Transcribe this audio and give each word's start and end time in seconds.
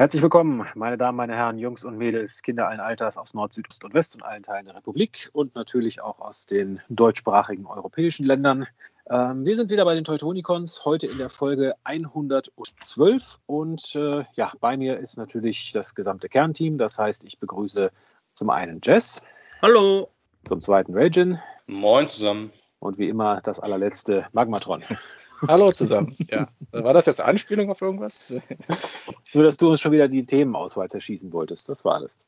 Herzlich 0.00 0.22
willkommen, 0.22 0.66
meine 0.76 0.96
Damen, 0.96 1.18
meine 1.18 1.36
Herren, 1.36 1.58
Jungs 1.58 1.84
und 1.84 1.98
Mädels, 1.98 2.40
Kinder 2.40 2.68
allen 2.68 2.80
Alters 2.80 3.18
aus 3.18 3.34
Nord, 3.34 3.52
Süd, 3.52 3.68
Ost 3.68 3.84
und 3.84 3.92
West 3.92 4.14
und 4.14 4.22
allen 4.22 4.42
Teilen 4.42 4.64
der 4.64 4.74
Republik 4.74 5.28
und 5.34 5.54
natürlich 5.54 6.00
auch 6.00 6.20
aus 6.20 6.46
den 6.46 6.80
deutschsprachigen 6.88 7.66
europäischen 7.66 8.24
Ländern. 8.24 8.66
Ähm, 9.10 9.44
wir 9.44 9.54
sind 9.56 9.70
wieder 9.70 9.84
bei 9.84 9.94
den 9.94 10.04
Teutonicons, 10.04 10.86
heute 10.86 11.06
in 11.06 11.18
der 11.18 11.28
Folge 11.28 11.74
112 11.84 13.40
und 13.44 13.94
äh, 13.94 14.24
ja, 14.32 14.54
bei 14.60 14.78
mir 14.78 14.96
ist 14.96 15.18
natürlich 15.18 15.72
das 15.72 15.94
gesamte 15.94 16.30
Kernteam. 16.30 16.78
Das 16.78 16.98
heißt, 16.98 17.22
ich 17.24 17.38
begrüße 17.38 17.90
zum 18.32 18.48
einen 18.48 18.80
Jess. 18.82 19.22
Hallo. 19.60 20.08
Zum 20.46 20.62
zweiten 20.62 20.94
Ragin. 20.94 21.38
Moin 21.66 22.08
zusammen. 22.08 22.50
Und 22.78 22.96
wie 22.96 23.10
immer 23.10 23.42
das 23.42 23.60
allerletzte 23.60 24.26
Magmatron. 24.32 24.82
Hallo 25.48 25.72
zusammen. 25.72 26.16
Ja. 26.30 26.48
War 26.72 26.92
das 26.92 27.06
jetzt 27.06 27.20
Anspielung 27.20 27.70
auf 27.70 27.80
irgendwas? 27.80 28.32
Nur, 29.34 29.44
dass 29.44 29.56
du 29.56 29.70
uns 29.70 29.80
schon 29.80 29.92
wieder 29.92 30.08
die 30.08 30.22
Themenauswahl 30.22 30.88
zerschießen 30.88 31.32
wolltest. 31.32 31.68
Das 31.68 31.84
war 31.84 31.94
alles. 31.94 32.18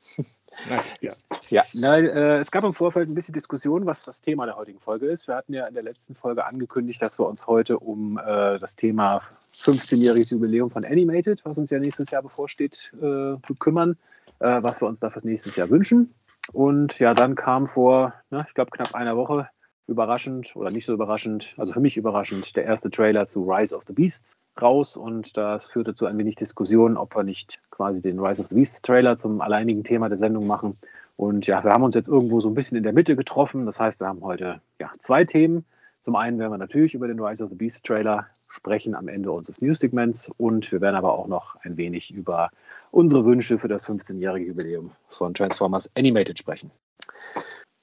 Nein, 0.68 0.80
ja. 1.00 1.12
Ja, 1.48 1.64
na, 1.74 1.98
äh, 1.98 2.38
es 2.38 2.50
gab 2.50 2.64
im 2.64 2.74
Vorfeld 2.74 3.08
ein 3.08 3.14
bisschen 3.14 3.34
Diskussion, 3.34 3.86
was 3.86 4.04
das 4.04 4.20
Thema 4.20 4.46
der 4.46 4.56
heutigen 4.56 4.80
Folge 4.80 5.06
ist. 5.06 5.28
Wir 5.28 5.36
hatten 5.36 5.52
ja 5.52 5.66
in 5.66 5.74
der 5.74 5.82
letzten 5.82 6.14
Folge 6.14 6.44
angekündigt, 6.46 7.00
dass 7.02 7.18
wir 7.18 7.26
uns 7.26 7.46
heute 7.46 7.78
um 7.78 8.18
äh, 8.18 8.58
das 8.58 8.76
Thema 8.76 9.22
15-jähriges 9.54 10.30
Jubiläum 10.30 10.70
von 10.70 10.84
Animated, 10.84 11.44
was 11.44 11.58
uns 11.58 11.70
ja 11.70 11.78
nächstes 11.78 12.10
Jahr 12.10 12.22
bevorsteht, 12.22 12.92
äh, 13.00 13.36
kümmern, 13.58 13.96
äh, 14.38 14.62
was 14.62 14.80
wir 14.80 14.88
uns 14.88 15.00
dafür 15.00 15.22
nächstes 15.24 15.56
Jahr 15.56 15.70
wünschen. 15.70 16.14
Und 16.52 16.98
ja, 16.98 17.14
dann 17.14 17.34
kam 17.34 17.68
vor, 17.68 18.14
na, 18.30 18.44
ich 18.46 18.54
glaube, 18.54 18.70
knapp 18.72 18.94
einer 18.94 19.16
Woche 19.16 19.48
überraschend 19.86 20.54
oder 20.56 20.70
nicht 20.70 20.86
so 20.86 20.92
überraschend, 20.92 21.54
also 21.58 21.72
für 21.72 21.80
mich 21.80 21.96
überraschend, 21.96 22.56
der 22.56 22.64
erste 22.64 22.90
Trailer 22.90 23.26
zu 23.26 23.42
Rise 23.42 23.76
of 23.76 23.84
the 23.86 23.92
Beasts 23.92 24.38
raus 24.60 24.96
und 24.96 25.36
das 25.36 25.66
führte 25.66 25.94
zu 25.94 26.06
ein 26.06 26.18
wenig 26.18 26.36
Diskussion, 26.36 26.96
ob 26.96 27.14
wir 27.16 27.22
nicht 27.24 27.60
quasi 27.70 28.00
den 28.00 28.18
Rise 28.18 28.42
of 28.42 28.48
the 28.48 28.54
Beasts 28.54 28.82
Trailer 28.82 29.16
zum 29.16 29.40
alleinigen 29.40 29.84
Thema 29.84 30.08
der 30.08 30.18
Sendung 30.18 30.46
machen. 30.46 30.78
Und 31.16 31.46
ja, 31.46 31.62
wir 31.62 31.72
haben 31.72 31.82
uns 31.82 31.94
jetzt 31.94 32.08
irgendwo 32.08 32.40
so 32.40 32.48
ein 32.48 32.54
bisschen 32.54 32.76
in 32.76 32.84
der 32.84 32.92
Mitte 32.92 33.16
getroffen. 33.16 33.66
Das 33.66 33.78
heißt, 33.78 34.00
wir 34.00 34.06
haben 34.06 34.22
heute 34.22 34.60
ja, 34.78 34.90
zwei 34.98 35.24
Themen. 35.24 35.64
Zum 36.00 36.16
einen 36.16 36.38
werden 36.38 36.52
wir 36.52 36.58
natürlich 36.58 36.94
über 36.94 37.06
den 37.06 37.20
Rise 37.20 37.44
of 37.44 37.50
the 37.50 37.54
Beasts 37.54 37.82
Trailer 37.82 38.26
sprechen 38.48 38.94
am 38.94 39.08
Ende 39.08 39.30
unseres 39.30 39.62
News-Segments 39.62 40.30
und 40.36 40.70
wir 40.72 40.80
werden 40.80 40.96
aber 40.96 41.12
auch 41.12 41.28
noch 41.28 41.56
ein 41.62 41.76
wenig 41.76 42.12
über 42.12 42.50
unsere 42.90 43.24
Wünsche 43.24 43.58
für 43.58 43.68
das 43.68 43.86
15-jährige 43.86 44.46
Jubiläum 44.46 44.90
von 45.08 45.32
Transformers 45.32 45.88
Animated 45.96 46.38
sprechen. 46.38 46.70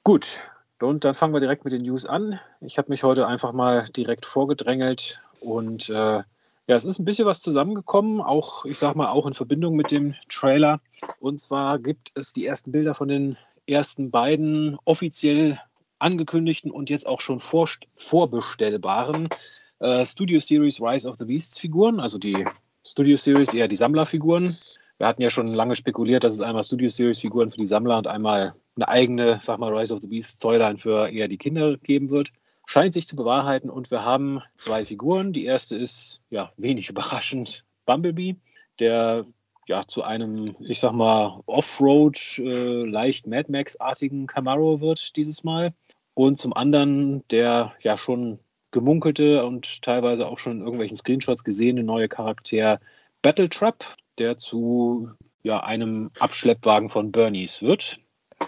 Gut, 0.03 0.43
und 0.81 1.03
dann 1.05 1.13
fangen 1.13 1.33
wir 1.33 1.39
direkt 1.39 1.65
mit 1.65 1.73
den 1.73 1.83
News 1.83 2.05
an. 2.05 2.39
Ich 2.61 2.77
habe 2.77 2.89
mich 2.89 3.03
heute 3.03 3.27
einfach 3.27 3.51
mal 3.51 3.87
direkt 3.89 4.25
vorgedrängelt 4.25 5.21
und 5.39 5.89
äh, 5.89 6.23
ja, 6.69 6.75
es 6.75 6.85
ist 6.85 6.99
ein 6.99 7.05
bisschen 7.05 7.25
was 7.25 7.41
zusammengekommen, 7.41 8.21
auch, 8.21 8.63
ich 8.65 8.77
sag 8.77 8.95
mal, 8.95 9.09
auch 9.09 9.25
in 9.25 9.33
Verbindung 9.33 9.75
mit 9.75 9.89
dem 9.89 10.13
Trailer. 10.29 10.79
Und 11.19 11.39
zwar 11.39 11.79
gibt 11.79 12.11
es 12.13 12.31
die 12.31 12.45
ersten 12.45 12.71
Bilder 12.71 12.93
von 12.93 13.07
den 13.07 13.37
ersten 13.65 14.11
beiden 14.11 14.77
offiziell 14.85 15.59
angekündigten 15.97 16.69
und 16.69 16.89
jetzt 16.89 17.07
auch 17.07 17.21
schon 17.21 17.39
vor, 17.39 17.67
vorbestellbaren 17.95 19.29
äh, 19.79 20.05
Studio 20.05 20.39
Series 20.39 20.79
Rise 20.79 21.09
of 21.09 21.15
the 21.17 21.25
Beasts 21.25 21.57
Figuren, 21.57 21.99
also 21.99 22.17
die 22.17 22.45
Studio 22.85 23.17
Series, 23.17 23.53
eher 23.53 23.67
die 23.67 23.75
Sammlerfiguren. 23.75 24.55
Wir 24.99 25.07
hatten 25.07 25.21
ja 25.21 25.29
schon 25.29 25.47
lange 25.47 25.75
spekuliert, 25.75 26.25
dass 26.25 26.33
es 26.33 26.41
einmal 26.41 26.65
Studio 26.65 26.89
Series 26.89 27.21
Figuren 27.21 27.51
für 27.51 27.57
die 27.57 27.65
Sammler 27.65 27.97
und 27.97 28.07
einmal 28.07 28.53
eine 28.75 28.89
eigene, 28.89 29.39
sag 29.41 29.57
mal, 29.57 29.73
Rise 29.73 29.93
of 29.93 30.01
the 30.01 30.07
Beast 30.07 30.41
Toyline 30.41 30.77
für 30.77 31.07
eher 31.07 31.29
die 31.29 31.37
Kinder 31.37 31.77
geben 31.77 32.09
wird. 32.09 32.33
Scheint 32.65 32.93
sich 32.93 33.07
zu 33.07 33.15
bewahrheiten 33.15 33.69
und 33.69 33.91
wir 33.91 34.03
haben 34.03 34.41
zwei 34.57 34.83
Figuren. 34.83 35.31
Die 35.31 35.45
erste 35.45 35.77
ist, 35.77 36.21
ja, 36.29 36.51
wenig 36.57 36.89
überraschend 36.89 37.63
Bumblebee, 37.85 38.35
der 38.79 39.25
ja 39.67 39.87
zu 39.87 40.03
einem, 40.03 40.57
ich 40.59 40.81
sag 40.81 40.91
mal, 40.91 41.43
Offroad, 41.45 42.17
äh, 42.39 42.83
leicht 42.83 43.25
Mad 43.25 43.49
Max-artigen 43.49 44.27
Camaro 44.27 44.81
wird 44.81 45.15
dieses 45.15 45.45
Mal. 45.45 45.73
Und 46.13 46.39
zum 46.39 46.51
anderen 46.51 47.25
der 47.29 47.71
ja 47.81 47.95
schon 47.95 48.39
gemunkelte 48.71 49.45
und 49.45 49.81
teilweise 49.81 50.27
auch 50.27 50.39
schon 50.39 50.57
in 50.57 50.63
irgendwelchen 50.63 50.97
Screenshots 50.97 51.45
gesehene 51.45 51.83
neue 51.83 52.09
Charakter 52.09 52.81
Battle 53.21 53.49
Trap, 53.49 53.83
der 54.19 54.37
zu 54.37 55.09
ja, 55.43 55.61
einem 55.61 56.11
Abschleppwagen 56.19 56.89
von 56.89 57.11
Bernies 57.11 57.61
wird. 57.61 57.99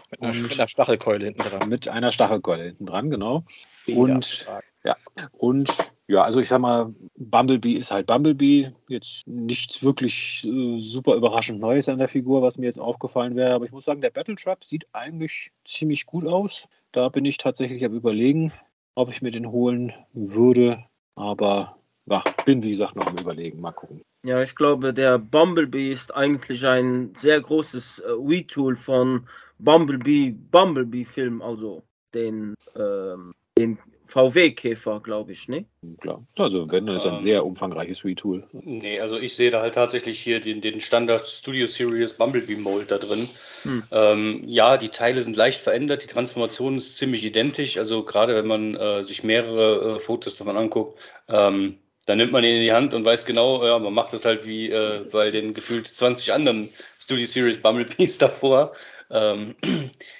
Mit 0.09 0.21
einer, 0.21 0.33
mit 0.33 0.53
einer, 0.53 0.67
Stachelkeule 0.67 1.25
hinten 1.25 1.41
dran. 1.41 1.69
Mit 1.69 1.87
einer 1.87 2.11
Stachelkeule 2.11 2.63
hinten 2.63 2.85
dran, 2.85 3.09
genau. 3.09 3.43
Und 3.87 4.47
ja, 4.83 4.95
und 5.31 5.91
ja, 6.07 6.23
also 6.23 6.39
ich 6.39 6.47
sag 6.47 6.59
mal, 6.59 6.93
Bumblebee 7.17 7.73
ist 7.73 7.91
halt 7.91 8.07
Bumblebee. 8.07 8.71
Jetzt 8.87 9.27
nichts 9.27 9.81
wirklich 9.83 10.45
äh, 10.45 10.79
super 10.79 11.15
überraschend 11.15 11.59
Neues 11.59 11.87
an 11.87 11.99
der 11.99 12.07
Figur, 12.07 12.41
was 12.41 12.57
mir 12.57 12.65
jetzt 12.65 12.79
aufgefallen 12.79 13.35
wäre. 13.35 13.53
Aber 13.53 13.65
ich 13.65 13.71
muss 13.71 13.85
sagen, 13.85 14.01
der 14.01 14.09
Battle 14.09 14.35
Trap 14.35 14.63
sieht 14.63 14.87
eigentlich 14.93 15.51
ziemlich 15.65 16.05
gut 16.05 16.25
aus. 16.25 16.67
Da 16.91 17.09
bin 17.09 17.25
ich 17.25 17.37
tatsächlich 17.37 17.85
am 17.85 17.93
Überlegen, 17.93 18.51
ob 18.95 19.09
ich 19.09 19.21
mir 19.21 19.31
den 19.31 19.51
holen 19.51 19.93
würde. 20.13 20.83
Aber 21.15 21.77
ja, 22.07 22.23
bin 22.45 22.63
wie 22.63 22.71
gesagt 22.71 22.95
noch 22.95 23.07
am 23.07 23.17
Überlegen. 23.17 23.61
Mal 23.61 23.71
gucken. 23.71 24.01
Ja, 24.23 24.41
ich 24.41 24.55
glaube, 24.55 24.93
der 24.93 25.17
Bumblebee 25.17 25.91
ist 25.91 26.13
eigentlich 26.13 26.65
ein 26.65 27.13
sehr 27.17 27.41
großes 27.41 27.99
äh, 27.99 28.11
Retool 28.11 28.75
von 28.75 29.27
Bumblebee, 29.57 30.35
Bumblebee-Film, 30.51 31.41
also 31.41 31.83
den, 32.13 32.53
ähm, 32.75 33.33
den 33.57 33.79
VW-Käfer, 34.11 34.99
glaube 34.99 35.31
ich, 35.31 35.47
ne? 35.47 35.65
Klar. 36.01 36.23
Also, 36.37 36.69
wenn, 36.69 36.85
dann 36.85 36.97
ist 36.97 37.05
ein 37.05 37.13
ähm, 37.13 37.19
sehr 37.19 37.45
umfangreiches 37.45 38.03
Retool. 38.03 38.45
Nee, 38.51 38.99
also 38.99 39.17
ich 39.17 39.35
sehe 39.35 39.49
da 39.49 39.61
halt 39.61 39.75
tatsächlich 39.75 40.19
hier 40.19 40.39
den, 40.39 40.61
den 40.61 40.81
Standard 40.81 41.27
Studio 41.27 41.65
Series 41.65 42.13
Bumblebee 42.13 42.57
Mold 42.57 42.91
da 42.91 42.97
drin. 42.97 43.27
Hm. 43.63 43.83
Ähm, 43.91 44.43
ja, 44.45 44.77
die 44.77 44.89
Teile 44.89 45.23
sind 45.23 45.37
leicht 45.37 45.61
verändert, 45.61 46.03
die 46.03 46.07
Transformation 46.07 46.77
ist 46.77 46.97
ziemlich 46.97 47.23
identisch. 47.23 47.77
Also, 47.77 48.03
gerade 48.03 48.35
wenn 48.35 48.47
man 48.47 48.75
äh, 48.75 49.03
sich 49.03 49.23
mehrere 49.23 49.95
äh, 49.95 49.99
Fotos 49.99 50.37
davon 50.37 50.57
anguckt, 50.57 50.99
ähm, 51.29 51.77
dann 52.05 52.17
nimmt 52.17 52.31
man 52.31 52.43
ihn 52.43 52.55
in 52.55 52.63
die 52.63 52.73
Hand 52.73 52.93
und 52.93 53.05
weiß 53.05 53.25
genau, 53.25 53.65
ja, 53.65 53.77
man 53.77 53.93
macht 53.93 54.13
das 54.13 54.25
halt 54.25 54.47
wie 54.47 54.69
äh, 54.69 55.05
bei 55.11 55.31
den 55.31 55.53
gefühlt 55.53 55.87
20 55.87 56.33
anderen 56.33 56.69
Studio 56.99 57.27
Series 57.27 57.61
Bumblebees 57.61 58.17
davor. 58.19 58.73
Ähm, 59.11 59.55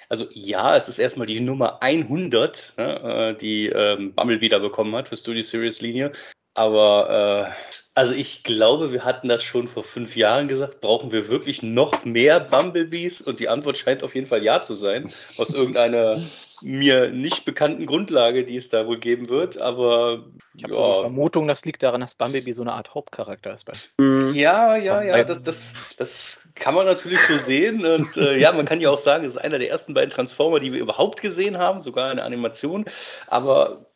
also 0.08 0.26
ja, 0.32 0.76
es 0.76 0.88
ist 0.88 0.98
erstmal 0.98 1.26
die 1.26 1.40
Nummer 1.40 1.82
100, 1.82 2.74
ne, 2.76 3.34
äh, 3.34 3.38
die 3.38 3.68
ähm, 3.68 4.14
Bumblebee 4.14 4.48
da 4.48 4.58
bekommen 4.58 4.94
hat 4.94 5.08
für 5.08 5.16
Studio 5.16 5.42
Series 5.42 5.80
Linie. 5.80 6.12
Aber 6.54 7.50
äh, 7.50 7.82
also 7.94 8.12
ich 8.14 8.44
glaube, 8.44 8.92
wir 8.92 9.04
hatten 9.04 9.28
das 9.28 9.42
schon 9.42 9.68
vor 9.68 9.84
fünf 9.84 10.16
Jahren 10.16 10.48
gesagt. 10.48 10.80
Brauchen 10.80 11.12
wir 11.12 11.28
wirklich 11.28 11.62
noch 11.62 12.04
mehr 12.04 12.40
Bumblebees? 12.40 13.22
Und 13.22 13.40
die 13.40 13.48
Antwort 13.48 13.78
scheint 13.78 14.02
auf 14.02 14.14
jeden 14.14 14.26
Fall 14.26 14.42
ja 14.44 14.62
zu 14.62 14.74
sein. 14.74 15.10
Aus 15.38 15.54
irgendeiner 15.54 16.20
mir 16.62 17.10
nicht 17.10 17.44
bekannten 17.44 17.86
Grundlage, 17.86 18.44
die 18.44 18.56
es 18.56 18.68
da 18.68 18.86
wohl 18.86 18.98
geben 18.98 19.28
wird. 19.28 19.58
Aber 19.58 20.24
ich 20.54 20.64
habe 20.64 20.74
ja. 20.74 20.80
so 20.80 20.84
eine 20.84 21.00
Vermutung, 21.02 21.48
das 21.48 21.64
liegt 21.64 21.82
daran, 21.82 22.00
dass 22.00 22.14
Bumblebee 22.14 22.52
so 22.52 22.62
eine 22.62 22.72
Art 22.72 22.94
Hauptcharakter 22.94 23.54
ist. 23.54 23.66
Mhm. 23.98 24.32
Ja, 24.34 24.76
ja, 24.76 25.02
ja. 25.02 25.24
Das, 25.24 25.42
das, 25.42 25.74
das 25.96 26.48
kann 26.54 26.74
man 26.74 26.86
natürlich 26.86 27.20
so 27.28 27.38
sehen. 27.38 27.84
Und 27.84 28.16
äh, 28.16 28.38
ja, 28.38 28.52
man 28.52 28.66
kann 28.66 28.80
ja 28.80 28.90
auch 28.90 28.98
sagen, 28.98 29.24
es 29.24 29.34
ist 29.34 29.40
einer 29.40 29.58
der 29.58 29.70
ersten 29.70 29.94
beiden 29.94 30.10
Transformer, 30.10 30.60
die 30.60 30.72
wir 30.72 30.80
überhaupt 30.80 31.20
gesehen 31.20 31.58
haben, 31.58 31.80
sogar 31.80 32.10
eine 32.10 32.22
Animation. 32.22 32.84
Aber 33.28 33.86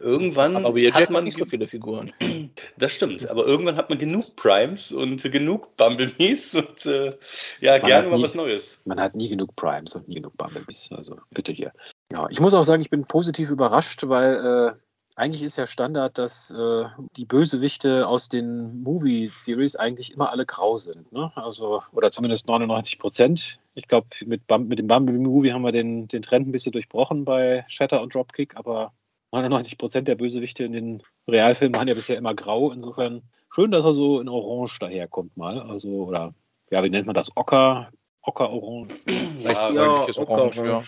irgendwann 0.00 0.56
aber 0.64 0.78
jetzt 0.78 0.94
hat 0.94 1.10
man 1.10 1.24
nicht 1.24 1.38
so 1.38 1.44
viele 1.44 1.66
Figuren. 1.66 2.12
Das 2.76 2.92
stimmt, 2.92 3.28
aber 3.28 3.46
irgendwann 3.46 3.76
hat 3.76 3.90
man 3.90 3.98
genug 3.98 4.36
Primes 4.36 4.92
und 4.92 5.22
genug 5.22 5.76
Bumblebees 5.76 6.54
und 6.54 6.86
äh, 6.86 7.16
ja, 7.60 7.78
man 7.78 7.86
gerne 7.86 8.08
mal 8.08 8.22
was 8.22 8.34
Neues. 8.34 8.80
Man 8.84 9.00
hat 9.00 9.14
nie 9.14 9.28
genug 9.28 9.54
Primes 9.56 9.94
und 9.94 10.08
nie 10.08 10.16
genug 10.16 10.36
Bumblebees, 10.36 10.90
also 10.92 11.18
bitte 11.30 11.52
hier. 11.52 11.72
Ja, 12.12 12.26
ich 12.30 12.40
muss 12.40 12.54
auch 12.54 12.62
sagen, 12.62 12.82
ich 12.82 12.90
bin 12.90 13.04
positiv 13.04 13.50
überrascht, 13.50 14.08
weil 14.08 14.74
äh, 14.76 14.78
eigentlich 15.18 15.42
ist 15.42 15.56
ja 15.56 15.66
Standard, 15.66 16.16
dass 16.16 16.50
äh, 16.50 16.84
die 17.16 17.24
Bösewichte 17.24 18.06
aus 18.06 18.28
den 18.28 18.82
Movie-Series 18.82 19.74
eigentlich 19.74 20.12
immer 20.12 20.30
alle 20.30 20.46
grau 20.46 20.78
sind. 20.78 21.10
Ne? 21.12 21.32
Also, 21.34 21.82
oder 21.92 22.12
zumindest 22.12 22.46
99 22.46 22.98
Prozent. 23.00 23.58
Ich 23.74 23.88
glaube, 23.88 24.06
mit, 24.24 24.42
mit 24.48 24.78
dem 24.78 24.86
Bumblebee-Movie 24.86 25.52
haben 25.52 25.62
wir 25.62 25.72
den, 25.72 26.06
den 26.06 26.22
Trend 26.22 26.46
ein 26.46 26.52
bisschen 26.52 26.72
durchbrochen 26.72 27.24
bei 27.24 27.64
Shatter 27.66 28.00
und 28.00 28.14
Dropkick, 28.14 28.56
aber 28.56 28.92
99 29.32 29.78
Prozent 29.78 30.08
der 30.08 30.14
Bösewichte 30.14 30.64
in 30.64 30.72
den 30.72 31.02
Realfilmen 31.26 31.78
waren 31.78 31.88
ja 31.88 31.94
bisher 31.94 32.16
immer 32.16 32.34
grau. 32.34 32.72
Insofern 32.72 33.22
schön, 33.52 33.70
dass 33.70 33.84
er 33.84 33.92
so 33.92 34.20
in 34.20 34.28
Orange 34.28 34.78
daherkommt 34.80 35.36
mal. 35.36 35.60
Also, 35.60 35.88
oder 35.88 36.34
ja, 36.70 36.82
wie 36.84 36.90
nennt 36.90 37.06
man 37.06 37.14
das? 37.14 37.36
Ocker, 37.36 37.90
Ocker-Orange. 38.28 38.94
Ja, 39.38 39.70
ja, 39.70 40.06
Orange, 40.16 40.64
ja. 40.64 40.84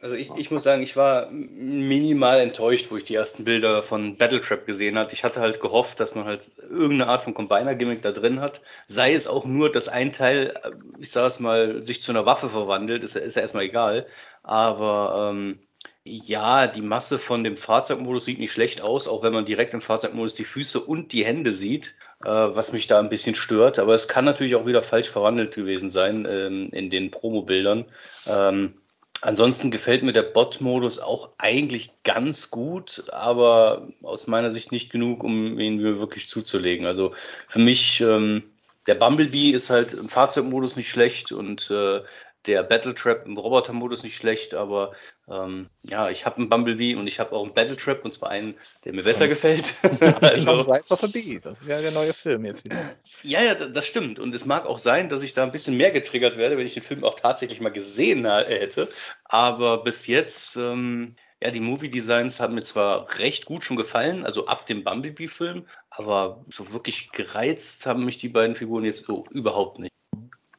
Also 0.00 0.14
ich, 0.16 0.30
ich 0.36 0.50
muss 0.50 0.64
sagen, 0.64 0.82
ich 0.82 0.96
war 0.96 1.30
minimal 1.30 2.40
enttäuscht, 2.40 2.86
wo 2.90 2.96
ich 2.96 3.04
die 3.04 3.14
ersten 3.14 3.44
Bilder 3.44 3.82
von 3.82 4.16
Battletrap 4.16 4.66
gesehen 4.66 4.98
habe. 4.98 5.12
Ich 5.12 5.22
hatte 5.22 5.40
halt 5.40 5.60
gehofft, 5.60 6.00
dass 6.00 6.14
man 6.14 6.24
halt 6.24 6.50
irgendeine 6.58 7.08
Art 7.08 7.22
von 7.22 7.34
Combiner-Gimmick 7.34 8.02
da 8.02 8.12
drin 8.12 8.40
hat. 8.40 8.62
Sei 8.88 9.14
es 9.14 9.26
auch 9.26 9.44
nur, 9.44 9.70
dass 9.70 9.88
ein 9.88 10.12
Teil, 10.12 10.54
ich 10.98 11.12
sage 11.12 11.28
es 11.28 11.40
mal, 11.40 11.84
sich 11.84 12.02
zu 12.02 12.10
einer 12.10 12.26
Waffe 12.26 12.48
verwandelt, 12.48 13.04
ist, 13.04 13.14
ist 13.16 13.36
ja 13.36 13.42
erstmal 13.42 13.64
egal. 13.64 14.06
Aber 14.42 15.30
ähm, 15.30 15.60
ja, 16.06 16.66
die 16.66 16.82
Masse 16.82 17.18
von 17.18 17.44
dem 17.44 17.56
Fahrzeugmodus 17.56 18.24
sieht 18.24 18.38
nicht 18.38 18.52
schlecht 18.52 18.80
aus, 18.80 19.08
auch 19.08 19.22
wenn 19.22 19.32
man 19.32 19.44
direkt 19.44 19.74
im 19.74 19.82
Fahrzeugmodus 19.82 20.34
die 20.34 20.44
Füße 20.44 20.80
und 20.80 21.12
die 21.12 21.24
Hände 21.24 21.52
sieht. 21.52 21.94
äh, 22.24 22.28
was 22.28 22.72
mich 22.72 22.86
da 22.86 22.98
ein 22.98 23.08
bisschen 23.08 23.34
stört. 23.34 23.78
Aber 23.78 23.94
es 23.94 24.08
kann 24.08 24.24
natürlich 24.24 24.54
auch 24.56 24.66
wieder 24.66 24.82
falsch 24.82 25.08
verwandelt 25.08 25.54
gewesen 25.54 25.90
sein 25.90 26.26
ähm, 26.28 26.68
in 26.72 26.90
den 26.90 27.10
Promo-Bildern. 27.10 27.84
Ähm, 28.26 28.74
ansonsten 29.20 29.70
gefällt 29.70 30.02
mir 30.02 30.12
der 30.12 30.22
Bot-Modus 30.22 30.98
auch 30.98 31.30
eigentlich 31.38 31.90
ganz 32.04 32.50
gut, 32.50 33.04
aber 33.12 33.88
aus 34.02 34.26
meiner 34.26 34.50
Sicht 34.52 34.72
nicht 34.72 34.90
genug, 34.90 35.24
um 35.24 35.58
ihn 35.58 35.76
mir 35.76 35.98
wirklich 36.00 36.28
zuzulegen. 36.28 36.86
Also 36.86 37.14
für 37.46 37.58
mich, 37.58 38.00
ähm, 38.00 38.44
der 38.86 38.94
Bumblebee 38.94 39.50
ist 39.50 39.68
halt 39.70 39.94
im 39.94 40.08
Fahrzeugmodus 40.08 40.76
nicht 40.76 40.88
schlecht 40.88 41.32
und 41.32 41.70
äh, 41.70 42.02
der 42.46 42.62
Battle 42.62 42.94
Trap 42.94 43.26
im 43.26 43.36
Roboter-Modus 43.36 44.02
nicht 44.02 44.16
schlecht, 44.16 44.54
aber 44.54 44.92
ähm, 45.28 45.68
ja, 45.82 46.10
ich 46.10 46.24
habe 46.24 46.36
einen 46.36 46.48
Bumblebee 46.48 46.94
und 46.94 47.06
ich 47.06 47.18
habe 47.18 47.32
auch 47.32 47.44
einen 47.44 47.54
Battle 47.54 47.76
Trap 47.76 48.04
und 48.04 48.12
zwar 48.12 48.30
einen, 48.30 48.54
der 48.84 48.92
mir 48.92 49.02
besser 49.02 49.28
gefällt. 49.28 49.74
also, 50.20 50.52
Rise 50.62 50.92
of 50.92 51.00
the 51.00 51.08
Bee, 51.08 51.40
das 51.42 51.60
ist 51.60 51.68
ja 51.68 51.80
der 51.80 51.90
neue 51.90 52.12
Film 52.12 52.44
jetzt 52.44 52.64
wieder. 52.64 52.76
Ja, 53.22 53.42
ja, 53.42 53.54
das 53.54 53.86
stimmt. 53.86 54.18
Und 54.18 54.34
es 54.34 54.44
mag 54.44 54.66
auch 54.66 54.78
sein, 54.78 55.08
dass 55.08 55.22
ich 55.22 55.34
da 55.34 55.42
ein 55.42 55.52
bisschen 55.52 55.76
mehr 55.76 55.90
getriggert 55.90 56.38
werde, 56.38 56.56
wenn 56.56 56.66
ich 56.66 56.74
den 56.74 56.82
Film 56.82 57.04
auch 57.04 57.18
tatsächlich 57.18 57.60
mal 57.60 57.72
gesehen 57.72 58.24
hätte. 58.24 58.88
Aber 59.24 59.82
bis 59.82 60.06
jetzt, 60.06 60.56
ähm, 60.56 61.16
ja, 61.42 61.50
die 61.50 61.60
Movie 61.60 61.90
Designs 61.90 62.40
haben 62.40 62.54
mir 62.54 62.64
zwar 62.64 63.18
recht 63.18 63.46
gut 63.46 63.64
schon 63.64 63.76
gefallen, 63.76 64.24
also 64.24 64.46
ab 64.46 64.66
dem 64.66 64.84
Bumblebee-Film, 64.84 65.66
aber 65.90 66.44
so 66.48 66.72
wirklich 66.72 67.10
gereizt 67.12 67.86
haben 67.86 68.04
mich 68.04 68.18
die 68.18 68.28
beiden 68.28 68.56
Figuren 68.56 68.84
jetzt 68.84 69.04
so 69.06 69.24
überhaupt 69.32 69.78
nicht. 69.78 69.95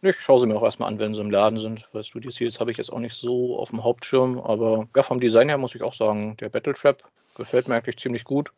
Ich 0.01 0.19
schaue 0.19 0.39
sie 0.39 0.47
mir 0.47 0.55
auch 0.55 0.63
erstmal 0.63 0.89
an, 0.89 0.99
wenn 0.99 1.13
sie 1.13 1.21
im 1.21 1.31
Laden 1.31 1.59
sind. 1.59 1.88
Weil 1.91 2.03
Studio 2.03 2.31
Series 2.31 2.59
habe 2.59 2.71
ich 2.71 2.77
jetzt 2.77 2.91
auch 2.91 2.99
nicht 2.99 3.15
so 3.15 3.57
auf 3.57 3.69
dem 3.69 3.83
Hauptschirm. 3.83 4.39
Aber 4.39 4.88
ja, 4.95 5.03
vom 5.03 5.19
Design 5.19 5.49
her 5.49 5.57
muss 5.57 5.75
ich 5.75 5.81
auch 5.81 5.94
sagen, 5.94 6.38
der 6.38 6.49
Battle 6.49 6.73
Trap 6.73 7.03
gefällt 7.35 7.67
mir 7.67 7.75
eigentlich 7.75 7.97
ziemlich 7.97 8.23
gut. 8.23 8.51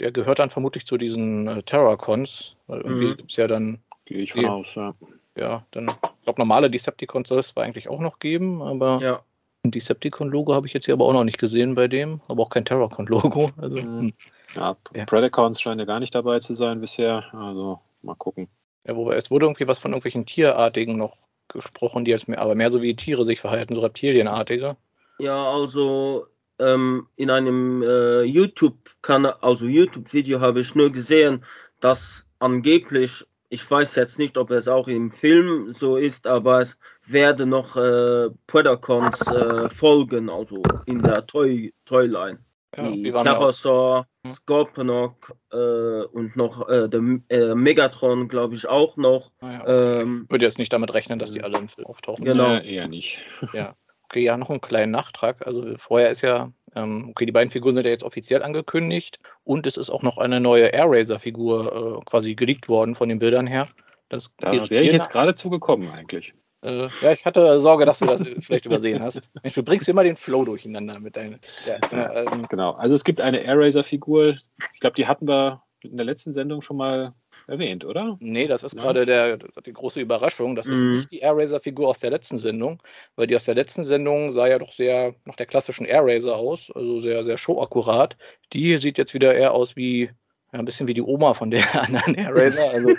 Der 0.00 0.10
gehört 0.10 0.38
dann 0.38 0.50
vermutlich 0.50 0.86
zu 0.86 0.96
diesen 0.98 1.48
äh, 1.48 1.62
Terracons. 1.62 2.56
Weil 2.66 2.80
irgendwie 2.80 3.06
mhm. 3.06 3.16
gibt 3.16 3.30
es 3.30 3.36
ja 3.36 3.46
dann. 3.46 3.78
Gehe 4.04 4.18
ich 4.18 4.32
von 4.32 4.44
aus, 4.46 4.74
ja. 4.74 4.94
Ja, 5.36 5.64
dann, 5.70 5.88
ich 5.88 6.24
glaube, 6.24 6.40
normale 6.40 6.70
Decepticons 6.70 7.28
soll 7.28 7.38
es 7.38 7.48
zwar 7.48 7.64
eigentlich 7.64 7.88
auch 7.88 8.00
noch 8.00 8.18
geben, 8.18 8.60
aber 8.60 9.00
ja. 9.00 9.22
ein 9.64 9.70
Decepticon-Logo 9.70 10.52
habe 10.52 10.66
ich 10.66 10.74
jetzt 10.74 10.84
hier 10.84 10.92
aber 10.94 11.06
auch 11.06 11.14
noch 11.14 11.24
nicht 11.24 11.38
gesehen 11.38 11.74
bei 11.74 11.88
dem, 11.88 12.20
aber 12.28 12.42
auch 12.42 12.50
kein 12.50 12.66
Terracon-Logo. 12.66 13.52
Also, 13.56 13.78
mhm. 13.78 13.98
Hm. 14.00 14.12
Ja, 14.54 14.76
ja, 14.94 15.04
Predacons 15.06 15.60
scheinen 15.60 15.80
ja 15.80 15.86
gar 15.86 16.00
nicht 16.00 16.14
dabei 16.14 16.40
zu 16.40 16.52
sein 16.54 16.80
bisher. 16.80 17.24
Also 17.32 17.80
mal 18.02 18.14
gucken. 18.16 18.48
Ja, 18.86 18.96
wobei 18.96 19.16
es 19.16 19.30
wurde 19.30 19.46
irgendwie 19.46 19.68
was 19.68 19.78
von 19.78 19.92
irgendwelchen 19.92 20.26
Tierartigen 20.26 20.96
noch 20.96 21.16
gesprochen, 21.48 22.04
die 22.04 22.10
jetzt 22.10 22.28
mehr, 22.28 22.40
aber 22.40 22.54
mehr 22.54 22.70
so 22.70 22.82
wie 22.82 22.96
Tiere 22.96 23.24
sich 23.24 23.40
verhalten, 23.40 23.74
so 23.74 23.80
Reptilienartige. 23.80 24.76
Ja, 25.18 25.52
also 25.52 26.26
ähm, 26.58 27.06
in 27.16 27.30
einem 27.30 27.82
äh, 27.82 28.22
YouTube-Kanal, 28.22 29.36
also 29.40 29.66
YouTube-Video 29.66 30.40
habe 30.40 30.60
ich 30.60 30.74
nur 30.74 30.90
gesehen, 30.90 31.44
dass 31.80 32.26
angeblich, 32.38 33.26
ich 33.48 33.68
weiß 33.70 33.94
jetzt 33.96 34.18
nicht, 34.18 34.36
ob 34.38 34.50
es 34.50 34.68
auch 34.68 34.88
im 34.88 35.10
Film 35.10 35.72
so 35.72 35.96
ist, 35.96 36.26
aber 36.26 36.62
es 36.62 36.78
werden 37.06 37.50
noch 37.50 37.76
äh, 37.76 38.30
Predacons 38.46 39.20
äh, 39.28 39.68
folgen, 39.70 40.30
also 40.30 40.62
in 40.86 41.02
der 41.02 41.26
Toy 41.26 41.72
Toyline. 41.84 42.38
Ja, 42.76 42.90
die 42.90 43.12
Terrorsaur, 43.12 44.06
hm. 44.26 44.34
Scorponok 44.34 45.34
äh, 45.52 45.56
und 46.04 46.36
noch 46.36 46.68
äh, 46.68 46.88
der 46.88 47.00
äh, 47.28 47.54
Megatron, 47.54 48.28
glaube 48.28 48.54
ich, 48.54 48.66
auch 48.66 48.96
noch. 48.96 49.30
Ah, 49.40 49.52
ja. 49.52 50.00
ähm, 50.00 50.26
Würde 50.30 50.46
jetzt 50.46 50.58
nicht 50.58 50.72
damit 50.72 50.94
rechnen, 50.94 51.18
dass 51.18 51.32
die 51.32 51.42
alle 51.42 51.58
im 51.58 51.68
Film 51.68 51.86
auftauchen. 51.86 52.24
Genau. 52.24 52.56
Nee, 52.56 52.74
eher 52.74 52.88
nicht. 52.88 53.20
ja. 53.52 53.74
Okay, 54.04 54.24
ja, 54.24 54.36
noch 54.36 54.50
einen 54.50 54.60
kleinen 54.60 54.92
Nachtrag. 54.92 55.46
Also 55.46 55.74
vorher 55.78 56.10
ist 56.10 56.22
ja, 56.22 56.52
ähm, 56.74 57.08
okay, 57.10 57.26
die 57.26 57.32
beiden 57.32 57.50
Figuren 57.50 57.74
sind 57.74 57.84
ja 57.84 57.90
jetzt 57.90 58.04
offiziell 58.04 58.42
angekündigt 58.42 59.18
und 59.44 59.66
es 59.66 59.76
ist 59.76 59.90
auch 59.90 60.02
noch 60.02 60.18
eine 60.18 60.40
neue 60.40 60.66
Air 60.66 60.86
Racer-Figur 60.88 62.00
äh, 62.00 62.04
quasi 62.04 62.34
geleakt 62.34 62.68
worden 62.68 62.94
von 62.94 63.08
den 63.08 63.18
Bildern 63.18 63.46
her. 63.46 63.68
Das 64.08 64.30
da 64.38 64.52
wäre 64.52 64.84
ich 64.84 64.92
jetzt 64.92 65.10
gerade 65.10 65.32
zugekommen 65.34 65.90
eigentlich. 65.90 66.34
Äh, 66.62 66.88
ja, 67.00 67.12
ich 67.12 67.24
hatte 67.24 67.60
Sorge, 67.60 67.84
dass 67.84 67.98
du 67.98 68.06
das 68.06 68.22
vielleicht 68.40 68.66
übersehen 68.66 69.02
hast. 69.02 69.28
Mensch, 69.42 69.54
du 69.54 69.62
bringst 69.62 69.88
immer 69.88 70.04
den 70.04 70.16
Flow 70.16 70.44
durcheinander 70.44 71.00
mit 71.00 71.16
deinen. 71.16 71.40
Ja, 71.66 72.14
ähm, 72.14 72.46
genau, 72.48 72.72
also 72.72 72.94
es 72.94 73.04
gibt 73.04 73.20
eine 73.20 73.40
Airraiser-Figur. 73.40 74.36
Ich 74.74 74.80
glaube, 74.80 74.94
die 74.94 75.06
hatten 75.06 75.26
wir 75.26 75.62
in 75.80 75.96
der 75.96 76.06
letzten 76.06 76.32
Sendung 76.32 76.62
schon 76.62 76.76
mal 76.76 77.14
erwähnt, 77.48 77.84
oder? 77.84 78.16
Nee, 78.20 78.46
das 78.46 78.62
ist 78.62 78.76
ja. 78.76 78.82
gerade 78.82 79.04
der, 79.04 79.38
die 79.66 79.72
große 79.72 80.00
Überraschung. 80.00 80.54
Das 80.54 80.66
mhm. 80.66 80.72
ist 80.72 80.82
nicht 80.82 81.10
die 81.10 81.20
Airraiser-Figur 81.20 81.88
aus 81.88 81.98
der 81.98 82.10
letzten 82.10 82.38
Sendung, 82.38 82.80
weil 83.16 83.26
die 83.26 83.34
aus 83.34 83.44
der 83.44 83.56
letzten 83.56 83.82
Sendung 83.82 84.30
sah 84.30 84.46
ja 84.46 84.58
doch 84.58 84.72
sehr 84.72 85.14
nach 85.24 85.36
der 85.36 85.46
klassischen 85.46 85.84
Airraiser 85.84 86.36
aus, 86.36 86.70
also 86.74 87.00
sehr, 87.00 87.24
sehr 87.24 87.38
showakkurat. 87.38 88.16
Die 88.52 88.78
sieht 88.78 88.98
jetzt 88.98 89.14
wieder 89.14 89.34
eher 89.34 89.52
aus 89.52 89.74
wie 89.74 90.10
ja, 90.52 90.58
ein 90.58 90.66
bisschen 90.66 90.86
wie 90.86 90.94
die 90.94 91.02
Oma 91.02 91.32
von 91.32 91.50
der 91.50 91.62
anderen 91.82 92.14
Airraiser. 92.14 92.70
Also 92.70 92.94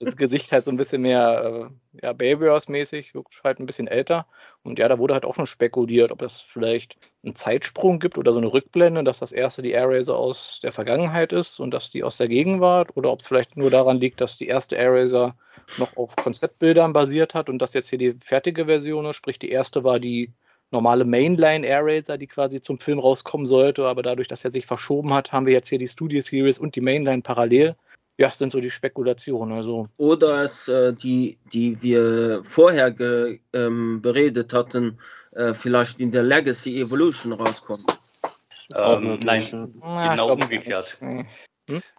das 0.00 0.16
Gesicht 0.16 0.50
halt 0.50 0.64
so 0.64 0.72
ein 0.72 0.76
bisschen 0.76 1.02
mehr 1.02 1.70
äh, 1.94 2.02
ja, 2.02 2.12
Babyhouse-mäßig, 2.12 3.14
wirkt 3.14 3.34
halt 3.44 3.60
ein 3.60 3.66
bisschen 3.66 3.86
älter. 3.86 4.26
Und 4.64 4.80
ja, 4.80 4.88
da 4.88 4.98
wurde 4.98 5.14
halt 5.14 5.24
auch 5.24 5.36
schon 5.36 5.46
spekuliert, 5.46 6.10
ob 6.10 6.20
es 6.22 6.40
vielleicht 6.40 6.96
einen 7.22 7.36
Zeitsprung 7.36 8.00
gibt 8.00 8.18
oder 8.18 8.32
so 8.32 8.40
eine 8.40 8.52
Rückblende, 8.52 9.04
dass 9.04 9.20
das 9.20 9.30
erste 9.30 9.62
die 9.62 9.70
Airraiser 9.70 10.16
aus 10.16 10.58
der 10.62 10.72
Vergangenheit 10.72 11.32
ist 11.32 11.60
und 11.60 11.70
dass 11.70 11.90
die 11.90 12.02
aus 12.02 12.16
der 12.16 12.28
Gegenwart. 12.28 12.96
Oder 12.96 13.12
ob 13.12 13.20
es 13.20 13.28
vielleicht 13.28 13.56
nur 13.56 13.70
daran 13.70 13.98
liegt, 13.98 14.20
dass 14.20 14.36
die 14.36 14.48
erste 14.48 14.74
Airraiser 14.74 15.36
noch 15.78 15.96
auf 15.96 16.16
Konzeptbildern 16.16 16.92
basiert 16.92 17.34
hat 17.34 17.48
und 17.48 17.60
dass 17.60 17.72
jetzt 17.72 17.88
hier 17.88 17.98
die 17.98 18.14
fertige 18.14 18.66
Version 18.66 19.06
ist. 19.06 19.16
Sprich, 19.16 19.38
die 19.38 19.50
erste 19.50 19.84
war 19.84 20.00
die 20.00 20.32
normale 20.70 21.04
Mainline 21.04 21.66
Air 21.66 21.84
Racer, 21.84 22.18
die 22.18 22.26
quasi 22.26 22.60
zum 22.60 22.78
Film 22.78 22.98
rauskommen 22.98 23.46
sollte, 23.46 23.86
aber 23.86 24.02
dadurch, 24.02 24.28
dass 24.28 24.44
er 24.44 24.52
sich 24.52 24.66
verschoben 24.66 25.12
hat, 25.12 25.32
haben 25.32 25.46
wir 25.46 25.52
jetzt 25.52 25.68
hier 25.68 25.78
die 25.78 25.88
Studio 25.88 26.20
Series 26.20 26.58
und 26.58 26.76
die 26.76 26.80
Mainline 26.80 27.22
parallel. 27.22 27.74
Ja, 28.18 28.28
das 28.28 28.38
sind 28.38 28.52
so 28.52 28.60
die 28.60 28.70
Spekulationen. 28.70 29.56
Also. 29.56 29.88
Oder 29.98 30.44
es, 30.44 30.68
äh, 30.68 30.92
die, 30.92 31.38
die 31.52 31.80
wir 31.82 32.42
vorher 32.44 32.90
ge, 32.90 33.40
ähm, 33.54 34.02
beredet 34.02 34.52
hatten, 34.52 34.98
äh, 35.32 35.54
vielleicht 35.54 36.00
in 36.00 36.12
der 36.12 36.22
Legacy 36.22 36.80
Evolution 36.80 37.32
rauskommt. 37.32 37.98
Ähm, 38.74 39.18
nein, 39.22 39.42
ja, 39.82 40.10
genau 40.12 40.32
umgekehrt. 40.32 41.00
Hm? 41.00 41.26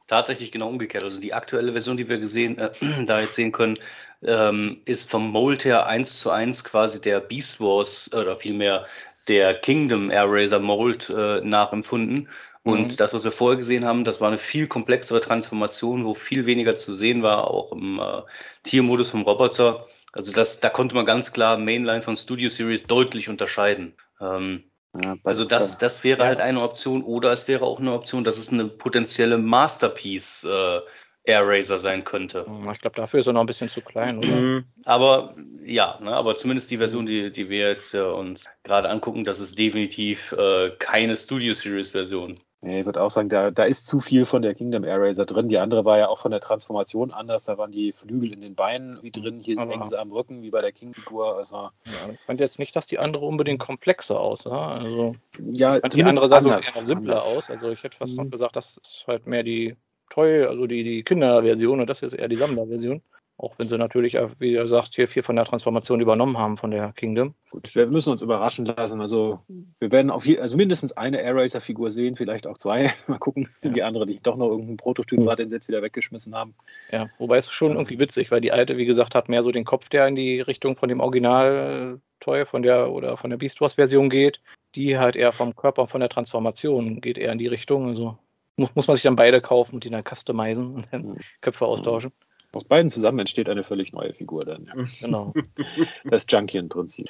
Tatsächlich 0.08 0.52
genau 0.52 0.70
umgekehrt. 0.70 1.04
Also 1.04 1.20
die 1.20 1.34
aktuelle 1.34 1.72
Version, 1.72 1.98
die 1.98 2.08
wir 2.08 2.20
gesehen, 2.20 2.58
äh, 2.58 2.72
da 3.06 3.22
jetzt 3.22 3.36
sehen 3.36 3.52
können, 3.52 3.80
ähm, 4.24 4.82
ist 4.86 5.10
vom 5.10 5.30
Mold 5.32 5.66
her 5.66 5.88
eins 5.88 6.20
zu 6.20 6.30
eins 6.30 6.64
quasi 6.64 7.02
der 7.02 7.20
Beast 7.20 7.60
Wars 7.60 8.12
oder 8.13 8.36
vielmehr 8.36 8.86
der 9.28 9.54
Kingdom 9.56 10.10
Air 10.10 10.25
Racer 10.28 10.60
Mold 10.60 11.10
äh, 11.10 11.42
nachempfunden. 11.42 12.28
Und 12.63 12.92
mhm. 12.92 12.96
das, 12.98 13.13
was 13.13 13.24
wir 13.24 13.32
vorher 13.32 13.58
gesehen 13.58 13.86
haben, 13.86 14.04
das 14.04 14.22
war 14.22 14.28
eine 14.28 14.38
viel 14.38 14.68
komplexere 14.68 15.22
Transformation, 15.22 16.06
wo 16.06 16.13
viel 16.13 16.46
weniger 16.46 16.78
zu 16.78 16.94
sehen 16.94 17.24
war, 17.24 17.50
auch 17.50 17.72
im 17.72 18.00
äh, 18.00 18.22
Tiermodus 18.63 19.10
vom 19.10 19.24
Roboter. 19.24 19.88
Also 20.13 20.32
das, 20.32 20.60
da 20.60 20.70
konnte 20.70 20.94
man 20.94 21.06
ganz 21.06 21.34
klar 21.34 21.58
Mainline 21.58 22.04
von 22.04 22.18
Studio 22.18 22.50
Series 22.50 22.84
deutlich 22.84 23.30
unterscheiden. 23.30 23.96
Ähm, 24.20 24.63
ja, 25.01 25.16
also 25.24 25.46
das, 25.46 25.78
das 25.78 26.04
wäre 26.04 26.20
ja. 26.20 26.25
halt 26.25 26.42
eine 26.42 26.62
Option 26.62 27.01
oder 27.01 27.32
es 27.32 27.48
wäre 27.48 27.66
auch 27.66 27.80
eine 27.80 27.94
Option, 27.94 28.24
dass 28.24 28.38
es 28.38 28.50
eine 28.50 28.66
potenzielle 28.66 29.38
Masterpiece 29.38 30.44
äh, 30.44 30.82
Air 31.24 31.48
Racer 31.48 31.80
sein 31.80 32.04
könnte. 32.04 32.46
Ich 32.74 32.82
glaube, 32.82 32.96
dafür 32.96 33.20
ist 33.20 33.28
er 33.28 33.34
noch 33.34 33.42
ein 33.42 33.48
bisschen 33.48 33.70
zu 33.70 33.82
klein, 33.82 34.18
oder? 34.18 34.28
Mhm. 34.28 34.66
Aber 34.86 35.36
ja, 35.63 36.00
ne, 36.01 36.12
aber 36.12 36.36
zumindest 36.36 36.72
die 36.72 36.78
Version, 36.78 37.06
die, 37.06 37.32
die 37.32 37.50
wir 37.50 37.70
jetzt 37.70 37.94
äh, 37.94 38.01
uns 38.01 38.46
gerade 38.63 38.90
angucken, 38.90 39.24
das 39.24 39.40
ist 39.40 39.58
definitiv 39.58 40.32
äh, 40.32 40.72
keine 40.80 41.16
Studio 41.16 41.54
Series 41.54 41.92
Version. 41.92 42.40
Nee, 42.63 42.82
ich 42.82 42.86
würde 42.86 43.01
auch 43.01 43.10
sagen, 43.10 43.28
da, 43.28 43.50
da 43.50 43.63
ist 43.63 43.88
zu 43.88 44.00
viel 44.00 44.24
von 44.24 44.44
der 44.44 44.54
Kingdom 44.54 44.84
Air 44.84 45.01
Racer 45.01 45.25
drin. 45.25 45.50
Die 45.50 45.58
andere 45.58 45.84
war 45.84 45.98
ja 45.98 46.10
auch 46.10 46.20
von 46.20 46.30
der 46.30 46.42
Transformation 46.42 47.10
anders. 47.10 47.46
Da 47.46 47.58
waren 47.58 47.72
die 47.72 47.92
Flügel 47.92 48.32
in 48.32 48.42
den 48.42 48.54
Beinen 48.54 49.01
wie 49.01 49.10
drin. 49.10 49.40
Hier 49.40 49.56
sind 49.56 49.88
sie 49.88 49.98
am 49.98 50.12
Rücken, 50.12 50.44
wie 50.44 50.51
bei 50.51 50.62
der 50.62 50.72
King-Figur. 50.72 51.38
Also, 51.38 51.56
ja, 51.56 52.13
ich 52.13 52.20
fand 52.28 52.40
jetzt 52.40 52.60
nicht, 52.60 52.75
dass 52.75 52.86
die 52.86 53.00
andere 53.00 53.25
unbedingt 53.25 53.60
komplexer 53.60 54.20
aussah. 54.20 54.75
Also, 54.75 55.16
ja, 55.51 55.75
ich 55.78 55.82
fand 55.82 55.96
die 55.96 56.04
andere 56.04 56.28
sah 56.28 56.40
so 56.40 56.50
eher 56.50 56.62
simpler 56.62 57.24
anders. 57.24 57.36
aus. 57.36 57.50
Also 57.50 57.72
ich 57.72 57.82
hätte 57.82 57.98
fast 57.98 58.16
mhm. 58.16 58.25
noch 58.25 58.30
gesagt, 58.30 58.56
das 58.56 58.78
ist 58.78 59.06
halt 59.08 59.25
mehr 59.25 59.42
die 59.42 59.75
Toy, 60.12 60.44
also 60.44 60.68
die, 60.68 60.84
die 60.84 61.03
Kinderversion 61.03 61.80
und 61.80 61.89
das 61.89 62.03
ist 62.03 62.13
eher 62.13 62.27
die 62.27 62.36
Sammlerversion. 62.36 63.01
Auch 63.38 63.58
wenn 63.58 63.68
sie 63.68 63.77
natürlich, 63.77 64.13
wie 64.38 64.53
er 64.53 64.68
sagt, 64.68 64.94
hier 64.94 65.08
viel 65.08 65.24
von 65.24 65.36
der 65.36 65.46
Transformation 65.46 66.00
übernommen 66.00 66.38
haben 66.38 66.58
von 66.58 66.70
der 66.70 66.94
Kingdom. 66.94 67.34
Gut, 67.50 67.74
wir 67.74 67.88
müssen 67.88 68.12
uns 68.12 68.22
überraschen 68.22 68.68
lassen. 68.68 69.01
Also 69.01 69.39
wir 69.80 69.91
werden 69.91 70.12
auf 70.12 70.27
je, 70.27 70.38
also 70.38 70.56
mindestens 70.56 70.91
eine 70.91 71.20
Air 71.20 71.36
Racer 71.36 71.60
Figur 71.60 71.89
sehen, 71.89 72.15
vielleicht 72.15 72.46
auch 72.46 72.58
zwei. 72.58 72.94
Mal 73.08 73.18
gucken, 73.18 73.50
ja. 73.63 73.72
die 73.72 73.82
andere, 73.82 74.06
die 74.06 74.20
doch 74.22 74.36
noch 74.36 74.50
irgendeinen 74.50 74.77
Prototyp 74.77 75.25
war, 75.25 75.36
den 75.36 75.50
sie 75.50 75.56
jetzt 75.56 75.70
wieder 75.70 75.82
weggeschmissen 75.82 76.36
haben. 76.36 76.53
Ja, 76.91 77.10
wobei 77.18 77.38
es 77.38 77.50
schon 77.50 77.72
irgendwie 77.72 77.98
witzig, 77.98 78.30
weil 78.30 78.41
die 78.41 78.51
alte, 78.51 78.77
wie 78.77 78.86
gesagt, 78.86 79.15
hat 79.15 79.27
mehr 79.27 79.41
so 79.41 79.51
den 79.51 79.65
Kopf, 79.65 79.89
der 79.89 80.08
in 80.08 80.15
die 80.15 80.41
Richtung 80.41 80.75
von 80.75 80.88
dem 80.88 81.00
Original 81.00 82.00
Toy 82.20 82.46
von 82.46 82.62
der 82.62 82.91
oder 82.91 83.18
von 83.18 83.32
der 83.32 83.38
Beast 83.38 83.60
Wars 83.60 83.74
Version 83.74 84.12
geht. 84.12 84.39
Die 84.75 85.00
halt 85.00 85.15
eher 85.15 85.32
vom 85.32 85.56
Körper, 85.56 85.88
von 85.88 86.00
der 86.00 86.10
Transformation 86.10 87.01
geht 87.01 87.18
eher 87.18 87.32
in 87.32 87.39
die 87.39 87.48
Richtung. 87.48 87.88
Also 87.88 88.20
muss, 88.62 88.75
muss 88.75 88.88
man 88.88 88.96
sich 88.96 89.03
dann 89.03 89.15
beide 89.15 89.41
kaufen 89.41 89.75
und 89.75 89.84
die 89.84 89.89
dann 89.89 90.03
customizen 90.03 90.75
und 90.75 90.88
dann 90.91 91.18
Köpfe 91.41 91.65
austauschen. 91.65 92.12
Aus 92.53 92.65
beiden 92.65 92.89
zusammen 92.89 93.20
entsteht 93.20 93.48
eine 93.48 93.63
völlig 93.63 93.94
neue 93.94 94.13
Figur 94.13 94.46
dann. 94.46 94.65
Ja. 94.65 94.84
Genau. 95.01 95.34
Das 96.03 96.25
Junkian-Prinzip. 96.30 97.08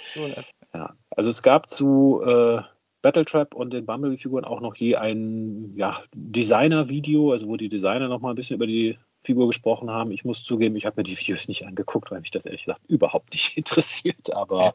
Ja. 0.74 0.94
Also 1.10 1.30
es 1.30 1.42
gab 1.42 1.68
zu 1.68 2.22
äh, 2.24 2.62
Battletrap 3.02 3.56
und 3.56 3.74
den 3.74 3.86
Bumblebee-Figuren 3.86 4.46
auch 4.46 4.62
noch 4.62 4.76
je 4.76 4.96
ein 4.96 5.74
ja, 5.76 6.04
Designer-Video, 6.14 7.32
also 7.32 7.48
wo 7.48 7.58
die 7.58 7.70
Designer 7.70 8.08
noch 8.08 8.22
mal 8.22 8.30
ein 8.30 8.36
bisschen 8.36 8.58
über 8.58 8.68
die 8.68 8.98
Figur 9.24 9.48
gesprochen 9.48 9.90
haben. 9.90 10.12
Ich 10.12 10.24
muss 10.26 10.44
zugeben, 10.44 10.76
ich 10.76 10.86
habe 10.86 10.96
mir 10.98 11.04
die 11.04 11.18
Videos 11.18 11.48
nicht 11.48 11.66
angeguckt, 11.66 12.12
weil 12.12 12.22
mich 12.22 12.32
das 12.32 12.46
ehrlich 12.46 12.64
gesagt 12.64 12.82
überhaupt 12.88 13.32
nicht 13.34 13.56
interessiert. 13.58 14.34
Aber 14.34 14.64
ja, 14.64 14.74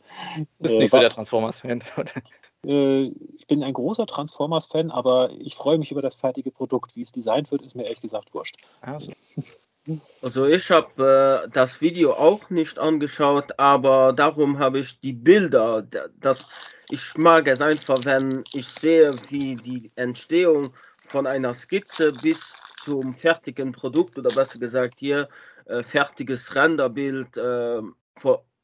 bist 0.58 0.74
äh, 0.74 0.78
nicht 0.78 0.90
so 0.90 0.98
der 0.98 1.10
Transformers-Fan, 1.10 1.82
ich 2.62 3.46
bin 3.46 3.62
ein 3.62 3.72
großer 3.72 4.06
Transformers-Fan, 4.06 4.90
aber 4.90 5.30
ich 5.30 5.54
freue 5.54 5.78
mich 5.78 5.92
über 5.92 6.02
das 6.02 6.16
fertige 6.16 6.50
Produkt. 6.50 6.96
Wie 6.96 7.02
es 7.02 7.12
designt 7.12 7.50
wird, 7.52 7.62
ist 7.62 7.76
mir 7.76 7.84
ehrlich 7.84 8.00
gesagt 8.00 8.34
wurscht. 8.34 8.56
Also, 8.80 9.12
also 10.22 10.46
ich 10.46 10.70
habe 10.70 11.44
äh, 11.44 11.50
das 11.50 11.80
Video 11.80 12.12
auch 12.14 12.50
nicht 12.50 12.78
angeschaut, 12.78 13.58
aber 13.58 14.12
darum 14.12 14.58
habe 14.58 14.80
ich 14.80 14.98
die 15.00 15.12
Bilder. 15.12 15.86
Das, 16.18 16.44
ich 16.90 17.14
mag 17.16 17.46
es 17.46 17.60
einfach, 17.60 18.00
wenn 18.04 18.42
ich 18.52 18.66
sehe, 18.66 19.12
wie 19.28 19.54
die 19.54 19.92
Entstehung 19.94 20.72
von 21.06 21.26
einer 21.26 21.54
Skizze 21.54 22.12
bis 22.12 22.40
zum 22.82 23.14
fertigen 23.14 23.72
Produkt 23.72 24.18
oder 24.18 24.34
besser 24.34 24.58
gesagt 24.58 24.98
hier 24.98 25.28
äh, 25.66 25.82
fertiges 25.82 26.54
Renderbild 26.54 27.36
äh, 27.36 27.80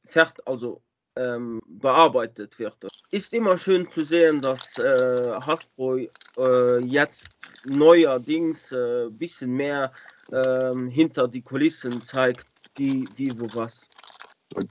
fert, 0.06 0.46
also 0.46 0.82
ähm, 1.16 1.60
bearbeitet 1.66 2.58
wird. 2.58 2.74
Ist 3.10 3.32
immer 3.32 3.58
schön 3.58 3.90
zu 3.90 4.04
sehen, 4.04 4.40
dass 4.40 4.78
äh, 4.78 5.32
Hasbro 5.46 5.98
äh, 5.98 6.78
jetzt 6.84 7.28
neuerdings 7.66 8.72
ein 8.72 9.08
äh, 9.08 9.10
bisschen 9.10 9.52
mehr 9.52 9.92
ähm, 10.32 10.88
hinter 10.88 11.28
die 11.28 11.42
Kulissen 11.42 11.92
zeigt, 11.92 12.46
die, 12.78 13.04
die 13.18 13.32
wo 13.38 13.46
was. 13.60 13.88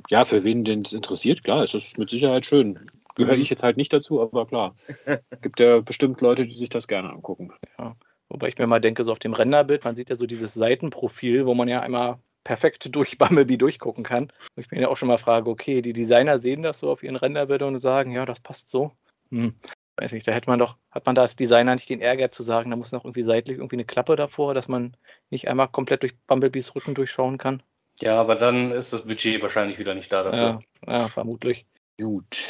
Ja, 0.09 0.25
für 0.25 0.43
wen 0.43 0.63
den 0.63 0.83
es 0.83 0.93
interessiert, 0.93 1.43
klar, 1.43 1.63
ist 1.63 1.73
das 1.73 1.97
mit 1.97 2.09
Sicherheit 2.09 2.45
schön. 2.45 2.79
Gehöre 3.15 3.35
mhm. 3.35 3.41
ich 3.41 3.49
jetzt 3.49 3.63
halt 3.63 3.77
nicht 3.77 3.91
dazu, 3.91 4.21
aber 4.21 4.45
klar. 4.45 4.75
Gibt 5.41 5.59
ja 5.59 5.79
bestimmt 5.79 6.21
Leute, 6.21 6.45
die 6.45 6.55
sich 6.55 6.69
das 6.69 6.87
gerne 6.87 7.09
angucken. 7.09 7.51
Ja. 7.77 7.95
Wobei 8.29 8.47
ich 8.47 8.57
mir 8.57 8.67
mal 8.67 8.79
denke, 8.79 9.03
so 9.03 9.11
auf 9.11 9.19
dem 9.19 9.33
Renderbild, 9.33 9.83
man 9.83 9.97
sieht 9.97 10.09
ja 10.09 10.15
so 10.15 10.25
dieses 10.25 10.53
Seitenprofil, 10.53 11.45
wo 11.45 11.53
man 11.53 11.67
ja 11.67 11.81
einmal 11.81 12.19
perfekt 12.43 12.93
durch 12.95 13.17
Bumblebee 13.17 13.57
durchgucken 13.57 14.03
kann. 14.03 14.31
Und 14.55 14.63
ich 14.63 14.71
mir 14.71 14.81
ja 14.81 14.87
auch 14.87 14.97
schon 14.97 15.07
mal 15.07 15.17
frage, 15.17 15.49
okay, 15.49 15.81
die 15.81 15.93
Designer 15.93 16.39
sehen 16.39 16.63
das 16.63 16.79
so 16.79 16.91
auf 16.91 17.03
ihren 17.03 17.15
Renderbildern 17.15 17.73
und 17.73 17.79
sagen, 17.79 18.11
ja, 18.11 18.25
das 18.25 18.39
passt 18.39 18.69
so. 18.69 18.91
Hm. 19.29 19.55
Weiß 19.97 20.13
nicht, 20.13 20.27
da 20.27 20.31
hätte 20.31 20.49
man 20.49 20.59
doch, 20.59 20.77
hat 20.89 21.05
man 21.05 21.15
da 21.15 21.21
als 21.21 21.35
Designer 21.35 21.75
nicht 21.75 21.89
den 21.89 22.01
Ärger 22.01 22.31
zu 22.31 22.43
sagen, 22.43 22.71
da 22.71 22.75
muss 22.75 22.91
noch 22.91 23.05
irgendwie 23.05 23.23
seitlich 23.23 23.57
irgendwie 23.57 23.75
eine 23.75 23.85
Klappe 23.85 24.15
davor, 24.15 24.53
dass 24.53 24.67
man 24.67 24.95
nicht 25.29 25.47
einmal 25.47 25.67
komplett 25.67 26.01
durch 26.01 26.17
Bumblebees 26.27 26.73
Rücken 26.75 26.95
durchschauen 26.95 27.37
kann. 27.37 27.61
Ja, 27.99 28.19
aber 28.19 28.35
dann 28.35 28.71
ist 28.71 28.93
das 28.93 29.05
Budget 29.05 29.41
wahrscheinlich 29.41 29.77
wieder 29.77 29.93
nicht 29.93 30.11
da 30.11 30.23
dafür. 30.23 30.61
Ja, 30.87 30.93
ja 31.01 31.07
vermutlich. 31.07 31.65
Gut. 31.99 32.49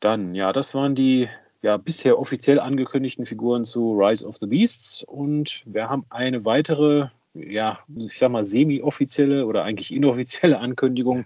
Dann, 0.00 0.34
ja, 0.34 0.52
das 0.52 0.74
waren 0.74 0.94
die 0.94 1.28
ja, 1.62 1.76
bisher 1.76 2.18
offiziell 2.18 2.60
angekündigten 2.60 3.26
Figuren 3.26 3.64
zu 3.64 3.92
Rise 3.92 4.26
of 4.26 4.36
the 4.36 4.46
Beasts 4.46 5.02
und 5.02 5.62
wir 5.66 5.88
haben 5.88 6.06
eine 6.10 6.44
weitere, 6.44 7.08
ja, 7.38 7.80
ich 7.94 8.18
sag 8.18 8.30
mal, 8.30 8.44
semi-offizielle 8.44 9.46
oder 9.46 9.64
eigentlich 9.64 9.92
inoffizielle 9.92 10.58
Ankündigung. 10.58 11.24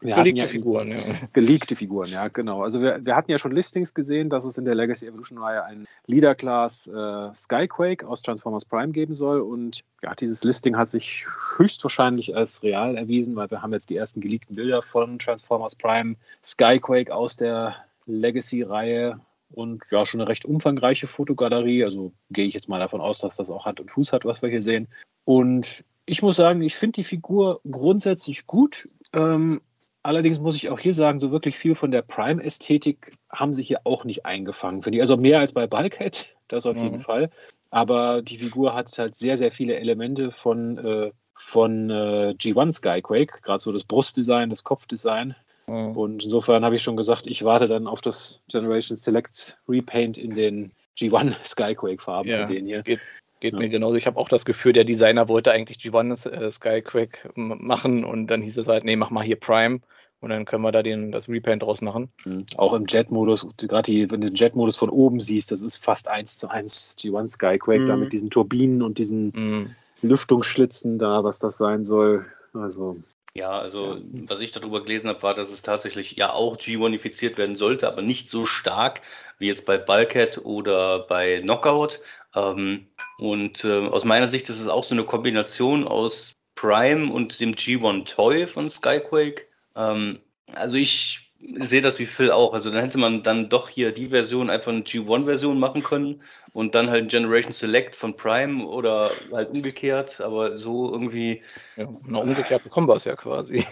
Wir 0.00 0.14
geleakte 0.14 0.40
ja 0.40 0.46
Figuren, 0.46 0.88
ja. 0.88 0.96
Geleakte 1.32 1.74
Figuren, 1.74 2.10
ja, 2.10 2.28
genau. 2.28 2.62
Also 2.62 2.82
wir, 2.82 3.02
wir 3.02 3.16
hatten 3.16 3.30
ja 3.30 3.38
schon 3.38 3.52
Listings 3.52 3.94
gesehen, 3.94 4.28
dass 4.28 4.44
es 4.44 4.58
in 4.58 4.66
der 4.66 4.74
Legacy 4.74 5.06
Evolution-Reihe 5.06 5.64
einen 5.64 5.86
Leader-Class 6.06 6.88
äh, 6.88 7.34
Skyquake 7.34 8.06
aus 8.06 8.20
Transformers 8.20 8.66
Prime 8.66 8.92
geben 8.92 9.14
soll. 9.14 9.40
Und 9.40 9.80
ja, 10.02 10.14
dieses 10.14 10.44
Listing 10.44 10.76
hat 10.76 10.90
sich 10.90 11.24
höchstwahrscheinlich 11.56 12.36
als 12.36 12.62
real 12.62 12.96
erwiesen, 12.96 13.36
weil 13.36 13.50
wir 13.50 13.62
haben 13.62 13.72
jetzt 13.72 13.88
die 13.88 13.96
ersten 13.96 14.20
geleakten 14.20 14.54
Bilder 14.54 14.82
von 14.82 15.18
Transformers 15.18 15.74
Prime 15.74 16.16
Skyquake 16.44 17.14
aus 17.14 17.36
der 17.36 17.76
Legacy-Reihe 18.04 19.18
und 19.50 19.82
ja, 19.90 20.04
schon 20.04 20.20
eine 20.20 20.28
recht 20.28 20.44
umfangreiche 20.44 21.06
Fotogalerie. 21.06 21.84
Also 21.84 22.12
gehe 22.30 22.46
ich 22.46 22.54
jetzt 22.54 22.68
mal 22.68 22.80
davon 22.80 23.00
aus, 23.00 23.18
dass 23.18 23.36
das 23.36 23.50
auch 23.50 23.64
Hand 23.64 23.80
und 23.80 23.90
Fuß 23.90 24.12
hat, 24.12 24.24
was 24.24 24.42
wir 24.42 24.48
hier 24.48 24.62
sehen. 24.62 24.88
Und 25.24 25.84
ich 26.06 26.22
muss 26.22 26.36
sagen, 26.36 26.62
ich 26.62 26.76
finde 26.76 26.96
die 26.96 27.04
Figur 27.04 27.60
grundsätzlich 27.70 28.46
gut. 28.46 28.88
Ähm, 29.12 29.60
allerdings 30.02 30.40
muss 30.40 30.56
ich 30.56 30.70
auch 30.70 30.78
hier 30.78 30.94
sagen, 30.94 31.18
so 31.18 31.30
wirklich 31.30 31.58
viel 31.58 31.74
von 31.74 31.90
der 31.90 32.02
Prime-Ästhetik 32.02 33.16
haben 33.30 33.52
sie 33.52 33.62
hier 33.62 33.80
auch 33.84 34.04
nicht 34.04 34.24
eingefangen, 34.24 34.82
finde 34.82 34.98
ich. 34.98 35.02
Also 35.02 35.16
mehr 35.16 35.40
als 35.40 35.52
bei 35.52 35.66
Bulkhead, 35.66 36.34
das 36.48 36.66
auf 36.66 36.76
mhm. 36.76 36.84
jeden 36.84 37.00
Fall. 37.00 37.30
Aber 37.70 38.22
die 38.22 38.38
Figur 38.38 38.74
hat 38.74 38.96
halt 38.98 39.16
sehr, 39.16 39.36
sehr 39.36 39.52
viele 39.52 39.76
Elemente 39.76 40.30
von, 40.30 40.78
äh, 40.78 41.10
von 41.34 41.90
äh, 41.90 42.34
G1 42.38 42.72
Skyquake, 42.72 43.40
gerade 43.42 43.58
so 43.58 43.72
das 43.72 43.84
Brustdesign, 43.84 44.50
das 44.50 44.64
Kopfdesign. 44.64 45.34
Mhm. 45.66 45.96
Und 45.96 46.24
insofern 46.24 46.64
habe 46.64 46.76
ich 46.76 46.82
schon 46.82 46.96
gesagt, 46.96 47.26
ich 47.26 47.44
warte 47.44 47.68
dann 47.68 47.86
auf 47.86 48.00
das 48.00 48.42
Generation 48.48 48.96
Select 48.96 49.58
Repaint 49.68 50.18
in 50.18 50.34
den 50.34 50.72
G1 50.98 51.34
Skyquake-Farben. 51.44 52.28
Ja, 52.28 52.48
hier. 52.48 52.82
Geht, 52.82 53.00
geht 53.40 53.52
ja. 53.52 53.58
mir 53.58 53.68
genauso. 53.68 53.96
Ich 53.96 54.06
habe 54.06 54.18
auch 54.18 54.28
das 54.28 54.44
Gefühl, 54.44 54.72
der 54.72 54.84
Designer 54.84 55.28
wollte 55.28 55.52
eigentlich 55.52 55.78
G1 55.78 56.28
äh, 56.30 56.50
Skyquake 56.50 57.30
machen 57.34 58.04
und 58.04 58.28
dann 58.28 58.42
hieß 58.42 58.56
es 58.58 58.68
halt, 58.68 58.84
nee, 58.84 58.96
mach 58.96 59.10
mal 59.10 59.24
hier 59.24 59.36
Prime. 59.36 59.80
Und 60.20 60.30
dann 60.30 60.46
können 60.46 60.62
wir 60.62 60.72
da 60.72 60.82
den, 60.82 61.12
das 61.12 61.28
Repaint 61.28 61.62
draus 61.62 61.82
machen. 61.82 62.08
Mhm. 62.24 62.46
Auch 62.56 62.72
im 62.72 62.86
Jet-Modus, 62.88 63.46
gerade 63.58 63.92
wenn 64.10 64.20
du 64.22 64.28
den 64.28 64.34
Jet-Modus 64.34 64.74
von 64.74 64.88
oben 64.88 65.20
siehst, 65.20 65.52
das 65.52 65.60
ist 65.60 65.76
fast 65.76 66.08
eins 66.08 66.38
zu 66.38 66.48
eins 66.48 66.96
G1 66.98 67.32
Skyquake, 67.32 67.80
mhm. 67.80 67.88
da 67.88 67.96
mit 67.96 68.12
diesen 68.12 68.30
Turbinen 68.30 68.82
und 68.82 68.98
diesen 68.98 69.32
mhm. 69.34 69.76
Lüftungsschlitzen 70.00 70.98
da, 70.98 71.22
was 71.22 71.38
das 71.38 71.58
sein 71.58 71.84
soll. 71.84 72.24
Also 72.54 72.96
ja, 73.36 73.58
also 73.58 74.00
was 74.26 74.40
ich 74.40 74.52
darüber 74.52 74.82
gelesen 74.82 75.08
habe, 75.08 75.22
war, 75.22 75.34
dass 75.34 75.50
es 75.50 75.62
tatsächlich 75.62 76.12
ja 76.12 76.32
auch 76.32 76.56
G1ifiziert 76.56 77.36
werden 77.36 77.56
sollte, 77.56 77.86
aber 77.86 78.02
nicht 78.02 78.30
so 78.30 78.46
stark 78.46 79.00
wie 79.38 79.46
jetzt 79.46 79.66
bei 79.66 79.76
Bulkhead 79.76 80.38
oder 80.38 81.00
bei 81.00 81.40
Knockout. 81.40 82.00
Ähm, 82.34 82.86
und 83.18 83.64
äh, 83.64 83.86
aus 83.88 84.04
meiner 84.04 84.30
Sicht 84.30 84.48
ist 84.48 84.60
es 84.60 84.68
auch 84.68 84.84
so 84.84 84.94
eine 84.94 85.04
Kombination 85.04 85.86
aus 85.86 86.32
Prime 86.54 87.12
und 87.12 87.38
dem 87.40 87.54
G1 87.54 88.06
Toy 88.06 88.46
von 88.46 88.70
Skyquake. 88.70 89.46
Ähm, 89.74 90.20
also 90.54 90.76
ich 90.78 91.25
sehe 91.40 91.80
das 91.80 91.98
wie 91.98 92.06
Phil 92.06 92.30
auch. 92.30 92.54
Also 92.54 92.70
dann 92.70 92.80
hätte 92.80 92.98
man 92.98 93.22
dann 93.22 93.48
doch 93.48 93.68
hier 93.68 93.92
die 93.92 94.08
Version 94.08 94.50
einfach 94.50 94.72
eine 94.72 94.82
G1-Version 94.82 95.58
machen 95.58 95.82
können 95.82 96.22
und 96.52 96.74
dann 96.74 96.90
halt 96.90 97.10
Generation 97.10 97.52
Select 97.52 97.94
von 97.94 98.16
Prime 98.16 98.64
oder 98.66 99.10
halt 99.32 99.50
umgekehrt, 99.50 100.20
aber 100.20 100.58
so 100.58 100.90
irgendwie. 100.90 101.42
Ja, 101.76 101.88
na, 102.06 102.18
umgekehrt 102.18 102.64
bekommen 102.64 102.88
wir 102.88 102.96
es 102.96 103.04
ja 103.04 103.16
quasi. 103.16 103.64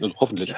Also 0.00 0.14
hoffentlich. 0.20 0.54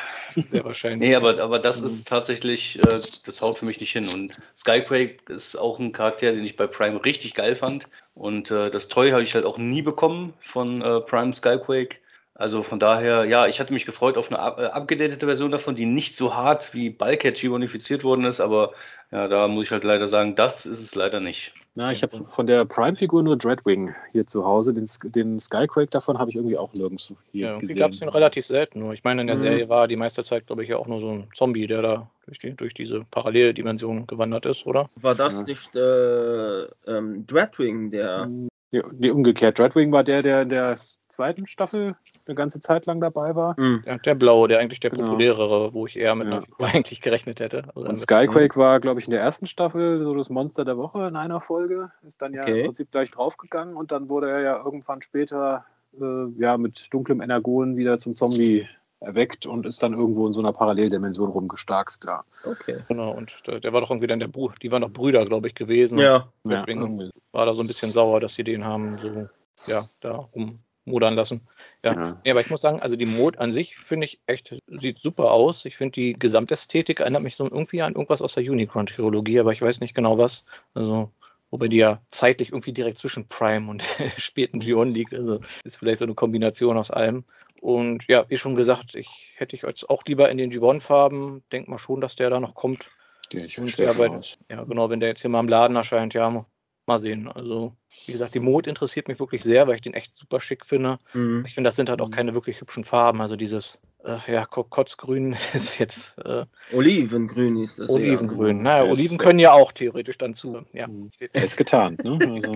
Sehr 0.51 0.65
wahrscheinlich. 0.65 1.01
Nee, 1.01 1.15
aber, 1.15 1.39
aber 1.39 1.59
das 1.59 1.81
ist 1.81 2.07
tatsächlich, 2.07 2.79
äh, 2.79 3.01
das 3.25 3.41
haut 3.41 3.59
für 3.59 3.65
mich 3.65 3.81
nicht 3.81 3.93
hin. 3.93 4.07
Und 4.13 4.37
Skyquake 4.57 5.17
ist 5.29 5.57
auch 5.57 5.79
ein 5.79 5.93
Charakter, 5.93 6.33
den 6.33 6.45
ich 6.45 6.57
bei 6.57 6.67
Prime 6.67 7.03
richtig 7.05 7.35
geil 7.35 7.57
fand. 7.57 7.87
Und 8.15 8.51
äh, 8.51 8.71
das 8.71 8.89
Toy 8.89 9.11
habe 9.11 9.23
ich 9.23 9.35
halt 9.35 9.47
auch 9.47 9.57
nie 9.57 9.83
bekommen 9.83 10.35
von 10.41 10.83
äh, 10.83 11.01
Prime 11.01 11.33
Skyquake. 11.33 11.97
Also 12.41 12.63
von 12.63 12.79
daher, 12.79 13.27
ja, 13.27 13.47
ich 13.47 13.61
hatte 13.61 13.75
mich 13.75 13.85
gefreut 13.85 14.17
auf 14.17 14.33
eine 14.33 14.39
äh, 14.39 14.71
abgedatete 14.71 15.27
Version 15.27 15.51
davon, 15.51 15.75
die 15.75 15.85
nicht 15.85 16.17
so 16.17 16.35
hart 16.35 16.73
wie 16.73 16.89
Bulkhead 16.89 17.39
G-Bonifiziert 17.39 18.03
worden 18.03 18.25
ist, 18.25 18.41
aber 18.41 18.73
ja, 19.13 19.29
da 19.29 19.47
muss 19.47 19.67
ich 19.67 19.73
halt 19.73 19.85
leider 19.85 20.09
sagen, 20.09 20.37
das 20.37 20.65
ist 20.65 20.81
es 20.81 20.95
leider 20.95 21.21
nicht. 21.21 21.53
Na, 21.75 21.93
ich 21.93 22.03
habe 22.03 22.25
von 22.31 22.47
der 22.47 22.65
Prime-Figur 22.65 23.23
nur 23.23 23.37
Dreadwing 23.37 23.95
hier 24.13 24.27
zu 24.27 24.47
Hause. 24.47 24.73
Den, 24.73 24.89
den 25.15 25.39
Skyquake 25.39 25.91
davon 25.91 26.19
habe 26.19 26.31
ich 26.31 26.37
irgendwie 26.37 26.57
auch 26.57 26.73
nirgends 26.73 27.13
hier 27.31 27.47
ja, 27.47 27.59
gesehen. 27.59 27.79
gab 27.79 27.93
es 27.93 27.99
den 27.99 28.09
relativ 28.09 28.47
selten. 28.47 28.79
Nur. 28.79 28.95
Ich 28.95 29.05
meine, 29.05 29.21
in 29.21 29.27
der 29.27 29.37
mhm. 29.37 29.41
Serie 29.41 29.69
war 29.69 29.87
die 29.87 29.97
meiste 29.97 30.25
Zeit, 30.25 30.47
glaube 30.47 30.63
ich, 30.63 30.71
ja 30.71 30.79
auch 30.79 30.87
nur 30.87 31.01
so 31.01 31.11
ein 31.11 31.29
Zombie, 31.35 31.67
der 31.67 31.83
da 31.83 32.11
durch, 32.25 32.39
die, 32.39 32.55
durch 32.55 32.73
diese 32.73 33.05
Paralleldimension 33.11 34.07
gewandert 34.07 34.47
ist, 34.47 34.67
oder? 34.67 34.89
War 34.97 35.15
das 35.15 35.41
ja. 35.41 35.43
nicht 35.43 35.77
äh, 35.77 36.63
ähm, 36.87 37.27
Dreadwing, 37.27 37.91
der. 37.91 38.31
Ja, 38.71 38.83
nee, 38.93 39.11
umgekehrt. 39.11 39.59
Dreadwing 39.59 39.93
war 39.93 40.05
der, 40.05 40.23
der 40.23 40.43
in 40.43 40.49
der 40.49 40.77
zweiten 41.09 41.47
Staffel 41.47 41.97
eine 42.27 42.35
ganze 42.37 42.61
Zeit 42.61 42.87
lang 42.87 43.01
dabei 43.01 43.35
war. 43.35 43.59
Mhm. 43.59 43.83
Ja, 43.85 43.99
der 43.99 44.15
blaue, 44.15 44.47
der 44.47 44.61
eigentlich 44.61 44.81
der 44.81 44.91
genau. 44.91 45.07
populärere, 45.07 45.75
wo 45.75 45.87
ich 45.87 45.99
eher 45.99 46.15
mit 46.15 46.29
ja. 46.29 46.43
eigentlich 46.59 47.01
gerechnet 47.01 47.41
hätte. 47.41 47.65
Also 47.75 47.89
und 47.89 47.99
Skyquake 47.99 48.57
war, 48.57 48.79
glaube 48.81 49.01
ich, 49.01 49.07
in 49.07 49.11
der 49.11 49.21
ersten 49.21 49.47
Staffel 49.47 50.03
so 50.03 50.15
das 50.15 50.31
Monster 50.31 50.65
der 50.65 50.77
Woche 50.77 51.07
in 51.09 51.17
einer 51.17 51.41
Folge. 51.41 51.91
Ist 52.07 52.23
dann 52.23 52.33
ja 52.33 52.43
okay. 52.43 52.61
im 52.61 52.67
Prinzip 52.67 52.91
gleich 52.93 53.11
draufgegangen 53.11 53.77
und 53.77 53.91
dann 53.91 54.09
wurde 54.09 54.31
er 54.31 54.41
ja 54.41 54.63
irgendwann 54.65 55.03
später 55.03 55.65
äh, 56.01 56.27
ja, 56.39 56.57
mit 56.57 56.87
dunklem 56.93 57.21
Energon 57.21 57.77
wieder 57.77 57.99
zum 57.99 58.15
Zombie 58.15 58.69
erweckt 59.01 59.47
und 59.47 59.67
ist 59.67 59.83
dann 59.83 59.95
irgendwo 59.95 60.27
in 60.27 60.33
so 60.33 60.41
einer 60.41 60.53
Paralleldimension 60.53 61.31
rumgestarkst, 61.31 62.05
ja. 62.05 62.25
Okay. 62.45 62.81
Genau, 62.89 63.13
und 63.13 63.33
der, 63.47 63.61
der 63.61 63.73
war 63.73 63.81
doch 63.81 63.91
irgendwie 63.91 64.07
dann 64.07 64.21
der 64.21 64.29
Bruder, 64.29 64.55
die 64.63 64.71
waren 64.71 64.83
doch 64.83 64.91
Brüder, 64.91 65.25
glaube 65.25 65.49
ich, 65.49 65.55
gewesen. 65.55 65.99
Ja. 65.99 66.29
Deswegen 66.45 67.01
ja. 67.01 67.11
war 67.33 67.47
da 67.47 67.55
so 67.55 67.63
ein 67.63 67.67
bisschen 67.67 67.91
sauer, 67.91 68.21
dass 68.21 68.35
sie 68.35 68.45
den 68.45 68.65
haben 68.65 68.99
so, 68.99 69.29
ja, 69.71 69.85
da 70.01 70.17
rum 70.35 70.61
modern 70.85 71.15
lassen. 71.15 71.41
Ja. 71.83 71.95
ja. 71.95 72.21
ja. 72.25 72.33
aber 72.33 72.41
ich 72.41 72.51
muss 72.51 72.61
sagen, 72.61 72.81
also 72.81 72.97
die 72.97 73.07
Mode 73.07 73.39
an 73.39 73.53
sich 73.53 73.77
finde 73.77 74.07
ich 74.07 74.21
echt, 74.27 74.55
sieht 74.67 74.99
super 74.99 75.31
aus. 75.31 75.65
Ich 75.65 75.77
finde 75.77 75.93
die 75.93 76.13
Gesamtästhetik 76.15 77.01
erinnert 77.01 77.23
mich 77.23 77.37
so 77.37 77.45
irgendwie 77.45 77.83
an 77.83 77.95
irgendwas 77.95 78.23
aus 78.23 78.35
der 78.35 78.45
Unicron-Trilogie, 78.45 79.41
aber 79.41 79.53
ich 79.53 79.63
weiß 79.63 79.81
nicht 79.81 79.95
genau 79.95 80.19
was. 80.19 80.45
Also, 80.75 81.11
wobei 81.51 81.69
die 81.69 81.79
ja 81.79 82.01
zeitlich 82.11 82.51
irgendwie 82.51 82.73
direkt 82.73 82.99
zwischen 82.99 83.29
Prime 83.29 83.71
und 83.71 83.83
späten 84.17 84.61
Leon 84.61 84.93
liegt. 84.93 85.15
Also 85.15 85.41
ist 85.65 85.79
vielleicht 85.79 86.01
so 86.01 86.05
eine 86.05 86.15
Kombination 86.15 86.77
aus 86.77 86.91
allem. 86.91 87.25
Und 87.61 88.07
ja, 88.09 88.25
wie 88.29 88.39
schon 88.39 88.55
gesagt, 88.55 88.95
ich 88.95 89.35
hätte 89.37 89.55
ich 89.55 89.63
jetzt 89.63 89.89
auch 89.91 90.03
lieber 90.07 90.31
in 90.31 90.39
den 90.39 90.51
G1-Farben. 90.51 91.43
Denk 91.53 91.69
mal 91.69 91.79
schon, 91.79 92.01
dass 92.01 92.17
der 92.17 92.31
da 92.31 92.41
noch 92.41 92.55
kommt. 92.55 92.89
Ja, 93.33 93.45
ich 93.45 93.59
und 93.59 93.77
ja, 93.77 93.93
bei, 93.93 94.11
ja, 94.49 94.65
genau, 94.65 94.91
wenn 94.91 95.01
der 95.01 95.11
jetzt 95.11 95.21
hier 95.21 95.31
mal 95.31 95.41
im 95.41 95.49
Laden 95.49 95.77
erscheint, 95.77 96.15
ja, 96.15 96.45
mal 96.87 96.99
sehen. 96.99 97.29
Also, 97.29 97.77
wie 98.07 98.13
gesagt, 98.13 98.35
die 98.35 98.41
Mode 98.41 98.69
interessiert 98.69 99.09
mich 99.09 99.21
wirklich 99.21 99.43
sehr, 99.43 99.69
weil 99.69 99.77
ich 99.77 99.83
den 99.83 99.95
echt 99.95 100.15
super 100.15 100.41
schick 100.41 100.67
finde. 100.67 100.99
Mhm. 101.13 101.45
Ich 101.47 101.55
finde, 101.55 101.69
das 101.69 101.77
sind 101.77 101.89
halt 101.89 102.01
auch 102.01 102.09
mhm. 102.09 102.13
keine 102.13 102.35
wirklich 102.35 102.61
hübschen 102.61 102.85
Farben. 102.85 103.21
Also 103.21 103.37
dieses, 103.37 103.81
äh, 104.05 104.19
ja, 104.33 104.47
Kotzgrün 104.47 105.37
ist 105.55 105.79
jetzt. 105.79 106.19
Äh, 106.19 106.47
Olivengrün 106.73 107.63
ist 107.63 107.79
das. 107.79 107.91
Olivengrün. 107.91 108.59
Ja. 108.59 108.63
Naja, 108.63 108.91
Oliven 108.91 109.19
können 109.19 109.39
ja 109.39 109.53
auch 109.53 109.73
theoretisch 109.73 110.19
dann 110.19 110.35
zu. 110.35 110.63
Ja. 110.73 110.89
Mhm. 110.89 111.11
Er 111.33 111.45
ist 111.45 111.57
getan. 111.57 111.97
Ne? 112.03 112.19
Also. 112.33 112.53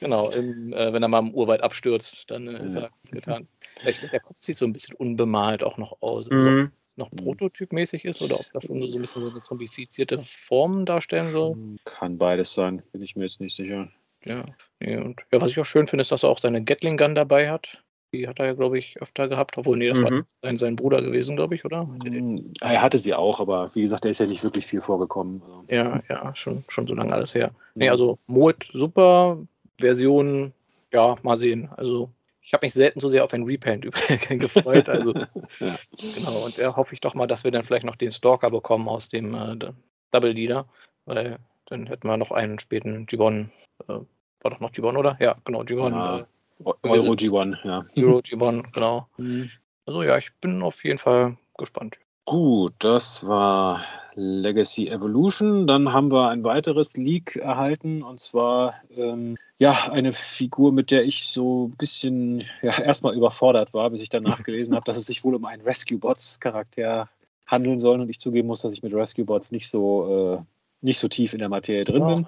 genau, 0.00 0.30
im, 0.30 0.72
äh, 0.72 0.92
wenn 0.92 1.02
er 1.02 1.08
mal 1.08 1.18
im 1.18 1.34
Urwald 1.34 1.62
abstürzt, 1.62 2.30
dann 2.30 2.48
äh, 2.48 2.64
ist 2.64 2.76
er 2.76 2.90
getan. 3.10 3.48
Ich 3.86 3.96
finde, 3.96 4.10
der 4.10 4.20
Kopf 4.20 4.38
sieht 4.38 4.56
so 4.56 4.64
ein 4.64 4.72
bisschen 4.72 4.94
unbemalt 4.96 5.62
auch 5.62 5.76
noch 5.76 6.02
aus. 6.02 6.30
Also, 6.30 6.44
mhm. 6.44 6.64
ob 6.64 6.68
es 6.70 6.92
noch 6.96 7.10
prototypmäßig 7.10 8.04
ist 8.04 8.22
oder 8.22 8.38
ob 8.38 8.46
das 8.52 8.64
so 8.64 8.74
ein 8.74 8.80
bisschen 8.80 9.04
so 9.04 9.30
eine 9.30 9.42
zombifizierte 9.42 10.22
Form 10.46 10.84
darstellen 10.86 11.32
soll. 11.32 11.56
Kann 11.84 12.18
beides 12.18 12.52
sein, 12.52 12.82
bin 12.92 13.02
ich 13.02 13.16
mir 13.16 13.24
jetzt 13.24 13.40
nicht 13.40 13.56
sicher. 13.56 13.88
Ja, 14.24 14.44
nee, 14.78 14.96
und 14.96 15.20
ja, 15.32 15.40
was 15.40 15.50
ich 15.50 15.58
auch 15.58 15.66
schön 15.66 15.88
finde, 15.88 16.02
ist, 16.02 16.12
dass 16.12 16.22
er 16.22 16.28
auch 16.28 16.38
seine 16.38 16.62
Gatling 16.62 16.96
Gun 16.96 17.14
dabei 17.14 17.50
hat. 17.50 17.82
Die 18.12 18.28
hat 18.28 18.38
er 18.38 18.46
ja, 18.46 18.52
glaube 18.52 18.78
ich, 18.78 19.00
öfter 19.00 19.26
gehabt, 19.26 19.56
obwohl, 19.56 19.78
nee, 19.78 19.88
das 19.88 19.98
mhm. 19.98 20.04
war 20.04 20.22
sein, 20.34 20.58
sein 20.58 20.76
Bruder 20.76 21.00
gewesen, 21.00 21.34
glaube 21.34 21.54
ich, 21.54 21.64
oder? 21.64 21.84
Mm, 21.84 22.52
er 22.60 22.82
hatte 22.82 22.98
sie 22.98 23.14
auch, 23.14 23.40
aber 23.40 23.70
wie 23.74 23.80
gesagt, 23.80 24.04
der 24.04 24.10
ist 24.10 24.20
ja 24.20 24.26
nicht 24.26 24.44
wirklich 24.44 24.66
viel 24.66 24.82
vorgekommen. 24.82 25.42
Also. 25.42 25.64
Ja, 25.68 25.98
ja, 26.10 26.34
schon, 26.36 26.62
schon 26.68 26.86
so 26.86 26.94
lange 26.94 27.14
alles 27.14 27.34
her. 27.34 27.52
Nee, 27.74 27.88
also 27.88 28.18
Mold 28.26 28.68
super, 28.74 29.38
Version, 29.80 30.52
ja, 30.92 31.16
mal 31.22 31.36
sehen. 31.36 31.70
Also 31.74 32.10
ich 32.42 32.52
habe 32.52 32.66
mich 32.66 32.74
selten 32.74 33.00
so 33.00 33.08
sehr 33.08 33.24
auf 33.24 33.32
ein 33.32 33.44
Repaint 33.44 33.84
gefreut. 34.28 34.88
Also, 34.88 35.14
ja. 35.60 35.78
Genau, 36.14 36.44
und 36.44 36.58
da 36.58 36.76
hoffe 36.76 36.94
ich 36.94 37.00
doch 37.00 37.14
mal, 37.14 37.26
dass 37.26 37.44
wir 37.44 37.50
dann 37.50 37.64
vielleicht 37.64 37.86
noch 37.86 37.96
den 37.96 38.10
Stalker 38.10 38.50
bekommen 38.50 38.88
aus 38.88 39.08
dem 39.08 39.34
äh, 39.34 39.56
Double 40.10 40.32
Leader, 40.32 40.66
weil 41.04 41.38
dann 41.66 41.86
hätten 41.86 42.08
wir 42.08 42.16
noch 42.16 42.32
einen 42.32 42.58
späten 42.58 43.06
Gibbon. 43.06 43.50
Äh, 43.88 44.00
war 44.42 44.50
doch 44.50 44.60
noch 44.60 44.72
Gibbon, 44.72 44.96
oder? 44.96 45.16
Ja, 45.20 45.36
genau, 45.44 45.64
Gibbon. 45.64 45.92
Ja, 45.92 46.18
äh, 46.18 46.24
Euro 46.64 47.12
G1, 47.12 47.56
ja. 47.64 47.82
Euro 47.96 48.18
G1, 48.24 48.72
genau. 48.72 49.08
Mhm. 49.16 49.50
Also 49.86 50.02
ja, 50.02 50.18
ich 50.18 50.32
bin 50.40 50.62
auf 50.62 50.82
jeden 50.84 50.98
Fall 50.98 51.36
gespannt. 51.56 51.96
Gut, 52.24 52.74
das 52.78 53.26
war 53.26 53.84
Legacy 54.14 54.88
Evolution. 54.88 55.66
Dann 55.66 55.92
haben 55.92 56.10
wir 56.10 56.28
ein 56.28 56.44
weiteres 56.44 56.96
Leak 56.96 57.36
erhalten 57.36 58.02
und 58.02 58.20
zwar 58.20 58.74
ähm, 58.96 59.36
ja 59.58 59.90
eine 59.90 60.12
Figur, 60.12 60.72
mit 60.72 60.90
der 60.90 61.04
ich 61.04 61.26
so 61.26 61.68
ein 61.68 61.76
bisschen 61.76 62.44
ja, 62.62 62.78
erstmal 62.80 63.14
überfordert 63.14 63.72
war, 63.74 63.90
bis 63.90 64.00
ich 64.00 64.08
danach 64.08 64.42
gelesen 64.44 64.74
habe, 64.74 64.84
dass 64.84 64.96
es 64.96 65.06
sich 65.06 65.24
wohl 65.24 65.34
um 65.34 65.44
einen 65.44 65.62
Rescue 65.62 65.98
Bots 65.98 66.40
Charakter 66.40 67.08
handeln 67.46 67.78
soll 67.78 68.00
und 68.00 68.08
ich 68.08 68.20
zugeben 68.20 68.48
muss, 68.48 68.62
dass 68.62 68.72
ich 68.72 68.82
mit 68.82 68.94
Rescue 68.94 69.24
Bots 69.24 69.52
nicht 69.52 69.70
so 69.70 70.38
äh, 70.38 70.44
nicht 70.82 70.98
so 70.98 71.08
tief 71.08 71.32
in 71.32 71.38
der 71.38 71.48
Materie 71.48 71.84
drin 71.84 72.04
bin. 72.04 72.26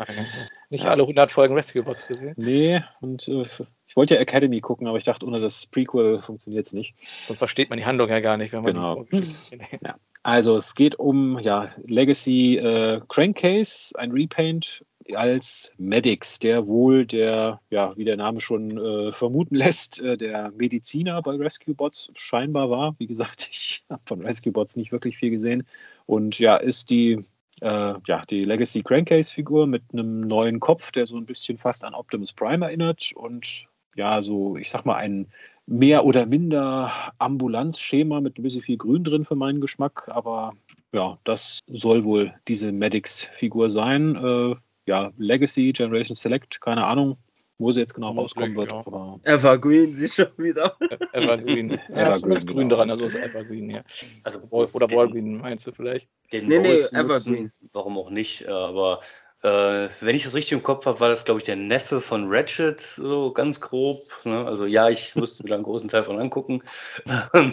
Nicht 0.71 0.85
ja. 0.85 0.91
alle 0.91 1.03
100 1.03 1.31
Folgen 1.31 1.55
Rescue 1.55 1.83
Bots 1.83 2.07
gesehen. 2.07 2.35
Nee, 2.37 2.83
und 3.01 3.27
äh, 3.27 3.43
ich 3.87 3.97
wollte 3.97 4.15
ja 4.15 4.21
Academy 4.21 4.61
gucken, 4.61 4.87
aber 4.87 4.97
ich 4.97 5.05
dachte, 5.05 5.27
ohne 5.27 5.41
das 5.41 5.67
Prequel 5.67 6.23
funktioniert 6.23 6.67
es 6.67 6.73
nicht. 6.73 6.95
Sonst 7.27 7.39
versteht 7.39 7.69
man 7.69 7.79
die 7.79 7.85
Handlung 7.85 8.09
ja 8.09 8.21
gar 8.21 8.37
nicht, 8.37 8.53
wenn 8.53 8.63
man 8.63 8.75
genau. 8.75 9.07
ja. 9.83 9.97
Also 10.25 10.57
es 10.57 10.75
geht 10.75 10.99
um 10.99 11.39
ja, 11.39 11.71
Legacy 11.87 12.57
äh, 12.57 13.01
Crankcase, 13.09 13.93
ein 13.99 14.11
Repaint 14.11 14.83
als 15.15 15.71
Medics, 15.77 16.39
der 16.39 16.67
wohl 16.67 17.05
der, 17.05 17.61
ja, 17.69 17.95
wie 17.99 18.07
der 18.07 18.17
Name 18.17 18.41
schon 18.41 18.79
äh, 18.79 19.13
vermuten 19.13 19.55
lässt, 19.57 20.01
äh, 20.01 20.17
der 20.17 20.51
Mediziner 20.53 21.21
bei 21.21 21.37
Rescue 21.37 21.75
Bots 21.75 22.11
scheinbar 22.15 22.71
war. 22.71 22.95
Wie 22.99 23.07
gesagt, 23.07 23.49
ich 23.53 23.85
habe 23.91 24.01
von 24.07 24.23
Rescue 24.23 24.51
Bots 24.51 24.77
nicht 24.77 24.93
wirklich 24.93 25.19
viel 25.19 25.31
gesehen. 25.31 25.67
Und 26.07 26.39
ja, 26.39 26.57
ist 26.57 26.89
die 26.89 27.23
äh, 27.61 27.95
ja, 28.07 28.25
die 28.31 28.45
Legacy 28.45 28.83
Crankcase-Figur 28.83 29.67
mit 29.67 29.83
einem 29.93 30.23
neuen 30.23 30.59
Kopf, 30.59 30.91
der 30.91 31.05
so 31.05 31.19
ein 31.19 31.27
bisschen 31.27 31.59
fast 31.59 31.85
an 31.85 31.95
Optimus 31.95 32.33
Prime 32.33 32.65
erinnert 32.65 33.13
und 33.15 33.69
ja, 33.95 34.23
so, 34.23 34.57
ich 34.57 34.71
sag 34.71 34.85
mal, 34.87 34.97
ein 34.97 35.29
mehr 35.67 36.05
oder 36.05 36.27
minder 36.27 37.13
Ambulanzschema 37.19 38.21
mit 38.21 38.39
ein 38.39 38.43
bisschen 38.43 38.63
viel 38.63 38.77
Grün 38.77 39.05
drin 39.05 39.25
für 39.25 39.35
meinen 39.35 39.61
Geschmack, 39.61 40.09
aber 40.09 40.53
ja, 40.93 41.19
das 41.25 41.61
soll 41.67 42.05
wohl 42.05 42.33
diese 42.47 42.71
Medics-Figur 42.71 43.71
sein. 43.71 44.17
Äh, 44.17 44.55
ja, 44.87 45.11
Legacy, 45.17 45.73
Generation 45.73 46.15
Select, 46.15 46.61
keine 46.61 46.85
Ahnung, 46.87 47.17
wo 47.59 47.73
sie 47.73 47.81
jetzt 47.81 47.95
genau 47.95 48.13
rauskommen 48.13 48.55
wird. 48.55 48.71
Ja. 48.71 48.79
Aber 48.87 49.19
Evergreen, 49.25 49.95
sie 49.95 50.09
schon 50.09 50.29
wieder. 50.37 50.77
Evergreen. 51.13 51.71
ja, 51.89 52.09
Evergreen, 52.09 52.33
ist 52.37 52.47
grün 52.47 52.69
genau. 52.69 52.77
dran, 52.77 52.91
also 52.91 53.07
ist 53.07 53.17
Evergreen, 53.17 53.71
ja. 53.71 53.83
Also, 54.23 54.41
oder 54.51 54.91
Wallgreen 54.91 55.39
meinst 55.39 55.67
du 55.67 55.73
vielleicht? 55.73 56.09
Den 56.33 56.47
nee, 56.47 56.59
nee, 56.59 56.81
Evergreen. 56.93 57.51
Warum 57.73 57.99
auch 57.99 58.11
nicht, 58.11 58.47
aber 58.47 59.01
äh, 59.45 59.91
wenn 60.01 60.17
ich 60.17 60.25
das 60.25 60.35
richtig 60.35 60.53
im 60.53 60.63
Kopf 60.63 60.87
habe, 60.87 61.01
war 61.01 61.11
das, 61.11 61.27
glaube 61.27 61.39
ich, 61.39 61.45
der 61.45 61.57
Neffe 61.57 62.01
von 62.01 62.27
Ratchet, 62.29 62.81
so 62.81 63.31
ganz 63.31 63.61
grob. 63.61 64.11
Ne? 64.25 64.47
Also 64.47 64.65
ja, 64.65 64.89
ich 64.89 65.15
musste 65.17 65.43
mir 65.43 65.51
da 65.51 65.55
einen 65.57 65.65
großen 65.65 65.89
Teil 65.89 66.05
von 66.05 66.19
angucken. 66.19 66.63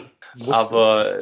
Aber 0.50 1.18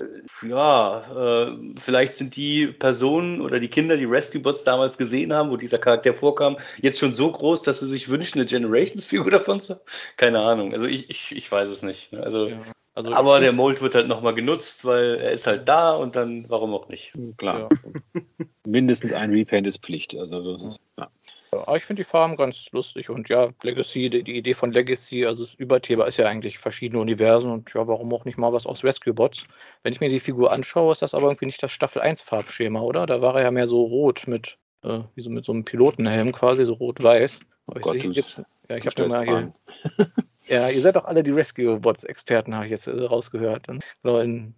ja, 0.48 1.48
äh, 1.48 1.58
vielleicht 1.80 2.14
sind 2.14 2.36
die 2.36 2.68
Personen 2.68 3.42
oder 3.42 3.60
die 3.60 3.68
Kinder, 3.68 3.98
die 3.98 4.06
Rescue 4.06 4.40
Bots 4.40 4.64
damals 4.64 5.00
gesehen 5.00 5.34
haben, 5.34 5.50
wo 5.50 5.58
dieser 5.58 5.80
Charakter 5.80 6.14
vorkam, 6.14 6.58
jetzt 6.80 7.00
schon 7.00 7.16
so 7.16 7.32
groß, 7.32 7.64
dass 7.64 7.80
sie 7.80 7.90
sich 7.90 8.10
wünschen, 8.10 8.38
eine 8.38 8.46
Generations-Figur 8.46 9.32
davon 9.32 9.62
zu 9.62 9.74
haben. 9.74 9.82
Keine 10.18 10.40
Ahnung. 10.40 10.74
Also 10.74 10.86
ich, 10.86 11.10
ich, 11.10 11.32
ich 11.36 11.52
weiß 11.52 11.70
es 11.70 11.82
nicht. 11.82 12.14
Ne? 12.14 12.22
Also 12.22 12.50
ja. 12.50 12.60
Also 12.96 13.14
aber 13.14 13.40
der 13.40 13.54
Mold 13.54 13.82
wird 13.82 13.96
halt 13.96 14.08
nochmal 14.08 14.34
genutzt, 14.36 14.84
weil 14.84 15.16
er 15.16 15.32
ist 15.32 15.48
halt 15.48 15.68
da 15.68 15.94
und 15.96 16.16
dann 16.16 16.46
warum 16.50 16.74
auch 16.74 16.90
nicht. 16.90 17.14
Klar. 17.38 17.70
Ja. 17.72 18.22
Mindestens 18.68 19.14
ein 19.14 19.32
Repaint 19.32 19.68
ist 19.68 19.84
Pflicht. 19.84 20.16
Also 20.16 20.54
das 20.54 20.64
ist, 20.64 20.82
ja. 20.98 21.10
Aber 21.52 21.78
ich 21.78 21.86
finde 21.86 22.04
die 22.04 22.10
Farben 22.10 22.36
ganz 22.36 22.72
lustig 22.72 23.10
und 23.10 23.28
ja, 23.30 23.50
Legacy, 23.64 24.10
die, 24.10 24.24
die, 24.24 24.38
Idee 24.38 24.54
von 24.54 24.72
Legacy, 24.72 25.26
also 25.26 25.46
das 25.46 25.56
Überthema 25.56 26.06
ist 26.06 26.18
ja 26.18 26.28
eigentlich 26.28 26.60
verschiedene 26.60 27.02
Universen 27.02 27.52
und 27.52 27.74
ja, 27.74 27.88
warum 27.88 28.14
auch 28.14 28.26
nicht 28.26 28.38
mal 28.38 28.54
was 28.54 28.68
aus 28.68 28.84
Rescue 28.84 29.14
Bots. 29.14 29.46
Wenn 29.82 29.94
ich 29.94 30.00
mir 30.00 30.10
die 30.10 30.20
Figur 30.20 30.52
anschaue, 30.52 30.92
ist 30.92 31.02
das 31.02 31.16
aber 31.16 31.28
irgendwie 31.28 31.48
nicht 31.48 31.64
das 31.64 31.72
Staffel 31.72 32.02
1 32.02 32.22
Farbschema, 32.22 32.82
oder? 32.82 33.08
Da 33.08 33.22
war 33.22 33.36
er 33.36 33.44
ja 33.44 33.52
mehr 33.52 33.66
so 33.66 33.82
rot 33.84 34.28
mit, 34.28 34.58
äh, 34.84 35.00
wie 35.16 35.22
so 35.22 35.32
mit 35.32 35.46
so 35.46 35.52
einem 35.52 35.66
Pilotenhelm 35.66 36.34
quasi, 36.34 36.66
so 36.66 36.74
rot-weiß. 36.74 37.40
Oh 37.66 37.80
Gott, 37.80 38.02
sehe, 38.02 38.24
ja, 38.70 38.78
ich 38.78 38.86
habe 38.86 39.08
mal 39.08 39.26
hier. 39.26 39.54
Ja, 40.50 40.70
ihr 40.70 40.82
seid 40.82 40.96
doch 40.96 41.06
alle 41.06 41.24
die 41.24 41.32
Rescue-Bots-Experten, 41.32 42.56
habe 42.56 42.66
ich 42.66 42.72
jetzt 42.72 42.88
äh, 42.88 42.92
rausgehört. 42.92 43.68
Genau, 43.68 44.20
in, 44.20 44.56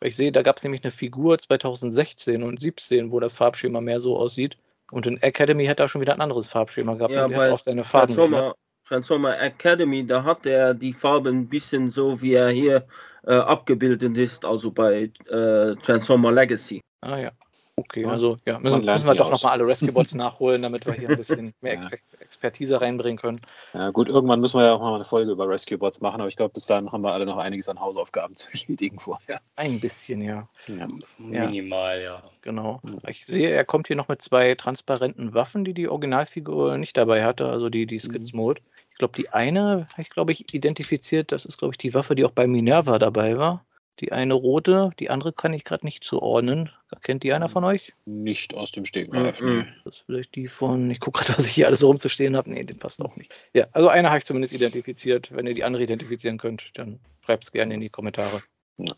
ich 0.00 0.16
sehe, 0.16 0.30
da 0.30 0.42
gab 0.42 0.58
es 0.58 0.62
nämlich 0.62 0.84
eine 0.84 0.90
Figur 0.90 1.38
2016 1.38 2.42
und 2.42 2.60
2017, 2.60 3.10
wo 3.10 3.20
das 3.20 3.34
Farbschema 3.34 3.80
mehr 3.80 4.00
so 4.00 4.16
aussieht. 4.16 4.58
Und 4.90 5.06
in 5.06 5.20
Academy 5.22 5.66
hätte 5.66 5.82
er 5.82 5.88
schon 5.88 6.00
wieder 6.00 6.12
ein 6.12 6.20
anderes 6.20 6.48
Farbschema 6.48 6.94
gehabt. 6.94 7.12
Ja, 7.12 7.30
weil 7.30 7.50
auf 7.50 7.62
seine 7.62 7.84
Farben 7.84 8.14
Transformer, 8.14 8.54
Transformer 8.86 9.40
Academy, 9.40 10.06
da 10.06 10.22
hat 10.22 10.46
er 10.46 10.74
die 10.74 10.92
Farben 10.92 11.40
ein 11.40 11.48
bisschen 11.48 11.90
so, 11.90 12.20
wie 12.20 12.34
er 12.34 12.50
hier 12.50 12.86
äh, 13.26 13.34
abgebildet 13.34 14.16
ist, 14.16 14.44
also 14.44 14.70
bei 14.70 15.10
äh, 15.28 15.74
Transformer 15.76 16.30
Legacy. 16.30 16.80
Ah 17.00 17.18
ja. 17.18 17.32
Okay, 17.78 18.02
ja. 18.02 18.08
also 18.08 18.38
ja, 18.46 18.58
müssen, 18.58 18.86
müssen 18.86 19.06
wir 19.06 19.14
doch 19.14 19.30
nochmal 19.30 19.52
alle 19.52 19.66
Rescue-Bots 19.66 20.14
nachholen, 20.14 20.62
damit 20.62 20.86
wir 20.86 20.94
hier 20.94 21.10
ein 21.10 21.16
bisschen 21.16 21.52
mehr 21.60 21.74
ja. 21.74 21.90
Expertise 22.20 22.80
reinbringen 22.80 23.18
können. 23.18 23.38
Ja, 23.74 23.90
gut, 23.90 24.08
irgendwann 24.08 24.40
müssen 24.40 24.58
wir 24.58 24.64
ja 24.64 24.72
auch 24.72 24.80
mal 24.80 24.94
eine 24.94 25.04
Folge 25.04 25.30
über 25.30 25.46
Rescue-Bots 25.46 26.00
machen, 26.00 26.20
aber 26.22 26.28
ich 26.28 26.36
glaube, 26.36 26.54
bis 26.54 26.64
dahin 26.64 26.90
haben 26.90 27.02
wir 27.02 27.12
alle 27.12 27.26
noch 27.26 27.36
einiges 27.36 27.68
an 27.68 27.78
Hausaufgaben 27.78 28.34
zu 28.34 28.48
erledigen 28.50 28.98
vorher. 28.98 29.42
Ein 29.56 29.78
bisschen, 29.78 30.22
ja. 30.22 30.48
ja. 30.68 30.88
Minimal, 31.18 32.00
ja. 32.00 32.22
Genau. 32.40 32.80
Ich 33.06 33.26
sehe, 33.26 33.50
er 33.50 33.64
kommt 33.66 33.88
hier 33.88 33.96
noch 33.96 34.08
mit 34.08 34.22
zwei 34.22 34.54
transparenten 34.54 35.34
Waffen, 35.34 35.66
die 35.66 35.74
die 35.74 35.88
Originalfigur 35.88 36.78
nicht 36.78 36.96
dabei 36.96 37.24
hatte, 37.24 37.46
also 37.46 37.68
die, 37.68 37.84
die 37.84 37.98
Skits-Mode. 37.98 38.62
Mhm. 38.62 38.66
Ich 38.90 38.96
glaube, 38.96 39.14
die 39.14 39.28
eine, 39.28 39.86
ich 39.98 40.08
glaube 40.08 40.32
ich, 40.32 40.54
identifiziert, 40.54 41.30
das 41.30 41.44
ist, 41.44 41.58
glaube 41.58 41.74
ich, 41.74 41.78
die 41.78 41.92
Waffe, 41.92 42.14
die 42.14 42.24
auch 42.24 42.30
bei 42.30 42.46
Minerva 42.46 42.98
dabei 42.98 43.36
war. 43.36 43.66
Die 44.00 44.12
eine 44.12 44.34
rote, 44.34 44.90
die 44.98 45.08
andere 45.08 45.32
kann 45.32 45.54
ich 45.54 45.64
gerade 45.64 45.86
nicht 45.86 46.04
zuordnen. 46.04 46.70
Kennt 47.02 47.22
die 47.22 47.32
einer 47.32 47.48
von 47.48 47.64
euch? 47.64 47.94
Nicht 48.04 48.54
aus 48.54 48.70
dem 48.70 48.84
Stegreif. 48.84 49.40
Mm 49.40 49.44
-mm. 49.44 49.66
Das 49.84 49.96
ist 49.96 50.04
vielleicht 50.06 50.34
die 50.34 50.48
von, 50.48 50.90
ich 50.90 51.00
gucke 51.00 51.24
gerade, 51.24 51.32
was 51.38 51.46
ich 51.46 51.52
hier 51.52 51.66
alles 51.66 51.80
so 51.80 51.86
rumzustehen 51.86 52.36
habe. 52.36 52.50
Nee, 52.50 52.64
den 52.64 52.78
passt 52.78 53.00
auch 53.00 53.16
nicht. 53.16 53.34
Ja, 53.54 53.66
also 53.72 53.88
eine 53.88 54.08
habe 54.08 54.18
ich 54.18 54.24
zumindest 54.24 54.54
identifiziert. 54.54 55.34
Wenn 55.34 55.46
ihr 55.46 55.54
die 55.54 55.64
andere 55.64 55.82
identifizieren 55.82 56.36
könnt, 56.36 56.70
dann 56.74 57.00
schreibt 57.24 57.44
es 57.44 57.52
gerne 57.52 57.74
in 57.74 57.80
die 57.80 57.88
Kommentare. 57.88 58.42
Ja. 58.76 58.94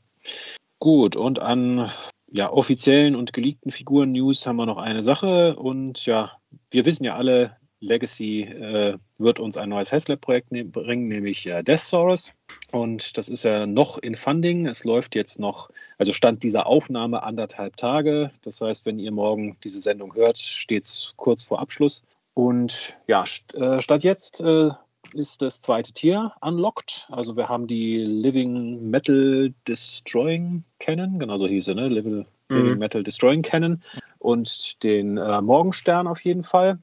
Gut, 0.80 1.16
und 1.16 1.38
an 1.38 1.90
ja, 2.30 2.52
offiziellen 2.52 3.16
und 3.16 3.32
geleakten 3.32 3.72
Figuren-News 3.72 4.46
haben 4.46 4.56
wir 4.56 4.66
noch 4.66 4.78
eine 4.78 5.02
Sache. 5.02 5.56
Und 5.56 6.04
ja, 6.06 6.32
wir 6.70 6.84
wissen 6.84 7.04
ja 7.04 7.14
alle, 7.14 7.56
Legacy 7.80 8.42
äh, 8.42 8.98
wird 9.18 9.38
uns 9.38 9.56
ein 9.56 9.68
neues 9.68 9.92
Haslab-Projekt 9.92 10.52
ne 10.52 10.64
bringen, 10.64 11.08
nämlich 11.08 11.46
äh, 11.46 11.62
Death 11.62 11.80
Saurus. 11.80 12.34
Und 12.72 13.16
das 13.16 13.28
ist 13.28 13.44
ja 13.44 13.66
noch 13.66 13.98
in 13.98 14.16
Funding. 14.16 14.66
Es 14.66 14.84
läuft 14.84 15.14
jetzt 15.14 15.38
noch, 15.38 15.70
also 15.96 16.12
Stand 16.12 16.42
dieser 16.42 16.66
Aufnahme 16.66 17.22
anderthalb 17.22 17.76
Tage. 17.76 18.30
Das 18.42 18.60
heißt, 18.60 18.84
wenn 18.84 18.98
ihr 18.98 19.12
morgen 19.12 19.56
diese 19.62 19.80
Sendung 19.80 20.14
hört, 20.14 20.38
steht 20.38 20.84
es 20.84 21.14
kurz 21.16 21.42
vor 21.42 21.60
Abschluss. 21.60 22.04
Und 22.34 22.96
ja, 23.06 23.24
st 23.26 23.54
äh, 23.54 23.80
statt 23.80 24.04
jetzt 24.04 24.40
äh, 24.40 24.70
ist 25.12 25.42
das 25.42 25.62
zweite 25.62 25.92
Tier 25.92 26.32
unlocked. 26.40 27.06
Also 27.10 27.36
wir 27.36 27.48
haben 27.48 27.66
die 27.66 27.98
Living 27.98 28.90
Metal 28.90 29.52
Destroying 29.66 30.64
Cannon, 30.78 31.18
genau 31.18 31.38
so 31.38 31.46
hieß 31.46 31.64
sie, 31.64 31.74
ne? 31.74 31.88
Living, 31.88 32.26
mhm. 32.48 32.56
Living 32.56 32.78
Metal 32.78 33.02
Destroying 33.02 33.42
Cannon 33.42 33.82
und 34.18 34.82
den 34.82 35.16
äh, 35.16 35.40
Morgenstern 35.40 36.06
auf 36.06 36.20
jeden 36.20 36.44
Fall. 36.44 36.78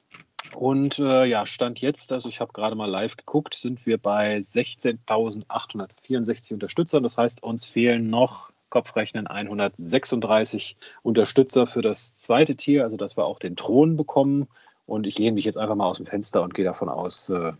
Und 0.53 0.99
äh, 0.99 1.25
ja, 1.25 1.45
Stand 1.45 1.79
jetzt, 1.79 2.11
also 2.11 2.29
ich 2.29 2.39
habe 2.39 2.53
gerade 2.53 2.75
mal 2.75 2.89
live 2.89 3.17
geguckt, 3.17 3.55
sind 3.55 3.85
wir 3.85 3.97
bei 3.97 4.37
16.864 4.37 6.53
Unterstützern. 6.53 7.03
Das 7.03 7.17
heißt, 7.17 7.43
uns 7.43 7.65
fehlen 7.65 8.09
noch 8.09 8.51
Kopfrechnen 8.69 9.27
136 9.27 10.77
Unterstützer 11.01 11.67
für 11.67 11.81
das 11.81 12.19
zweite 12.19 12.55
Tier, 12.55 12.83
also 12.83 12.97
dass 12.97 13.17
wir 13.17 13.25
auch 13.25 13.39
den 13.39 13.55
Thron 13.55 13.95
bekommen. 13.95 14.47
Und 14.85 15.07
ich 15.07 15.17
lehne 15.17 15.33
mich 15.33 15.45
jetzt 15.45 15.57
einfach 15.57 15.75
mal 15.75 15.85
aus 15.85 15.97
dem 15.97 16.05
Fenster 16.05 16.43
und 16.43 16.53
gehe 16.53 16.65
davon 16.65 16.89
aus, 16.89 17.29
äh, 17.29 17.53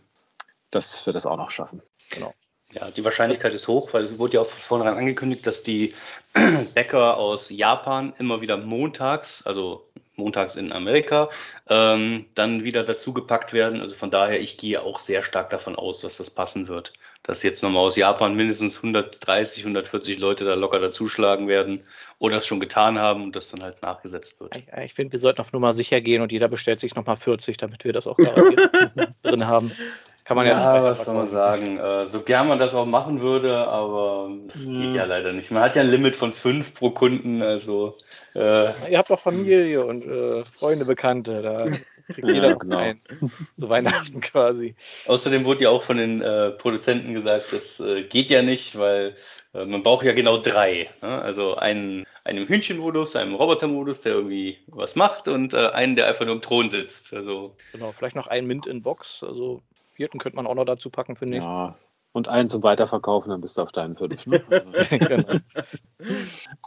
dass 0.70 1.06
wir 1.06 1.12
das 1.12 1.26
auch 1.26 1.36
noch 1.36 1.50
schaffen. 1.50 1.82
Genau. 2.10 2.32
Ja, 2.76 2.90
die 2.90 3.04
Wahrscheinlichkeit 3.04 3.54
ist 3.54 3.68
hoch, 3.68 3.94
weil 3.94 4.04
es 4.04 4.18
wurde 4.18 4.34
ja 4.34 4.42
auch 4.42 4.46
von 4.46 4.60
vornherein 4.60 4.98
angekündigt, 4.98 5.46
dass 5.46 5.62
die 5.62 5.94
Bäcker 6.74 7.16
aus 7.16 7.48
Japan 7.48 8.12
immer 8.18 8.42
wieder 8.42 8.58
montags, 8.58 9.42
also 9.46 9.88
montags 10.16 10.56
in 10.56 10.72
Amerika, 10.72 11.30
ähm, 11.70 12.26
dann 12.34 12.64
wieder 12.64 12.84
dazugepackt 12.84 13.54
werden. 13.54 13.80
Also 13.80 13.96
von 13.96 14.10
daher, 14.10 14.40
ich 14.40 14.58
gehe 14.58 14.82
auch 14.82 14.98
sehr 14.98 15.22
stark 15.22 15.48
davon 15.48 15.74
aus, 15.74 16.00
dass 16.00 16.18
das 16.18 16.28
passen 16.28 16.68
wird. 16.68 16.92
Dass 17.22 17.42
jetzt 17.42 17.62
nochmal 17.62 17.82
aus 17.82 17.96
Japan 17.96 18.36
mindestens 18.36 18.76
130, 18.76 19.62
140 19.62 20.18
Leute 20.18 20.44
da 20.44 20.54
locker 20.54 20.78
dazuschlagen 20.78 21.48
werden 21.48 21.82
oder 22.18 22.38
es 22.38 22.46
schon 22.46 22.60
getan 22.60 22.98
haben 22.98 23.24
und 23.24 23.36
das 23.36 23.48
dann 23.48 23.62
halt 23.62 23.80
nachgesetzt 23.80 24.38
wird. 24.38 24.54
Ich, 24.54 24.66
ich 24.84 24.94
finde, 24.94 25.12
wir 25.12 25.18
sollten 25.18 25.40
auf 25.40 25.52
Nummer 25.52 25.72
sicher 25.72 26.02
gehen 26.02 26.20
und 26.20 26.30
jeder 26.30 26.48
bestellt 26.48 26.78
sich 26.78 26.94
nochmal 26.94 27.16
40, 27.16 27.56
damit 27.56 27.84
wir 27.84 27.94
das 27.94 28.06
auch 28.06 28.16
drin 29.22 29.46
haben. 29.46 29.72
Kann 30.26 30.36
man 30.36 30.44
ja, 30.44 30.58
ja 30.58 30.82
was 30.82 31.04
soll 31.04 31.14
man 31.14 31.28
sagen. 31.28 31.78
Äh, 31.78 32.08
so 32.08 32.20
gern 32.20 32.48
man 32.48 32.58
das 32.58 32.74
auch 32.74 32.84
machen 32.84 33.20
würde, 33.20 33.68
aber 33.68 34.28
es 34.48 34.66
hm. 34.66 34.80
geht 34.80 34.94
ja 34.94 35.04
leider 35.04 35.32
nicht. 35.32 35.52
Man 35.52 35.62
hat 35.62 35.76
ja 35.76 35.82
ein 35.82 35.90
Limit 35.90 36.16
von 36.16 36.32
fünf 36.32 36.74
pro 36.74 36.90
Kunden, 36.90 37.42
also. 37.42 37.96
Äh, 38.34 38.90
Ihr 38.90 38.98
habt 38.98 39.08
doch 39.08 39.20
Familie 39.20 39.84
und 39.84 40.04
äh, 40.04 40.44
Freunde, 40.58 40.84
Bekannte, 40.84 41.42
da 41.42 41.66
kriegt 42.12 42.26
jeder 42.26 42.48
ja, 42.48 42.54
genau. 42.54 42.76
einen. 42.76 43.00
Zu 43.56 43.68
Weihnachten 43.68 44.20
quasi. 44.20 44.74
Außerdem 45.06 45.44
wurde 45.44 45.62
ja 45.62 45.70
auch 45.70 45.84
von 45.84 45.96
den 45.96 46.20
äh, 46.22 46.50
Produzenten 46.50 47.14
gesagt, 47.14 47.52
das 47.52 47.78
äh, 47.78 48.02
geht 48.02 48.28
ja 48.28 48.42
nicht, 48.42 48.76
weil 48.76 49.14
äh, 49.54 49.64
man 49.64 49.84
braucht 49.84 50.04
ja 50.04 50.12
genau 50.12 50.38
drei. 50.38 50.90
Ne? 51.02 51.22
Also 51.22 51.54
einen, 51.54 52.04
einen 52.24 52.38
im 52.38 52.48
Hühnchenmodus, 52.48 53.14
einen 53.14 53.36
Robotermodus, 53.36 54.00
der 54.00 54.14
irgendwie 54.14 54.58
was 54.66 54.96
macht 54.96 55.28
und 55.28 55.54
einen, 55.54 55.94
der 55.94 56.08
einfach 56.08 56.24
nur 56.24 56.34
im 56.34 56.42
Thron 56.42 56.68
sitzt. 56.68 57.14
Also, 57.14 57.54
genau, 57.70 57.94
vielleicht 57.96 58.16
noch 58.16 58.26
einen 58.26 58.48
Mint 58.48 58.66
in 58.66 58.82
Box, 58.82 59.22
also 59.22 59.62
vierten 59.96 60.18
könnte 60.18 60.36
man 60.36 60.46
auch 60.46 60.54
noch 60.54 60.64
dazu 60.64 60.90
packen, 60.90 61.16
finde 61.16 61.38
ich. 61.38 61.42
Ja, 61.42 61.76
und 62.16 62.28
einen 62.28 62.48
zum 62.48 62.62
Weiterverkaufen, 62.62 63.28
dann 63.28 63.42
bist 63.42 63.58
du 63.58 63.62
auf 63.62 63.72
deinen 63.72 63.94
fünf. 63.94 64.24
Ne? 64.24 64.42
Also, 64.50 64.70
genau. 65.06 65.38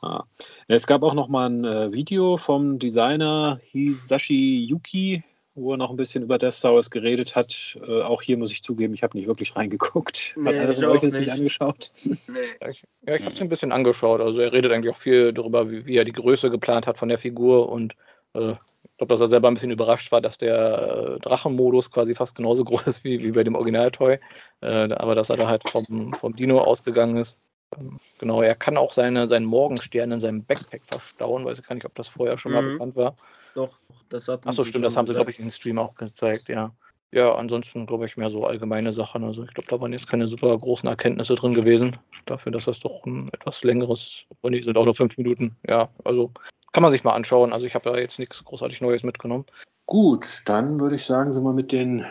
ja. 0.03 0.23
Es 0.67 0.85
gab 0.85 1.01
auch 1.01 1.15
noch 1.15 1.27
mal 1.27 1.49
ein 1.49 1.65
äh, 1.65 1.91
Video 1.91 2.37
vom 2.37 2.77
Designer 2.77 3.59
Hisashi 3.63 4.63
Yuki, 4.69 5.23
wo 5.55 5.73
er 5.73 5.77
noch 5.77 5.89
ein 5.89 5.95
bisschen 5.95 6.23
über 6.23 6.37
Death 6.37 6.53
Star 6.53 6.75
Wars 6.75 6.91
geredet 6.91 7.35
hat. 7.35 7.79
Äh, 7.81 8.03
auch 8.03 8.21
hier 8.21 8.37
muss 8.37 8.51
ich 8.51 8.61
zugeben, 8.61 8.93
ich 8.93 9.01
habe 9.01 9.17
nicht 9.17 9.27
wirklich 9.27 9.55
reingeguckt. 9.55 10.35
Nee, 10.37 10.49
hat 10.49 10.55
einer 10.55 10.75
von 10.75 10.85
euch 10.85 11.01
es 11.01 11.15
sich 11.15 11.31
angeschaut? 11.31 11.91
Nee. 12.05 12.15
Ja, 12.61 12.69
ich, 12.69 12.83
ja, 13.07 13.15
ich 13.15 13.23
habe 13.23 13.33
es 13.33 13.41
ein 13.41 13.49
bisschen 13.49 13.71
angeschaut. 13.71 14.21
Also 14.21 14.39
er 14.39 14.53
redet 14.53 14.71
eigentlich 14.71 14.93
auch 14.93 14.99
viel 14.99 15.33
darüber, 15.33 15.71
wie, 15.71 15.83
wie, 15.87 15.97
er 15.97 16.05
die 16.05 16.13
Größe 16.13 16.51
geplant 16.51 16.85
hat 16.85 16.99
von 16.99 17.09
der 17.09 17.17
Figur 17.17 17.69
und 17.69 17.95
äh, 18.33 18.53
ich 18.83 18.97
glaube, 18.97 19.13
dass 19.13 19.21
er 19.21 19.27
selber 19.27 19.47
ein 19.47 19.53
bisschen 19.53 19.71
überrascht 19.71 20.11
war, 20.11 20.21
dass 20.21 20.37
der 20.37 21.15
äh, 21.15 21.19
Drachenmodus 21.19 21.91
quasi 21.91 22.15
fast 22.15 22.35
genauso 22.35 22.63
groß 22.65 22.87
ist 22.87 23.03
wie, 23.03 23.19
wie 23.21 23.31
bei 23.31 23.43
dem 23.43 23.55
Original-Toy. 23.55 24.19
Äh, 24.61 24.93
aber 24.93 25.15
dass 25.15 25.29
er 25.29 25.37
da 25.37 25.47
halt 25.47 25.67
vom, 25.67 26.13
vom 26.13 26.35
Dino 26.35 26.59
ausgegangen 26.59 27.17
ist. 27.17 27.39
Ähm, 27.77 27.99
genau, 28.17 28.41
er 28.41 28.55
kann 28.55 28.77
auch 28.77 28.91
seine, 28.91 29.27
seinen 29.27 29.45
Morgenstern 29.45 30.11
in 30.11 30.19
seinem 30.19 30.43
Backpack 30.43 30.81
verstauen. 30.85 31.45
Weiß 31.45 31.59
ich 31.59 31.67
gar 31.67 31.75
nicht, 31.75 31.85
ob 31.85 31.95
das 31.95 32.09
vorher 32.09 32.37
schon 32.37 32.53
mal 32.53 32.61
mhm. 32.61 32.73
bekannt 32.73 32.95
war. 32.95 33.15
Doch, 33.55 33.79
das 34.09 34.27
hat 34.27 34.45
Achso, 34.45 34.63
stimmt, 34.63 34.85
das 34.85 34.95
haben 34.95 35.07
sie, 35.07 35.13
glaube 35.13 35.31
ich, 35.31 35.39
im 35.39 35.51
Stream 35.51 35.79
auch 35.79 35.95
gezeigt, 35.95 36.49
ja. 36.49 36.73
Ja, 37.11 37.33
ansonsten 37.33 37.87
glaube 37.87 38.05
ich 38.05 38.17
mehr 38.17 38.29
so 38.29 38.45
allgemeine 38.45 38.93
Sachen. 38.93 39.23
Also 39.23 39.43
ich 39.43 39.53
glaube, 39.53 39.67
da 39.67 39.81
waren 39.81 39.93
jetzt 39.93 40.07
keine 40.07 40.27
super 40.27 40.55
großen 40.55 40.87
Erkenntnisse 40.87 41.33
drin 41.33 41.55
gewesen. 41.55 41.97
Dafür, 42.25 42.51
dass 42.51 42.65
das 42.65 42.79
doch 42.79 43.03
ein 43.05 43.27
etwas 43.33 43.63
längeres, 43.63 44.25
und 44.41 44.51
die 44.51 44.61
sind 44.61 44.77
auch 44.77 44.85
nur 44.85 44.93
fünf 44.93 45.17
Minuten. 45.17 45.55
Ja, 45.67 45.89
also 46.03 46.31
kann 46.71 46.83
man 46.83 46.91
sich 46.91 47.03
mal 47.03 47.13
anschauen. 47.13 47.53
Also 47.53 47.65
ich 47.65 47.75
habe 47.75 47.89
da 47.89 47.97
jetzt 47.97 48.19
nichts 48.19 48.43
großartig 48.43 48.81
Neues 48.81 49.03
mitgenommen. 49.03 49.45
Gut, 49.85 50.41
dann 50.45 50.79
würde 50.79 50.95
ich 50.95 51.05
sagen, 51.05 51.33
sind 51.33 51.43
wir 51.43 51.53
mit 51.53 51.71
den 51.71 52.05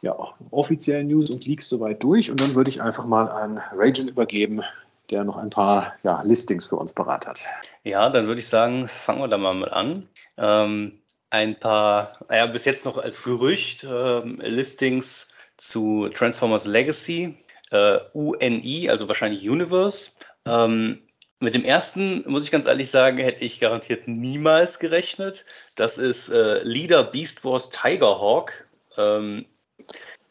ja, 0.00 0.16
offiziellen 0.50 1.08
News 1.08 1.30
und 1.30 1.44
Leaks 1.44 1.68
soweit 1.68 2.02
durch. 2.02 2.30
Und 2.30 2.40
dann 2.40 2.54
würde 2.54 2.70
ich 2.70 2.82
einfach 2.82 3.06
mal 3.06 3.28
an 3.28 3.60
Rajan 3.74 4.08
übergeben, 4.08 4.62
der 5.10 5.24
noch 5.24 5.36
ein 5.36 5.50
paar 5.50 5.94
ja, 6.02 6.22
Listings 6.22 6.64
für 6.64 6.76
uns 6.76 6.92
parat 6.92 7.26
hat. 7.26 7.42
Ja, 7.84 8.10
dann 8.10 8.26
würde 8.26 8.40
ich 8.40 8.48
sagen, 8.48 8.88
fangen 8.88 9.20
wir 9.20 9.28
da 9.28 9.38
mal 9.38 9.68
an. 9.68 10.08
Ähm, 10.38 10.98
ein 11.30 11.58
paar, 11.58 12.12
naja, 12.28 12.46
bis 12.46 12.64
jetzt 12.64 12.84
noch 12.84 12.98
als 12.98 13.22
Gerücht 13.22 13.86
ähm, 13.88 14.36
Listings 14.40 15.28
zu 15.56 16.08
Transformers 16.08 16.66
Legacy, 16.66 17.36
äh, 17.70 17.98
UNI, 18.12 18.90
also 18.90 19.08
wahrscheinlich 19.08 19.48
Universe. 19.48 20.10
Ähm, 20.46 21.02
mit 21.42 21.54
dem 21.54 21.64
ersten, 21.64 22.24
muss 22.26 22.44
ich 22.44 22.50
ganz 22.50 22.66
ehrlich 22.66 22.90
sagen, 22.90 23.18
hätte 23.18 23.44
ich 23.44 23.60
garantiert 23.60 24.08
niemals 24.08 24.78
gerechnet. 24.78 25.44
Das 25.74 25.98
ist 25.98 26.28
äh, 26.30 26.62
Leader 26.62 27.04
Beast 27.04 27.44
Wars 27.44 27.70
Tigerhawk. 27.70 28.52
Ähm, 28.96 29.46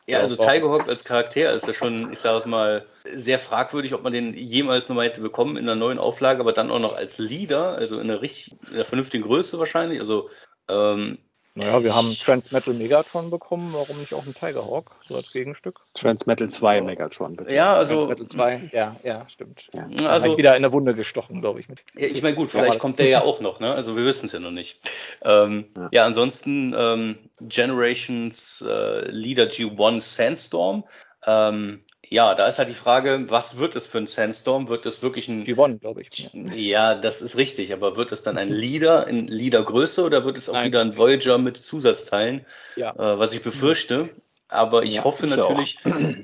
ja, 0.08 0.20
also 0.20 0.36
Tigerhawk 0.36 0.88
als 0.88 1.04
Charakter 1.04 1.52
ist 1.52 1.68
ja 1.68 1.74
schon, 1.74 2.12
ich 2.12 2.20
sage 2.20 2.40
es 2.40 2.46
mal, 2.46 2.86
sehr 3.14 3.40
fragwürdig, 3.40 3.94
ob 3.94 4.04
man 4.04 4.14
den 4.14 4.34
jemals 4.34 4.90
nochmal 4.90 5.08
hätte 5.08 5.22
bekommen 5.22 5.58
in 5.58 5.64
einer 5.64 5.76
neuen 5.76 6.00
Auflage, 6.00 6.40
aber 6.40 6.54
dann 6.54 6.72
auch 6.72 6.80
noch 6.80 6.96
als 6.96 7.18
Leader, 7.18 7.76
also 7.76 8.00
in 8.00 8.10
einer 8.10 8.22
richtig, 8.22 8.56
in 8.70 8.76
einer 8.76 8.86
vernünftigen 8.86 9.24
Größe 9.24 9.60
wahrscheinlich. 9.60 10.00
Also 10.00 10.30
ähm, 10.68 11.18
naja, 11.54 11.84
wir 11.84 11.94
haben 11.94 12.16
Transmetal 12.16 12.74
Megatron 12.74 13.30
bekommen, 13.30 13.74
warum 13.74 13.98
nicht 14.00 14.14
auch 14.14 14.26
ein 14.26 14.34
Tigerhawk, 14.34 14.92
so 15.06 15.16
als 15.16 15.32
Gegenstück? 15.32 15.82
Transmetal 15.96 16.50
2 16.50 16.82
Megatron, 16.82 17.36
bitte. 17.36 17.54
Ja, 17.54 17.76
also. 17.76 18.06
Transmetal 18.06 18.28
2, 18.28 18.70
ja, 18.72 18.96
ja, 19.04 19.28
stimmt. 19.30 19.68
Ja. 19.74 20.08
Also, 20.08 20.28
ich 20.28 20.38
wieder 20.38 20.56
in 20.56 20.62
der 20.62 20.72
Wunde 20.72 20.96
gestochen, 20.96 21.42
glaube 21.42 21.60
ich. 21.60 21.68
Mit. 21.68 21.84
Ja, 21.98 22.08
ich 22.08 22.22
meine, 22.22 22.36
gut, 22.36 22.52
vielleicht 22.52 22.80
kommt 22.80 23.00
der 23.00 23.08
ja 23.08 23.22
auch 23.24 23.42
noch, 23.42 23.60
ne? 23.60 23.74
Also, 23.74 23.98
wir 23.98 24.06
wissen 24.06 24.28
es 24.28 24.32
ja 24.32 24.40
noch 24.40 24.52
nicht. 24.52 24.80
Ähm, 25.24 25.66
ja. 25.76 25.90
ja. 25.92 26.06
ansonsten 26.06 26.74
ähm, 26.78 27.18
Generations 27.42 28.64
äh, 28.66 29.10
Leader 29.12 29.46
G1 29.46 30.00
Sandstorm. 30.00 30.86
Ähm, 31.28 31.82
ja, 32.12 32.36
da 32.36 32.46
ist 32.46 32.60
halt 32.60 32.68
die 32.68 32.76
Frage, 32.76 33.26
was 33.30 33.58
wird 33.58 33.78
es 33.78 33.88
für 33.88 33.98
ein 33.98 34.08
Sandstorm? 34.08 34.68
Wird 34.68 34.86
es 34.86 35.02
wirklich 35.02 35.30
ein. 35.30 35.46
Gewonnen, 35.46 35.80
glaube 35.80 36.02
ich. 36.02 36.30
Ja, 36.54 36.94
das 36.94 37.22
ist 37.22 37.38
richtig, 37.38 37.72
aber 37.72 37.96
wird 37.96 38.12
es 38.12 38.22
dann 38.22 38.38
ein 38.38 38.50
Leader 38.50 39.08
in 39.08 39.28
Leader-Größe 39.28 40.04
oder 40.04 40.26
wird 40.26 40.38
es 40.38 40.50
auch 40.50 40.54
Nein. 40.54 40.68
wieder 40.68 40.82
ein 40.82 40.98
Voyager 40.98 41.38
mit 41.38 41.58
Zusatzteilen? 41.58 42.46
Ja. 42.76 42.92
Äh, 42.92 43.18
was 43.18 43.34
ich 43.34 43.42
befürchte. 43.42 44.10
Aber 44.50 44.84
ich 44.84 44.96
ja, 44.96 45.06
hoffe 45.06 45.26
natürlich, 45.26 45.78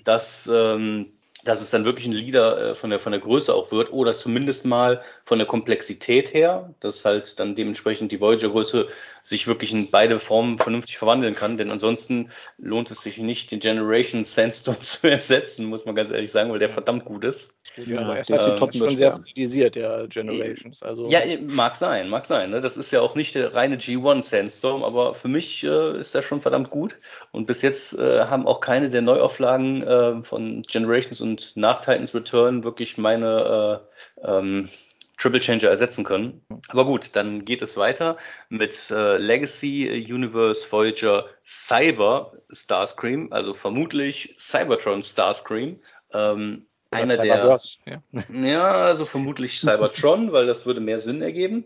dass 0.04 0.52
ähm, 0.54 1.14
dass 1.48 1.62
es 1.62 1.70
dann 1.70 1.86
wirklich 1.86 2.06
ein 2.06 2.12
Leader 2.12 2.72
äh, 2.72 2.76
von, 2.76 2.90
der, 2.90 3.00
von 3.00 3.12
der 3.12 3.22
Größe 3.22 3.54
auch 3.54 3.72
wird 3.72 3.92
oder 3.94 4.16
zumindest 4.16 4.66
mal 4.66 5.02
von 5.24 5.38
der 5.38 5.48
Komplexität 5.48 6.34
her, 6.34 6.74
dass 6.82 7.06
halt 7.06 7.40
dann 7.40 7.56
dementsprechend 7.56 8.12
die 8.12 8.20
Voyager-Größe 8.20 8.88
sich 9.28 9.48
wirklich 9.48 9.72
in 9.72 9.90
beide 9.90 10.20
Formen 10.20 10.58
vernünftig 10.58 10.98
verwandeln 10.98 11.36
kann, 11.36 11.58
denn 11.58 11.72
ansonsten 11.72 12.30
lohnt 12.58 12.92
es 12.92 13.02
sich 13.02 13.18
nicht, 13.18 13.52
den 13.52 13.60
Generation 13.60 14.24
Sandstorm 14.24 14.78
zu 14.84 15.08
ersetzen, 15.08 15.66
muss 15.66 15.86
man 15.86 15.96
ganz 15.96 16.12
ehrlich 16.12 16.32
sagen, 16.32 16.52
weil 16.52 16.60
der 16.60 16.70
verdammt 16.70 17.06
gut 17.06 17.24
ist. 17.24 17.54
Ja, 17.76 18.02
aber 18.02 18.16
er 18.16 18.22
ist 18.22 18.30
halt 18.32 18.62
ähm, 18.62 18.74
schon 18.74 18.98
sehr 18.98 19.14
stilisiert, 19.14 19.76
der 19.76 20.08
Generations. 20.08 20.82
Also. 20.82 21.10
Ja, 21.10 21.20
mag 21.48 21.76
sein, 21.76 22.10
mag 22.10 22.26
sein. 22.26 22.50
Ne? 22.50 22.62
Das 22.62 22.76
ist 22.76 22.92
ja 22.92 23.02
auch 23.02 23.14
nicht 23.14 23.36
der 23.36 23.54
reine 23.54 23.78
G1 23.78 24.24
Sandstorm, 24.24 24.84
aber 24.84 25.14
für 25.14 25.28
mich 25.28 25.64
äh, 25.64 26.00
ist 26.00 26.16
das 26.16 26.26
schon 26.26 26.42
verdammt 26.42 26.72
gut. 26.72 26.98
Und 27.32 27.46
bis 27.46 27.62
jetzt 27.62 27.94
äh, 28.00 28.22
haben 28.26 28.48
auch 28.48 28.60
keine 28.60 28.90
der 28.90 29.04
Neuauflagen 29.04 29.84
äh, 29.84 30.24
von 30.24 30.64
Generations 30.64 31.22
und 31.22 31.38
und 31.38 31.58
nach 31.58 31.82
Titans 31.82 32.16
Return 32.16 32.64
wirklich 32.64 32.98
meine 32.98 33.82
äh, 34.24 34.30
ähm, 34.30 34.70
Triple 35.18 35.40
Changer 35.40 35.70
ersetzen 35.70 36.04
können. 36.04 36.46
Aber 36.70 36.86
gut, 36.86 37.16
dann 37.16 37.44
geht 37.44 37.62
es 37.62 37.76
weiter 37.76 38.18
mit 38.50 38.92
äh, 38.92 39.18
Legacy 39.18 40.06
Universe 40.12 40.72
Voyager 40.72 41.26
Cyber 41.44 42.34
Starscream, 42.52 43.32
also 43.32 43.54
vermutlich 43.54 44.36
Cybertron 44.38 45.04
Starscream. 45.04 45.80
Ähm, 46.14 46.68
einer 46.92 47.18
der. 47.18 47.60
Ja. 47.86 48.04
ja. 48.34 48.72
also 48.86 49.06
vermutlich 49.06 49.60
Cybertron, 49.60 50.32
weil 50.32 50.46
das 50.46 50.66
würde 50.66 50.80
mehr 50.80 51.00
Sinn 51.00 51.22
ergeben. 51.22 51.66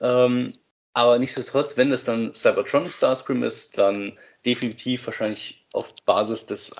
Ähm, 0.00 0.52
aber 0.92 1.18
nichtsdestotrotz, 1.18 1.76
wenn 1.76 1.92
es 1.92 2.04
dann 2.04 2.34
Cybertron 2.34 2.90
Starscream 2.90 3.42
ist, 3.42 3.78
dann 3.78 4.18
definitiv 4.44 5.06
wahrscheinlich 5.06 5.66
auf 5.72 5.86
Basis 6.04 6.46
des 6.46 6.74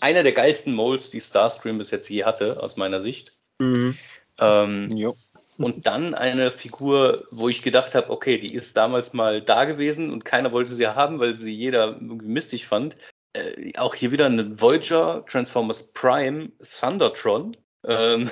einer 0.00 0.22
der 0.22 0.32
geilsten 0.32 0.74
Molds, 0.74 1.10
die 1.10 1.20
Starscream 1.20 1.78
bis 1.78 1.90
jetzt 1.90 2.08
je 2.08 2.24
hatte, 2.24 2.60
aus 2.60 2.76
meiner 2.76 3.00
Sicht. 3.00 3.32
Mhm. 3.58 3.96
Ähm, 4.38 4.88
und 5.64 5.86
dann 5.86 6.14
eine 6.14 6.50
Figur, 6.50 7.24
wo 7.30 7.48
ich 7.48 7.62
gedacht 7.62 7.94
habe, 7.94 8.10
okay, 8.10 8.38
die 8.38 8.54
ist 8.54 8.76
damals 8.76 9.12
mal 9.12 9.40
da 9.42 9.64
gewesen 9.64 10.10
und 10.10 10.24
keiner 10.24 10.52
wollte 10.52 10.74
sie 10.74 10.86
haben, 10.86 11.18
weil 11.18 11.36
sie 11.36 11.52
jeder 11.52 11.88
irgendwie 11.88 12.26
mistig 12.26 12.66
fand. 12.66 12.96
Äh, 13.32 13.72
auch 13.78 13.94
hier 13.94 14.12
wieder 14.12 14.26
eine 14.26 14.60
Voyager 14.60 15.24
Transformers 15.26 15.82
Prime 15.94 16.50
Thundertron. 16.80 17.56
Ähm, 17.84 18.30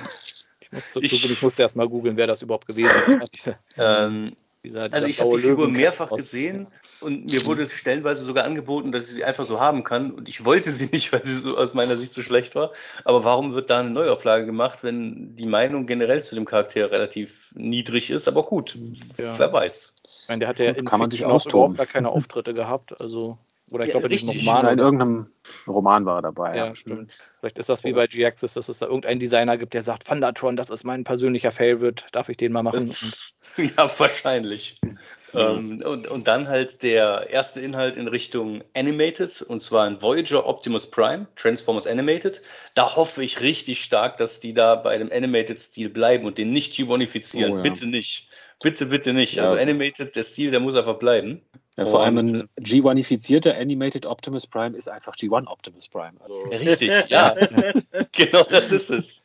ich, 0.59 0.71
muss 0.71 0.83
ich, 1.01 1.31
ich 1.31 1.41
musste 1.41 1.63
erst 1.63 1.75
mal 1.75 1.89
googeln, 1.89 2.17
wer 2.17 2.27
das 2.27 2.41
überhaupt 2.41 2.67
gewesen 2.67 3.21
ist. 3.21 3.51
ähm, 3.77 4.31
Dieser, 4.63 4.89
dieser 4.89 4.95
also 4.95 5.07
ich 5.07 5.19
habe 5.19 5.37
die 5.37 5.43
Figur 5.43 5.69
mehrfach 5.69 6.11
gesehen 6.11 6.67
und 6.99 7.31
mir 7.31 7.45
wurde 7.47 7.67
stellenweise 7.67 8.23
sogar 8.23 8.43
angeboten, 8.43 8.91
dass 8.91 9.07
ich 9.07 9.15
sie 9.15 9.23
einfach 9.23 9.45
so 9.45 9.59
haben 9.59 9.83
kann. 9.83 10.11
Und 10.11 10.29
ich 10.29 10.45
wollte 10.45 10.71
sie 10.71 10.85
nicht, 10.91 11.11
weil 11.11 11.25
sie 11.25 11.33
so 11.33 11.57
aus 11.57 11.73
meiner 11.73 11.95
Sicht 11.95 12.13
so 12.13 12.21
schlecht 12.21 12.53
war. 12.53 12.71
Aber 13.03 13.23
warum 13.23 13.55
wird 13.55 13.71
da 13.71 13.79
eine 13.79 13.89
Neuauflage 13.89 14.45
gemacht, 14.45 14.83
wenn 14.83 15.35
die 15.35 15.47
Meinung 15.47 15.87
generell 15.87 16.23
zu 16.23 16.35
dem 16.35 16.45
Charakter 16.45 16.91
relativ 16.91 17.51
niedrig 17.55 18.11
ist? 18.11 18.27
Aber 18.27 18.43
gut, 18.43 18.77
ja. 19.17 19.37
wer 19.39 19.51
weiß. 19.51 19.95
Ich 20.21 20.27
meine, 20.27 20.39
der 20.39 20.49
hat 20.49 20.59
ja 20.59 20.71
in 20.71 20.85
kann 20.85 20.99
man 20.99 21.09
sich 21.09 21.25
auch 21.25 21.43
überhaupt 21.43 21.77
gar 21.77 21.87
keine 21.87 22.09
Auftritte 22.09 22.53
gehabt. 22.53 23.01
Also 23.01 23.39
oder 23.71 23.83
ich 23.83 23.89
ja, 23.89 23.93
glaube, 23.93 24.07
in 24.07 24.11
diesem 24.11 24.29
Roman. 24.29 24.73
in 24.73 24.79
irgendeinem 24.79 25.27
Roman 25.65 26.05
war 26.05 26.17
er 26.17 26.21
dabei. 26.23 26.57
Ja, 26.57 26.65
ja. 26.67 26.75
stimmt. 26.75 27.11
Vielleicht 27.39 27.57
ist 27.57 27.69
das 27.69 27.83
wie 27.85 27.93
bei 27.93 28.05
G-Axis, 28.05 28.53
dass 28.53 28.67
es 28.67 28.79
da 28.79 28.85
irgendeinen 28.85 29.19
Designer 29.19 29.57
gibt, 29.57 29.73
der 29.73 29.81
sagt, 29.81 30.07
Thundertron, 30.07 30.57
das 30.57 30.69
ist 30.69 30.83
mein 30.83 31.05
persönlicher 31.05 31.51
Favorite, 31.51 32.03
darf 32.11 32.27
ich 32.27 32.37
den 32.37 32.51
mal 32.51 32.63
machen? 32.63 32.93
ja, 33.57 33.89
wahrscheinlich. 33.97 34.75
Mhm. 34.83 34.97
Ähm, 35.33 35.81
und, 35.85 36.07
und 36.07 36.27
dann 36.27 36.49
halt 36.49 36.83
der 36.83 37.29
erste 37.29 37.61
Inhalt 37.61 37.95
in 37.95 38.09
Richtung 38.09 38.61
Animated, 38.75 39.41
und 39.41 39.63
zwar 39.63 39.85
ein 39.85 40.01
Voyager 40.01 40.45
Optimus 40.45 40.91
Prime, 40.91 41.27
Transformers 41.37 41.87
Animated. 41.87 42.41
Da 42.73 42.95
hoffe 42.95 43.23
ich 43.23 43.39
richtig 43.39 43.83
stark, 43.83 44.17
dass 44.17 44.41
die 44.41 44.53
da 44.53 44.75
bei 44.75 44.97
dem 44.97 45.09
Animated-Stil 45.11 45.89
bleiben 45.89 46.25
und 46.25 46.37
den 46.37 46.49
nicht 46.49 46.75
G-Bonifizieren. 46.75 47.53
Oh, 47.53 47.57
ja. 47.57 47.63
Bitte 47.63 47.87
nicht. 47.87 48.27
Bitte, 48.61 48.85
bitte 48.87 49.13
nicht. 49.13 49.35
Ja. 49.35 49.43
Also 49.43 49.55
Animated, 49.55 50.15
der 50.15 50.23
Stil, 50.23 50.51
der 50.51 50.59
muss 50.59 50.75
einfach 50.75 50.97
bleiben. 50.97 51.41
Ja, 51.77 51.85
vor 51.85 52.03
allem 52.03 52.17
ein 52.17 52.49
G1-ifizierter 52.59 53.57
Animated 53.57 54.05
Optimus 54.05 54.45
Prime 54.45 54.75
ist 54.75 54.89
einfach 54.89 55.15
G1 55.15 55.47
Optimus 55.47 55.87
Prime. 55.87 56.13
Also 56.19 56.39
Richtig, 56.49 56.91
ja. 57.07 57.33
genau 58.11 58.43
das 58.43 58.71
ist 58.71 58.91
es. 58.91 59.21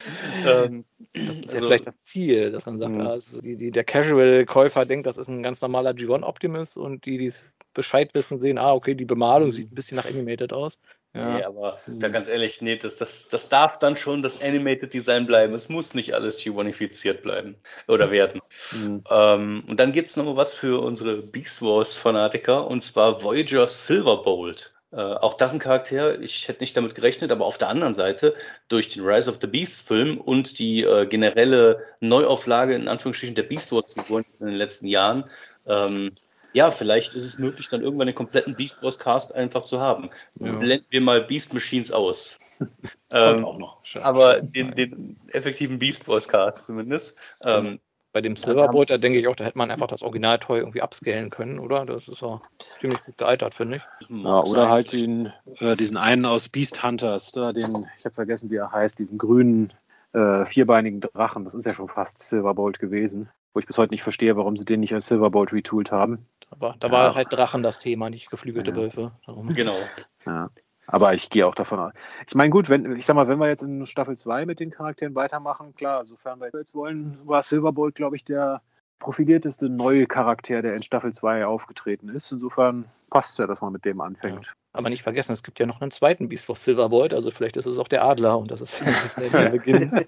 Ähm, 0.47 0.85
das 1.13 1.41
ist 1.41 1.47
ja 1.47 1.55
also, 1.55 1.67
vielleicht 1.67 1.87
das 1.87 2.05
Ziel, 2.05 2.53
dass 2.53 2.65
man 2.67 2.79
sagt, 2.79 2.95
mhm. 2.95 3.07
also 3.07 3.41
die, 3.41 3.57
die, 3.57 3.73
der 3.73 3.85
Casual-Käufer 3.85 4.87
denkt, 4.87 5.07
das 5.07 5.19
ist 5.19 5.29
ein 5.29 5.43
ganz 5.43 5.61
normaler 5.61 5.91
G1 5.91 6.23
Optimus 6.23 6.77
und 6.77 7.05
die, 7.05 7.19
die 7.19 7.27
es 7.27 7.53
Bescheid 7.75 8.15
wissen, 8.15 8.39
sehen, 8.39 8.59
ah, 8.59 8.73
okay, 8.73 8.95
die 8.95 9.05
Bemalung 9.05 9.53
sieht 9.53 9.73
ein 9.73 9.75
bisschen 9.75 9.97
nach 9.97 10.07
Animated 10.07 10.53
aus. 10.53 10.79
Ja. 11.17 11.37
Nee, 11.37 11.43
aber 11.45 11.79
mhm. 11.87 12.01
da 12.01 12.09
ganz 12.09 12.29
ehrlich, 12.29 12.61
nee, 12.61 12.77
das, 12.77 12.97
das, 12.97 13.29
das 13.29 13.49
darf 13.49 13.79
dann 13.79 13.97
schon 13.97 14.23
das 14.23 14.43
Animated 14.43 14.93
Design 14.93 15.27
bleiben. 15.27 15.55
Es 15.55 15.69
muss 15.69 15.95
nicht 15.95 16.15
alles 16.15 16.39
G1ifiziert 16.39 17.23
bleiben 17.23 17.57
oder 17.89 18.11
werden. 18.11 18.41
Mhm. 18.73 19.03
Ähm, 19.11 19.65
und 19.67 19.81
dann 19.81 19.93
gibt 19.93 20.11
es 20.11 20.17
noch 20.17 20.37
was 20.37 20.55
für 20.55 20.81
unsere 20.83 21.23
Beast 21.23 21.63
Wars-Fanatiker 21.63 22.67
und 22.67 22.83
zwar 22.83 23.23
Voyager 23.23 23.67
Silverbolt. 23.67 24.75
Äh, 24.93 25.01
auch 25.01 25.35
das 25.35 25.53
ein 25.53 25.59
Charakter, 25.59 26.21
ich 26.21 26.49
hätte 26.49 26.61
nicht 26.61 26.77
damit 26.77 26.95
gerechnet, 26.95 27.31
aber 27.33 27.47
auf 27.47 27.59
der 27.59 27.69
anderen 27.69 27.95
Seite, 27.95 28.35
durch 28.69 28.89
den 28.89 29.05
Rise 29.05 29.31
of 29.31 29.39
the 29.41 29.47
Beasts 29.47 29.83
Film 29.83 30.19
und 30.19 30.59
die 30.59 30.83
äh, 30.83 31.07
generelle 31.07 31.83
Neuauflage 32.01 32.75
in 32.75 32.89
Anführungsstrichen 32.89 33.35
der 33.35 33.45
Beast 33.45 33.73
Wars-Figuren 33.73 34.25
in 34.41 34.47
den 34.47 34.55
letzten 34.55 34.87
Jahren, 34.87 35.25
ähm, 35.67 36.13
ja, 36.57 36.71
vielleicht 36.71 37.13
ist 37.13 37.25
es 37.25 37.39
möglich, 37.39 37.69
dann 37.69 37.83
irgendwann 37.83 38.07
den 38.07 38.17
kompletten 38.17 38.57
Beast 38.57 38.83
Wars 38.83 38.99
Cast 38.99 39.35
einfach 39.35 39.65
zu 39.65 39.79
haben. 39.79 40.09
Ja. 40.41 40.53
Blenden 40.53 40.87
wir 40.89 41.03
mal 41.03 41.21
Beast 41.21 41.53
Machines 41.53 41.93
aus. 41.93 42.39
ähm, 43.11 43.45
auch 43.45 43.59
noch. 43.59 43.85
Schön, 43.85 44.03
aber 44.03 44.37
schön. 44.39 44.53
Den, 44.53 44.75
den, 44.75 45.21
effektiven 45.33 45.79
Beast 45.79 46.09
Wars 46.09 46.27
Cast 46.27 46.65
zumindest. 46.65 47.15
Ähm, 47.43 47.79
bei 48.15 48.23
dem 48.23 48.37
Silverbolt, 48.37 48.89
da 48.89 48.97
denke 48.97 49.19
ich 49.19 49.29
auch, 49.29 49.37
da 49.37 49.45
hätte 49.45 49.59
man 49.59 49.71
einfach 49.71 49.89
das 49.89 50.01
Original-Toy 50.01 50.61
irgendwie 50.61 50.81
upscalen 50.81 51.29
können, 51.29 51.59
oder? 51.59 51.85
Das 51.85 52.09
ist 52.09 52.23
ja 52.23 52.41
ziemlich 52.81 53.05
gut 53.05 53.19
gealtert, 53.19 53.53
finde 53.53 53.77
ich. 53.77 53.83
Ja, 54.09 54.43
oder 54.43 54.71
halt 54.71 54.95
den, 54.95 55.31
äh, 55.59 55.77
diesen 55.77 55.99
einen 55.99 56.25
aus 56.25 56.49
Beast 56.49 56.83
Hunters, 56.83 57.33
da 57.33 57.53
den, 57.53 57.87
ich 57.99 58.07
habe 58.07 58.15
vergessen, 58.15 58.49
wie 58.51 58.57
er 58.57 58.73
heißt, 58.73 58.99
diesen 58.99 59.19
grünen 59.19 59.75
äh, 60.15 60.47
vierbeinigen 60.47 61.03
Drachen. 61.03 61.45
Das 61.45 61.53
ist 61.53 61.67
ja 61.67 61.75
schon 61.75 61.91
fast 61.91 62.27
Silverbolt 62.27 62.79
gewesen. 62.79 63.29
Wo 63.53 63.61
ich 63.61 63.67
bis 63.67 63.77
heute 63.77 63.93
nicht 63.93 64.03
verstehe, 64.03 64.37
warum 64.37 64.57
sie 64.57 64.65
den 64.65 64.81
nicht 64.81 64.95
als 64.95 65.07
Silverbolt 65.09 65.53
retoolt 65.53 65.93
haben. 65.93 66.27
Aber 66.51 66.77
da 66.79 66.91
war 66.91 67.09
ja. 67.09 67.15
halt 67.15 67.33
Drachen 67.33 67.63
das 67.63 67.79
Thema, 67.79 68.11
nicht 68.11 68.31
geflügelte 68.31 68.71
ja. 68.71 68.77
Wölfe. 68.77 69.13
Darum. 69.27 69.55
Genau. 69.55 69.77
Ja. 70.25 70.51
Aber 70.87 71.15
ich 71.15 71.31
gehe 71.31 71.47
auch 71.47 71.55
davon 71.55 71.81
aus. 71.81 71.93
Ich 72.27 72.35
meine, 72.35 72.51
gut, 72.51 72.69
wenn, 72.69 72.97
ich 72.97 73.07
sag 73.07 73.17
mal, 73.17 73.27
wenn 73.27 73.39
wir 73.39 73.49
jetzt 73.49 73.63
in 73.63 73.87
Staffel 73.87 74.17
2 74.17 74.47
mit 74.47 74.61
den 74.61 74.71
Charakteren 74.71 75.15
weitermachen, 75.15 75.75
klar, 75.75 76.07
sofern 76.07 76.41
wir 76.41 76.51
jetzt 76.53 76.75
wollen, 76.75 77.19
war 77.25 77.43
Silverbolt, 77.43 77.97
glaube 77.97 78.15
ich, 78.15 78.25
der 78.25 78.63
profilierteste 78.99 79.69
neue 79.69 80.07
Charakter, 80.07 80.63
der 80.63 80.75
in 80.75 80.83
Staffel 80.83 81.13
2 81.13 81.45
aufgetreten 81.45 82.09
ist. 82.09 82.31
Insofern 82.31 82.87
passt 83.11 83.33
es 83.33 83.39
ja, 83.39 83.47
dass 83.47 83.61
man 83.61 83.73
mit 83.73 83.85
dem 83.85 84.01
anfängt. 84.01 84.55
Aber 84.77 84.91
nicht 84.91 85.03
vergessen, 85.03 85.33
es 85.33 85.43
gibt 85.43 85.59
ja 85.59 85.65
noch 85.65 85.81
einen 85.81 85.91
zweiten 85.91 86.29
Beast 86.29 86.51
of 86.51 86.59
Silverbolt, 86.59 87.15
also 87.15 87.31
vielleicht 87.31 87.57
ist 87.57 87.65
es 87.65 87.79
auch 87.79 87.89
der 87.89 88.05
Adler 88.05 88.39
und 88.39 88.51
das 88.51 88.61
ist 88.61 88.83
der 89.33 89.51
Beginn 89.51 90.07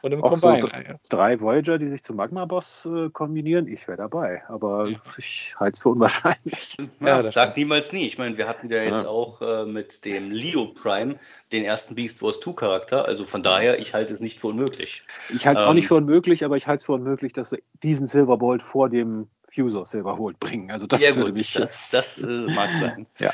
von 0.00 0.10
dem 0.10 0.22
Combine. 0.22 0.98
So 1.02 1.16
drei 1.16 1.38
Voyager, 1.40 1.78
die 1.78 1.88
sich 1.88 2.02
zum 2.02 2.16
Magma-Boss 2.16 2.88
äh, 2.90 3.10
kombinieren, 3.10 3.68
ich 3.68 3.86
wäre 3.86 3.98
dabei, 3.98 4.42
aber 4.48 4.88
ja. 4.88 4.98
ich 5.18 5.54
halte 5.60 5.76
es 5.76 5.82
für 5.82 5.90
unwahrscheinlich. 5.90 6.76
Ja, 7.00 7.20
ja 7.20 7.26
sag 7.26 7.56
niemals 7.56 7.92
nie. 7.92 8.06
Ich 8.06 8.16
meine, 8.16 8.38
wir 8.38 8.48
hatten 8.48 8.68
ja 8.68 8.82
jetzt 8.82 9.04
ja. 9.04 9.08
auch 9.08 9.42
äh, 9.42 9.66
mit 9.66 10.04
dem 10.04 10.30
Leo 10.30 10.66
Prime 10.66 11.16
den 11.52 11.64
ersten 11.64 11.94
Beast 11.94 12.22
Wars 12.22 12.40
2 12.40 12.52
Charakter, 12.52 13.04
also 13.04 13.24
von 13.24 13.42
daher, 13.42 13.78
ich 13.78 13.94
halte 13.94 14.12
es 14.14 14.20
nicht 14.20 14.40
für 14.40 14.48
unmöglich. 14.48 15.02
Ich 15.34 15.46
halte 15.46 15.60
es 15.60 15.62
ähm, 15.62 15.68
auch 15.68 15.74
nicht 15.74 15.88
für 15.88 15.94
unmöglich, 15.94 16.44
aber 16.44 16.56
ich 16.56 16.66
halte 16.66 16.80
es 16.80 16.84
für 16.84 16.92
unmöglich, 16.92 17.32
dass 17.32 17.54
diesen 17.82 18.06
Silverbolt 18.06 18.62
vor 18.62 18.88
dem 18.88 19.28
Fuser 19.56 19.84
Silverbolt 19.84 20.38
bringen. 20.38 20.70
Also 20.70 20.86
das 20.86 21.00
ja, 21.00 21.12
gut, 21.12 21.34
mich 21.34 21.52
das, 21.54 21.90
das 21.90 22.22
äh, 22.22 22.26
mag 22.26 22.74
sein. 22.74 23.06
ja. 23.18 23.32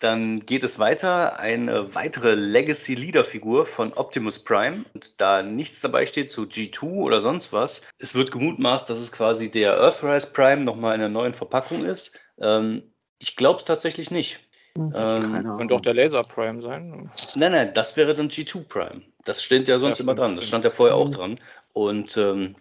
Dann 0.00 0.40
geht 0.40 0.64
es 0.64 0.78
weiter. 0.78 1.38
Eine 1.38 1.94
weitere 1.94 2.34
Legacy-Leader-Figur 2.34 3.64
von 3.64 3.92
Optimus 3.94 4.38
Prime. 4.38 4.84
Und 4.92 5.20
da 5.20 5.42
nichts 5.42 5.80
dabei 5.80 6.06
steht 6.06 6.30
zu 6.30 6.42
G2 6.42 6.82
oder 6.82 7.20
sonst 7.20 7.52
was, 7.52 7.82
es 7.98 8.14
wird 8.14 8.32
gemutmaßt, 8.32 8.88
dass 8.90 8.98
es 8.98 9.12
quasi 9.12 9.50
der 9.50 9.76
Earthrise 9.78 10.26
Prime 10.32 10.62
nochmal 10.62 10.96
in 10.96 11.00
einer 11.00 11.10
neuen 11.10 11.34
Verpackung 11.34 11.84
ist. 11.84 12.18
Ähm, 12.40 12.82
ich 13.20 13.36
glaube 13.36 13.60
es 13.60 13.64
tatsächlich 13.64 14.10
nicht. 14.10 14.40
Hm, 14.76 14.92
ähm, 14.94 15.56
Könnte 15.56 15.74
auch 15.74 15.80
der 15.80 15.94
Laser 15.94 16.22
Prime 16.22 16.60
sein. 16.60 17.10
Nein, 17.36 17.52
nein, 17.52 17.74
das 17.74 17.96
wäre 17.96 18.14
dann 18.14 18.28
G2 18.28 18.68
Prime. 18.68 19.02
Das 19.24 19.42
steht 19.42 19.68
ja 19.68 19.78
sonst 19.78 19.98
ja, 19.98 20.02
immer 20.02 20.14
dran. 20.14 20.34
Das 20.34 20.46
stand 20.46 20.64
ja 20.64 20.70
vorher 20.70 20.96
auch 20.96 21.06
hm. 21.06 21.12
dran. 21.12 21.40
Und 21.72 22.16
ähm, 22.16 22.56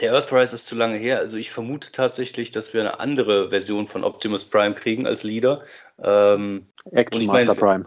der 0.00 0.12
Earthrise 0.12 0.54
ist 0.54 0.66
zu 0.66 0.74
lange 0.74 0.96
her. 0.96 1.18
Also 1.18 1.36
ich 1.36 1.50
vermute 1.50 1.92
tatsächlich, 1.92 2.50
dass 2.50 2.74
wir 2.74 2.80
eine 2.80 3.00
andere 3.00 3.50
Version 3.50 3.86
von 3.86 4.02
Optimus 4.02 4.44
Prime 4.44 4.74
kriegen 4.74 5.06
als 5.06 5.22
Leader. 5.22 5.62
Ähm, 6.02 6.66
Action 6.90 7.26
Master 7.26 7.54
Prime. 7.54 7.84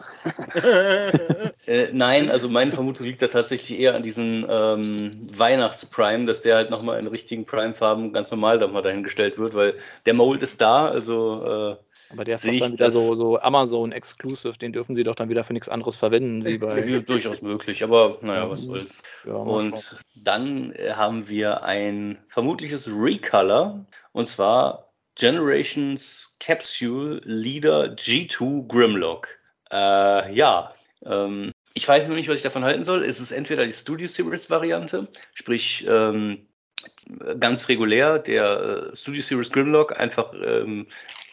äh, 1.68 1.88
nein, 1.92 2.32
also 2.32 2.50
meine 2.50 2.72
Vermutung 2.72 3.06
liegt 3.06 3.22
da 3.22 3.28
tatsächlich 3.28 3.78
eher 3.78 3.96
an 3.96 4.04
diesen 4.04 4.46
ähm, 4.50 5.12
Weihnachts-Prime, 5.36 6.26
dass 6.26 6.42
der 6.42 6.56
halt 6.56 6.70
nochmal 6.72 7.00
in 7.00 7.08
richtigen 7.08 7.46
Prime-Farben 7.46 8.14
ganz 8.14 8.32
normal 8.32 8.60
dann 8.60 8.72
mal 8.72 8.82
dahingestellt 8.82 9.38
wird, 9.38 9.54
weil 9.54 9.76
der 10.06 10.14
Mold 10.14 10.42
ist 10.44 10.62
da, 10.62 10.88
also 10.88 11.78
äh, 11.78 11.87
aber 12.10 12.24
der 12.24 12.36
ist 12.36 12.46
doch 12.46 12.58
dann 12.60 12.72
wieder 12.72 12.92
so, 12.92 13.16
so 13.16 13.40
Amazon-Exclusive, 13.40 14.58
den 14.58 14.74
dürfen 14.74 14.96
sie 14.96 15.04
doch 15.04 15.16
dann 15.16 15.30
wieder 15.30 15.44
für 15.44 15.54
nichts 15.54 15.70
anderes 15.70 15.98
verwenden, 15.98 16.46
wie 16.46 16.58
bei. 16.58 16.84
Ja, 16.86 17.00
durchaus 17.00 17.42
möglich, 17.42 17.84
aber 17.84 18.18
naja, 18.22 18.50
was 18.50 18.64
soll's. 18.64 19.02
Ja, 19.26 19.34
und 19.34 20.04
dann 20.16 20.72
äh, 20.74 20.94
haben 20.94 21.28
wir 21.28 21.64
ein 21.64 22.18
vermutliches 22.30 22.90
Recolor 22.90 23.86
und 24.14 24.30
zwar 24.30 24.92
Generations 25.16 26.36
Capsule 26.40 27.22
Leader 27.24 27.96
G2 27.96 28.68
Grimlock. 28.68 29.28
Äh, 29.72 30.34
ja, 30.34 30.74
ähm, 31.04 31.52
ich 31.74 31.88
weiß 31.88 32.08
noch 32.08 32.16
nicht, 32.16 32.30
was 32.30 32.38
ich 32.38 32.44
davon 32.44 32.64
halten 32.64 32.84
soll. 32.84 33.04
Es 33.04 33.20
ist 33.20 33.32
entweder 33.32 33.66
die 33.66 33.74
Studio 33.74 34.08
Series 34.08 34.50
Variante, 34.50 35.08
sprich 35.34 35.86
ähm, 35.88 36.47
ganz 37.40 37.70
regulär, 37.70 38.20
der 38.20 38.92
äh, 38.92 38.96
Studio 38.96 39.22
Series 39.22 39.52
Grimlock, 39.52 40.00
einfach 40.00 40.34
ähm, 40.34 40.88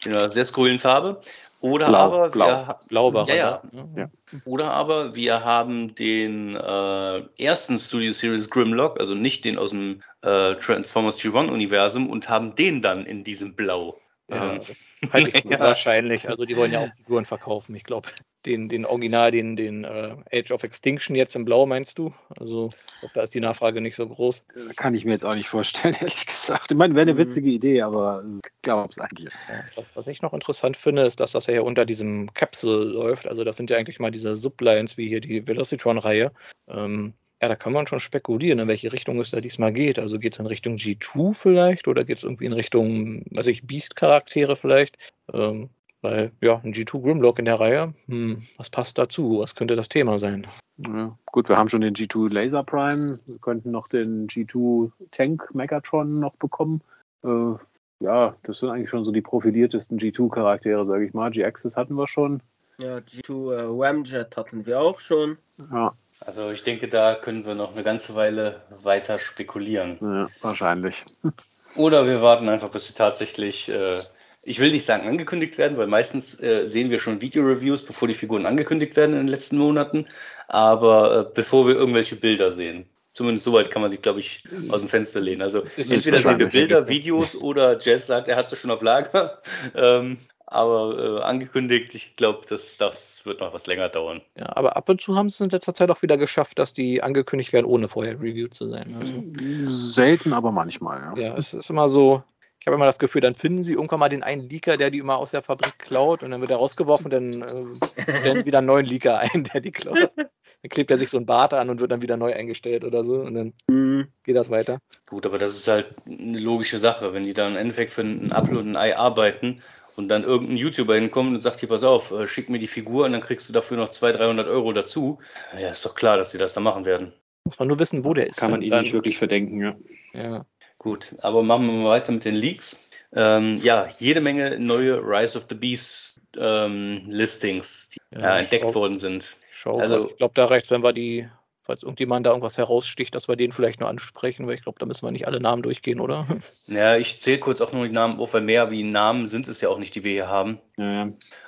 in 0.05 0.14
einer 0.14 0.31
sehr 0.31 0.45
skurrilen 0.45 0.79
Farbe. 0.79 1.21
Oder 1.61 1.88
Blau, 1.88 1.99
aber 1.99 2.29
Blau, 2.29 2.47
wir, 2.47 2.79
Blau 2.88 3.25
ja, 3.27 3.35
ja. 3.35 3.62
ja, 3.97 4.11
Oder 4.45 4.71
aber 4.71 5.14
wir 5.14 5.45
haben 5.45 5.95
den 5.95 6.57
äh, 6.57 7.23
ersten 7.43 7.79
Studio 7.79 8.12
Series 8.12 8.51
Grimlock, 8.51 9.01
also 9.01 9.14
nicht 9.14 9.45
den 9.45 9.57
aus 9.57 9.71
dem 9.71 10.03
äh, 10.21 10.57
Transformers 10.57 11.19
G1-Universum, 11.19 12.11
und 12.11 12.29
haben 12.29 12.55
den 12.55 12.83
dann 12.83 13.07
in 13.07 13.25
diesem 13.25 13.55
Blau. 13.55 13.99
Ja, 14.28 14.52
ähm, 14.52 14.58
das 14.58 15.12
halte 15.12 15.30
ich 15.30 15.44
ja. 15.44 15.60
wahrscheinlich. 15.60 16.28
Also 16.28 16.44
die 16.44 16.56
wollen 16.56 16.72
ja 16.72 16.80
auch 16.80 16.94
Figuren 16.94 17.24
verkaufen. 17.24 17.74
Ich 17.74 17.84
glaube, 17.84 18.08
den, 18.46 18.68
den 18.68 18.87
Original, 18.87 19.30
den, 19.30 19.56
den 19.56 19.84
uh, 19.84 20.16
Age 20.32 20.50
of 20.50 20.62
Extinction 20.64 21.16
jetzt 21.16 21.37
im 21.37 21.44
Blau 21.44 21.66
meinst 21.66 21.98
du? 21.98 22.12
Also 22.38 22.70
glaub, 23.00 23.12
da 23.14 23.22
ist 23.22 23.34
die 23.34 23.40
Nachfrage 23.40 23.80
nicht 23.80 23.96
so 23.96 24.06
groß. 24.06 24.44
Kann 24.76 24.94
ich 24.94 25.04
mir 25.04 25.12
jetzt 25.12 25.24
auch 25.24 25.34
nicht 25.34 25.48
vorstellen, 25.48 25.94
ehrlich 26.00 26.26
gesagt. 26.26 26.70
Ich 26.70 26.76
meine, 26.76 26.94
wäre 26.94 27.02
eine 27.02 27.14
mhm. 27.14 27.18
witzige 27.18 27.50
Idee, 27.50 27.82
aber 27.82 28.24
ich 28.44 28.50
glaube 28.62 28.90
es 28.90 28.98
eigentlich. 28.98 29.32
Ja, 29.48 29.82
was 29.94 30.06
ich 30.08 30.22
noch 30.22 30.32
interessant 30.32 30.76
finde, 30.76 31.02
ist, 31.02 31.20
dass 31.20 31.32
das 31.32 31.46
ja 31.46 31.52
hier 31.52 31.64
unter 31.64 31.84
diesem 31.84 32.32
Capsule 32.32 32.84
läuft. 32.84 33.26
Also 33.26 33.44
das 33.44 33.56
sind 33.56 33.70
ja 33.70 33.76
eigentlich 33.76 33.98
mal 33.98 34.10
diese 34.10 34.37
Sublines, 34.37 34.96
wie 34.96 35.08
hier 35.08 35.20
die 35.20 35.46
Velocitron-Reihe. 35.46 36.32
Ähm, 36.68 37.14
ja, 37.44 37.48
da 37.48 37.57
kann 37.57 37.74
man 37.74 37.87
schon 37.87 38.00
spekulieren, 38.00 38.59
in 38.59 38.68
welche 38.68 38.90
Richtung 38.90 39.20
es 39.20 39.30
da 39.30 39.38
diesmal 39.38 39.70
geht. 39.70 39.98
Also 39.98 40.16
geht 40.16 40.33
es 40.33 40.38
in 40.38 40.46
Richtung 40.46 40.76
G2 40.76 41.35
vielleicht 41.35 41.87
oder 41.87 42.02
geht 42.02 42.16
es 42.16 42.22
irgendwie 42.22 42.46
in 42.46 42.54
Richtung, 42.54 43.22
weiß 43.33 43.48
ich, 43.48 43.66
Beast-Charaktere 43.66 44.57
vielleicht? 44.57 44.96
Ähm, 45.30 45.68
weil, 46.00 46.33
ja, 46.40 46.59
ein 46.64 46.72
G2 46.72 47.02
Grimlock 47.02 47.38
in 47.38 47.44
der 47.44 47.61
Reihe, 47.61 47.92
hm, 48.07 48.46
was 48.57 48.70
passt 48.70 48.96
dazu? 48.96 49.40
Was 49.40 49.54
könnte 49.54 49.76
das 49.76 49.90
Thema 49.90 50.18
sein? 50.18 50.46
Ja, 50.78 51.18
gut, 51.26 51.50
wir 51.50 51.59
haben 51.59 51.68
schon 51.68 51.83
den 51.83 51.94
G2 51.94 52.33
Laser 52.33 52.64
Prime, 52.64 53.18
wir 53.26 53.38
könnten 53.38 53.70
noch 53.70 53.88
den 53.88 54.26
G2 54.26 54.90
Tank 55.11 55.54
Megatron 55.54 56.20
noch 56.20 56.37
bekommen. 56.37 56.80
Äh, 57.24 57.57
ja, 58.00 58.37
das 58.44 58.61
sind 58.61 58.70
eigentlich 58.70 58.88
schon 58.88 59.04
so 59.04 59.12
die 59.12 59.20
profiliertesten 59.20 59.98
G2-Charaktere, 59.98 60.87
sage 60.87 61.04
ich 61.04 61.12
mal. 61.12 61.30
G-Axis 61.30 61.76
hatten 61.76 61.94
wir 61.94 62.09
schon. 62.09 62.42
Ja, 62.80 62.98
G2 62.98 63.52
äh, 63.52 63.61
Ramjet 63.66 64.35
hatten 64.35 64.64
wir 64.64 64.80
auch 64.80 64.98
schon. 65.00 65.37
Ja. 65.70 65.92
Also 66.26 66.50
ich 66.50 66.62
denke, 66.62 66.88
da 66.88 67.14
können 67.14 67.44
wir 67.44 67.54
noch 67.54 67.72
eine 67.72 67.82
ganze 67.82 68.14
Weile 68.14 68.62
weiter 68.82 69.18
spekulieren. 69.18 69.98
Ja, 70.00 70.28
wahrscheinlich. 70.40 71.02
Oder 71.76 72.06
wir 72.06 72.22
warten 72.22 72.48
einfach, 72.48 72.70
bis 72.70 72.87
sie 72.87 72.94
tatsächlich, 72.94 73.68
äh, 73.68 73.98
ich 74.42 74.58
will 74.58 74.70
nicht 74.70 74.84
sagen 74.84 75.06
angekündigt 75.06 75.58
werden, 75.58 75.76
weil 75.76 75.87
meistens 75.87 76.40
äh, 76.40 76.66
sehen 76.66 76.90
wir 76.90 76.98
schon 76.98 77.20
Video-Reviews, 77.20 77.84
bevor 77.84 78.08
die 78.08 78.14
Figuren 78.14 78.46
angekündigt 78.46 78.96
werden 78.96 79.12
in 79.12 79.18
den 79.18 79.28
letzten 79.28 79.58
Monaten, 79.58 80.06
aber 80.48 81.20
äh, 81.20 81.32
bevor 81.34 81.66
wir 81.66 81.74
irgendwelche 81.74 82.16
Bilder 82.16 82.52
sehen. 82.52 82.87
Zumindest 83.12 83.44
soweit 83.44 83.70
kann 83.70 83.82
man 83.82 83.92
sich, 83.92 84.02
glaube 84.02 84.18
ich, 84.18 84.42
aus 84.70 84.80
dem 84.80 84.90
Fenster 84.90 85.20
lehnen. 85.20 85.40
Also 85.40 85.62
entweder 85.76 86.18
sehen 86.18 86.38
wir. 86.40 86.48
Bilder, 86.48 86.88
Videos 86.88 87.37
oder 87.37 87.78
Jeff 87.78 88.04
sagt, 88.04 88.26
er 88.26 88.34
hat 88.34 88.48
sie 88.48 88.56
schon 88.56 88.72
auf 88.72 88.82
Lager. 88.82 89.40
ähm, 89.76 90.18
aber 90.46 91.18
äh, 91.18 91.22
angekündigt, 91.22 91.94
ich 91.94 92.16
glaube, 92.16 92.46
das, 92.48 92.76
das 92.76 93.24
wird 93.26 93.40
noch 93.40 93.52
was 93.52 93.66
länger 93.66 93.88
dauern. 93.88 94.20
Ja, 94.37 94.54
aber 94.57 94.76
ab 94.76 94.88
und 94.88 95.00
zu 95.00 95.16
haben 95.16 95.28
sie 95.28 95.37
es 95.37 95.40
in 95.40 95.50
letzter 95.50 95.74
Zeit 95.74 95.90
auch 95.90 96.02
wieder 96.02 96.16
geschafft, 96.16 96.59
dass 96.59 96.72
die 96.72 97.02
angekündigt 97.02 97.52
werden, 97.52 97.66
ohne 97.66 97.88
vorher 97.88 98.20
reviewed 98.20 98.54
zu 98.54 98.68
sein. 98.68 98.94
Also, 98.98 99.24
Selten, 99.68 100.33
aber 100.33 100.52
manchmal, 100.52 101.00
ja. 101.00 101.14
ja, 101.28 101.38
es 101.38 101.54
ist 101.54 101.70
immer 101.70 101.88
so. 101.88 102.22
Ich 102.61 102.66
habe 102.66 102.76
immer 102.76 102.87
das 102.87 102.98
Gefühl, 102.98 103.20
dann 103.20 103.35
finden 103.35 103.62
sie 103.62 103.74
irgendwann 103.74 104.00
mal 104.00 104.09
den 104.09 104.22
einen 104.22 104.48
Leaker, 104.48 104.78
der 104.78 104.90
die 104.90 104.98
immer 104.98 105.18
aus 105.18 105.33
der 105.33 105.42
Fabrik 105.42 105.78
klaut 105.78 106.22
und 106.22 106.30
dann 106.30 106.40
wird 106.40 106.50
er 106.50 106.57
rausgeworfen, 106.57 107.11
dann 107.11 107.42
äh, 107.42 108.20
stellen 108.20 108.38
sie 108.38 108.46
wieder 108.46 108.59
einen 108.59 108.68
neuen 108.68 108.87
Leaker 108.87 109.18
ein, 109.18 109.44
der 109.44 109.61
die 109.61 109.70
klaut. 109.72 110.12
Dann 110.16 110.70
klebt 110.70 110.90
er 110.90 110.96
sich 110.96 111.11
so 111.11 111.18
ein 111.18 111.26
Bart 111.26 111.52
an 111.52 111.68
und 111.68 111.80
wird 111.80 111.92
dann 111.92 112.00
wieder 112.00 112.16
neu 112.16 112.33
eingestellt 112.33 112.85
oder 112.85 113.04
so 113.04 113.16
und 113.16 113.35
dann 113.35 113.52
Mhm. 113.68 114.09
geht 114.22 114.37
das 114.37 114.50
weiter. 114.50 114.80
Gut, 115.07 115.26
aber 115.26 115.37
das 115.37 115.54
ist 115.54 115.68
halt 115.68 115.88
eine 116.07 116.38
logische 116.38 116.78
Sache. 116.78 117.12
Wenn 117.12 117.24
die 117.24 117.35
dann 117.35 117.52
im 117.52 117.59
Endeffekt 117.59 117.92
für 117.92 118.00
einen 118.00 118.33
Upload 118.33 118.61
und 118.61 118.70
ein 118.70 118.76
Ei 118.76 118.96
arbeiten 118.96 119.61
und 119.96 120.09
dann 120.09 120.24
irgendein 120.24 120.57
YouTuber 120.57 120.94
hinkommt 120.96 121.35
und 121.35 121.40
sagt, 121.40 121.61
hier, 121.61 121.68
pass 121.68 121.85
auf, 121.85 122.11
äh, 122.11 122.26
schick 122.26 122.48
mir 122.48 122.59
die 122.59 122.66
Figur 122.66 123.04
und 123.07 123.12
dann 123.12 123.20
kriegst 123.20 123.48
du 123.48 123.52
dafür 123.52 123.76
noch 123.76 123.90
200, 123.90 124.20
300 124.20 124.48
Euro 124.48 124.72
dazu. 124.72 125.18
Ja, 125.59 125.68
ist 125.70 125.85
doch 125.85 125.94
klar, 125.94 126.16
dass 126.16 126.30
die 126.33 126.38
das 126.38 126.54
dann 126.54 126.62
machen 126.64 126.85
werden. 126.85 127.12
Muss 127.44 127.59
man 127.59 127.68
nur 127.68 127.78
wissen, 127.78 128.04
wo 128.04 128.14
der 128.14 128.26
ist. 128.28 128.37
Kann 128.38 128.50
man 128.50 128.62
ihn 128.62 128.70
dann, 128.70 128.83
nicht 128.83 128.92
wirklich 128.92 129.18
verdenken, 129.18 129.61
ja. 129.61 129.76
Ja. 130.14 130.46
Gut, 130.78 131.14
aber 131.20 131.42
machen 131.42 131.66
wir 131.66 131.72
mal 131.74 131.90
weiter 131.90 132.12
mit 132.12 132.24
den 132.24 132.35
Leaks. 132.35 132.76
Ähm, 133.12 133.59
ja, 133.62 133.87
jede 133.98 134.20
Menge 134.20 134.59
neue 134.59 134.98
Rise 135.00 135.38
of 135.38 135.44
the 135.48 135.54
Beast 135.54 136.20
ähm, 136.37 137.02
Listings, 137.07 137.90
die 137.90 137.98
Ja, 138.12 138.20
ja, 138.20 138.37
ich 138.38 138.42
entdeckt 138.44 138.64
schau- 138.70 138.74
worden 138.74 138.98
sind. 138.98 139.37
Schau, 139.52 139.78
Also- 139.78 140.11
ich 140.11 140.16
glaube, 140.16 140.35
da 140.35 140.46
reicht 140.46 140.70
wenn 140.70 140.83
wir 140.83 140.92
die, 140.92 141.28
falls 141.64 141.83
irgendjemand 141.83 142.27
da 142.27 142.31
irgendwas 142.31 142.59
heraussticht, 142.59 143.14
dass 143.14 143.27
wir 143.27 143.37
den 143.37 143.53
vielleicht 143.53 143.81
nur 143.81 143.88
ansprechen, 143.88 144.46
weil 144.46 144.55
ich 144.55 144.62
glaube, 144.62 144.79
da 144.79 144.87
müssen 144.87 145.07
wir 145.07 145.11
nicht 145.11 145.27
alle 145.27 145.40
Namen 145.40 145.62
durchgehen, 145.62 146.00
oder? 146.00 146.27
Ja, 146.66 146.96
ich 146.96 147.20
zähle 147.20 147.38
kurz 147.38 147.61
auch 147.61 147.72
nur 147.72 147.87
die 147.87 147.92
Namen 147.92 148.18
auf, 148.18 148.35
weil 148.35 148.40
mehr 148.40 148.70
wie 148.70 148.83
Namen 148.83 149.27
sind 149.27 149.48
es 149.48 149.61
ja 149.61 149.68
auch 149.68 149.79
nicht, 149.79 149.94
die 149.94 150.05
wir 150.05 150.12
hier 150.12 150.29
haben. 150.29 150.59
ja. 150.77 151.05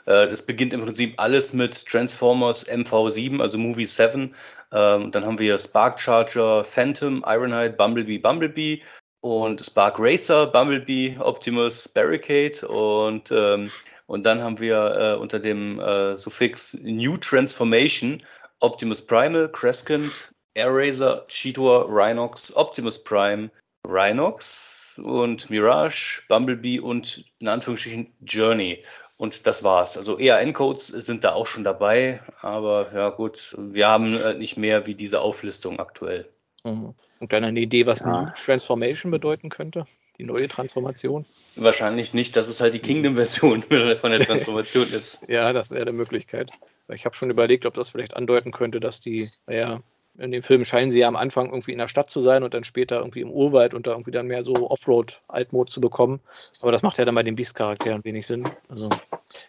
Äh, 0.06 0.28
das 0.28 0.44
beginnt 0.44 0.72
im 0.72 0.84
Prinzip 0.84 1.14
alles 1.16 1.52
mit 1.52 1.86
Transformers 1.86 2.66
MV7, 2.66 3.40
also 3.40 3.58
Movie 3.58 3.84
7. 3.84 4.34
Ähm, 4.72 5.12
dann 5.12 5.24
haben 5.24 5.38
wir 5.38 5.58
Spark 5.58 6.00
Charger, 6.00 6.64
Phantom, 6.64 7.24
Ironhide, 7.26 7.74
Bumblebee, 7.74 8.18
Bumblebee 8.18 8.82
und 9.20 9.60
Spark 9.60 9.96
Racer, 9.98 10.46
Bumblebee, 10.46 11.16
Optimus, 11.18 11.88
Barricade 11.88 12.66
und, 12.68 13.30
ähm, 13.30 13.70
und 14.06 14.24
dann 14.24 14.42
haben 14.42 14.60
wir 14.60 15.16
äh, 15.16 15.20
unter 15.20 15.38
dem 15.38 15.80
äh, 15.80 16.16
Suffix 16.16 16.74
New 16.82 17.16
Transformation 17.16 18.22
Optimus 18.60 19.00
Primal, 19.00 19.48
Crescent, 19.50 20.32
Air 20.54 20.74
Razor, 20.74 21.26
Cheetor, 21.28 21.86
Rhinox, 21.88 22.54
Optimus 22.56 23.02
Prime, 23.02 23.50
Rhinox 23.86 24.98
und 25.02 25.48
Mirage, 25.50 26.22
Bumblebee 26.28 26.80
und 26.80 27.24
in 27.38 27.48
Anführungsstrichen 27.48 28.12
Journey. 28.24 28.82
Und 29.18 29.46
das 29.46 29.62
war's. 29.64 29.96
Also 29.96 30.18
EAN-Codes 30.18 30.88
sind 30.88 31.24
da 31.24 31.32
auch 31.32 31.46
schon 31.46 31.64
dabei, 31.64 32.20
aber 32.42 32.92
ja 32.94 33.08
gut, 33.10 33.54
wir 33.58 33.88
haben 33.88 34.14
äh, 34.20 34.34
nicht 34.34 34.56
mehr 34.56 34.86
wie 34.86 34.94
diese 34.94 35.20
Auflistung 35.20 35.78
aktuell. 35.78 36.28
Mhm. 36.64 36.94
Und 37.20 37.32
dann 37.32 37.44
eine 37.44 37.60
Idee, 37.60 37.86
was 37.86 38.00
Ja. 38.00 38.34
Transformation 38.36 39.10
bedeuten 39.10 39.48
könnte? 39.48 39.86
Die 40.18 40.24
neue 40.24 40.48
Transformation? 40.48 41.24
Wahrscheinlich 41.56 42.12
nicht, 42.12 42.36
dass 42.36 42.48
es 42.48 42.60
halt 42.60 42.74
die 42.74 42.78
Kingdom-Version 42.80 43.62
von 44.00 44.10
der 44.10 44.20
Transformation 44.20 44.88
ist. 44.92 45.20
Ja, 45.26 45.52
das 45.52 45.70
wäre 45.70 45.82
eine 45.82 45.92
Möglichkeit. 45.92 46.50
Ich 46.92 47.04
habe 47.04 47.16
schon 47.16 47.30
überlegt, 47.30 47.66
ob 47.66 47.74
das 47.74 47.90
vielleicht 47.90 48.14
andeuten 48.14 48.52
könnte, 48.52 48.78
dass 48.78 49.00
die, 49.00 49.28
naja, 49.46 49.80
in 50.18 50.32
dem 50.32 50.42
Film 50.42 50.64
scheinen 50.64 50.90
sie 50.90 51.00
ja 51.00 51.08
am 51.08 51.16
Anfang 51.16 51.46
irgendwie 51.46 51.72
in 51.72 51.78
der 51.78 51.88
Stadt 51.88 52.10
zu 52.10 52.20
sein 52.20 52.42
und 52.42 52.54
dann 52.54 52.64
später 52.64 52.98
irgendwie 52.98 53.20
im 53.20 53.30
Urwald 53.30 53.74
und 53.74 53.86
da 53.86 53.92
irgendwie 53.92 54.10
dann 54.10 54.26
mehr 54.26 54.42
so 54.42 54.70
Offroad-Altmode 54.70 55.70
zu 55.70 55.80
bekommen. 55.80 56.20
Aber 56.62 56.72
das 56.72 56.82
macht 56.82 56.98
ja 56.98 57.04
dann 57.04 57.14
bei 57.14 57.22
den 57.22 57.36
Beast-Charakteren 57.36 58.04
wenig 58.04 58.26
Sinn. 58.26 58.48
Also, 58.68 58.88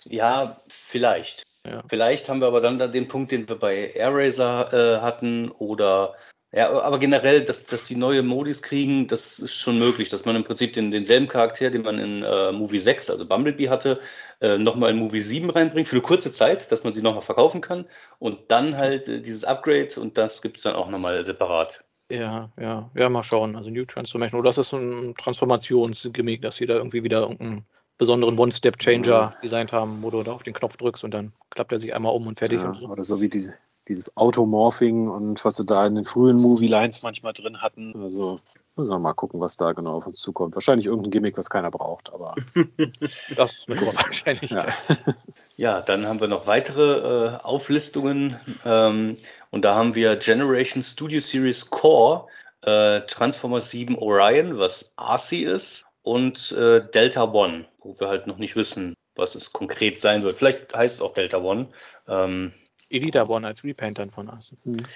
Ja, 0.05 0.57
vielleicht. 0.67 1.43
ja. 1.65 1.83
Vielleicht 1.87 2.27
haben 2.29 2.41
wir 2.41 2.47
aber 2.47 2.61
dann 2.61 2.79
da 2.79 2.87
den 2.87 3.07
Punkt, 3.07 3.31
den 3.31 3.47
wir 3.47 3.57
bei 3.57 3.91
Air 3.91 4.13
Racer 4.13 4.73
äh, 4.73 5.01
hatten 5.01 5.51
oder 5.51 6.15
ja, 6.57 6.71
aber 6.71 6.97
generell, 6.97 7.45
dass, 7.45 7.67
dass 7.67 7.83
die 7.83 7.95
neue 7.95 8.23
Modis 8.23 8.63
kriegen, 8.63 9.07
das 9.07 9.37
ist 9.37 9.53
schon 9.53 9.77
möglich, 9.77 10.09
dass 10.09 10.25
man 10.25 10.35
im 10.35 10.43
Prinzip 10.43 10.73
den, 10.73 10.89
denselben 10.89 11.27
Charakter, 11.27 11.69
den 11.69 11.83
man 11.83 11.99
in 11.99 12.23
äh, 12.23 12.51
Movie 12.51 12.79
6, 12.79 13.11
also 13.11 13.27
Bumblebee 13.27 13.69
hatte, 13.69 13.99
äh, 14.41 14.57
nochmal 14.57 14.89
in 14.89 14.97
Movie 14.97 15.21
7 15.21 15.51
reinbringt, 15.51 15.87
für 15.87 15.97
eine 15.97 16.01
kurze 16.01 16.31
Zeit, 16.31 16.71
dass 16.71 16.83
man 16.83 16.93
sie 16.93 17.03
nochmal 17.03 17.21
verkaufen 17.21 17.61
kann 17.61 17.85
und 18.17 18.39
dann 18.49 18.75
halt 18.75 19.07
äh, 19.07 19.21
dieses 19.21 19.43
Upgrade 19.43 19.89
und 19.97 20.17
das 20.17 20.41
gibt 20.41 20.57
es 20.57 20.63
dann 20.63 20.75
auch 20.75 20.89
nochmal 20.89 21.23
separat. 21.23 21.83
Ja, 22.09 22.49
ja, 22.59 22.89
ja, 22.95 23.09
mal 23.09 23.21
schauen. 23.21 23.55
Also 23.55 23.69
New 23.69 23.85
Transformation. 23.85 24.39
Oder 24.39 24.49
das 24.49 24.57
ist 24.57 24.69
so 24.69 24.77
ein 24.77 25.13
Transformationsgimmick, 25.15 26.41
dass 26.41 26.55
sie 26.55 26.65
da 26.65 26.73
irgendwie 26.73 27.03
wieder 27.03 27.19
irgendeinen 27.19 27.67
besonderen 27.99 28.39
One-Step-Changer 28.39 29.35
designt 29.43 29.71
haben, 29.71 30.01
wo 30.01 30.09
du 30.09 30.23
da 30.23 30.31
auf 30.31 30.43
den 30.43 30.53
Knopf 30.53 30.77
drückst 30.77 31.03
und 31.03 31.13
dann 31.13 31.33
klappt 31.51 31.71
er 31.71 31.77
sich 31.77 31.93
einmal 31.93 32.15
um 32.15 32.25
und 32.25 32.39
fertig. 32.39 32.59
ja. 32.59 32.69
Und 32.69 32.79
so. 32.79 32.87
Oder 32.87 33.03
so 33.03 33.21
wie 33.21 33.29
diese, 33.29 33.53
dieses 33.87 34.15
Automorphing 34.17 35.07
und 35.07 35.43
was 35.43 35.57
sie 35.57 35.65
da 35.65 35.85
in 35.85 35.95
den 35.95 36.05
frühen 36.05 36.37
Movie-Lines 36.37 37.03
manchmal 37.03 37.33
drin 37.33 37.61
hatten. 37.61 37.93
Also 38.01 38.39
müssen 38.75 38.91
wir 38.91 38.99
mal 38.99 39.13
gucken, 39.13 39.39
was 39.39 39.57
da 39.57 39.71
genau 39.73 39.95
auf 39.95 40.07
uns 40.07 40.19
zukommt. 40.19 40.55
Wahrscheinlich 40.55 40.85
irgendein 40.85 41.11
Gimmick, 41.11 41.37
was 41.37 41.49
keiner 41.49 41.71
braucht, 41.71 42.13
aber 42.13 42.35
Das 43.35 43.53
ist 43.53 43.67
mit 43.67 43.81
hoher 43.81 43.95
Wahrscheinlichkeit. 43.95 44.73
ja. 44.89 45.15
Ja, 45.59 45.81
dann 45.81 46.05
haben 46.05 46.19
wir 46.19 46.27
noch 46.27 46.45
weitere 46.45 47.33
äh, 47.33 47.37
Auflistungen 47.41 48.37
ähm, 48.63 49.17
und 49.49 49.65
da 49.65 49.73
haben 49.73 49.95
wir 49.95 50.15
Generation 50.17 50.83
Studio 50.83 51.19
Series 51.19 51.67
Core, 51.67 52.27
äh, 52.61 53.01
Transformers 53.07 53.71
7 53.71 53.97
Orion, 53.97 54.59
was 54.59 54.93
Arcee 54.97 55.45
ist, 55.45 55.87
und 56.03 56.51
äh, 56.51 56.87
Delta 56.93 57.23
One, 57.33 57.65
wo 57.79 57.99
wir 57.99 58.07
halt 58.07 58.27
noch 58.27 58.37
nicht 58.37 58.55
wissen, 58.55 58.93
was 59.15 59.35
es 59.35 59.51
konkret 59.51 59.99
sein 59.99 60.21
wird. 60.23 60.37
Vielleicht 60.37 60.75
heißt 60.75 60.95
es 60.95 61.01
auch 61.01 61.13
Delta 61.13 61.39
One. 61.39 61.67
Ähm, 62.07 62.53
Elita 62.89 63.27
One 63.27 63.47
als 63.47 63.63
Repaint 63.63 63.99
dann 63.99 64.11
von 64.11 64.29
Arsen. 64.29 64.57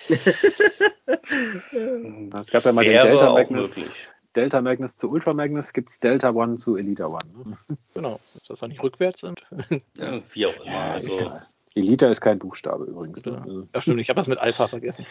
Es 2.41 2.51
gab 2.51 2.65
ja 2.65 2.71
mal 2.71 2.83
den 2.83 2.93
wäre 2.93 3.07
Delta 3.07 3.29
auch 3.29 3.35
Magnus, 3.35 3.77
möglich. 3.77 4.07
Delta 4.35 4.61
Magnus 4.61 4.97
zu 4.97 5.09
Ultra 5.09 5.33
Magnus, 5.33 5.73
gibt 5.73 5.89
es 5.89 5.99
Delta 5.99 6.31
One 6.31 6.57
zu 6.57 6.77
Elita 6.77 7.07
One. 7.07 7.19
Ne? 7.45 7.57
Genau. 7.93 8.11
Dass 8.11 8.43
das 8.47 8.59
dann 8.59 8.69
nicht 8.69 8.81
rückwärts 8.81 9.21
sind. 9.21 9.41
Ja, 9.97 10.19
wie 10.33 10.45
auch 10.45 10.65
immer. 10.65 10.75
also, 10.75 11.17
egal. 11.17 11.47
Elita 11.75 12.09
ist 12.09 12.21
kein 12.21 12.39
Buchstabe 12.39 12.85
übrigens. 12.85 13.25
Ne? 13.25 13.31
Ja. 13.33 13.39
Also, 13.39 13.65
Ja, 13.73 13.81
stimmt, 13.81 13.99
ich 14.01 14.09
habe 14.09 14.19
das 14.19 14.27
mit 14.27 14.39
Alpha 14.39 14.67
vergessen. 14.67 15.05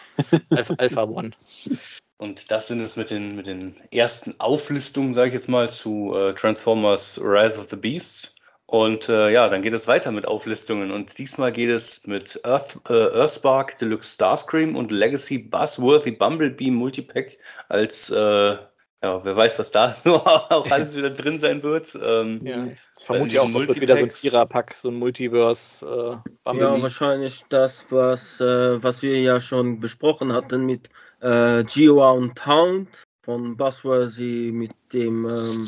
Alpha, 0.49 0.73
Alpha 0.77 1.03
One. 1.03 1.31
Und 2.17 2.51
das 2.51 2.67
sind 2.67 2.81
es 2.81 2.97
mit 2.97 3.09
den, 3.09 3.35
mit 3.35 3.47
den 3.47 3.75
ersten 3.91 4.35
Auflistungen, 4.39 5.13
sage 5.15 5.29
ich 5.29 5.33
jetzt 5.33 5.49
mal, 5.49 5.69
zu 5.71 6.15
äh, 6.15 6.33
Transformers 6.35 7.19
Rise 7.23 7.59
of 7.59 7.69
the 7.69 7.75
Beasts. 7.75 8.35
Und 8.71 9.09
äh, 9.09 9.29
ja, 9.31 9.49
dann 9.49 9.61
geht 9.63 9.73
es 9.73 9.85
weiter 9.85 10.11
mit 10.13 10.25
Auflistungen. 10.25 10.91
Und 10.91 11.17
diesmal 11.17 11.51
geht 11.51 11.69
es 11.69 12.07
mit 12.07 12.39
Earth, 12.45 12.79
äh, 12.87 12.93
Earthspark 12.93 13.77
Deluxe 13.79 14.13
Starscream 14.13 14.77
und 14.77 14.91
Legacy 14.91 15.39
Buzzworthy 15.39 16.11
Bumblebee 16.11 16.71
Multipack 16.71 17.37
als, 17.67 18.09
äh, 18.11 18.15
ja, 18.15 19.25
wer 19.25 19.35
weiß, 19.35 19.59
was 19.59 19.71
da 19.71 19.91
so 20.03 20.15
auch 20.25 20.71
alles 20.71 20.95
wieder 20.95 21.09
drin 21.09 21.37
sein 21.37 21.61
wird. 21.63 21.97
Ähm, 22.01 22.39
Ja. 22.45 22.65
Ich 22.97 23.03
vermute 23.03 23.29
diese 23.31 23.41
auch, 23.41 23.51
das 23.51 23.67
wird 23.67 23.81
wieder 23.81 23.97
so 23.97 24.05
ein 24.05 24.11
Vierer-Pack, 24.11 24.75
so 24.77 24.87
ein 24.87 24.95
Multiverse 24.95 25.85
äh, 25.85 26.11
Ja, 26.13 26.23
Bumblebee. 26.45 26.81
wahrscheinlich 26.81 27.43
das, 27.49 27.85
was, 27.89 28.39
äh, 28.39 28.81
was 28.81 29.01
wir 29.01 29.19
ja 29.19 29.41
schon 29.41 29.81
besprochen 29.81 30.31
hatten 30.31 30.65
mit 30.65 30.87
äh, 31.19 31.65
Geo 31.65 32.09
und 32.13 32.45
Hound 32.45 32.87
von 33.21 33.57
Buzzworthy 33.57 34.51
mit 34.53 34.71
dem. 34.93 35.25
Ähm, 35.27 35.67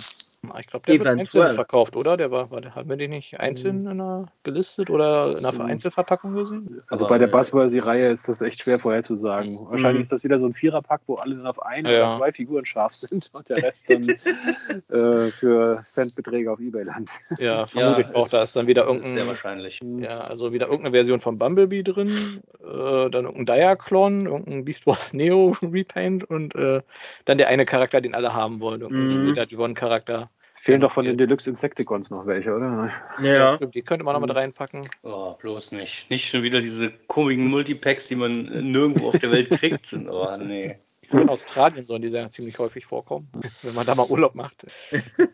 ich 0.59 0.67
glaube, 0.67 0.85
der 0.85 0.99
wird 0.99 1.07
einzeln 1.07 1.53
verkauft, 1.53 1.95
oder? 1.95 2.17
Der 2.17 2.29
war, 2.29 2.51
war 2.51 2.59
der, 2.59 2.75
haben 2.75 2.89
wir 2.89 2.97
den 2.97 3.11
nicht 3.11 3.39
einzeln 3.39 3.81
in 3.81 3.87
einer, 3.87 4.27
gelistet 4.43 4.89
oder 4.89 5.37
in 5.37 5.45
einer 5.45 5.53
Mhm. 5.53 5.61
Einzelverpackung 5.61 6.33
gesehen? 6.33 6.81
also 6.89 7.07
bei 7.07 7.17
der 7.17 7.27
Buzzworthy-Reihe 7.27 8.09
ist 8.09 8.27
das 8.27 8.41
echt 8.41 8.61
schwer 8.61 8.77
vorherzusagen. 8.77 9.57
Wahrscheinlich 9.69 10.01
ist 10.03 10.11
das 10.11 10.23
wieder 10.23 10.39
so 10.39 10.45
ein 10.47 10.53
Viererpack, 10.53 11.01
wo 11.07 11.15
alle 11.15 11.35
dann 11.35 11.47
auf 11.47 11.61
eine 11.65 11.91
Ja. 11.93 12.07
oder 12.09 12.17
zwei 12.17 12.31
Figuren 12.33 12.65
scharf 12.65 12.93
sind 12.93 13.29
und 13.33 13.47
der 13.47 13.63
Rest 13.63 13.89
dann 13.89 14.09
äh, 14.89 15.31
für 15.31 15.79
Centbeträge 15.83 16.51
auf 16.51 16.59
Ebay 16.59 16.83
landet. 16.83 17.09
Ja, 17.39 17.65
vermute 17.67 18.01
ich 18.01 18.13
auch. 18.15 18.27
Da 18.27 18.43
ist 18.43 18.55
dann 18.55 18.67
wieder 18.67 18.83
Sehr 18.83 18.93
irgendein. 18.95 19.27
wahrscheinlich. 19.27 19.79
Ja, 19.99 20.21
also 20.21 20.51
wieder 20.51 20.65
irgendeine 20.67 20.93
Version 20.93 21.21
von 21.21 21.37
Bumblebee 21.37 21.83
drin, 21.83 22.41
äh, 22.61 23.09
dann 23.09 23.25
irgendein 23.25 23.45
Diaclon, 23.57 24.25
irgendein 24.25 24.65
Beast 24.65 24.85
Wars 24.87 25.13
Neo 25.13 25.55
Repaint 25.61 26.25
und 26.29 26.53
äh, 26.55 26.81
dann 27.25 27.37
der 27.37 27.47
eine 27.47 27.65
Charakter, 27.65 28.01
den 28.01 28.13
alle 28.13 28.33
haben 28.33 28.59
wollen, 28.59 28.81
irgendein 28.81 29.07
Mhm. 29.23 29.33
später 29.33 29.59
One 29.59 29.73
Charakter. 29.73 30.29
Es 30.53 30.59
fehlen 30.59 30.81
doch 30.81 30.91
von 30.91 31.05
den 31.05 31.17
Deluxe 31.17 31.49
Insecticons 31.49 32.09
noch 32.09 32.25
welche, 32.25 32.53
oder? 32.53 32.91
Ja, 33.21 33.55
stimmt. 33.55 33.75
Die 33.75 33.81
könnte 33.81 34.05
man 34.05 34.13
noch 34.13 34.21
mit 34.21 34.33
reinpacken. 34.35 34.87
Oh, 35.01 35.35
bloß 35.41 35.71
nicht. 35.71 36.09
Nicht 36.09 36.29
schon 36.29 36.43
wieder 36.43 36.61
diese 36.61 36.91
komischen 37.07 37.47
Multipacks, 37.47 38.07
die 38.07 38.15
man 38.15 38.43
nirgendwo 38.43 39.09
auf 39.09 39.17
der 39.17 39.31
Welt 39.31 39.49
kriegt. 39.49 39.93
Oh, 39.93 40.37
nee. 40.37 40.77
In 41.11 41.29
Australien 41.29 41.85
sollen 41.85 42.01
die 42.01 42.07
ja 42.07 42.29
ziemlich 42.29 42.57
häufig 42.57 42.85
vorkommen, 42.85 43.29
wenn 43.61 43.75
man 43.75 43.85
da 43.85 43.93
mal 43.93 44.07
Urlaub 44.07 44.35
macht. 44.35 44.65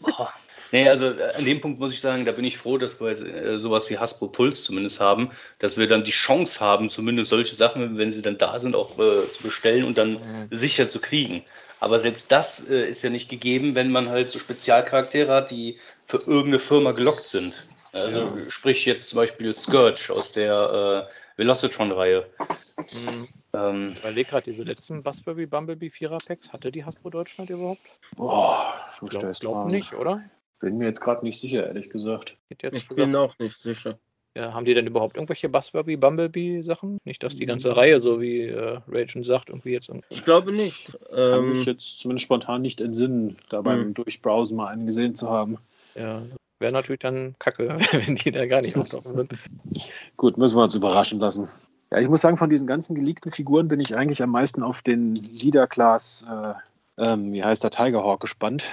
Oh. 0.01 0.28
Nee, 0.72 0.88
also 0.88 1.11
äh, 1.11 1.34
an 1.36 1.45
dem 1.45 1.61
Punkt 1.61 1.80
muss 1.80 1.93
ich 1.93 1.99
sagen, 1.99 2.26
da 2.26 2.32
bin 2.32 2.45
ich 2.45 2.57
froh, 2.57 2.78
dass 2.78 2.99
wir 2.99 3.09
äh, 3.09 3.57
sowas 3.57 3.89
wie 3.89 3.97
Hasbro 3.97 4.28
Puls 4.28 4.63
zumindest 4.63 4.99
haben, 4.99 5.32
dass 5.57 5.78
wir 5.78 5.88
dann 5.88 6.03
die 6.03 6.11
Chance 6.11 6.59
haben, 6.59 6.89
zumindest 6.89 7.30
solche 7.30 7.55
Sachen, 7.55 7.97
wenn 7.97 8.11
sie 8.11 8.22
dann 8.22 8.38
da 8.38 8.59
sind, 8.59 8.76
auch 8.76 8.99
äh, 8.99 9.32
zu 9.32 9.43
bestellen 9.43 9.84
und 9.84 9.97
dann 9.97 10.20
sicher 10.51 10.88
zu 10.89 10.99
kriegen. 10.99 11.43
Aber 11.80 11.99
selbst 11.99 12.32
das 12.32 12.67
äh, 12.69 12.89
ist 12.89 13.03
ja 13.03 13.09
nicht 13.09 13.30
gegeben, 13.30 13.75
wenn 13.75 13.91
man 13.91 14.09
halt 14.09 14.30
so 14.30 14.39
Spezialcharaktere 14.39 15.34
hat, 15.34 15.51
die 15.51 15.77
für 16.07 16.17
irgendeine 16.17 16.59
Firma 16.59 16.91
gelockt 16.91 17.23
sind. 17.23 17.55
Also 17.93 18.21
ja. 18.21 18.49
sprich 18.49 18.86
jetzt 18.86 19.09
zum 19.09 19.17
Beispiel 19.17 19.53
Scourge 19.53 20.11
aus 20.11 20.32
der 20.32 21.07
äh, 21.07 21.38
Velocitron-Reihe. 21.38 22.27
Mhm. 22.77 23.27
Ähm, 23.53 23.89
ich 23.93 23.99
überlege 23.99 24.30
gerade, 24.30 24.51
diese 24.51 24.63
letzten 24.63 25.01
Buzzberry 25.01 25.45
Bumblebee 25.45 25.89
Vierer 25.89 26.19
Packs, 26.19 26.51
hatte 26.53 26.71
die 26.71 26.86
Hasbro 26.86 27.09
Deutschland 27.09 27.49
überhaupt? 27.49 27.82
Boah, 28.15 28.75
ich 29.01 29.09
glaube 29.09 29.34
glaub 29.39 29.67
nicht, 29.67 29.93
oder? 29.93 30.23
Bin 30.59 30.77
mir 30.77 30.86
jetzt 30.86 31.01
gerade 31.01 31.25
nicht 31.25 31.39
sicher, 31.39 31.65
ehrlich 31.65 31.89
gesagt. 31.89 32.36
ich 32.49 32.57
gesagt, 32.59 32.95
bin 32.95 33.15
auch 33.15 33.38
nicht 33.39 33.59
sicher. 33.59 33.97
Ja, 34.36 34.53
haben 34.53 34.65
die 34.65 34.73
denn 34.73 34.88
überhaupt 34.88 35.15
irgendwelche 35.15 35.49
Buzzberry 35.49 35.97
Bumblebee 35.97 36.61
Sachen? 36.61 36.99
Nicht, 37.03 37.23
dass 37.23 37.36
die 37.36 37.45
ganze 37.45 37.75
Reihe, 37.75 37.99
so 37.99 38.21
wie 38.21 38.41
äh, 38.41 38.80
Ragen 38.88 39.23
sagt, 39.23 39.49
irgendwie 39.49 39.71
jetzt. 39.71 39.89
Irgendwie 39.89 40.05
ich 40.09 40.23
glaube 40.23 40.51
nicht. 40.51 40.97
Kann 41.09 41.39
ähm, 41.39 41.57
mich 41.57 41.65
jetzt 41.65 41.99
zumindest 41.99 42.25
spontan 42.25 42.61
nicht 42.61 42.80
entsinnen, 42.80 43.38
da 43.49 43.61
beim 43.61 43.86
hm. 43.86 43.93
Durchbrowsen 43.95 44.55
mal 44.55 44.67
einen 44.67 44.86
gesehen 44.86 45.15
zu 45.15 45.30
haben. 45.30 45.57
Ja, 45.95 46.21
wäre 46.59 46.73
natürlich 46.73 46.99
dann 46.99 47.36
kacke, 47.39 47.80
wenn 47.91 48.15
die 48.15 48.32
da 48.32 48.45
gar 48.45 48.61
nicht 48.61 48.77
auftauchen 48.77 49.15
würden. 49.15 49.39
Gut, 50.17 50.38
müssen 50.38 50.57
wir 50.57 50.63
uns 50.63 50.75
überraschen 50.75 51.19
lassen. 51.19 51.49
Ja, 51.91 51.99
ich 51.99 52.07
muss 52.07 52.21
sagen, 52.21 52.38
von 52.38 52.49
diesen 52.49 52.67
ganzen 52.67 52.95
geleakten 52.95 53.32
Figuren 53.32 53.67
bin 53.67 53.80
ich 53.80 53.95
eigentlich 53.95 54.21
am 54.21 54.30
meisten 54.30 54.61
auf 54.61 54.82
den 54.82 55.15
Leader-Class, 55.15 56.27
äh, 56.30 57.03
ähm, 57.03 57.34
wie 57.34 57.43
heißt 57.43 57.63
der, 57.63 57.71
Tigerhawk 57.71 58.19
gespannt. 58.19 58.69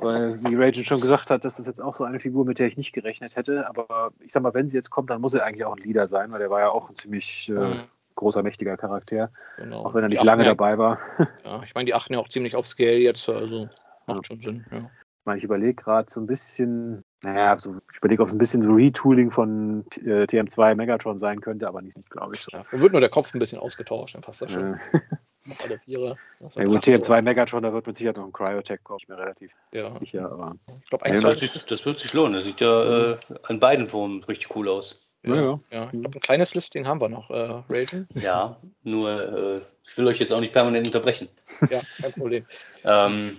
Weil, 0.00 0.32
wie 0.44 0.54
Rachel 0.54 0.84
schon 0.84 1.00
gesagt 1.00 1.30
hat, 1.30 1.44
das 1.44 1.58
ist 1.58 1.66
jetzt 1.66 1.80
auch 1.80 1.94
so 1.94 2.04
eine 2.04 2.20
Figur, 2.20 2.44
mit 2.44 2.58
der 2.58 2.66
ich 2.66 2.76
nicht 2.76 2.92
gerechnet 2.92 3.36
hätte. 3.36 3.68
Aber 3.68 4.12
ich 4.20 4.32
sag 4.32 4.42
mal, 4.42 4.54
wenn 4.54 4.68
sie 4.68 4.76
jetzt 4.76 4.90
kommt, 4.90 5.10
dann 5.10 5.20
muss 5.20 5.34
er 5.34 5.44
eigentlich 5.44 5.64
auch 5.64 5.76
ein 5.76 5.82
Leader 5.82 6.08
sein, 6.08 6.30
weil 6.30 6.38
der 6.38 6.50
war 6.50 6.60
ja 6.60 6.70
auch 6.70 6.88
ein 6.88 6.96
ziemlich 6.96 7.48
äh, 7.48 7.52
mhm. 7.52 7.80
großer, 8.14 8.42
mächtiger 8.42 8.76
Charakter. 8.76 9.30
Genau. 9.56 9.84
Auch 9.84 9.94
wenn 9.94 10.02
er 10.02 10.08
nicht 10.08 10.22
lange 10.22 10.44
ja, 10.44 10.50
dabei 10.50 10.78
war. 10.78 10.98
Ja, 11.44 11.62
ich 11.62 11.74
meine, 11.74 11.86
die 11.86 11.94
achten 11.94 12.12
ja 12.12 12.18
auch 12.18 12.28
ziemlich 12.28 12.54
auf 12.54 12.66
Scale 12.66 12.98
jetzt, 12.98 13.28
also 13.28 13.68
macht 14.06 14.18
ja. 14.18 14.24
schon 14.24 14.40
Sinn. 14.40 14.66
Ja. 14.70 14.78
Ich 14.78 15.24
meine, 15.24 15.38
ich 15.38 15.44
überlege 15.44 15.74
gerade 15.74 16.10
so 16.10 16.20
ein 16.20 16.26
bisschen, 16.26 17.02
naja, 17.22 17.58
so, 17.58 17.74
ich 17.74 17.96
überlege, 17.98 18.22
ob 18.22 18.28
es 18.28 18.34
ein 18.34 18.38
bisschen 18.38 18.62
so 18.62 18.70
Retooling 18.70 19.30
von 19.30 19.84
äh, 20.04 20.22
TM2 20.24 20.76
Megatron 20.76 21.18
sein 21.18 21.40
könnte, 21.40 21.66
aber 21.66 21.82
nicht, 21.82 21.96
nicht 21.96 22.10
glaube 22.10 22.34
ich. 22.34 22.40
So. 22.42 22.50
Ja, 22.52 22.64
dann 22.70 22.80
wird 22.80 22.92
nur 22.92 23.00
der 23.00 23.10
Kopf 23.10 23.34
ein 23.34 23.40
bisschen 23.40 23.58
ausgetauscht, 23.58 24.14
dann 24.14 24.22
passt 24.22 24.42
das 24.42 24.52
schon. 24.52 24.78
Alle 25.64 25.78
Viere. 25.78 26.16
Ja, 26.54 26.64
gut, 26.64 26.84
TM2 26.84 27.22
Megatron, 27.22 27.62
da 27.62 27.72
wird 27.72 27.86
mit 27.86 27.96
Sicherheit 27.96 28.16
noch 28.16 28.26
ein 28.26 28.32
Cryotech 28.32 28.84
kommen, 28.84 29.00
ich 29.02 29.08
mir 29.08 29.18
relativ 29.18 29.50
ja. 29.72 29.90
sicher. 29.98 30.30
Aber 30.30 30.56
ich 30.82 30.88
glaube, 30.88 31.08
ja, 31.08 31.20
das, 31.20 31.40
das, 31.40 31.66
das, 31.66 31.86
wird 31.86 31.98
sich 31.98 32.12
lohnen. 32.12 32.34
Das 32.34 32.44
sieht 32.44 32.60
ja 32.60 33.12
äh, 33.12 33.18
an 33.44 33.58
beiden 33.58 33.86
Formen 33.88 34.22
richtig 34.24 34.54
cool 34.54 34.68
aus. 34.68 35.08
Ja, 35.24 35.34
ja. 35.34 35.60
ja 35.70 35.84
ich 35.92 36.00
glaube, 36.00 36.18
ein 36.18 36.20
kleines 36.20 36.54
Listing 36.54 36.86
haben 36.86 37.00
wir 37.00 37.08
noch, 37.08 37.30
äh, 37.30 37.62
Raven. 37.68 38.06
Ja, 38.14 38.56
nur 38.84 39.10
äh, 39.10 39.60
ich 39.90 39.98
will 39.98 40.06
euch 40.06 40.18
jetzt 40.18 40.32
auch 40.32 40.40
nicht 40.40 40.52
permanent 40.52 40.86
unterbrechen. 40.86 41.28
Ja, 41.70 41.80
kein 42.00 42.12
Problem. 42.12 42.46
ähm, 42.84 43.36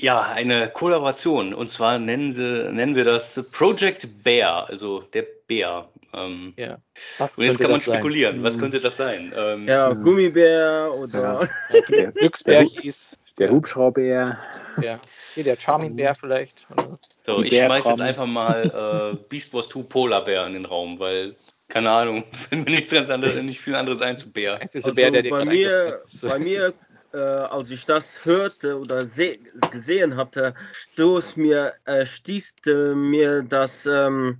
ja, 0.00 0.22
eine 0.22 0.70
Kollaboration. 0.70 1.54
Und 1.54 1.70
zwar 1.70 1.98
nennen, 1.98 2.32
sie, 2.32 2.68
nennen 2.72 2.96
wir 2.96 3.04
das 3.04 3.50
Project 3.52 4.24
Bear, 4.24 4.68
also 4.68 5.00
der 5.12 5.26
Bär. 5.46 5.88
Ähm, 6.12 6.54
ja. 6.56 6.78
Was 7.18 7.38
und 7.38 7.44
jetzt 7.44 7.60
kann 7.60 7.70
man 7.70 7.80
spekulieren, 7.80 8.36
sein? 8.36 8.44
was 8.44 8.54
hm. 8.54 8.60
könnte 8.62 8.80
das 8.80 8.96
sein? 8.96 9.32
Ähm, 9.36 9.68
ja, 9.68 9.92
Gummibär 9.92 10.92
oder 10.98 11.48
ja. 11.72 11.80
der 11.88 12.12
Glücksbär 12.12 12.62
hieß. 12.62 13.16
Der 13.38 13.50
Hubschraubbär. 13.50 14.38
Ja. 14.82 14.98
Hier 15.34 15.44
der 15.44 15.56
Charming 15.56 15.96
Bär 15.96 16.14
vielleicht. 16.14 16.66
So, 17.24 17.42
ich 17.42 17.56
schmeiß 17.56 17.86
jetzt 17.86 18.00
einfach 18.00 18.26
mal 18.26 19.14
äh, 19.14 19.16
Beast 19.28 19.54
Wars 19.54 19.68
2 19.68 19.82
Polar 19.84 20.24
Bär 20.24 20.46
in 20.46 20.54
den 20.54 20.64
Raum, 20.66 20.98
weil, 20.98 21.36
keine 21.68 21.90
Ahnung, 21.90 22.24
wenn 22.50 22.64
mir 22.64 22.72
nichts 22.72 22.90
ganz 22.90 23.08
anderes, 23.08 23.36
nicht 23.36 23.60
viel 23.60 23.76
anderes 23.76 24.02
ein 24.02 24.18
zu 24.18 24.30
Bär. 24.30 24.60
Also 24.60 24.92
Bär, 24.92 25.10
der 25.10 25.22
bei, 25.30 25.44
mir, 25.44 26.02
bei 26.22 26.38
mir 26.38 26.74
äh, 27.12 27.18
als 27.18 27.70
ich 27.70 27.86
das 27.86 28.24
hörte 28.24 28.78
oder 28.78 29.04
gesehen 29.70 30.16
hatte, 30.16 30.54
stoß 30.72 31.36
mir, 31.36 31.74
äh, 31.84 32.06
stieß 32.06 32.54
mir 32.94 33.42
das, 33.42 33.86
ähm, 33.86 34.38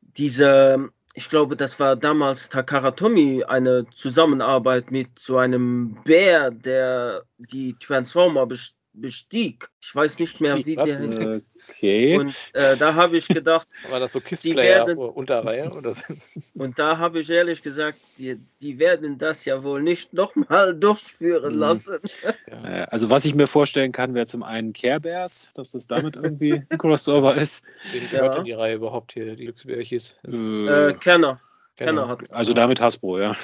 diese, 0.00 0.90
ich 1.14 1.28
glaube, 1.28 1.56
das 1.56 1.78
war 1.80 1.96
damals 1.96 2.48
Takara 2.48 2.92
Tomy, 2.92 3.44
eine 3.44 3.86
Zusammenarbeit 3.96 4.90
mit 4.90 5.18
so 5.18 5.38
einem 5.38 5.98
Bär, 6.04 6.50
der 6.50 7.24
die 7.38 7.76
Transformer 7.78 8.46
bestieg. 9.00 9.68
Ich 9.80 9.94
weiß 9.94 10.18
nicht 10.18 10.40
mehr, 10.40 10.56
wie 10.64 10.76
Was? 10.76 10.88
der. 10.88 11.42
Okay. 11.68 12.18
Und 12.18 12.34
äh, 12.52 12.76
da 12.76 12.94
habe 12.94 13.16
ich 13.16 13.28
gedacht. 13.28 13.68
War 13.90 14.00
das 14.00 14.12
so 14.12 14.20
Kissplayer 14.20 14.96
Unterreihe? 14.96 15.70
Oder? 15.70 15.94
Und 16.54 16.78
da 16.78 16.98
habe 16.98 17.20
ich 17.20 17.30
ehrlich 17.30 17.62
gesagt, 17.62 17.98
die, 18.18 18.40
die, 18.60 18.78
werden 18.78 19.18
das 19.18 19.44
ja 19.44 19.62
wohl 19.62 19.82
nicht 19.82 20.12
nochmal 20.12 20.74
durchführen 20.78 21.54
mhm. 21.54 21.60
lassen. 21.60 21.98
Ja. 22.50 22.84
Also, 22.84 23.10
was 23.10 23.24
ich 23.24 23.34
mir 23.34 23.46
vorstellen 23.46 23.92
kann, 23.92 24.14
wäre 24.14 24.26
zum 24.26 24.42
einen 24.42 24.72
Care 24.72 25.00
Bears, 25.00 25.52
dass 25.54 25.70
das 25.70 25.86
damit 25.86 26.16
irgendwie 26.16 26.62
ein 26.68 26.78
Crossover 26.78 27.34
ist. 27.36 27.62
Wen 27.92 28.08
gehört 28.10 28.32
ja. 28.32 28.34
denn 28.36 28.44
die 28.44 28.52
Reihe 28.52 28.76
überhaupt 28.76 29.12
hier, 29.12 29.36
die 29.36 29.44
Glücksbärchis? 29.44 30.14
Äh, 30.24 30.94
Kenner. 30.94 31.40
Kenner 31.76 32.08
hat. 32.08 32.30
Also 32.32 32.54
damit 32.54 32.80
Hasbro, 32.80 33.18
ja. 33.18 33.36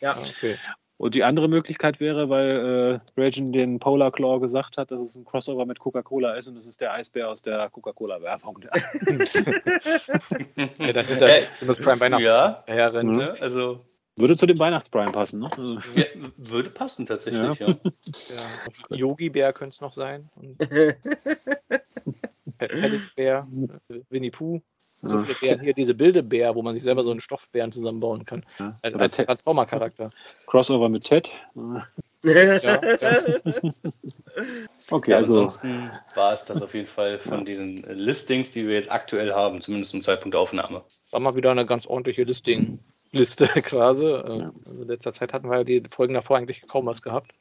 Ja, 0.00 0.12
ah, 0.12 0.22
okay. 0.36 0.58
Und 0.96 1.14
die 1.14 1.24
andere 1.24 1.48
Möglichkeit 1.48 1.98
wäre, 1.98 2.28
weil 2.28 3.00
äh, 3.16 3.20
Regan 3.20 3.52
den 3.52 3.80
Polar 3.80 4.12
Claw 4.12 4.38
gesagt 4.38 4.78
hat, 4.78 4.92
dass 4.92 5.00
es 5.00 5.16
ein 5.16 5.24
Crossover 5.24 5.66
mit 5.66 5.80
Coca-Cola 5.80 6.34
ist 6.34 6.46
und 6.48 6.56
es 6.56 6.66
ist 6.66 6.80
der 6.80 6.92
Eisbär 6.92 7.28
aus 7.28 7.42
der 7.42 7.68
Coca-Cola-Werbung. 7.70 8.60
ja, 10.78 10.92
dann 10.92 11.08
wird 11.08 11.22
äh, 11.22 11.46
das 11.66 11.78
Prime 11.78 11.98
Weihnachts 11.98 12.24
ja, 12.24 12.62
Herren, 12.66 13.08
mhm. 13.08 13.16
ne? 13.16 13.34
Also 13.40 13.80
würde 14.16 14.36
zu 14.36 14.46
dem 14.46 14.60
Weihnachtsprime 14.60 15.10
passen, 15.10 15.40
ne? 15.40 15.50
Also 15.50 15.78
ja, 15.96 16.04
würde 16.36 16.70
passen 16.70 17.06
tatsächlich, 17.06 17.58
ja. 17.58 17.66
ja. 17.66 18.96
Yogi 18.96 19.30
Bär 19.30 19.52
könnte 19.52 19.74
es 19.74 19.80
noch 19.80 19.92
sein. 19.92 20.30
Bär, 23.16 23.48
Winnie 24.10 24.30
Pooh. 24.30 24.62
So 25.04 25.22
Bären 25.40 25.60
hier, 25.60 25.74
diese 25.74 25.94
Bildebär, 25.94 26.54
wo 26.54 26.62
man 26.62 26.74
sich 26.74 26.82
selber 26.82 27.04
so 27.04 27.10
einen 27.10 27.20
Stoffbären 27.20 27.72
zusammenbauen 27.72 28.24
kann. 28.24 28.44
Ja. 28.58 28.78
Als, 28.82 28.94
als 28.94 29.16
Transformer-Charakter. 29.16 30.10
Crossover 30.46 30.88
mit 30.88 31.04
Ted. 31.04 31.30
ja, 32.22 32.56
ja. 32.56 32.80
okay, 34.90 35.10
ja, 35.10 35.16
also. 35.18 35.34
Ansonsten 35.42 35.90
war 36.14 36.32
es 36.32 36.44
das 36.44 36.62
auf 36.62 36.74
jeden 36.74 36.86
Fall 36.86 37.18
von 37.18 37.44
diesen 37.44 37.76
Listings, 37.88 38.50
die 38.50 38.66
wir 38.66 38.74
jetzt 38.74 38.90
aktuell 38.90 39.32
haben, 39.32 39.60
zumindest 39.60 39.92
zum 39.92 40.02
Zeitpunkt 40.02 40.34
der 40.34 40.40
Aufnahme. 40.40 40.82
War 41.10 41.20
mal 41.20 41.36
wieder 41.36 41.50
eine 41.50 41.66
ganz 41.66 41.86
ordentliche 41.86 42.24
Listing-Liste 42.24 43.46
quasi. 43.62 44.06
Äh, 44.06 44.50
also 44.66 44.82
in 44.82 44.88
letzter 44.88 45.12
Zeit 45.12 45.32
hatten 45.32 45.48
wir 45.48 45.58
ja 45.58 45.64
die 45.64 45.82
Folgen 45.90 46.14
davor 46.14 46.38
eigentlich 46.38 46.62
kaum 46.66 46.86
was 46.86 47.02
gehabt. 47.02 47.32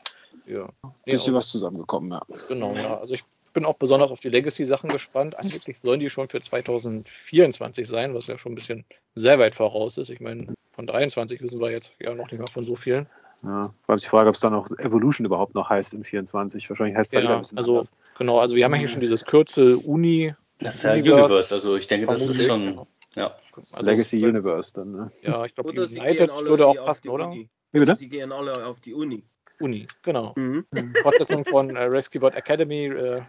Ja. 0.46 0.70
Nee, 1.06 1.14
Ist 1.14 1.32
was 1.32 1.50
zusammengekommen, 1.50 2.12
ja. 2.12 2.22
Genau, 2.50 2.74
ja. 2.74 2.98
Also 2.98 3.14
ich 3.14 3.24
bin 3.54 3.66
auch 3.66 3.76
besonders 3.76 4.12
auf 4.12 4.20
die 4.20 4.30
Legacy-Sachen 4.30 4.90
gespannt. 4.90 5.38
Angeblich 5.40 5.80
sollen 5.80 6.00
die 6.00 6.10
schon 6.10 6.30
für 6.30 6.42
2024 6.42 7.88
sein, 7.88 8.14
was 8.14 8.28
ja 8.28 8.38
schon 8.38 8.54
ein 8.54 8.56
bisschen 8.56 8.86
sehr 9.16 9.40
weit 9.40 9.56
voraus 9.56 9.98
ist. 9.98 10.10
Ich 10.10 10.20
meine, 10.20 10.54
von 10.72 10.88
23 10.88 11.42
wissen 11.42 11.62
wir 11.62 11.72
jetzt 11.72 11.92
ja 12.00 12.14
noch 12.14 12.30
nicht 12.30 12.40
mal 12.40 12.52
von 12.52 12.66
so 12.66 12.76
vielen. 12.76 13.08
Ja, 13.44 13.62
weil 13.88 13.98
ich 13.98 14.08
frage, 14.08 14.30
ob 14.30 14.36
es 14.36 14.42
dann 14.42 14.54
auch 14.54 14.68
Evolution 14.78 15.26
überhaupt 15.26 15.54
noch 15.54 15.70
heißt 15.70 15.94
im 15.94 16.04
24. 16.04 16.70
Wahrscheinlich 16.70 16.98
heißt 16.98 17.14
es 17.14 17.24
ja, 17.24 17.30
dann 17.30 17.46
also 17.56 17.74
anders. 17.74 17.92
genau, 18.18 18.40
also 18.40 18.56
wir 18.56 18.64
haben 18.64 18.74
ja 18.74 18.80
hier 18.80 18.88
schon 18.88 19.02
dieses 19.02 19.26
Kürzel 19.26 19.76
Uni. 19.76 20.34
Das 20.60 20.76
ist 20.76 20.84
ja 20.84 20.92
Universe, 20.94 21.26
Universe 21.26 21.54
also 21.54 21.76
ich 21.76 21.88
denke, 21.88 22.08
das 22.08 22.22
ist 22.22 22.46
schon 22.46 22.86
ja. 23.16 23.36
Also 23.74 23.86
Legacy 23.86 24.26
Universe 24.26 24.74
dann. 24.74 24.92
Ne? 24.92 25.12
Ja, 25.22 25.46
ich 25.46 25.54
glaube, 25.54 25.70
United 25.70 26.30
würde 26.30 26.68
auch 26.68 26.86
passen, 26.86 27.10
oder? 27.10 27.32
Wie 27.32 27.80
bitte? 27.80 27.96
Sie 27.98 28.08
gehen 28.08 28.32
alle 28.32 28.66
auf 28.66 28.80
die 28.80 28.94
Uni. 28.94 29.24
Uni, 29.64 29.88
genau. 30.02 30.34
Mhm. 30.36 30.66
Fortsetzung 31.02 31.46
von 31.46 31.76
äh, 31.76 31.84
Rescue 31.84 32.20
Bot 32.20 32.36
Academy, 32.36 32.88
äh, 32.88 33.22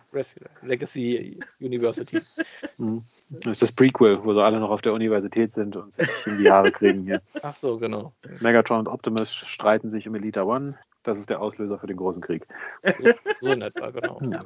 Legacy 0.62 1.38
University. 1.60 2.18
Mhm. 2.76 3.04
Das 3.30 3.52
ist 3.52 3.62
das 3.62 3.72
Prequel, 3.72 4.22
wo 4.24 4.34
sie 4.34 4.42
alle 4.42 4.58
noch 4.58 4.70
auf 4.70 4.82
der 4.82 4.92
Universität 4.92 5.52
sind 5.52 5.76
und 5.76 5.94
sich 5.94 6.08
in 6.26 6.38
die 6.38 6.50
Haare 6.50 6.72
kriegen 6.72 7.04
hier. 7.04 7.22
Ach 7.42 7.54
so, 7.54 7.78
genau. 7.78 8.12
Megatron 8.40 8.80
und 8.80 8.88
Optimus 8.88 9.32
streiten 9.32 9.90
sich 9.90 10.08
um 10.08 10.14
Elita 10.16 10.42
One. 10.42 10.76
Das 11.04 11.18
ist 11.18 11.30
der 11.30 11.40
Auslöser 11.40 11.78
für 11.78 11.86
den 11.86 11.98
großen 11.98 12.20
Krieg. 12.20 12.46
So, 12.98 13.12
so 13.40 13.52
in 13.52 13.62
etwa, 13.62 13.90
genau. 13.90 14.20
Ja. 14.22 14.40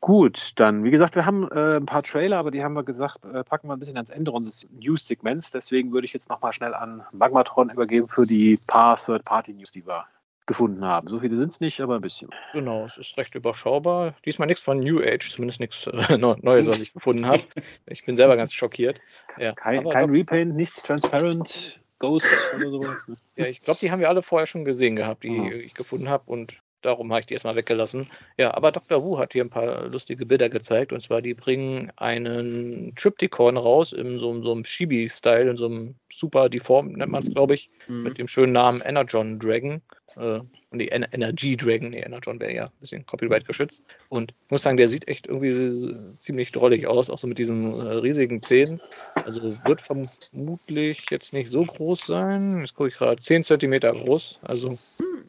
Gut, 0.00 0.52
dann, 0.56 0.84
wie 0.84 0.90
gesagt, 0.90 1.14
wir 1.14 1.24
haben 1.24 1.48
äh, 1.50 1.76
ein 1.76 1.86
paar 1.86 2.02
Trailer, 2.02 2.36
aber 2.36 2.50
die 2.50 2.62
haben 2.62 2.74
wir 2.74 2.82
gesagt, 2.82 3.24
äh, 3.24 3.42
packen 3.42 3.68
wir 3.68 3.72
ein 3.72 3.78
bisschen 3.78 3.96
ans 3.96 4.10
Ende 4.10 4.32
unseres 4.32 4.66
News-Segments. 4.78 5.50
Deswegen 5.50 5.92
würde 5.92 6.04
ich 6.04 6.12
jetzt 6.12 6.28
nochmal 6.28 6.52
schnell 6.52 6.74
an 6.74 7.02
Magmatron 7.12 7.70
übergeben 7.70 8.08
für 8.08 8.26
die 8.26 8.58
paar 8.66 8.98
Third-Party-News, 8.98 9.72
die 9.72 9.86
wir 9.86 10.04
gefunden 10.46 10.84
haben. 10.84 11.08
So 11.08 11.20
viele 11.20 11.36
sind 11.36 11.52
es 11.52 11.60
nicht, 11.60 11.80
aber 11.80 11.96
ein 11.96 12.00
bisschen. 12.00 12.30
Genau, 12.52 12.84
es 12.84 12.96
ist 12.96 13.16
recht 13.16 13.34
überschaubar. 13.34 14.14
Diesmal 14.24 14.46
nichts 14.46 14.62
von 14.62 14.78
New 14.78 15.00
Age, 15.00 15.30
zumindest 15.32 15.60
nichts 15.60 15.86
äh, 15.86 16.18
Neues, 16.18 16.66
was 16.66 16.80
ich 16.80 16.92
gefunden 16.94 17.26
habe. 17.26 17.42
Ich 17.86 18.04
bin 18.04 18.16
selber 18.16 18.36
ganz 18.36 18.52
schockiert. 18.52 19.00
Ja, 19.38 19.52
kein, 19.52 19.88
kein 19.88 20.10
Repaint, 20.10 20.54
nichts 20.54 20.82
Transparent, 20.82 21.80
Ghost 21.98 22.26
oder 22.54 22.70
sowas. 22.70 23.08
Ne? 23.08 23.16
Ja, 23.36 23.46
ich 23.46 23.60
glaube, 23.60 23.78
die 23.80 23.90
haben 23.90 24.00
wir 24.00 24.08
alle 24.08 24.22
vorher 24.22 24.46
schon 24.46 24.64
gesehen 24.64 24.96
gehabt, 24.96 25.24
die 25.24 25.40
oh. 25.40 25.50
ich 25.50 25.74
gefunden 25.74 26.08
habe. 26.08 26.24
Und 26.26 26.54
darum 26.82 27.10
habe 27.10 27.20
ich 27.20 27.26
die 27.26 27.34
erstmal 27.34 27.56
weggelassen. 27.56 28.10
Ja, 28.36 28.54
aber 28.54 28.72
Dr. 28.72 29.02
Wu 29.02 29.18
hat 29.18 29.32
hier 29.32 29.44
ein 29.44 29.50
paar 29.50 29.86
lustige 29.88 30.26
Bilder 30.26 30.48
gezeigt. 30.48 30.92
Und 30.92 31.00
zwar, 31.00 31.22
die 31.22 31.34
bringen 31.34 31.90
einen 31.96 32.94
Triptychon 32.96 33.56
raus 33.56 33.92
in 33.92 34.18
so, 34.18 34.42
so 34.42 34.52
einem 34.52 34.64
Chibi-Style, 34.64 35.50
in 35.50 35.56
so 35.56 35.66
einem 35.66 35.94
super 36.12 36.48
Deform, 36.48 36.92
nennt 36.92 37.12
man 37.12 37.22
es, 37.22 37.32
glaube 37.32 37.54
ich, 37.54 37.70
mhm. 37.88 38.02
mit 38.02 38.18
dem 38.18 38.28
schönen 38.28 38.52
Namen 38.52 38.82
Energon 38.82 39.38
Dragon. 39.38 39.80
Äh, 40.16 40.40
die 40.72 40.90
en 40.90 41.04
Energy 41.12 41.56
Dragon, 41.56 41.90
nee, 41.90 42.00
Energon 42.00 42.40
wäre 42.40 42.52
ja 42.52 42.64
ein 42.64 42.80
bisschen 42.80 43.06
Copyright 43.06 43.46
geschützt. 43.46 43.82
Und 44.08 44.32
ich 44.46 44.50
muss 44.50 44.62
sagen, 44.62 44.76
der 44.76 44.88
sieht 44.88 45.06
echt 45.08 45.26
irgendwie 45.26 45.96
ziemlich 46.18 46.52
drollig 46.52 46.86
aus, 46.86 47.10
auch 47.10 47.18
so 47.18 47.26
mit 47.26 47.38
diesen 47.38 47.64
äh, 47.64 47.94
riesigen 47.94 48.42
Zähnen. 48.42 48.80
Also 49.24 49.56
wird 49.64 49.80
vermutlich 49.82 51.04
jetzt 51.10 51.32
nicht 51.32 51.50
so 51.50 51.64
groß 51.64 52.06
sein. 52.06 52.60
Jetzt 52.60 52.74
gucke 52.74 52.88
ich 52.88 52.96
gerade, 52.96 53.22
10 53.22 53.44
cm 53.44 53.80
groß. 53.80 54.40
Also 54.42 54.78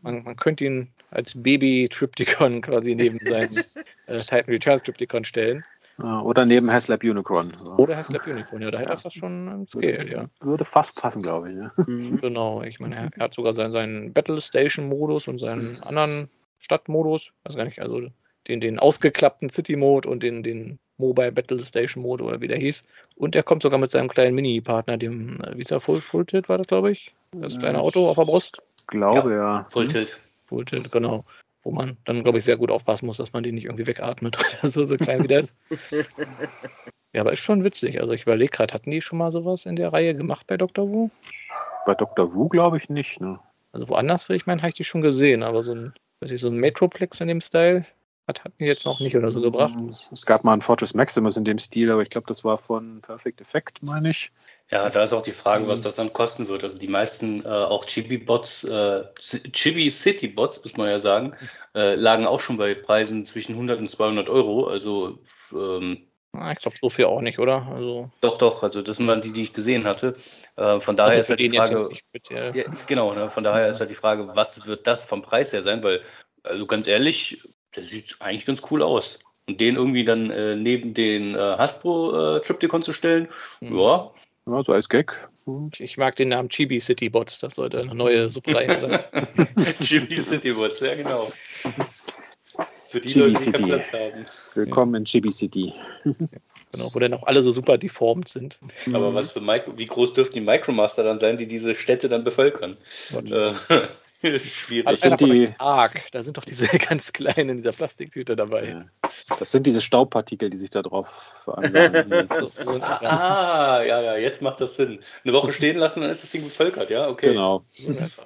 man, 0.01 0.23
man 0.23 0.36
könnte 0.36 0.65
ihn 0.65 0.88
als 1.11 1.33
Baby-Triptychon 1.36 2.61
quasi 2.61 2.95
neben 2.95 3.19
seinen 3.19 3.57
äh, 4.07 4.19
Titan 4.19 4.45
Returns 4.47 4.83
Triptychon 4.83 5.25
stellen. 5.25 5.63
Oder 5.98 6.46
neben 6.46 6.72
Haslab 6.72 7.04
Unicorn. 7.04 7.54
Oder 7.78 7.96
Haslab 7.96 8.28
Unicorn, 8.28 8.62
ja, 8.62 8.72
da 8.72 8.80
hätte 8.80 8.98
das 9.04 9.14
schon 9.14 9.48
ein 9.48 9.68
Scale, 9.68 10.06
ja. 10.10 10.26
Würde 10.41 10.66
fast 10.66 11.02
passen, 11.02 11.22
glaube 11.22 11.52
ich. 11.52 11.58
Ja. 11.58 11.72
Mhm. 11.88 12.20
Genau, 12.20 12.64
ich 12.64 12.80
meine, 12.80 13.12
er, 13.16 13.24
hat 13.24 13.34
sogar 13.34 13.54
seinen, 13.54 13.72
seinen 13.72 14.14
Battle 14.14 14.41
Station 14.41 14.89
Modus 14.89 15.28
und 15.28 15.39
seinen 15.39 15.82
anderen 15.84 16.30
Stadtmodus, 16.60 17.32
weiß 17.46 17.56
gar 17.56 17.64
nicht, 17.64 17.80
also 17.80 18.02
den, 18.48 18.60
den 18.60 18.78
ausgeklappten 18.78 19.50
City 19.50 19.78
Mode 19.78 20.10
und 20.10 20.22
den, 20.22 20.43
den 20.43 20.80
Mobile 20.98 21.32
Battle 21.32 21.64
Station 21.64 22.04
Mode 22.04 22.26
oder 22.26 22.41
wie 22.41 22.48
der 22.48 22.58
hieß. 22.58 22.84
Und 23.16 23.36
er 23.36 23.43
kommt 23.43 23.64
sogar 23.64 23.80
mit 23.80 23.89
seinem 23.89 24.10
kleinen 24.10 24.36
Mini-Partner, 24.36 24.98
dem, 24.98 25.41
äh, 25.43 25.56
wie 25.56 25.62
ist 25.62 25.72
er, 25.72 25.80
Full, 25.80 26.02
Full 26.02 26.26
Tilt 26.26 26.50
war 26.50 26.58
das, 26.58 26.68
glaube 26.68 26.91
ich? 26.91 27.14
Das 27.32 27.58
kleine 27.58 27.80
Auto 27.80 28.10
auf 28.10 28.18
der 28.18 28.26
Brust. 28.26 28.62
Glaube, 28.88 29.32
ja. 29.32 29.38
ja. 29.38 29.68
Full 29.70 29.88
Tilt. 29.88 30.20
Full 30.48 30.66
Tilt, 30.66 30.91
genau 30.91 31.24
wo 31.66 31.72
man 31.72 31.97
dann, 32.05 32.24
glaube 32.24 32.38
ich, 32.38 32.45
sehr 32.45 32.57
gut 32.57 32.72
aufpassen 32.72 33.07
muss, 33.07 33.18
dass 33.18 33.34
man 33.34 33.43
den 33.43 33.55
nicht 33.55 33.66
irgendwie 33.66 33.88
wegatmet 33.88 34.38
oder 34.61 34.70
so, 34.70 34.86
so 34.86 34.95
klein 34.95 35.28
wie 35.28 35.34
ist. 35.34 35.53
ja, 37.13 37.22
aber 37.22 37.34
ist 37.34 37.39
schon 37.39 37.66
witzig. 37.66 37.99
Also 37.99 38.13
ich 38.13 38.22
überlege 38.22 38.51
gerade, 38.51 38.74
hatten 38.74 38.91
die 38.91 39.01
schon 39.01 39.18
mal 39.18 39.32
sowas 39.32 39.66
in 39.66 39.76
der 39.76 39.91
Reihe 39.91 40.16
gemacht 40.16 40.45
bei 40.47 40.55
Dr. 40.55 40.88
Wu? 40.88 41.09
Bei 41.86 41.95
Dr. 41.95 42.34
Wu 42.34 42.47
glaube 42.47 42.78
ich 42.78 42.88
nicht, 42.89 43.20
ne? 43.20 43.39
Also 43.74 43.89
woanders, 43.89 44.30
will 44.30 44.38
ich 44.38 44.45
meinen, 44.45 44.61
habe 44.61 44.70
ich 44.70 44.76
die 44.76 44.86
schon 44.86 45.01
gesehen, 45.01 45.43
aber 45.43 45.63
so 45.63 45.74
ein, 45.74 45.93
weiß 46.22 46.32
ich, 46.32 46.39
so 46.39 46.47
ein 46.47 46.55
Metroplex 46.55 47.20
in 47.20 47.28
dem 47.28 47.41
Style 47.41 47.86
hat, 48.28 48.43
hat 48.43 48.53
mir 48.59 48.68
jetzt 48.68 48.86
noch 48.86 48.99
nicht 48.99 49.16
oder 49.18 49.32
so 49.32 49.41
gebracht. 49.41 49.74
Es 50.11 50.26
gab 50.26 50.43
mal 50.43 50.53
ein 50.53 50.61
Fortress 50.61 50.93
Maximus 50.93 51.36
in 51.36 51.45
dem 51.45 51.59
Stil, 51.59 51.91
aber 51.91 52.03
ich 52.03 52.09
glaube, 52.09 52.28
das 52.28 52.43
war 52.43 52.57
von 52.57 53.01
Perfect 53.01 53.41
Effect, 53.41 53.84
meine 53.84 54.11
ich. 54.11 54.32
Ja, 54.72 54.89
da 54.89 55.03
ist 55.03 55.13
auch 55.13 55.22
die 55.22 55.32
Frage, 55.32 55.68
was 55.68 55.80
mhm. 55.80 55.84
das 55.84 55.95
dann 55.95 56.13
kosten 56.13 56.47
wird. 56.47 56.63
Also 56.63 56.78
die 56.80 56.88
meisten 56.88 57.45
äh, 57.45 57.47
auch 57.47 57.86
Chibi-Bots, 57.86 58.63
äh, 58.63 59.03
Chibi-City-Bots, 59.20 60.63
muss 60.63 60.76
man 60.76 60.89
ja 60.89 60.99
sagen, 60.99 61.36
äh, 61.76 61.93
lagen 61.93 62.26
auch 62.26 62.39
schon 62.39 62.57
bei 62.57 62.74
Preisen 62.74 63.26
zwischen 63.28 63.53
100 63.53 63.80
und 63.80 63.91
200 63.91 64.28
Euro. 64.28 64.68
Also 64.68 65.20
ähm, 65.51 66.07
ich 66.51 66.59
glaube, 66.59 66.78
so 66.82 66.89
viel 66.89 67.05
auch 67.05 67.22
nicht, 67.22 67.39
oder? 67.39 67.68
Also 67.72 68.09
doch, 68.22 68.38
doch. 68.38 68.63
Also 68.63 68.82
das 68.82 68.97
sind 68.97 69.07
dann 69.07 69.22
die, 69.22 69.32
die 69.32 69.43
ich 69.43 69.53
gesehen 69.53 69.86
hatte. 69.86 70.16
Äh, 70.55 70.80
von 70.80 70.95
daher 70.95 71.18
also 71.18 71.20
ist 71.20 71.30
halt 71.30 71.39
die 71.39 71.49
Frage. 71.49 72.53
Ja, 72.57 72.66
genau, 72.88 73.13
ne, 73.13 73.30
von 73.30 73.43
daher 73.43 73.70
ist 73.70 73.80
halt 73.80 73.91
die 73.91 73.95
Frage, 73.95 74.30
was 74.34 74.66
wird 74.66 74.88
das 74.88 75.03
vom 75.03 75.22
Preis 75.22 75.53
her 75.53 75.61
sein? 75.61 75.84
Weil, 75.84 76.01
also 76.43 76.66
ganz 76.66 76.88
ehrlich, 76.88 77.41
der 77.76 77.84
sieht 77.84 78.18
eigentlich 78.20 78.45
ganz 78.45 78.61
cool 78.72 78.82
aus. 78.82 79.20
Und 79.47 79.61
den 79.61 79.76
irgendwie 79.76 80.03
dann 80.03 80.32
äh, 80.32 80.55
neben 80.55 80.95
den 80.95 81.36
äh, 81.36 81.38
Hasbro 81.38 82.38
äh, 82.38 82.41
Triptychon 82.41 82.82
zu 82.82 82.93
stellen, 82.93 83.28
mhm. 83.59 83.78
ja, 83.78 84.11
ja, 84.48 84.64
so 84.64 84.74
als 84.74 84.89
Gag. 84.89 85.30
Ich 85.78 85.98
mag 85.98 86.16
den 86.16 86.30
Namen 86.30 86.50
Chibi 86.50 86.80
City 86.80 87.10
Bots, 87.10 87.39
das 87.39 87.56
sollte 87.56 87.80
eine 87.80 87.93
neue 87.93 88.30
Subreihe 88.30 88.78
sein. 88.78 89.00
Chibi 89.82 90.22
City 90.22 90.52
Bots, 90.52 90.80
ja 90.80 90.96
genau. 90.96 91.32
Für 92.89 93.02
die 93.02 93.10
Chibi 93.10 93.32
Leute, 93.32 93.43
die 93.46 93.52
keinen 93.52 93.68
Platz 93.68 93.93
haben. 93.93 94.26
Willkommen 94.54 94.93
ja. 94.93 95.00
in 95.00 95.06
Chibi 95.06 95.32
City. 95.32 95.74
Genau, 96.72 96.89
wo 96.93 97.00
dann 97.00 97.14
auch 97.14 97.24
alle 97.24 97.41
so 97.41 97.52
super 97.52 97.78
deformt 97.78 98.28
sind. 98.28 98.58
Aber 98.91 99.14
was 99.14 99.32
für 99.32 99.39
Micro 99.39 99.78
wie 99.78 99.86
groß 99.86 100.14
dürften 100.14 100.36
die 100.36 100.41
Micromaster 100.41 101.04
dann 101.04 101.20
sein, 101.20 101.38
die 101.38 101.48
diese 101.48 101.74
Städte 101.76 102.10
dann 102.10 102.24
bevölkern? 102.24 102.76
Äh, 103.14 103.54
Schwierig. 104.39 104.86
Das 104.88 105.01
sind 105.01 105.21
die 105.21 105.53
Arg. 105.59 106.01
Da 106.11 106.21
sind 106.21 106.38
doch 106.38 106.45
diese 106.45 106.67
ganz 106.89 107.13
kleinen 107.13 107.49
in 107.49 107.57
dieser 107.57 107.71
Plastiktüte 107.71 108.36
dabei. 108.36 108.69
Ja. 108.69 109.09
Das 109.39 109.51
sind 109.51 109.67
diese 109.67 109.82
Staubpartikel, 109.82 110.49
die 110.49 110.57
sich 110.57 110.69
da 110.69 110.82
drauf 110.82 111.07
veranlagen. 111.43 112.30
ah, 112.82 113.82
ja, 113.84 114.01
ja, 114.01 114.17
jetzt 114.17 114.41
macht 114.41 114.61
das 114.61 114.76
Sinn. 114.76 114.99
Eine 115.23 115.34
Woche 115.34 115.53
stehen 115.53 115.78
lassen, 115.78 116.01
dann 116.01 116.09
ist 116.09 116.23
das 116.23 116.30
Ding 116.32 116.43
bevölkert, 116.43 116.89
ja, 116.89 117.07
okay. 117.07 117.30
Genau. 117.30 117.63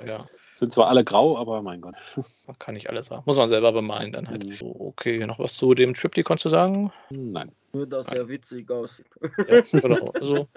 Ja. 0.08 0.26
Sind 0.54 0.74
zwar 0.74 0.88
alle 0.88 1.06
grau, 1.06 1.38
aber 1.38 1.62
mein 1.62 1.80
Gott. 1.80 1.96
Kann 2.60 2.76
ich 2.76 2.90
alles 2.90 3.12
haben. 3.12 3.24
Muss 3.26 3.38
man 3.38 3.48
selber 3.48 3.72
bemalen 3.72 4.12
dann 4.12 4.28
halt. 4.28 4.46
Mhm. 4.46 4.54
So, 4.56 4.76
okay, 4.78 5.26
noch 5.26 5.40
was 5.40 5.54
zu 5.54 5.74
dem 5.74 5.94
Triptychon 5.94 6.38
zu 6.38 6.50
sagen? 6.50 6.92
Nein. 7.10 7.52
Nur, 7.72 7.88
dass 7.88 8.08
er 8.08 8.28
witzig 8.28 8.70
aussieht. 8.70 9.06
Ja, 9.48 9.62
genau. 9.62 10.12
Also, 10.12 10.48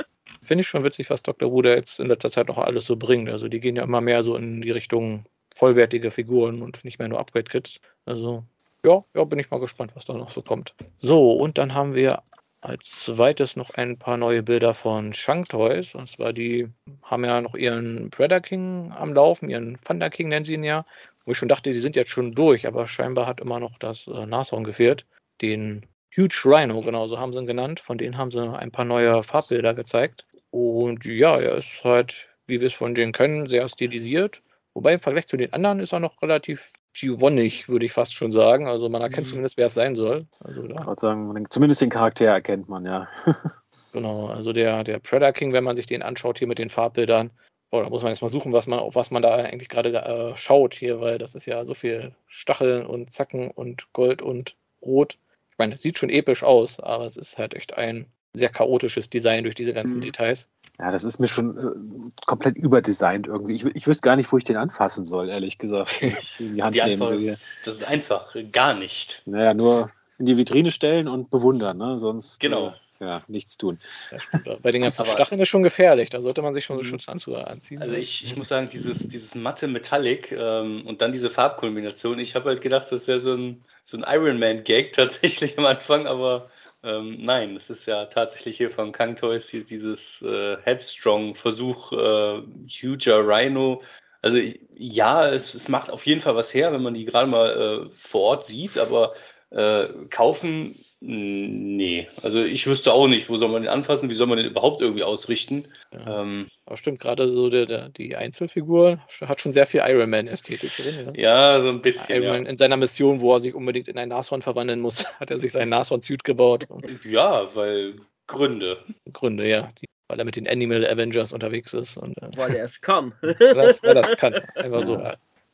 finde 0.43 0.63
ich 0.63 0.69
schon 0.69 0.85
witzig, 0.85 1.11
was 1.11 1.23
Dr. 1.23 1.49
Ruder 1.49 1.77
jetzt 1.77 2.01
in 2.01 2.09
letzter 2.09 2.31
Zeit 2.31 2.49
noch 2.49 2.59
alles 2.59 2.87
so 2.87 2.97
bringt. 2.97 3.29
Also, 3.29 3.49
die 3.49 3.61
gehen 3.61 3.77
ja 3.77 3.83
immer 3.83 4.01
mehr 4.01 4.23
so 4.23 4.37
in 4.37 4.63
die 4.63 4.71
Richtung 4.71 5.25
vollwertige 5.55 6.11
Figuren 6.11 6.63
und 6.63 6.85
nicht 6.85 6.99
mehr 6.99 7.09
nur 7.09 7.21
Upgrade-Kits. 7.21 7.81
Also, 8.07 8.45
ja, 8.85 9.05
ja, 9.15 9.25
bin 9.25 9.39
ich 9.39 9.51
mal 9.51 9.61
gespannt, 9.61 9.93
was 9.95 10.05
da 10.05 10.15
noch 10.15 10.31
so 10.31 10.43
kommt. 10.43 10.75
So, 10.99 11.33
und 11.33 11.59
dann 11.59 11.75
haben 11.75 11.95
wir 11.95 12.23
als 12.63 13.05
zweites 13.05 13.57
noch 13.57 13.71
ein 13.71 13.99
paar 13.99 14.17
neue 14.17 14.43
Bilder 14.43 14.73
von 14.73 15.13
Shank 15.13 15.49
Toys. 15.49 15.95
Und 15.95 16.09
zwar, 16.09 16.33
die 16.33 16.69
haben 17.03 17.25
ja 17.25 17.41
noch 17.41 17.55
ihren 17.55 18.11
Predator 18.11 18.41
King 18.41 18.93
am 18.93 19.13
Laufen, 19.13 19.51
ihren 19.51 19.79
Thunder 19.85 20.11
King 20.11 20.29
nennen 20.29 20.45
sie 20.45 20.55
ihn 20.55 20.65
ja. 20.65 20.85
Wo 21.25 21.33
ich 21.33 21.39
schon 21.39 21.49
dachte, 21.49 21.73
die 21.73 21.81
sind 21.81 21.97
jetzt 21.97 22.11
schon 22.11 22.33
durch, 22.33 22.67
aber 22.67 22.87
scheinbar 22.87 23.27
hat 23.27 23.41
immer 23.41 23.61
noch 23.61 23.79
das 23.79 24.07
äh, 24.07 24.27
Nashorn 24.27 24.65
gefehlt. 24.65 25.07
Den 25.41 25.87
Huge 26.17 26.43
Rhino, 26.45 26.81
genau 26.83 27.07
so 27.07 27.19
haben 27.19 27.33
sie 27.33 27.39
ihn 27.39 27.47
genannt. 27.47 27.81
Von 27.81 27.99
denen 27.99 28.19
haben 28.19 28.31
sie 28.31 28.41
ein 28.41 28.71
paar 28.71 28.85
neue 28.85 29.23
Farbbilder 29.23 29.75
gezeigt. 29.75 30.27
Und 30.51 31.05
ja, 31.05 31.39
er 31.39 31.59
ist 31.59 31.83
halt, 31.83 32.29
wie 32.47 32.61
wir 32.61 32.67
es 32.67 32.75
von 32.75 32.95
denen 32.95 33.13
kennen, 33.13 33.49
sehr 33.49 33.69
stilisiert. 33.69 34.43
Wobei 34.75 34.95
im 34.95 35.01
Vergleich 35.01 35.27
zu 35.27 35.37
den 35.37 35.53
anderen 35.53 35.81
ist 35.81 35.93
er 35.93 36.01
noch 36.01 36.21
relativ 36.23 36.73
Giovannig, 36.95 37.69
würde 37.69 37.87
ich 37.87 37.93
fast 37.93 38.15
schon 38.15 38.31
sagen. 38.31 38.69
Also 38.69 38.89
man 38.89 39.01
erkennt 39.01 39.27
mhm. 39.27 39.31
zumindest, 39.31 39.57
wer 39.57 39.67
es 39.67 39.75
sein 39.75 39.95
soll. 39.95 40.27
Also 40.41 40.67
da. 40.67 40.81
Ich 40.81 40.87
würde 40.87 41.01
sagen, 41.01 41.47
zumindest 41.49 41.81
den 41.81 41.91
Charakter 41.91 42.27
erkennt 42.27 42.69
man, 42.69 42.85
ja. 42.85 43.09
genau, 43.93 44.27
also 44.27 44.53
der, 44.53 44.85
der 44.85 44.99
Predator 44.99 45.33
King, 45.33 45.53
wenn 45.53 45.65
man 45.65 45.77
sich 45.77 45.87
den 45.87 46.03
anschaut 46.03 46.39
hier 46.39 46.49
mit 46.49 46.59
den 46.59 46.69
Farbbildern, 46.69 47.31
oh, 47.71 47.83
da 47.83 47.89
muss 47.89 48.03
man 48.03 48.13
jetzt 48.13 48.21
mal 48.21 48.29
suchen, 48.29 48.53
was 48.53 48.67
man, 48.67 48.79
auf 48.79 48.95
was 48.95 49.11
man 49.11 49.23
da 49.23 49.35
eigentlich 49.37 49.71
gerade 49.71 49.95
äh, 49.95 50.37
schaut 50.37 50.75
hier, 50.75 51.01
weil 51.01 51.17
das 51.17 51.35
ist 51.35 51.47
ja 51.47 51.65
so 51.65 51.73
viel 51.73 52.15
Stacheln 52.27 52.85
und 52.85 53.11
Zacken 53.11 53.51
und 53.51 53.91
Gold 53.95 54.21
und 54.21 54.57
Rot. 54.83 55.17
Ich 55.53 55.59
meine, 55.59 55.75
es 55.75 55.83
sieht 55.83 55.99
schon 55.99 56.11
episch 56.11 56.43
aus, 56.43 56.81
aber 56.81 57.05
es 57.05 57.17
ist 57.17 57.39
halt 57.39 57.55
echt 57.55 57.77
ein 57.77 58.07
sehr 58.35 58.49
chaotisches 58.49 59.11
Design 59.11 59.45
durch 59.45 59.55
diese 59.55 59.75
ganzen 59.75 59.99
mhm. 59.99 60.03
Details. 60.03 60.49
Ja, 60.79 60.91
das 60.91 61.05
ist 61.05 61.19
mir 61.19 61.29
schon 61.29 61.59
äh, 61.59 62.25
komplett 62.27 62.57
überdesignt 62.57 63.27
irgendwie. 63.27 63.55
Ich, 63.55 63.65
ich 63.65 63.87
wüsste 63.87 64.03
gar 64.03 64.17
nicht, 64.17 64.33
wo 64.33 64.39
ich 64.39 64.45
den 64.45 64.57
anfassen 64.57 65.05
soll, 65.05 65.29
ehrlich 65.29 65.59
gesagt. 65.59 66.03
In 66.39 66.57
die 66.57 66.63
Hand 66.63 66.75
die 66.75 66.83
nehmen 66.83 67.13
ist, 67.13 67.47
das 67.65 67.77
ist 67.77 67.85
einfach, 67.85 68.35
gar 68.51 68.75
nicht. 68.75 69.23
Naja, 69.27 69.53
nur 69.55 69.91
in 70.19 70.27
die 70.27 70.37
Vitrine 70.37 70.71
stellen 70.71 71.09
und 71.09 71.31
bewundern, 71.31 71.77
ne? 71.77 71.99
Sonst 71.99 72.41
genau. 72.41 72.69
Äh, 72.69 72.73
ja, 73.03 73.25
nichts 73.27 73.59
tun. 73.59 73.79
Ja, 74.11 74.57
Bei 74.63 74.71
den 74.71 74.83
ganzen 74.83 75.05
Stacheln 75.07 75.41
ist 75.41 75.49
schon 75.49 75.65
gefährlich, 75.65 76.11
da 76.11 76.21
sollte 76.21 76.41
man 76.41 76.55
sich 76.55 76.65
schon 76.65 76.77
so 76.77 76.85
mhm. 76.85 76.89
Schutzhandschuhe 76.89 77.47
anziehen. 77.47 77.83
Also 77.83 77.97
ich, 77.97 78.25
ich 78.25 78.37
muss 78.37 78.49
sagen, 78.49 78.69
dieses, 78.69 79.09
dieses 79.09 79.35
matte 79.35 79.67
Metallic 79.67 80.31
ähm, 80.31 80.87
und 80.87 81.03
dann 81.03 81.11
diese 81.11 81.29
Farbkombination, 81.29 82.21
ich 82.21 82.37
habe 82.37 82.51
halt 82.51 82.61
gedacht, 82.61 82.93
das 82.93 83.09
wäre 83.09 83.19
so 83.19 83.35
ein, 83.35 83.65
so 83.83 83.97
ein 83.97 84.05
Iron 84.07 84.39
Man-Gag 84.39 84.93
tatsächlich 84.95 85.59
am 85.59 85.67
Anfang, 85.67 86.07
aber 86.07 86.49
ähm, 86.85 87.19
nein, 87.21 87.57
es 87.57 87.71
ist 87.71 87.87
ja 87.87 88.07
tatsächlich 88.07 88.57
hier 88.57 88.71
von 88.71 88.93
Kang 88.93 89.17
Toys 89.17 89.49
hier 89.49 89.65
dieses 89.65 90.23
äh, 90.23 90.57
Headstrong-Versuch, 90.63 91.93
äh, 91.93 92.43
Huger 92.69 93.27
Rhino. 93.27 93.83
Also 94.21 94.39
ja, 94.77 95.29
es, 95.29 95.55
es, 95.55 95.69
macht 95.69 95.91
auf 95.91 96.07
jeden 96.07 96.21
Fall 96.21 96.37
was 96.37 96.55
her, 96.55 96.73
wenn 96.73 96.83
man 96.83 96.95
die 96.95 97.05
gerade 97.05 97.27
mal 97.27 97.51
äh, 97.51 97.91
vor 97.97 98.23
Ort 98.23 98.45
sieht, 98.45 98.79
aber 98.79 99.15
äh, 99.51 99.89
kaufen 100.11 100.77
Nee, 101.05 102.07
also 102.23 102.45
ich 102.45 102.65
wüsste 102.69 102.93
auch 102.93 103.09
nicht, 103.09 103.29
wo 103.29 103.37
soll 103.37 103.49
man 103.49 103.63
den 103.63 103.71
anfassen, 103.73 104.09
wie 104.09 104.15
soll 104.15 104.29
man 104.29 104.39
den 104.39 104.47
überhaupt 104.47 104.81
irgendwie 104.81 105.03
ausrichten. 105.03 105.65
Ja. 105.93 106.23
Ähm, 106.23 106.47
Aber 106.65 106.77
stimmt, 106.77 107.01
gerade 107.01 107.29
so 107.29 107.51
der, 107.51 107.67
der, 107.67 107.89
die 107.89 108.15
Einzelfigur 108.15 109.01
hat 109.21 109.41
schon 109.41 109.53
sehr 109.53 109.67
viel 109.67 109.83
Iron 109.85 110.11
Man-Ästhetik 110.11 110.71
drin. 110.77 111.13
Ja? 111.15 111.55
ja, 111.57 111.61
so 111.61 111.71
ein 111.71 111.83
bisschen. 111.83 112.23
Iron 112.23 112.45
ja. 112.45 112.51
in 112.51 112.57
seiner 112.57 112.77
Mission, 112.77 113.21
wo 113.21 113.35
er 113.35 113.41
sich 113.41 113.53
unbedingt 113.53 113.89
in 113.89 113.99
ein 113.99 114.11
Nashorn 114.11 114.43
verwandeln 114.43 114.79
muss, 114.79 115.05
hat 115.21 115.33
er 115.33 115.41
sich 115.41 115.51
seinen 115.51 115.71
Nashorn-Suit 115.71 116.23
gebaut. 116.23 116.69
Ja, 117.05 117.53
weil 117.57 117.95
Gründe. 118.29 118.79
Gründe, 119.13 119.49
ja. 119.49 119.73
Die, 119.81 119.89
weil 120.07 120.21
er 120.21 120.25
mit 120.25 120.37
den 120.37 120.47
Animal 120.47 120.87
Avengers 120.87 121.33
unterwegs 121.33 121.75
ist. 121.75 121.97
Und, 121.97 122.17
äh, 122.23 122.29
weil 122.37 122.55
er 122.55 122.67
es 122.67 122.81
kann. 122.81 123.13
weil, 123.23 123.57
er 123.57 123.65
es 123.65 123.81
kann. 124.17 124.35
Einfach 124.55 124.85
so. 124.85 125.03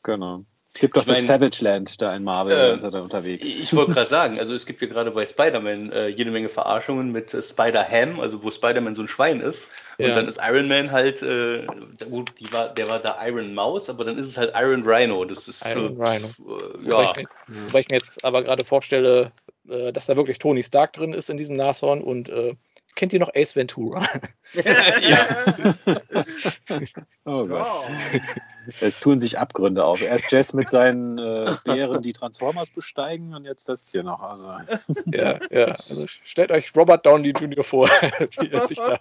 Genau. 0.03 0.43
Es 0.71 0.79
gibt 0.79 0.95
doch 0.95 1.01
ich 1.01 1.07
das 1.07 1.25
Savage 1.25 1.63
Land 1.63 1.99
da 1.99 2.15
in 2.15 2.23
Marvel, 2.23 2.55
äh, 2.55 2.75
ist 2.75 2.83
er 2.83 2.91
da 2.91 3.01
unterwegs. 3.01 3.47
Ich 3.47 3.75
wollte 3.75 3.93
gerade 3.93 4.09
sagen, 4.09 4.39
also 4.39 4.53
es 4.53 4.67
gibt 4.67 4.77
hier 4.77 4.87
gerade 4.87 5.09
bei 5.09 5.25
Spider-Man 5.25 5.91
äh, 5.91 6.07
jede 6.09 6.29
Menge 6.29 6.47
Verarschungen 6.47 7.11
mit 7.11 7.33
äh, 7.33 7.41
Spider-Ham, 7.41 8.19
also 8.19 8.43
wo 8.43 8.51
Spider-Man 8.51 8.93
so 8.93 9.01
ein 9.01 9.07
Schwein 9.07 9.41
ist. 9.41 9.67
Und 9.97 10.07
ja. 10.07 10.13
dann 10.13 10.27
ist 10.27 10.39
Iron 10.41 10.67
Man 10.67 10.91
halt, 10.91 11.23
äh, 11.23 11.65
gut, 12.09 12.31
die 12.39 12.53
war, 12.53 12.69
der 12.69 12.87
war 12.87 12.99
da 12.99 13.17
Iron 13.25 13.55
Mouse, 13.55 13.89
aber 13.89 14.05
dann 14.05 14.19
ist 14.19 14.27
es 14.27 14.37
halt 14.37 14.53
Iron 14.55 14.83
Rhino. 14.87 15.25
Das 15.25 15.47
ist 15.47 15.65
Iron 15.65 15.99
Rhino. 15.99 16.27
Äh, 16.27 16.85
ja. 16.85 16.91
Wobei 16.91 17.03
ich, 17.03 17.17
mir, 17.17 17.27
wobei 17.67 17.79
ich 17.79 17.89
mir 17.89 17.95
jetzt 17.97 18.23
aber 18.23 18.43
gerade 18.43 18.63
vorstelle, 18.63 19.31
äh, 19.67 19.91
dass 19.91 20.05
da 20.05 20.17
wirklich 20.17 20.37
Tony 20.37 20.61
Stark 20.61 20.93
drin 20.93 21.13
ist 21.13 21.31
in 21.31 21.37
diesem 21.37 21.55
Nashorn 21.55 22.01
und 22.01 22.29
kennt 22.95 23.13
ihr 23.13 23.19
noch 23.19 23.33
Ace 23.33 23.55
Ventura? 23.55 24.07
ja. 24.53 25.45
oh 27.25 27.45
Gott. 27.45 27.85
Es 28.81 28.99
tun 28.99 29.19
sich 29.19 29.37
Abgründe 29.37 29.83
auf. 29.83 30.01
Erst 30.01 30.31
Jess 30.31 30.53
mit 30.53 30.69
seinen 30.69 31.17
äh, 31.17 31.55
Bären, 31.63 32.01
die 32.01 32.13
Transformers 32.13 32.69
besteigen 32.69 33.33
und 33.33 33.45
jetzt 33.45 33.69
das 33.69 33.91
hier 33.91 34.03
noch. 34.03 34.21
Also. 34.21 34.51
Ja, 35.05 35.39
ja. 35.49 35.65
Also 35.65 36.05
stellt 36.25 36.51
euch 36.51 36.75
Robert 36.75 37.05
Downey 37.05 37.29
Jr. 37.29 37.63
vor, 37.63 37.87
wie 38.39 38.51
er 38.51 38.67
sich 38.67 38.77
da 38.77 38.99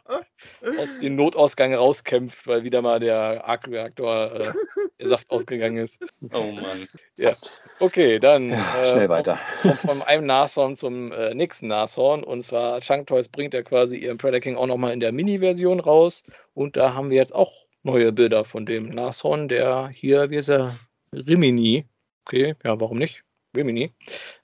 aus 0.78 0.98
dem 1.00 1.16
Notausgang 1.16 1.74
rauskämpft, 1.74 2.46
weil 2.46 2.64
wieder 2.64 2.82
mal 2.82 3.00
der 3.00 3.44
Arc-Reaktor 3.44 4.32
äh, 4.32 4.52
der 4.98 5.08
Saft 5.08 5.30
ausgegangen 5.30 5.78
ist. 5.78 5.98
Oh 6.32 6.52
Mann. 6.52 6.88
Ja. 7.16 7.32
Okay, 7.80 8.18
dann 8.18 8.50
ja, 8.50 8.84
schnell 8.84 9.06
äh, 9.06 9.08
weiter. 9.08 9.38
Von, 9.62 9.76
von, 9.76 10.02
einem 10.02 10.26
Nashorn 10.26 10.74
zum 10.74 11.12
äh, 11.12 11.34
nächsten 11.34 11.68
Nashorn. 11.68 12.24
Und 12.24 12.42
zwar 12.42 12.80
Chunk 12.80 13.06
Toys 13.06 13.28
bringt 13.28 13.54
ja 13.54 13.62
quasi 13.62 13.77
ihren 13.86 14.18
Predator 14.18 14.40
King 14.40 14.56
auch 14.56 14.66
nochmal 14.66 14.92
in 14.92 15.00
der 15.00 15.12
Mini-Version 15.12 15.80
raus. 15.80 16.22
Und 16.54 16.76
da 16.76 16.94
haben 16.94 17.10
wir 17.10 17.16
jetzt 17.16 17.34
auch 17.34 17.52
neue 17.82 18.12
Bilder 18.12 18.44
von 18.44 18.66
dem 18.66 18.88
Nashorn, 18.90 19.48
der 19.48 19.88
hier, 19.88 20.30
wie 20.30 20.36
ist 20.36 20.48
er? 20.48 20.78
Rimini. 21.12 21.86
Okay, 22.26 22.54
ja, 22.64 22.78
warum 22.80 22.98
nicht? 22.98 23.22
Rimini 23.56 23.92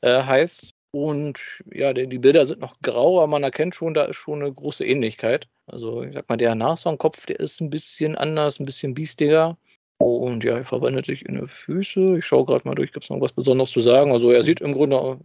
äh, 0.00 0.22
heißt. 0.22 0.72
Und 0.92 1.40
ja, 1.72 1.92
die, 1.92 2.18
Bilder 2.18 2.46
sind 2.46 2.60
noch 2.60 2.80
grau, 2.80 3.18
aber 3.18 3.26
man 3.26 3.42
erkennt 3.42 3.74
schon, 3.74 3.94
da 3.94 4.04
ist 4.04 4.16
schon 4.16 4.40
eine 4.40 4.52
große 4.52 4.84
Ähnlichkeit. 4.86 5.48
Also, 5.66 6.02
ich 6.04 6.14
sag 6.14 6.28
mal, 6.28 6.36
der 6.36 6.54
Nashornkopf, 6.54 7.26
der 7.26 7.40
ist 7.40 7.60
ein 7.60 7.68
bisschen 7.68 8.14
anders, 8.16 8.60
ein 8.60 8.66
bisschen 8.66 8.94
biestiger. 8.94 9.58
Und 9.98 10.44
ja, 10.44 10.56
er 10.56 10.62
verwandelt 10.62 11.06
sich 11.06 11.26
in 11.26 11.40
die 11.40 11.50
Füße. 11.50 12.18
Ich 12.18 12.26
schaue 12.26 12.44
gerade 12.44 12.66
mal 12.66 12.76
durch, 12.76 12.92
gibt 12.92 13.04
es 13.04 13.10
noch 13.10 13.20
was 13.20 13.32
Besonderes 13.32 13.70
zu 13.70 13.80
sagen? 13.80 14.12
Also, 14.12 14.30
er 14.30 14.44
sieht 14.44 14.60
im 14.60 14.72
Grunde 14.72 15.18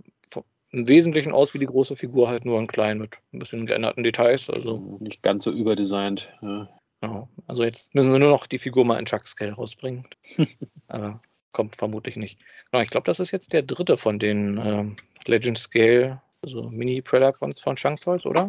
im 0.72 0.88
Wesentlichen 0.88 1.32
aus 1.32 1.53
wie 1.53 1.59
die 1.59 1.65
große 1.65 1.95
Figur, 1.95 2.30
halt 2.30 2.45
nur 2.45 2.59
in 2.59 2.67
klein 2.67 2.99
mit 2.99 3.11
ein 3.34 3.39
bisschen 3.39 3.65
geänderten 3.65 4.03
Details. 4.03 4.49
Also 4.49 4.97
nicht 4.99 5.24
ganz 5.24 5.43
so 5.43 5.51
überdesignt. 5.51 6.32
Ja. 6.41 6.70
Genau. 7.01 7.30
Also 7.47 7.63
jetzt 7.63 7.93
müssen 7.95 8.11
sie 8.11 8.20
nur 8.20 8.30
noch 8.30 8.45
die 8.45 8.59
Figur 8.59 8.86
mal 8.86 8.99
in 8.99 9.05
Chuck 9.05 9.26
Scale 9.26 9.53
rausbringen. 9.53 10.05
Aber 10.88 11.22
kommt 11.53 11.76
vermutlich 11.78 12.15
nicht. 12.15 12.39
Genau, 12.72 12.84
ich 12.84 12.89
glaube, 12.89 13.05
das 13.05 13.20
ist 13.20 13.32
jetzt 13.32 13.53
der 13.53 13.63
dritte 13.63 13.97
von 13.97 14.20
den 14.20 14.57
ähm, 14.57 14.95
Legend 15.26 15.57
Scale, 15.57 16.22
also 16.43 16.63
Mini-Predacons 16.70 17.59
von 17.59 17.76
Chunk 17.76 18.01
Toys, 18.01 18.26
oder? 18.26 18.47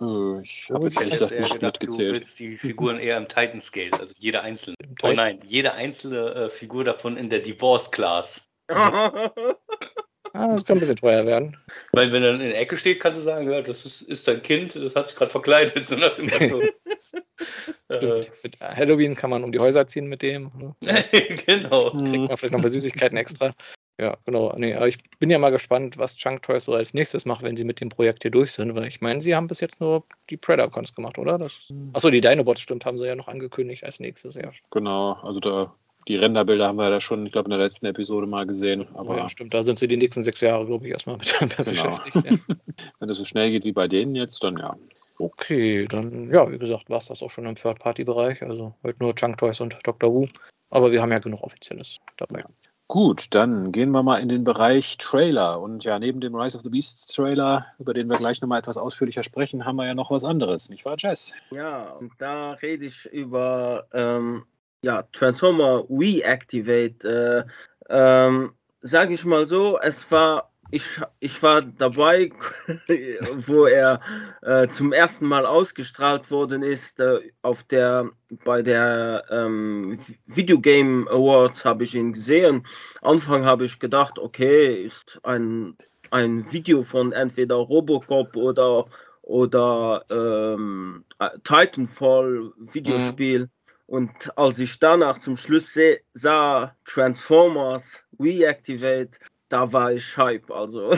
Äh, 0.00 0.42
ich 0.42 0.70
habe 0.70 0.86
jetzt 0.86 0.98
ehrlich 0.98 1.18
gesagt 1.18 1.32
nicht 1.32 1.52
gedacht, 1.52 1.80
mitgezählt. 1.80 2.10
Du 2.10 2.14
willst 2.14 2.38
die 2.38 2.56
Figuren 2.56 2.98
eher 2.98 3.16
im 3.16 3.28
Titan 3.28 3.60
Scale, 3.60 3.92
also 3.92 4.12
jede 4.18 4.42
einzelne. 4.42 4.76
Oh 5.02 5.12
nein, 5.12 5.40
jede 5.44 5.72
einzelne 5.72 6.34
äh, 6.34 6.50
Figur 6.50 6.84
davon 6.84 7.16
in 7.16 7.30
der 7.30 7.40
Divorce 7.40 7.90
Class. 7.90 8.48
Ah, 10.34 10.48
das 10.48 10.64
kann 10.64 10.78
ein 10.78 10.80
bisschen 10.80 10.96
teuer 10.96 11.24
werden. 11.26 11.56
Weil 11.92 12.12
wenn 12.12 12.24
er 12.24 12.34
in 12.34 12.40
der 12.40 12.60
Ecke 12.60 12.76
steht, 12.76 12.98
kannst 12.98 13.18
du 13.18 13.22
sagen, 13.22 13.48
ja, 13.48 13.62
das 13.62 13.86
ist, 13.86 14.02
ist 14.02 14.26
dein 14.26 14.42
Kind, 14.42 14.74
das 14.74 14.96
hat 14.96 15.08
sich 15.08 15.16
gerade 15.16 15.30
verkleidet. 15.30 15.86
So 15.86 15.94
nach 15.94 16.16
dem 16.16 16.28
äh, 17.88 18.24
mit 18.42 18.60
Halloween 18.60 19.14
kann 19.14 19.30
man 19.30 19.44
um 19.44 19.52
die 19.52 19.60
Häuser 19.60 19.86
ziehen 19.86 20.06
mit 20.06 20.22
dem. 20.22 20.50
Ne? 20.58 20.74
genau. 21.46 21.90
Kriegt 21.90 22.28
man 22.28 22.36
vielleicht 22.36 22.52
noch 22.52 22.62
bei 22.62 22.68
Süßigkeiten 22.68 23.16
extra. 23.16 23.52
Ja, 24.00 24.16
genau. 24.24 24.52
Nee, 24.56 24.74
aber 24.74 24.88
ich 24.88 24.98
bin 25.20 25.30
ja 25.30 25.38
mal 25.38 25.50
gespannt, 25.50 25.98
was 25.98 26.16
Chunk 26.16 26.42
Toys 26.42 26.64
so 26.64 26.74
als 26.74 26.94
nächstes 26.94 27.26
macht, 27.26 27.44
wenn 27.44 27.56
sie 27.56 27.62
mit 27.62 27.80
dem 27.80 27.90
Projekt 27.90 28.22
hier 28.22 28.32
durch 28.32 28.50
sind, 28.50 28.74
weil 28.74 28.88
ich 28.88 29.00
meine, 29.00 29.20
sie 29.20 29.36
haben 29.36 29.46
bis 29.46 29.60
jetzt 29.60 29.80
nur 29.80 30.04
die 30.30 30.36
Predacons 30.36 30.96
gemacht, 30.96 31.16
oder? 31.16 31.38
Das... 31.38 31.52
Hm. 31.68 31.90
Achso, 31.92 32.10
die 32.10 32.20
Dinobots 32.20 32.60
stimmt, 32.60 32.84
haben 32.84 32.98
sie 32.98 33.06
ja 33.06 33.14
noch 33.14 33.28
angekündigt 33.28 33.84
als 33.84 34.00
nächstes, 34.00 34.34
ja. 34.34 34.50
Genau, 34.72 35.12
also 35.22 35.38
da 35.38 35.72
die 36.08 36.16
Renderbilder 36.16 36.68
haben 36.68 36.76
wir 36.76 36.90
ja 36.90 37.00
schon, 37.00 37.24
ich 37.26 37.32
glaube, 37.32 37.46
in 37.46 37.50
der 37.50 37.58
letzten 37.58 37.86
Episode 37.86 38.26
mal 38.26 38.46
gesehen. 38.46 38.86
Aber 38.94 39.16
ja, 39.16 39.28
stimmt, 39.28 39.54
da 39.54 39.62
sind 39.62 39.78
sie 39.78 39.88
die 39.88 39.96
nächsten 39.96 40.22
sechs 40.22 40.40
Jahre, 40.40 40.66
glaube 40.66 40.86
ich, 40.86 40.92
erstmal 40.92 41.16
mit 41.16 41.32
genau. 41.38 41.64
beschäftigt. 41.64 42.16
Ja. 42.24 42.38
Wenn 43.00 43.10
es 43.10 43.18
so 43.18 43.24
schnell 43.24 43.50
geht 43.50 43.64
wie 43.64 43.72
bei 43.72 43.88
denen 43.88 44.14
jetzt, 44.14 44.42
dann 44.42 44.58
ja. 44.58 44.76
Okay, 45.18 45.86
dann, 45.86 46.30
ja, 46.32 46.50
wie 46.50 46.58
gesagt, 46.58 46.90
war 46.90 46.98
es 46.98 47.06
das 47.06 47.22
auch 47.22 47.30
schon 47.30 47.46
im 47.46 47.54
Third-Party-Bereich. 47.54 48.42
Also 48.42 48.74
heute 48.82 49.02
nur 49.02 49.14
Chunk 49.14 49.38
Toys 49.38 49.60
und 49.60 49.78
Dr. 49.84 50.12
Who. 50.12 50.28
Aber 50.70 50.90
wir 50.90 51.00
haben 51.00 51.12
ja 51.12 51.20
genug 51.20 51.42
Offizielles 51.42 51.98
dabei. 52.16 52.44
Gut, 52.88 53.28
dann 53.30 53.72
gehen 53.72 53.92
wir 53.92 54.02
mal 54.02 54.18
in 54.18 54.28
den 54.28 54.44
Bereich 54.44 54.98
Trailer. 54.98 55.60
Und 55.60 55.84
ja, 55.84 55.98
neben 55.98 56.20
dem 56.20 56.34
Rise 56.34 56.56
of 56.56 56.64
the 56.64 56.70
Beast 56.70 57.14
Trailer, 57.14 57.66
über 57.78 57.94
den 57.94 58.08
wir 58.08 58.18
gleich 58.18 58.42
nochmal 58.42 58.58
etwas 58.58 58.76
ausführlicher 58.76 59.22
sprechen, 59.22 59.64
haben 59.64 59.76
wir 59.76 59.86
ja 59.86 59.94
noch 59.94 60.10
was 60.10 60.24
anderes, 60.24 60.68
nicht 60.68 60.84
wahr, 60.84 60.96
Jess? 60.98 61.32
Ja, 61.50 61.92
und 61.92 62.12
da 62.18 62.52
rede 62.52 62.84
ich 62.84 63.06
über 63.06 63.86
ähm, 63.92 64.44
ja, 64.84 65.02
Transformer 65.12 65.84
Reactivate, 65.88 67.46
äh, 67.48 67.50
ähm, 67.88 68.52
sage 68.82 69.14
ich 69.14 69.24
mal 69.24 69.46
so, 69.46 69.78
es 69.80 70.10
war, 70.10 70.52
ich, 70.70 70.84
ich 71.20 71.42
war 71.42 71.62
dabei, 71.62 72.30
wo 73.46 73.64
er 73.64 74.00
äh, 74.42 74.68
zum 74.68 74.92
ersten 74.92 75.26
Mal 75.26 75.46
ausgestrahlt 75.46 76.30
worden 76.30 76.62
ist, 76.62 77.00
äh, 77.00 77.20
auf 77.40 77.62
der, 77.64 78.10
bei 78.44 78.60
der 78.60 79.24
ähm, 79.30 79.98
Videogame 80.26 81.10
Awards 81.10 81.64
habe 81.64 81.84
ich 81.84 81.94
ihn 81.94 82.12
gesehen. 82.12 82.66
Anfang 83.00 83.46
habe 83.46 83.64
ich 83.64 83.78
gedacht, 83.78 84.18
okay, 84.18 84.84
ist 84.84 85.18
ein, 85.22 85.78
ein 86.10 86.52
Video 86.52 86.82
von 86.82 87.12
entweder 87.12 87.56
Robocop 87.56 88.36
oder 88.36 88.84
oder 89.22 90.04
ähm, 90.10 91.06
Titanfall 91.44 92.52
Videospiel. 92.58 93.40
Mhm. 93.40 93.50
Und 93.86 94.36
als 94.36 94.58
ich 94.58 94.78
danach 94.78 95.18
zum 95.18 95.36
Schluss 95.36 95.78
sah, 96.14 96.74
Transformers 96.84 98.02
Reactivate, 98.18 99.18
da 99.48 99.72
war 99.72 99.92
ich 99.92 100.16
Hype. 100.16 100.50
Also. 100.50 100.94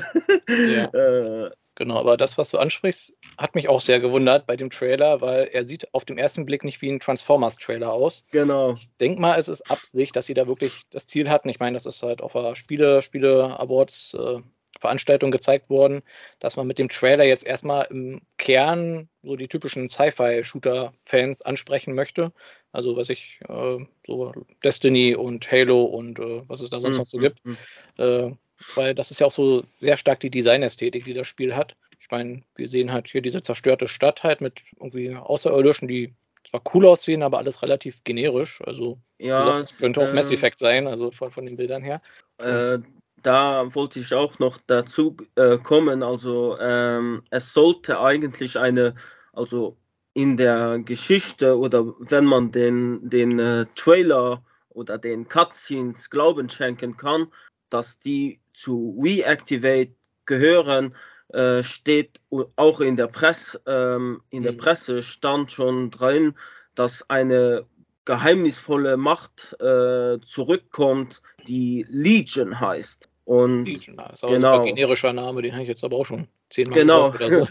Ja. 0.48 0.84
äh, 0.94 1.50
genau, 1.74 1.98
aber 1.98 2.16
das, 2.16 2.38
was 2.38 2.50
du 2.50 2.58
ansprichst, 2.58 3.12
hat 3.36 3.54
mich 3.54 3.68
auch 3.68 3.80
sehr 3.80 3.98
gewundert 3.98 4.46
bei 4.46 4.56
dem 4.56 4.70
Trailer, 4.70 5.20
weil 5.20 5.48
er 5.52 5.66
sieht 5.66 5.92
auf 5.94 6.04
den 6.04 6.16
ersten 6.16 6.46
Blick 6.46 6.62
nicht 6.62 6.80
wie 6.80 6.90
ein 6.90 7.00
Transformers-Trailer 7.00 7.92
aus. 7.92 8.24
Genau. 8.30 8.74
Ich 8.74 8.88
denke 8.98 9.20
mal, 9.20 9.38
es 9.38 9.48
ist 9.48 9.68
Absicht, 9.70 10.14
dass 10.14 10.26
sie 10.26 10.34
da 10.34 10.46
wirklich 10.46 10.82
das 10.90 11.06
Ziel 11.06 11.28
hatten. 11.28 11.48
Ich 11.48 11.58
meine, 11.58 11.74
das 11.74 11.86
ist 11.86 12.02
halt 12.02 12.22
auf 12.22 12.32
der 12.32 12.54
Spiele, 12.54 13.02
Spiele 13.02 13.58
Awards 13.58 14.14
äh, 14.14 14.40
Veranstaltung 14.80 15.30
gezeigt 15.30 15.70
worden, 15.70 16.02
dass 16.40 16.56
man 16.56 16.66
mit 16.66 16.78
dem 16.78 16.88
Trailer 16.88 17.24
jetzt 17.24 17.44
erstmal 17.44 17.86
im 17.90 18.20
Kern 18.38 19.08
so 19.22 19.36
die 19.36 19.48
typischen 19.48 19.88
Sci-Fi-Shooter-Fans 19.88 21.42
ansprechen 21.42 21.94
möchte. 21.94 22.32
Also 22.72 22.96
was 22.96 23.08
ich 23.08 23.40
äh, 23.48 23.78
so 24.06 24.32
Destiny 24.62 25.14
und 25.14 25.50
Halo 25.50 25.84
und 25.84 26.18
äh, 26.18 26.42
was 26.46 26.60
es 26.60 26.70
da 26.70 26.80
sonst 26.80 26.96
mhm. 26.96 27.00
noch 27.00 27.06
so 27.06 27.18
gibt. 27.18 27.44
Mhm. 27.44 27.56
Äh, 27.98 28.30
weil 28.74 28.94
das 28.94 29.10
ist 29.10 29.20
ja 29.20 29.26
auch 29.26 29.32
so 29.32 29.64
sehr 29.78 29.96
stark 29.96 30.20
die 30.20 30.30
Designästhetik, 30.30 31.04
die 31.04 31.14
das 31.14 31.26
Spiel 31.26 31.54
hat. 31.54 31.76
Ich 32.00 32.10
meine, 32.10 32.42
wir 32.54 32.68
sehen 32.68 32.92
halt 32.92 33.08
hier 33.08 33.22
diese 33.22 33.42
zerstörte 33.42 33.88
Stadt 33.88 34.22
halt 34.22 34.40
mit 34.40 34.62
irgendwie 34.78 35.14
Außerirdischen, 35.14 35.88
die 35.88 36.14
zwar 36.48 36.62
cool 36.74 36.86
aussehen, 36.86 37.22
aber 37.22 37.38
alles 37.38 37.62
relativ 37.62 38.02
generisch. 38.04 38.60
Also 38.64 38.98
ja, 39.18 39.60
es 39.60 39.76
könnte 39.76 40.00
auch 40.00 40.12
Mass 40.12 40.28
ähm, 40.28 40.34
Effect 40.34 40.58
sein, 40.58 40.86
also 40.86 41.10
von, 41.10 41.30
von 41.30 41.46
den 41.46 41.56
Bildern 41.56 41.82
her. 41.82 42.00
Äh, 42.38 42.78
da 43.26 43.74
wollte 43.74 43.98
ich 43.98 44.14
auch 44.14 44.38
noch 44.38 44.56
dazu 44.68 45.16
äh, 45.34 45.58
kommen. 45.58 46.04
Also 46.04 46.56
ähm, 46.60 47.24
es 47.30 47.52
sollte 47.52 48.00
eigentlich 48.00 48.56
eine, 48.56 48.94
also 49.32 49.76
in 50.14 50.36
der 50.36 50.78
Geschichte 50.78 51.58
oder 51.58 51.92
wenn 51.98 52.24
man 52.24 52.52
den, 52.52 53.10
den 53.10 53.40
äh, 53.40 53.66
Trailer 53.74 54.44
oder 54.68 54.96
den 54.96 55.26
Cutscenes 55.26 56.08
Glauben 56.08 56.48
schenken 56.48 56.96
kann, 56.96 57.26
dass 57.68 57.98
die 57.98 58.38
zu 58.54 58.96
Reactivate 59.02 59.92
gehören, 60.26 60.94
äh, 61.30 61.64
steht 61.64 62.20
auch 62.54 62.80
in 62.80 62.96
der 62.96 63.08
Presse, 63.08 63.60
ähm, 63.66 64.22
in 64.30 64.44
der 64.44 64.52
mhm. 64.52 64.58
Presse 64.58 65.02
stand 65.02 65.50
schon 65.50 65.90
drin, 65.90 66.36
dass 66.76 67.10
eine 67.10 67.66
geheimnisvolle 68.04 68.96
Macht 68.96 69.56
äh, 69.60 70.20
zurückkommt, 70.28 71.22
die 71.48 71.84
Legion 71.88 72.60
heißt. 72.60 73.08
Und 73.26 73.64
Legion, 73.64 73.96
das 73.96 74.12
ist 74.14 74.24
auch 74.24 74.28
genau. 74.28 74.60
ein 74.60 74.66
generischer 74.66 75.12
Name, 75.12 75.42
den 75.42 75.52
habe 75.52 75.62
ich 75.62 75.68
jetzt 75.68 75.82
aber 75.82 75.96
auch 75.96 76.06
schon 76.06 76.28
zehnmal 76.48 76.78
genau. 76.78 77.08
oder 77.08 77.28
so. 77.28 77.48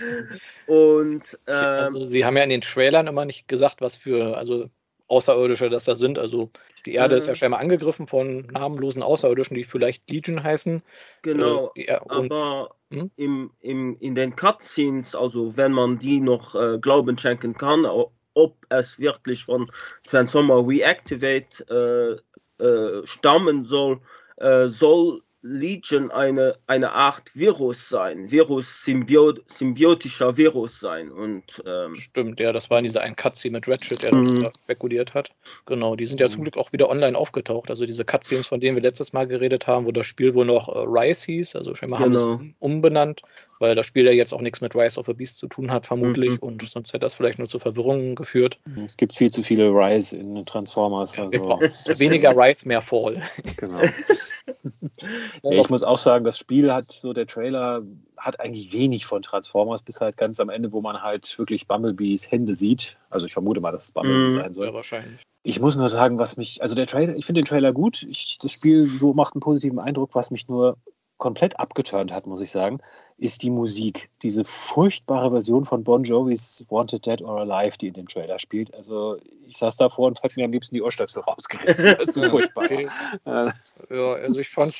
Und 0.67 1.38
ähm, 1.47 1.53
also, 1.53 2.05
sie 2.05 2.23
haben 2.23 2.38
ja 2.38 2.43
in 2.43 2.49
den 2.49 2.61
Trailern 2.61 3.07
immer 3.07 3.26
nicht 3.26 3.49
gesagt, 3.49 3.82
was 3.82 3.97
für 3.97 4.38
also 4.38 4.69
Außerirdische 5.07 5.69
das 5.69 5.84
da 5.84 5.93
sind. 5.93 6.17
Also 6.17 6.49
die 6.86 6.93
Erde 6.93 7.15
mhm. 7.15 7.17
ist 7.17 7.28
ja 7.28 7.34
mhm. 7.34 7.36
scheinbar 7.36 7.59
angegriffen 7.59 8.07
von 8.07 8.47
namenlosen 8.53 9.03
Außerirdischen, 9.03 9.57
die 9.57 9.65
vielleicht 9.65 10.09
Legion 10.09 10.41
heißen. 10.41 10.82
Genau. 11.23 11.73
Äh, 11.76 11.99
und, 11.99 12.32
aber 12.32 12.73
hm? 12.89 13.11
im, 13.17 13.51
im, 13.59 13.97
in 13.99 14.15
den 14.15 14.34
Cutscenes, 14.38 15.13
also 15.13 15.57
wenn 15.57 15.73
man 15.73 15.99
die 15.99 16.21
noch 16.21 16.55
äh, 16.55 16.80
Glauben 16.80 17.17
schenken 17.17 17.53
kann, 17.53 17.86
ob 17.86 18.53
es 18.69 18.97
wirklich 18.97 19.43
von 19.43 19.69
Transformer 20.07 20.65
Reactivate 20.65 22.21
äh, 22.59 22.63
äh, 22.63 23.05
stammen 23.05 23.65
soll, 23.65 23.99
äh, 24.38 24.67
soll 24.69 25.21
Legion 25.48 26.10
eine, 26.10 26.58
eine 26.66 26.91
Art 26.91 27.30
Virus 27.36 27.88
sein, 27.88 28.32
Virus, 28.32 28.84
symbiot, 28.84 29.43
symbiotischer 29.52 30.36
Virus 30.38 30.80
sein. 30.80 31.12
Und, 31.12 31.43
ähm, 31.68 31.96
Stimmt, 31.96 32.39
ja, 32.39 32.52
das 32.52 32.72
war 32.72 32.80
in 32.80 32.86
dieser 32.86 33.02
einen 33.02 33.16
Cutscene 33.16 33.58
mit 33.58 33.68
Ratchet, 33.68 34.02
der 34.02 34.16
mhm. 34.16 34.39
das 34.39 34.56
spekuliert 34.56 35.14
hat. 35.14 35.30
Genau, 35.68 35.96
die 35.96 36.08
sind 36.08 36.20
ja 36.20 36.28
zum 36.28 36.39
mhm. 36.39 36.46
Glück 36.46 36.58
auch 36.58 36.74
wieder 36.74 36.89
online 36.89 37.16
aufgetaucht. 37.16 37.70
Also 37.70 37.86
diese 37.86 38.04
Cutscenes, 38.04 38.48
von 38.48 38.60
denen 38.60 38.76
wir 38.76 38.82
letztes 38.82 39.14
Mal 39.14 39.28
geredet 39.28 39.68
haben, 39.68 39.86
wo 39.86 39.91
das 39.91 40.08
Spiel 40.08 40.34
wohl 40.34 40.46
noch 40.46 40.68
äh, 40.68 40.80
Rise 40.80 41.26
hieß, 41.28 41.56
also 41.56 41.76
scheinbar 41.76 42.04
genau. 42.04 42.22
haben 42.22 42.39
sie 42.39 42.50
es 42.50 42.56
umbenannt 42.60 43.22
weil 43.60 43.76
das 43.76 43.86
Spiel 43.86 44.06
ja 44.06 44.12
jetzt 44.12 44.34
auch 44.34 44.41
nichts 44.41 44.62
mit 44.62 44.76
Rise 44.76 44.99
of 44.99 45.06
the 45.06 45.14
Beast 45.14 45.38
zu 45.38 45.47
tun 45.47 45.72
hat, 45.72 45.86
vermutlich, 45.86 46.32
mhm. 46.32 46.38
und 46.39 46.70
sonst 46.70 46.89
hätte 46.89 46.99
das 46.99 47.16
vielleicht 47.16 47.39
nur 47.39 47.47
zu 47.47 47.60
Verwirrungen 47.60 48.16
geführt. 48.16 48.60
Es 48.86 48.97
gibt 48.97 49.14
viel 49.14 49.32
zu 49.32 49.43
viele 49.43 49.70
Rise 49.70 50.18
in 50.18 50.45
Transformers. 50.45 51.18
Also. 51.18 51.32
Weniger 51.99 52.32
Rise, 52.36 52.68
mehr 52.68 52.82
Fall. 52.82 53.22
Genau. 53.58 53.82
ja, 55.43 55.51
ich 55.51 55.70
muss 55.70 55.84
auch 55.84 55.97
sagen, 55.97 56.26
das 56.26 56.38
Spiel 56.38 56.72
hat 56.72 56.91
so, 56.91 57.14
der 57.14 57.28
Trailer 57.28 57.84
hat 58.18 58.39
eigentlich 58.39 58.74
wenig 58.74 59.06
von 59.06 59.22
Transformers, 59.22 59.84
bis 59.84 60.01
halt 60.01 60.18
ganz 60.18 60.39
am 60.39 60.49
Ende, 60.49 60.72
wo 60.72 60.82
man 60.82 61.01
halt 61.01 61.38
wirklich 61.38 61.68
Bumblebees 61.68 62.30
Hände 62.32 62.56
sieht. 62.56 62.97
Also 63.10 63.28
ich 63.28 63.34
vermute 63.34 63.62
mal, 63.62 63.72
dass 63.72 63.86
es 63.86 63.91
Bumblebee 63.91 64.36
mm, 64.36 64.38
sein 64.38 64.53
soll. 64.53 64.68
Ja, 64.68 64.74
wahrscheinlich. 64.74 65.22
Ich 65.43 65.60
muss 65.60 65.76
nur 65.78 65.89
sagen, 65.89 66.18
was 66.18 66.38
mich, 66.38 66.62
also 66.64 66.74
der 66.74 66.88
Trailer, 66.88 67.16
ich 67.16 67.26
finde 67.26 67.41
den 67.41 67.47
Trailer 67.47 67.72
gut. 67.72 68.01
Ich, 68.01 68.39
das 68.41 68.51
Spiel 68.51 68.88
so 68.88 69.14
macht 69.14 69.36
einen 69.36 69.41
positiven 69.41 69.80
Eindruck, 69.80 70.16
was 70.16 70.32
mich 70.32 70.47
nur 70.47 70.78
komplett 71.18 71.59
abgeturnt 71.59 72.11
hat, 72.11 72.28
muss 72.28 72.41
ich 72.41 72.51
sagen, 72.51 72.80
ist 73.18 73.41
die 73.43 73.49
Musik. 73.49 74.09
Diese 74.22 74.43
furchtbare 74.43 75.32
Version 75.32 75.66
von 75.66 75.84
Bon 75.84 76.03
Jovis 76.03 76.66
Wanted 76.70 77.05
Dead 77.05 77.22
or 77.22 77.39
Alive, 77.39 77.78
die 77.78 77.88
in 77.88 77.93
dem 77.93 78.07
Trailer 78.07 78.39
spielt. 78.39 78.74
Also 78.74 79.18
ich 79.47 79.57
saß 79.57 79.78
davor 79.78 80.07
und 80.07 80.22
hat 80.22 80.36
mir 80.36 80.45
am 80.45 80.51
liebsten 80.51 80.76
die 80.76 80.82
Ohrstöpsel 80.82 81.24
rausgerissen. 81.24 81.95
Das 81.97 82.09
ist 82.09 82.16
so 82.16 82.24
furchtbar. 82.30 82.66
Okay. 82.66 82.88
ja, 83.26 84.13
also 84.13 84.39
ich 84.39 84.49
fand 84.49 84.76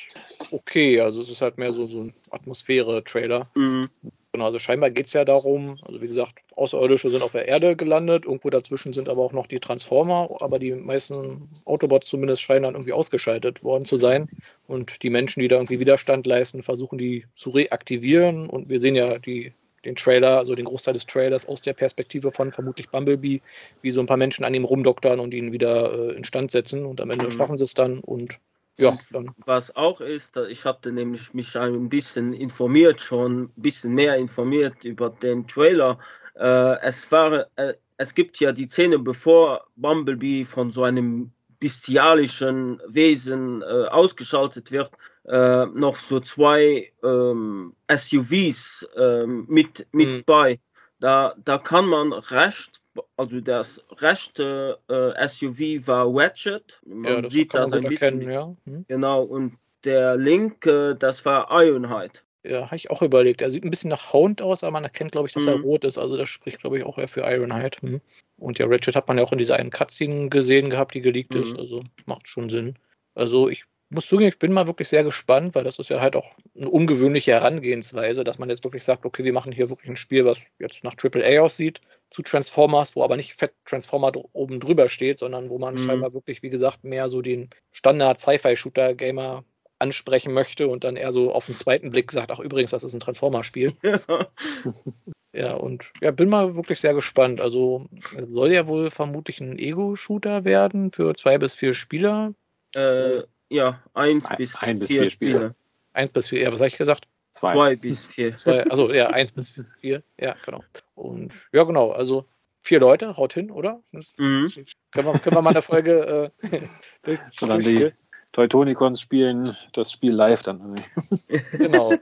okay. 0.50 1.00
Also 1.00 1.22
es 1.22 1.30
ist 1.30 1.40
halt 1.40 1.56
mehr 1.56 1.72
so, 1.72 1.86
so 1.86 2.00
ein 2.00 2.14
Atmosphäre-Trailer. 2.30 3.48
Mhm. 3.54 3.88
Genau, 4.36 4.44
also 4.44 4.58
scheinbar 4.58 4.90
geht 4.90 5.06
es 5.06 5.14
ja 5.14 5.24
darum, 5.24 5.78
also 5.80 6.02
wie 6.02 6.08
gesagt, 6.08 6.40
Außerirdische 6.56 7.08
sind 7.08 7.22
auf 7.22 7.32
der 7.32 7.48
Erde 7.48 7.74
gelandet, 7.74 8.26
irgendwo 8.26 8.50
dazwischen 8.50 8.92
sind 8.92 9.08
aber 9.08 9.22
auch 9.22 9.32
noch 9.32 9.46
die 9.46 9.60
Transformer, 9.60 10.28
aber 10.40 10.58
die 10.58 10.72
meisten 10.74 11.48
Autobots 11.64 12.06
zumindest 12.06 12.42
scheinen 12.42 12.64
dann 12.64 12.74
irgendwie 12.74 12.92
ausgeschaltet 12.92 13.64
worden 13.64 13.86
zu 13.86 13.96
sein. 13.96 14.28
Und 14.68 15.02
die 15.02 15.08
Menschen, 15.08 15.40
die 15.40 15.48
da 15.48 15.56
irgendwie 15.56 15.80
Widerstand 15.80 16.26
leisten, 16.26 16.62
versuchen 16.62 16.98
die 16.98 17.24
zu 17.34 17.48
reaktivieren. 17.48 18.50
Und 18.50 18.68
wir 18.68 18.78
sehen 18.78 18.94
ja 18.94 19.18
die, 19.18 19.54
den 19.86 19.96
Trailer, 19.96 20.36
also 20.36 20.54
den 20.54 20.66
Großteil 20.66 20.92
des 20.92 21.06
Trailers 21.06 21.48
aus 21.48 21.62
der 21.62 21.72
Perspektive 21.72 22.30
von 22.30 22.52
vermutlich 22.52 22.90
Bumblebee, 22.90 23.40
wie 23.80 23.90
so 23.90 24.00
ein 24.00 24.06
paar 24.06 24.18
Menschen 24.18 24.44
an 24.44 24.52
ihm 24.52 24.66
rumdoktern 24.66 25.18
und 25.18 25.32
ihn 25.32 25.52
wieder 25.52 26.10
äh, 26.10 26.12
instand 26.12 26.50
setzen. 26.50 26.84
Und 26.84 27.00
am 27.00 27.08
Ende 27.08 27.24
mhm. 27.24 27.30
schaffen 27.30 27.56
sie 27.56 27.64
es 27.64 27.72
dann 27.72 28.00
und 28.00 28.38
ja, 28.78 28.96
dann. 29.10 29.30
Was 29.44 29.74
auch 29.74 30.00
ist, 30.00 30.36
ich 30.36 30.64
hatte 30.64 30.92
nämlich 30.92 31.32
mich 31.34 31.56
ein 31.56 31.88
bisschen 31.88 32.32
informiert, 32.32 33.00
schon 33.00 33.44
ein 33.44 33.52
bisschen 33.56 33.94
mehr 33.94 34.16
informiert 34.16 34.84
über 34.84 35.10
den 35.10 35.46
Trailer. 35.46 35.98
Äh, 36.34 36.80
es, 36.82 37.10
war, 37.10 37.46
äh, 37.56 37.74
es 37.96 38.14
gibt 38.14 38.38
ja 38.40 38.52
die 38.52 38.68
Szene, 38.68 38.98
bevor 38.98 39.66
Bumblebee 39.76 40.44
von 40.44 40.70
so 40.70 40.84
einem 40.84 41.32
bestialischen 41.58 42.80
Wesen 42.88 43.62
äh, 43.62 43.64
ausgeschaltet 43.64 44.70
wird, 44.70 44.90
äh, 45.24 45.66
noch 45.66 45.96
so 45.96 46.20
zwei 46.20 46.92
ähm, 47.02 47.74
SUVs 47.90 48.86
ähm, 48.96 49.46
mit, 49.48 49.86
mit 49.92 50.08
mhm. 50.08 50.24
bei. 50.26 50.60
Da, 51.00 51.34
da 51.44 51.58
kann 51.58 51.86
man 51.86 52.12
recht 52.12 52.80
also 53.16 53.40
das 53.40 53.84
rechte 53.98 54.78
äh, 54.88 55.28
SUV 55.28 55.86
war 55.86 56.06
Ratchet. 56.08 56.80
Man 56.86 57.04
ja, 57.04 57.20
das 57.22 57.32
sieht 57.32 57.54
das 57.54 57.72
ein 57.72 57.84
bisschen. 57.84 58.20
Erkennen, 58.20 58.30
ja. 58.30 58.56
hm. 58.64 58.84
Genau, 58.88 59.22
und 59.22 59.58
der 59.84 60.16
linke, 60.16 60.96
das 60.96 61.24
war 61.24 61.48
Ironhide. 61.50 62.20
Ja, 62.42 62.66
habe 62.66 62.76
ich 62.76 62.90
auch 62.90 63.02
überlegt. 63.02 63.42
Er 63.42 63.50
sieht 63.50 63.64
ein 63.64 63.70
bisschen 63.70 63.90
nach 63.90 64.12
Hound 64.12 64.40
aus, 64.40 64.62
aber 64.62 64.72
man 64.72 64.84
erkennt, 64.84 65.12
glaube 65.12 65.26
ich, 65.26 65.34
dass 65.34 65.44
mhm. 65.44 65.50
er 65.50 65.60
rot 65.60 65.84
ist. 65.84 65.98
Also 65.98 66.16
das 66.16 66.28
spricht, 66.28 66.60
glaube 66.60 66.78
ich, 66.78 66.84
auch 66.84 66.96
eher 66.98 67.08
für 67.08 67.22
Ironhide. 67.22 67.78
Hm. 67.80 68.00
Und 68.38 68.58
ja, 68.58 68.66
Ratchet 68.66 68.94
hat 68.94 69.08
man 69.08 69.18
ja 69.18 69.24
auch 69.24 69.32
in 69.32 69.38
dieser 69.38 69.56
einen 69.56 69.70
Cutscene 69.70 70.28
gesehen 70.28 70.70
gehabt, 70.70 70.94
die 70.94 71.00
geleakt 71.00 71.34
mhm. 71.34 71.42
ist. 71.42 71.58
Also 71.58 71.82
macht 72.04 72.28
schon 72.28 72.48
Sinn. 72.48 72.78
Also 73.14 73.48
ich 73.48 73.64
muss 73.90 74.06
zugeben, 74.06 74.28
ich 74.28 74.38
bin 74.38 74.52
mal 74.52 74.66
wirklich 74.66 74.88
sehr 74.88 75.04
gespannt, 75.04 75.54
weil 75.54 75.64
das 75.64 75.78
ist 75.78 75.90
ja 75.90 76.00
halt 76.00 76.16
auch 76.16 76.30
eine 76.56 76.68
ungewöhnliche 76.68 77.32
Herangehensweise, 77.32 78.24
dass 78.24 78.38
man 78.38 78.50
jetzt 78.50 78.64
wirklich 78.64 78.84
sagt, 78.84 79.04
okay, 79.04 79.24
wir 79.24 79.32
machen 79.32 79.52
hier 79.52 79.68
wirklich 79.68 79.88
ein 79.88 79.96
Spiel, 79.96 80.24
was 80.24 80.38
jetzt 80.58 80.82
nach 80.82 80.96
AAA 81.00 81.40
aussieht, 81.40 81.80
zu 82.10 82.22
Transformers, 82.22 82.96
wo 82.96 83.04
aber 83.04 83.16
nicht 83.16 83.34
Fett 83.34 83.52
Transformer 83.64 84.12
oben 84.32 84.60
drüber 84.60 84.88
steht, 84.88 85.18
sondern 85.18 85.50
wo 85.50 85.58
man 85.58 85.74
mhm. 85.74 85.78
scheinbar 85.78 86.14
wirklich, 86.14 86.42
wie 86.42 86.50
gesagt, 86.50 86.84
mehr 86.84 87.08
so 87.08 87.22
den 87.22 87.50
Standard-Sci-Fi-Shooter-Gamer 87.72 89.44
ansprechen 89.78 90.32
möchte 90.32 90.68
und 90.68 90.84
dann 90.84 90.96
eher 90.96 91.12
so 91.12 91.32
auf 91.32 91.46
den 91.46 91.56
zweiten 91.56 91.90
Blick 91.90 92.10
sagt, 92.10 92.30
ach 92.30 92.40
übrigens, 92.40 92.70
das 92.70 92.84
ist 92.84 92.94
ein 92.94 93.00
Transformer-Spiel. 93.00 93.72
ja, 95.32 95.54
und 95.54 95.90
ja, 96.00 96.10
bin 96.10 96.28
mal 96.28 96.56
wirklich 96.56 96.80
sehr 96.80 96.94
gespannt. 96.94 97.40
Also 97.40 97.86
es 98.16 98.28
soll 98.28 98.52
ja 98.52 98.66
wohl 98.66 98.90
vermutlich 98.90 99.40
ein 99.40 99.58
Ego-Shooter 99.58 100.44
werden 100.44 100.92
für 100.92 101.14
zwei 101.14 101.38
bis 101.38 101.54
vier 101.54 101.74
Spieler. 101.74 102.32
Äh, 102.74 103.22
ja, 103.48 103.82
eins 103.94 104.24
ein, 104.24 104.36
bis 104.36 104.54
ein 104.56 104.78
bis 104.78 104.90
vier, 104.90 105.02
vier 105.02 105.10
Spiele. 105.10 105.32
Spiele. 105.32 105.52
Eins 105.92 106.12
bis 106.12 106.28
vier, 106.28 106.42
ja, 106.42 106.52
was 106.52 106.60
habe 106.60 106.68
ich 106.68 106.76
gesagt? 106.76 107.06
Zwei. 107.32 107.52
Zwei 107.52 107.76
bis 107.76 108.04
vier. 108.06 108.34
Zwei, 108.34 108.62
also 108.64 108.92
ja, 108.92 109.06
eins 109.10 109.32
bis 109.32 109.52
vier, 109.80 110.02
ja, 110.18 110.36
genau. 110.44 110.64
Und 110.94 111.32
ja, 111.52 111.64
genau, 111.64 111.92
also 111.92 112.26
vier 112.62 112.80
Leute, 112.80 113.16
haut 113.16 113.32
hin, 113.32 113.50
oder? 113.50 113.82
Das, 113.92 114.14
mhm. 114.18 114.50
können, 114.90 115.06
wir, 115.06 115.18
können 115.20 115.36
wir 115.36 115.42
mal 115.42 115.50
eine 115.50 115.62
Folge 115.62 116.32
äh, 116.42 117.18
die 117.60 117.92
Teutonicons 118.36 119.00
spielen 119.00 119.56
das 119.72 119.90
Spiel 119.90 120.12
live 120.12 120.42
dann. 120.42 120.76
genau, 121.52 121.94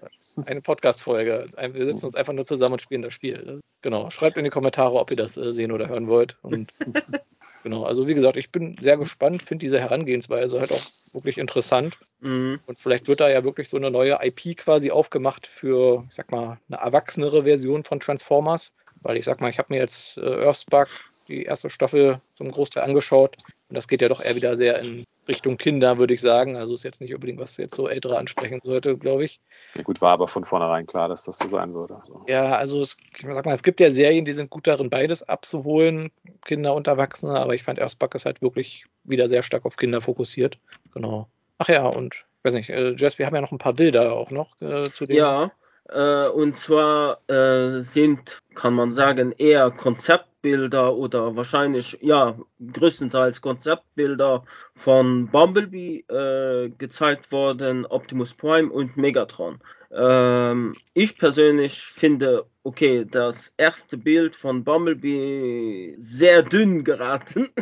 eine 0.47 0.61
Podcast-Folge. 0.61 1.47
Wir 1.73 1.87
sitzen 1.87 2.07
uns 2.07 2.17
einfach 2.17 2.33
nur 2.33 2.45
zusammen 2.45 2.73
und 2.73 2.83
spielen 2.83 3.03
das 3.03 3.15
Spiel. 3.15 3.61
Genau, 3.83 4.11
schreibt 4.11 4.37
in 4.37 4.43
die 4.43 4.51
Kommentare, 4.51 4.99
ob 4.99 5.13
ihr 5.13 5.17
das 5.17 5.37
äh, 5.37 5.53
sehen 5.53 5.71
oder 5.71 5.89
hören 5.89 6.09
wollt. 6.09 6.37
Und 6.43 6.69
Genau, 7.63 7.85
also 7.85 8.09
wie 8.09 8.15
gesagt, 8.15 8.37
ich 8.37 8.51
bin 8.51 8.77
sehr 8.81 8.97
gespannt, 8.97 9.43
finde 9.43 9.65
diese 9.65 9.81
Herangehensweise 9.81 10.59
halt 10.59 10.73
auch 10.73 11.15
wirklich 11.15 11.39
interessant. 11.39 11.97
Mhm. 12.21 12.59
Und 12.67 12.79
vielleicht 12.81 13.07
wird 13.07 13.21
da 13.21 13.31
ja 13.31 13.45
wirklich 13.45 13.69
so 13.69 13.77
eine 13.77 13.93
neue 13.93 14.19
IP 14.21 14.59
quasi 14.59 14.91
aufgemacht 14.91 15.47
für, 15.47 16.05
ich 16.11 16.17
sag 16.17 16.33
mal, 16.33 16.59
eine 16.69 16.81
erwachsenere 16.81 17.45
Version 17.45 17.85
von 17.85 18.01
Transformers. 18.01 18.73
Weil 19.03 19.17
ich 19.17 19.25
sag 19.25 19.41
mal, 19.41 19.51
ich 19.51 19.59
habe 19.59 19.73
mir 19.73 19.79
jetzt 19.79 20.19
äh, 20.19 20.45
Earthspark, 20.45 20.89
die 21.29 21.45
erste 21.45 21.71
Staffel, 21.71 22.21
zum 22.37 22.51
Großteil 22.51 22.83
angeschaut. 22.83 23.37
Und 23.69 23.77
das 23.77 23.87
geht 23.87 24.03
ja 24.03 24.09
doch 24.09 24.23
eher 24.23 24.37
wieder 24.37 24.57
sehr 24.59 24.83
in 24.83 25.05
Richtung 25.29 25.57
Kinder, 25.57 25.99
würde 25.99 26.15
ich 26.15 26.21
sagen. 26.21 26.57
Also 26.57 26.75
ist 26.75 26.83
jetzt 26.83 27.01
nicht 27.01 27.15
unbedingt, 27.15 27.39
was 27.39 27.57
jetzt 27.57 27.75
so 27.75 27.89
Ältere 27.89 28.19
ansprechen 28.19 28.61
sollte, 28.63 28.97
glaube 28.97 29.25
ich. 29.25 29.41
Ja 29.75 29.83
gut, 29.83 30.01
war 30.01 30.13
aber 30.13 30.29
von 30.29 30.45
vornherein 30.45 30.87
klar, 30.87 31.09
dass 31.09 31.25
das 31.25 31.39
so 31.39 31.49
sein 31.49 31.75
würde. 31.75 32.03
So. 32.07 32.25
Ja, 32.29 32.57
also 32.57 32.81
es, 32.83 32.97
ich 33.19 33.27
sag 33.33 33.45
mal, 33.47 33.53
es 33.53 33.63
gibt 33.63 33.81
ja 33.81 33.91
Serien, 33.91 34.25
die 34.25 34.33
sind 34.33 34.51
gut 34.51 34.67
darin, 34.67 34.91
beides 34.91 35.23
abzuholen, 35.23 36.11
Kinder 36.45 36.75
und 36.75 36.87
Erwachsene, 36.87 37.39
aber 37.39 37.55
ich 37.55 37.63
fand 37.63 37.79
Erstback 37.79 38.15
ist 38.15 38.27
halt 38.27 38.43
wirklich 38.43 38.85
wieder 39.05 39.29
sehr 39.29 39.43
stark 39.43 39.65
auf 39.65 39.77
Kinder 39.77 40.01
fokussiert. 40.01 40.59
Genau. 40.93 41.29
Ach 41.59 41.69
ja, 41.69 41.87
und 41.87 42.15
ich 42.15 42.45
weiß 42.45 42.55
nicht, 42.55 42.71
äh, 42.71 42.95
Jess, 42.97 43.19
wir 43.19 43.27
haben 43.27 43.35
ja 43.35 43.41
noch 43.41 43.53
ein 43.53 43.59
paar 43.59 43.73
Bilder 43.73 44.13
auch 44.13 44.31
noch 44.31 44.61
äh, 44.61 44.91
zu 44.93 45.07
dem. 45.07 45.17
Ja, 45.17 45.53
äh, 45.89 46.29
und 46.29 46.59
zwar 46.59 47.21
äh, 47.29 47.81
sind, 47.83 48.41
kann 48.55 48.75
man 48.75 48.95
sagen, 48.95 49.33
eher 49.33 49.71
Konzept 49.71 50.27
Konzeptbilder 50.45 50.95
oder 50.95 51.37
wahrscheinlich, 51.37 51.99
ja, 52.03 52.37
größtenteils 52.73 53.41
Konzeptbilder 53.41 54.45
von 54.75 55.29
Bumblebee 55.29 56.05
äh, 56.09 56.69
gezeigt 56.77 57.33
worden, 57.33 57.87
Optimus 57.87 58.35
Prime 58.35 58.71
und 58.71 58.97
Megatron. 58.97 59.59
Ähm, 59.91 60.77
ich 60.93 61.17
persönlich 61.17 61.81
finde, 61.83 62.45
okay, 62.63 63.07
das 63.11 63.55
erste 63.57 63.97
Bild 63.97 64.37
von 64.37 64.65
Bumblebee 64.65 65.97
sehr 65.99 66.43
dünn 66.43 66.85
geraten. 66.85 67.49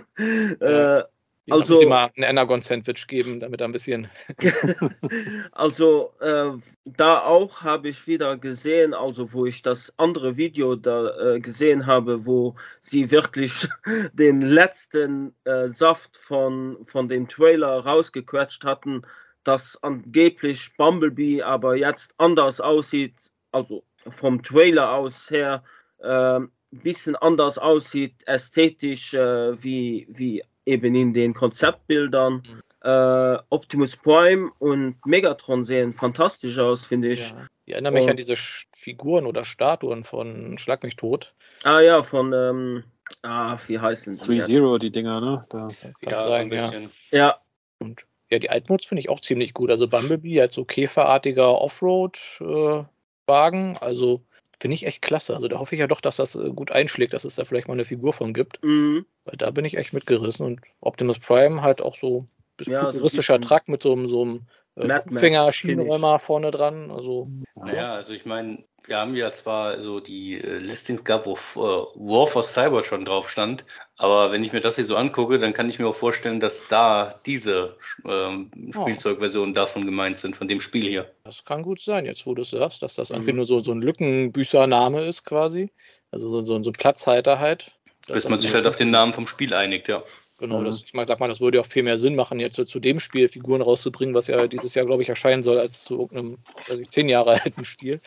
Ja. 0.61 0.99
äh, 1.01 1.05
ich 1.45 1.53
also, 1.53 1.75
muss 1.75 1.87
mal 1.87 2.11
ein 2.17 2.23
Energon-Sandwich 2.23 3.07
geben, 3.09 3.41
damit 3.41 3.61
er 3.61 3.69
ein 3.69 3.73
bisschen. 3.73 4.09
also, 5.53 6.13
äh, 6.21 6.53
da 6.85 7.21
auch 7.21 7.63
habe 7.63 7.89
ich 7.89 8.07
wieder 8.07 8.37
gesehen, 8.37 8.95
also 8.95 9.33
wo 9.33 9.47
ich 9.47 9.63
das 9.63 9.93
andere 9.97 10.37
Video 10.37 10.77
da 10.77 11.35
äh, 11.35 11.41
gesehen 11.41 11.87
habe, 11.87 12.27
wo 12.27 12.55
sie 12.83 13.11
wirklich 13.11 13.69
den 14.13 14.41
letzten 14.41 15.35
äh, 15.45 15.69
Saft 15.69 16.17
von, 16.17 16.79
von 16.87 17.09
dem 17.09 17.29
Trailer 17.29 17.85
rausgequetscht 17.85 18.65
hatten, 18.65 19.03
dass 19.45 19.83
angeblich 19.83 20.77
Bumblebee 20.77 21.43
aber 21.43 21.77
jetzt 21.77 22.15
anders 22.19 22.61
aussieht, 22.61 23.15
also 23.51 23.83
vom 24.09 24.43
Trailer 24.43 24.93
aus 24.93 25.31
her, 25.31 25.65
ein 26.01 26.43
ähm, 26.43 26.53
bisschen 26.71 27.17
anders 27.17 27.59
aussieht, 27.59 28.15
ästhetisch 28.27 29.15
äh, 29.15 29.63
wie, 29.63 30.07
wie 30.09 30.43
eben 30.67 30.95
in 30.95 31.13
den 31.13 31.35
Konzeptbildern. 31.35 32.35
Mhm. 32.35 32.63
Äh, 32.85 33.39
Optimus 33.51 33.97
Prime 33.97 34.51
und 34.59 34.97
Megatron 35.07 35.65
sehen 35.65 35.93
fantastisch 35.93 36.59
aus, 36.59 36.87
finde 36.87 37.13
ich. 37.13 37.31
Ja. 37.31 37.47
Ich 37.65 37.75
erinnere 37.75 37.93
mich 37.93 38.03
und, 38.05 38.11
an 38.11 38.17
diese 38.17 38.35
Figuren 38.77 39.27
oder 39.27 39.45
Statuen 39.45 40.05
von 40.05 40.59
Schlag 40.59 40.83
mich 40.83 40.97
tot. 40.97 41.33
Ah 41.63 41.81
ja, 41.81 42.03
von, 42.03 42.33
ähm, 42.33 42.83
ah, 43.23 43.57
wie 43.69 43.79
heißen 43.79 44.17
sie? 44.17 44.27
3-0, 44.27 44.79
die 44.81 44.91
Dinger, 44.91 45.21
ne? 45.21 45.43
Da 45.49 45.69
ja, 46.01 46.23
sein, 46.23 46.29
so 46.29 46.33
ein 46.33 46.49
bisschen. 46.49 46.91
Ja. 47.13 47.39
Und 47.79 48.05
Ja, 48.31 48.39
die 48.39 48.51
Altmods 48.51 48.87
finde 48.87 49.01
ich 49.01 49.11
auch 49.11 49.21
ziemlich 49.21 49.55
gut. 49.55 49.71
Also 49.71 49.87
Bumblebee 49.87 50.41
als 50.41 50.55
so 50.55 50.65
käferartiger 50.65 51.61
Offroad-Wagen, 51.61 53.75
äh, 53.75 53.79
also 53.79 54.23
finde 54.63 54.77
ich 54.77 54.87
echt 54.87 55.03
klasse. 55.03 55.35
Also 55.35 55.49
da 55.49 55.59
hoffe 55.59 55.75
ich 55.75 55.81
ja 55.81 55.89
doch, 55.89 56.01
dass 56.01 56.17
das 56.17 56.37
äh, 56.37 56.51
gut 56.51 56.71
einschlägt, 56.71 57.13
dass 57.13 57.25
es 57.25 57.35
da 57.35 57.45
vielleicht 57.45 57.67
mal 57.67 57.75
eine 57.75 57.85
Figur 57.85 58.13
von 58.13 58.33
gibt. 58.33 58.63
Mhm. 58.63 59.05
Weil 59.25 59.37
da 59.37 59.51
bin 59.51 59.65
ich 59.65 59.77
echt 59.77 59.93
mitgerissen. 59.93 60.47
Und 60.47 60.61
Optimus 60.81 61.19
Prime 61.19 61.63
halt 61.63 61.83
auch 61.83 61.99
so 61.99 62.21
ein 62.21 62.29
bisschen 62.57 62.73
ja, 62.75 62.85
futuristischer 62.87 63.39
so 63.43 63.49
Truck 63.49 63.67
mit 63.67 63.83
so, 63.83 64.07
so 64.07 64.23
einem 64.23 64.43
äh, 64.77 65.01
Fänger-Schienenräumer 65.11 66.19
vorne 66.19 66.51
dran. 66.51 66.91
Also, 66.91 67.29
naja, 67.55 67.95
also 67.95 68.13
ich 68.13 68.25
meine, 68.25 68.65
wir 68.85 68.97
haben 68.97 69.15
ja 69.15 69.31
zwar 69.33 69.81
so 69.81 70.01
die 70.01 70.35
äh, 70.35 70.59
Listings 70.59 71.05
gehabt, 71.05 71.27
wo 71.27 71.35
äh, 71.35 71.87
War 71.95 72.27
for 72.27 72.43
Cyber 72.43 72.83
schon 72.85 73.05
drauf 73.05 73.29
stand, 73.29 73.65
aber 73.97 74.33
wenn 74.33 74.43
ich 74.43 74.53
mir 74.53 74.61
das 74.61 74.77
hier 74.77 74.85
so 74.85 74.97
angucke, 74.97 75.39
dann 75.39 75.53
kann 75.53 75.69
ich 75.69 75.79
mir 75.79 75.87
auch 75.87 75.95
vorstellen, 75.95 76.41
dass 76.41 76.67
da 76.69 77.21
diese 77.27 77.77
ähm. 78.05 78.51
Spielzeugversionen 78.71 79.55
davon 79.55 79.87
gemeint 79.87 80.19
sind, 80.19 80.37
von 80.37 80.49
dem 80.49 80.61
Spiel 80.61 80.89
hier. 80.89 81.11
Das 81.25 81.45
kann 81.45 81.63
gut 81.63 81.81
sein, 81.81 82.07
jetzt 82.07 82.27
wo 82.27 82.35
du 82.35 82.43
es 82.43 82.51
sagst, 82.51 82.83
dass 82.83 82.95
das 82.95 83.11
mhm. 83.11 83.17
irgendwie 83.17 83.33
nur 83.35 83.45
so, 83.45 83.61
so 83.61 83.73
ein 83.73 83.83
Lückenbüßername 83.83 85.05
ist 85.07 85.25
quasi. 85.25 85.71
Also 86.11 86.29
so, 86.29 86.43
so, 86.43 86.63
so 86.63 86.71
ein 86.71 86.75
Platzhalter 86.75 87.39
halt. 87.39 87.73
Bis 88.09 88.29
man 88.29 88.41
sich 88.41 88.53
halt 88.53 88.67
auf 88.67 88.77
den 88.77 88.91
Namen 88.91 89.13
vom 89.13 89.27
Spiel 89.27 89.55
einigt, 89.55 89.89
ja. 89.89 90.03
Genau, 90.41 90.61
mhm. 90.61 90.65
das, 90.65 90.83
ich 90.83 90.93
meine, 90.93 91.07
sag 91.07 91.21
mal, 91.21 91.29
das 91.29 91.41
würde 91.41 91.59
ja 91.59 91.63
auch 91.63 91.69
viel 91.69 91.85
mehr 91.85 91.99
Sinn 91.99 92.17
machen, 92.17 92.41
jetzt 92.41 92.57
zu, 92.57 92.65
zu 92.65 92.81
dem 92.81 92.99
Spiel 92.99 93.29
Figuren 93.29 93.63
rauszubringen, 93.63 94.15
was 94.15 94.27
ja 94.27 94.47
dieses 94.49 94.75
Jahr, 94.75 94.87
glaube 94.87 95.03
ich, 95.03 95.09
erscheinen 95.09 95.43
soll, 95.43 95.61
als 95.61 95.85
zu 95.85 96.01
irgendeinem, 96.01 96.39
also 96.69 96.83
zehn 96.85 97.09
Jahre 97.09 97.41
alten 97.43 97.65
Spiel. 97.65 98.01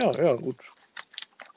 Ja, 0.00 0.12
ja, 0.16 0.34
gut. 0.34 0.56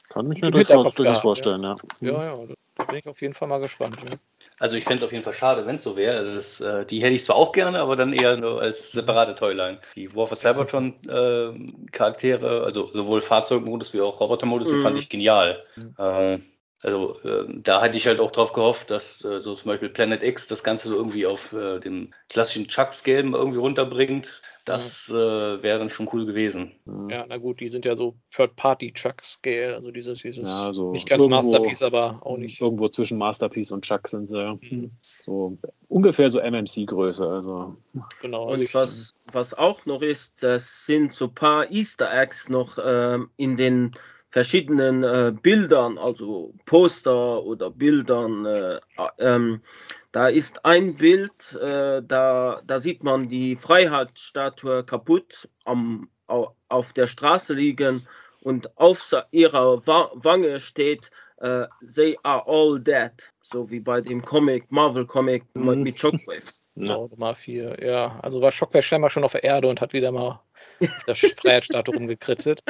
Kann 0.08 0.28
mich 0.28 0.40
mir 0.40 0.50
das 0.50 0.66
durchaus 0.66 1.18
vorstellen, 1.18 1.62
ja. 1.62 1.76
Ja, 2.00 2.12
ja, 2.12 2.34
ja 2.42 2.54
da 2.76 2.84
bin 2.84 2.98
ich 2.98 3.06
auf 3.06 3.20
jeden 3.20 3.34
Fall 3.34 3.48
mal 3.48 3.60
gespannt. 3.60 3.96
Ja. 4.08 4.16
Also 4.58 4.76
ich 4.76 4.84
fände 4.84 4.98
es 4.98 5.04
auf 5.04 5.12
jeden 5.12 5.24
Fall 5.24 5.34
schade, 5.34 5.66
wenn 5.66 5.76
es 5.76 5.84
so 5.84 5.96
wäre. 5.96 6.18
Also 6.18 6.64
äh, 6.64 6.86
die 6.86 7.02
hätte 7.02 7.14
ich 7.14 7.24
zwar 7.24 7.36
auch 7.36 7.52
gerne, 7.52 7.78
aber 7.78 7.96
dann 7.96 8.12
eher 8.12 8.36
nur 8.36 8.60
als 8.60 8.92
separate 8.92 9.34
Toyline. 9.34 9.78
Die 9.94 10.14
War 10.14 10.26
for 10.26 10.36
Cybertron 10.36 10.94
äh, 11.08 11.90
Charaktere, 11.92 12.64
also 12.64 12.86
sowohl 12.86 13.20
Fahrzeugmodus 13.20 13.92
wie 13.92 14.00
auch 14.00 14.20
Robotermodus, 14.20 14.70
mhm. 14.70 14.76
die 14.76 14.82
fand 14.82 14.98
ich 14.98 15.08
genial. 15.08 15.62
Mhm. 15.76 15.94
Äh, 15.98 16.38
also 16.82 17.18
äh, 17.22 17.46
da 17.48 17.80
hatte 17.80 17.96
ich 17.96 18.06
halt 18.06 18.20
auch 18.20 18.30
drauf 18.30 18.52
gehofft, 18.52 18.90
dass 18.90 19.24
äh, 19.24 19.40
so 19.40 19.54
zum 19.54 19.68
Beispiel 19.70 19.88
Planet 19.88 20.22
X 20.22 20.46
das 20.46 20.62
Ganze 20.62 20.88
so 20.88 20.94
irgendwie 20.94 21.26
auf 21.26 21.52
äh, 21.52 21.80
dem 21.80 22.12
klassischen 22.28 22.68
Chuck-Scale 22.68 23.30
irgendwie 23.32 23.58
runterbringt. 23.58 24.42
Das 24.66 25.08
äh, 25.08 25.14
wäre 25.14 25.88
schon 25.88 26.08
cool 26.12 26.26
gewesen. 26.26 26.72
Ja, 27.08 27.24
na 27.28 27.36
gut, 27.38 27.60
die 27.60 27.68
sind 27.68 27.84
ja 27.84 27.94
so 27.94 28.16
Third-Party-Chuck-Scale, 28.34 29.74
also 29.74 29.92
dieses, 29.92 30.22
dieses 30.22 30.42
ja, 30.42 30.72
so 30.72 30.90
nicht 30.90 31.08
ganz 31.08 31.22
irgendwo, 31.22 31.36
Masterpiece, 31.36 31.82
aber 31.82 32.20
auch 32.22 32.36
nicht. 32.36 32.60
Irgendwo 32.60 32.88
zwischen 32.88 33.16
Masterpiece 33.16 33.70
und 33.70 33.84
Chuck 33.84 34.08
sind 34.08 34.28
sie. 34.28 34.58
Mhm. 34.60 34.90
So 35.20 35.56
ungefähr 35.88 36.30
so 36.30 36.40
MMC-Größe. 36.40 37.28
Also. 37.28 37.76
Genau. 38.20 38.48
Also 38.48 38.62
und 38.62 38.74
was, 38.74 39.14
was 39.32 39.54
auch 39.54 39.86
noch 39.86 40.02
ist, 40.02 40.34
das 40.40 40.84
sind 40.84 41.14
so 41.14 41.26
ein 41.26 41.34
paar 41.34 41.70
Easter 41.70 42.12
Eggs 42.12 42.48
noch 42.48 42.76
ähm, 42.84 43.30
in 43.36 43.56
den 43.56 43.92
verschiedenen 44.36 45.02
äh, 45.02 45.32
Bildern, 45.32 45.96
also 45.96 46.52
Poster 46.66 47.42
oder 47.42 47.70
Bildern. 47.70 48.44
Äh, 48.44 48.80
ähm, 49.18 49.62
da 50.12 50.28
ist 50.28 50.62
ein 50.62 50.94
Bild, 50.98 51.54
äh, 51.54 52.02
da, 52.02 52.60
da 52.66 52.78
sieht 52.78 53.02
man 53.02 53.30
die 53.30 53.56
Freiheitsstatue 53.56 54.84
kaputt 54.84 55.48
am, 55.64 56.10
auf 56.26 56.92
der 56.92 57.06
Straße 57.06 57.54
liegen 57.54 58.06
und 58.42 58.76
auf 58.76 59.10
ihrer 59.30 59.86
Wange 59.86 60.60
steht, 60.60 61.10
uh, 61.40 61.64
they 61.94 62.18
are 62.22 62.46
all 62.46 62.78
dead. 62.78 63.12
So 63.52 63.70
wie 63.70 63.80
bei 63.80 64.00
dem 64.00 64.24
Comic, 64.24 64.70
Marvel 64.70 65.06
Comic 65.06 65.44
mhm. 65.54 65.82
mit 65.82 65.98
Shockwave. 65.98 66.42
Genau, 66.74 67.08
Nummer 67.08 67.34
4, 67.34 67.78
ja. 67.82 68.18
Also 68.22 68.40
war 68.40 68.52
Shockwave 68.52 68.82
scheinbar 68.82 69.10
schon 69.10 69.24
auf 69.24 69.32
der 69.32 69.44
Erde 69.44 69.68
und 69.68 69.80
hat 69.80 69.92
wieder 69.92 70.10
mal 70.12 70.40
das 71.06 71.20
Freiheitsstatue 71.20 71.94
rumgekritzelt. 71.94 72.60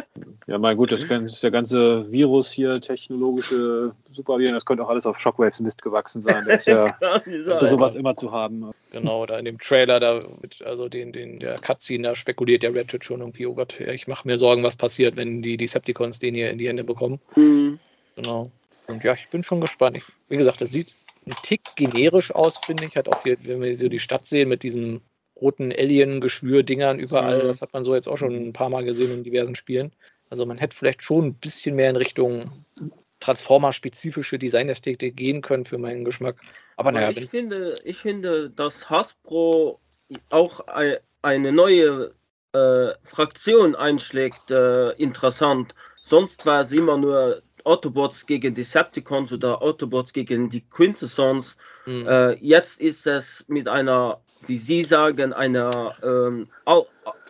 Ja, 0.47 0.59
mein 0.59 0.77
gut, 0.77 0.93
das, 0.93 1.03
ist 1.03 1.43
der 1.43 1.51
ganze 1.51 2.11
Virus 2.13 2.53
hier, 2.53 2.81
technologische 2.81 3.95
Superviren, 4.13 4.55
das 4.55 4.65
könnte 4.65 4.85
auch 4.85 4.89
alles 4.89 5.07
auf 5.07 5.19
Shockwaves 5.19 5.61
Mist 5.61 5.83
gewachsen 5.83 6.21
sein. 6.21 6.45
Der 6.45 6.57
ist 6.57 6.67
ja 6.67 6.97
für 7.25 7.67
sowas 7.67 7.97
immer 7.97 8.15
zu 8.15 8.31
haben. 8.31 8.71
Genau, 8.93 9.27
da 9.27 9.39
in 9.39 9.45
dem 9.45 9.59
Trailer, 9.59 9.99
da 9.99 10.21
mit, 10.41 10.63
also 10.63 10.89
den, 10.89 11.13
den, 11.13 11.41
der 11.41 11.59
Cutscene, 11.59 12.09
da 12.09 12.15
spekuliert 12.15 12.63
der 12.63 12.75
Ratchet 12.77 13.05
schon 13.05 13.21
irgendwie, 13.21 13.47
oh 13.47 13.55
Gott, 13.55 13.81
ich 13.81 14.07
mache 14.07 14.29
mir 14.29 14.39
Sorgen, 14.39 14.63
was 14.63 14.77
passiert, 14.77 15.17
wenn 15.17 15.43
die 15.43 15.57
Decepticons 15.57 16.19
den 16.19 16.35
hier 16.35 16.51
in 16.51 16.59
die 16.59 16.69
Hände 16.69 16.85
bekommen. 16.85 17.19
Mhm. 17.35 17.79
Genau. 18.15 18.51
Und 18.89 19.03
ja, 19.05 19.15
ich 19.15 19.29
bin 19.29 19.43
schon 19.43 19.61
gespannt. 19.61 19.97
Ich, 19.97 20.05
wie 20.29 20.37
gesagt, 20.37 20.61
das 20.61 20.71
sieht 20.71 20.93
ein 21.27 21.35
Tick 21.43 21.63
generisch 21.77 22.31
aus, 22.31 22.59
finde 22.65 22.85
ich. 22.85 22.97
Hat 22.97 23.09
auch 23.09 23.23
hier, 23.23 23.37
wenn 23.43 23.61
wir 23.61 23.77
so 23.77 23.89
die 23.89 24.01
Stadt 24.01 24.23
sehen 24.23 24.49
mit 24.49 24.63
diesem 24.63 25.01
roten 25.41 25.73
Alien-Geschwür-Dingern 25.73 26.99
überall. 26.99 27.43
Mhm. 27.43 27.49
Das 27.49 27.61
hat 27.61 27.73
man 27.73 27.85
so 27.85 27.95
jetzt 27.95 28.09
auch 28.09 28.17
schon 28.17 28.49
ein 28.49 28.53
paar 28.53 28.71
Mal 28.71 28.85
gesehen 28.85 29.13
in 29.13 29.25
diversen 29.25 29.55
Spielen. 29.55 29.93
Also 30.31 30.47
man 30.47 30.59
hätte 30.59 30.77
vielleicht 30.77 31.03
schon 31.03 31.27
ein 31.27 31.35
bisschen 31.35 31.77
mehr 31.77 31.91
in 31.91 31.97
Richtung 31.97 32.51
Transformer-spezifische 33.21 34.39
Designästhetik 34.39 35.17
gehen 35.17 35.43
können 35.43 35.65
für 35.65 35.79
meinen 35.79 36.05
Geschmack. 36.05 36.37
Aber, 36.77 36.93
naja, 36.93 37.11
ich 37.11 37.31
finde, 37.31 37.75
ich 37.85 37.97
finde, 37.97 38.51
dass 38.51 38.91
Hasbro 38.91 39.79
auch 40.31 40.61
eine 41.23 41.53
neue 41.53 42.13
äh, 42.53 42.93
Fraktion 43.05 43.75
einschlägt, 43.75 44.51
äh, 44.51 44.91
interessant. 44.93 45.75
Sonst 46.05 46.45
war 46.47 46.61
es 46.61 46.73
immer 46.73 46.97
nur 46.97 47.43
Autobots 47.67 48.27
gegen 48.27 48.55
Decepticons 48.55 49.33
oder 49.33 49.61
Autobots 49.61 50.13
gegen 50.13 50.49
die 50.49 50.63
Quintessons. 50.63 51.57
Mhm. 51.85 52.07
Äh, 52.07 52.33
jetzt 52.35 52.81
ist 52.81 53.07
es 53.07 53.45
mit 53.49 53.69
einer 53.69 54.21
wie 54.47 54.57
Sie 54.57 54.85
sagen, 54.85 55.33
einer 55.33 55.97
ähm, 56.03 56.49
au, 56.65 56.87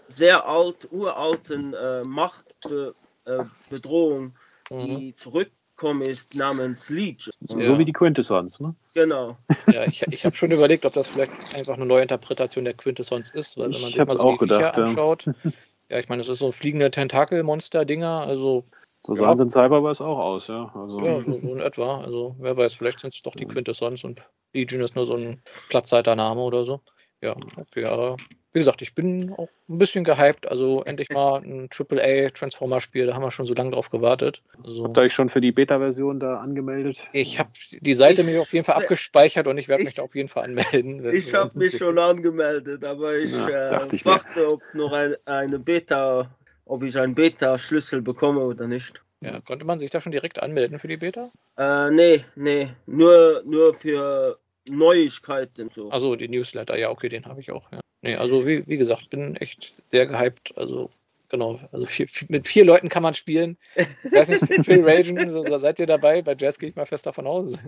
sehr 0.08 0.46
alt, 0.46 0.88
uralten 0.90 1.74
äh, 1.74 2.02
Machtbedrohung, 2.06 4.32
äh, 4.70 4.74
mhm. 4.74 4.96
die 4.96 5.16
zurückkommen 5.16 6.02
ist, 6.02 6.34
namens 6.34 6.88
Legion. 6.88 7.32
So 7.48 7.58
ja. 7.58 7.78
wie 7.78 7.84
die 7.84 7.92
Quintessons, 7.92 8.60
ne? 8.60 8.74
Genau. 8.94 9.36
Ja, 9.68 9.84
ich, 9.84 10.02
ich 10.02 10.24
habe 10.24 10.36
schon 10.36 10.50
überlegt, 10.50 10.84
ob 10.84 10.92
das 10.92 11.08
vielleicht 11.08 11.56
einfach 11.56 11.74
eine 11.74 11.86
neue 11.86 12.02
Interpretation 12.02 12.64
der 12.64 12.74
Quintessons 12.74 13.30
ist, 13.30 13.56
weil 13.56 13.72
wenn 13.72 13.80
man 13.80 13.90
sich 13.90 13.98
mal 13.98 14.16
so 14.16 14.22
auch 14.22 14.32
die 14.32 14.38
gedacht, 14.38 14.74
Viecher 14.74 14.86
anschaut, 14.86 15.26
ja. 15.88 15.98
ich 15.98 16.08
meine, 16.08 16.22
das 16.22 16.30
ist 16.30 16.38
so 16.38 16.52
fliegende 16.52 16.90
Tentakelmonster-Dinger, 16.90 18.26
also 18.26 18.64
so 19.06 19.14
ja. 19.14 19.22
sahen 19.22 19.36
sie 19.36 19.42
in 19.44 19.50
Cyberverse 19.50 20.04
auch 20.04 20.18
aus, 20.18 20.48
ja. 20.48 20.72
Also. 20.74 21.00
Ja, 21.00 21.20
so, 21.20 21.32
so 21.40 21.54
in 21.54 21.60
etwa. 21.60 22.00
Also 22.00 22.34
wer 22.40 22.56
weiß, 22.56 22.74
vielleicht 22.74 23.00
sind 23.00 23.14
es 23.14 23.20
doch 23.20 23.36
die 23.36 23.46
Quintessons 23.46 24.02
und 24.02 24.20
Legion 24.52 24.82
ist 24.82 24.96
nur 24.96 25.06
so 25.06 25.14
ein 25.14 25.40
Platzhaltername 25.68 26.40
oder 26.40 26.64
so. 26.64 26.80
Ja, 27.22 27.34
okay, 27.56 27.84
aber 27.84 28.16
wie 28.52 28.58
gesagt, 28.58 28.82
ich 28.82 28.94
bin 28.94 29.32
auch 29.32 29.48
ein 29.68 29.78
bisschen 29.78 30.02
gehypt. 30.02 30.50
Also 30.50 30.82
endlich 30.82 31.08
mal 31.10 31.40
ein 31.40 31.68
AAA-Transformer-Spiel, 31.70 33.06
da 33.06 33.14
haben 33.14 33.22
wir 33.22 33.30
schon 33.30 33.46
so 33.46 33.54
lange 33.54 33.70
drauf 33.70 33.90
gewartet. 33.90 34.42
Also, 34.64 34.84
Habt 34.84 34.96
ihr 34.96 35.02
euch 35.02 35.12
schon 35.12 35.28
für 35.28 35.40
die 35.40 35.52
Beta-Version 35.52 36.18
da 36.18 36.40
angemeldet? 36.40 37.08
Ich 37.12 37.38
habe 37.38 37.50
die 37.70 37.94
Seite 37.94 38.22
ich, 38.22 38.26
mir 38.26 38.40
auf 38.40 38.52
jeden 38.52 38.64
Fall 38.64 38.74
abgespeichert 38.82 39.46
und 39.46 39.56
ich 39.56 39.68
werde 39.68 39.84
mich 39.84 39.94
da 39.94 40.02
auf 40.02 40.16
jeden 40.16 40.28
Fall 40.28 40.44
anmelden. 40.44 41.14
Ich 41.14 41.32
habe 41.32 41.56
mich 41.56 41.78
schon 41.78 41.98
angemeldet, 41.98 42.84
aber 42.84 43.14
ich, 43.16 43.32
ja, 43.32 43.78
äh, 43.78 43.86
ich 43.92 44.04
warte, 44.04 44.50
ob 44.50 44.62
noch 44.74 44.92
ein, 44.92 45.14
eine 45.26 45.58
Beta, 45.58 46.28
ob 46.66 46.82
ich 46.82 46.98
einen 46.98 47.14
Beta-Schlüssel 47.14 48.02
bekomme 48.02 48.40
oder 48.40 48.66
nicht. 48.66 49.02
Ja, 49.20 49.40
konnte 49.40 49.64
man 49.64 49.78
sich 49.78 49.90
da 49.90 50.00
schon 50.00 50.12
direkt 50.12 50.42
anmelden 50.42 50.78
für 50.78 50.88
die 50.88 50.98
Beta? 50.98 51.26
Äh, 51.56 51.90
nee, 51.90 52.24
nee, 52.34 52.68
nur, 52.86 53.42
nur 53.46 53.72
für 53.74 54.38
Neuigkeiten 54.68 55.70
so. 55.74 55.90
Also 55.90 56.16
die 56.16 56.28
Newsletter, 56.28 56.76
ja, 56.76 56.90
okay, 56.90 57.08
den 57.08 57.24
habe 57.24 57.40
ich 57.40 57.50
auch. 57.50 57.72
Ja. 57.72 57.80
Nee, 58.02 58.16
also 58.16 58.46
wie, 58.46 58.66
wie 58.66 58.76
gesagt, 58.76 59.08
bin 59.10 59.36
echt 59.36 59.72
sehr 59.88 60.06
gehypt. 60.06 60.52
Also 60.56 60.90
genau, 61.28 61.58
also 61.72 61.86
vier, 61.86 62.08
mit 62.28 62.46
vier 62.46 62.64
Leuten 62.64 62.88
kann 62.88 63.02
man 63.02 63.14
spielen. 63.14 63.56
Ich 63.74 64.12
weiß 64.12 64.28
nicht, 64.28 64.64
Phil 64.64 64.84
Ragen, 64.84 65.30
so, 65.30 65.58
seid 65.58 65.78
ihr 65.78 65.86
dabei? 65.86 66.20
Bei 66.22 66.36
Jazz 66.38 66.58
gehe 66.58 66.68
ich 66.68 66.76
mal 66.76 66.86
fest 66.86 67.06
davon 67.06 67.26
aus. 67.26 67.58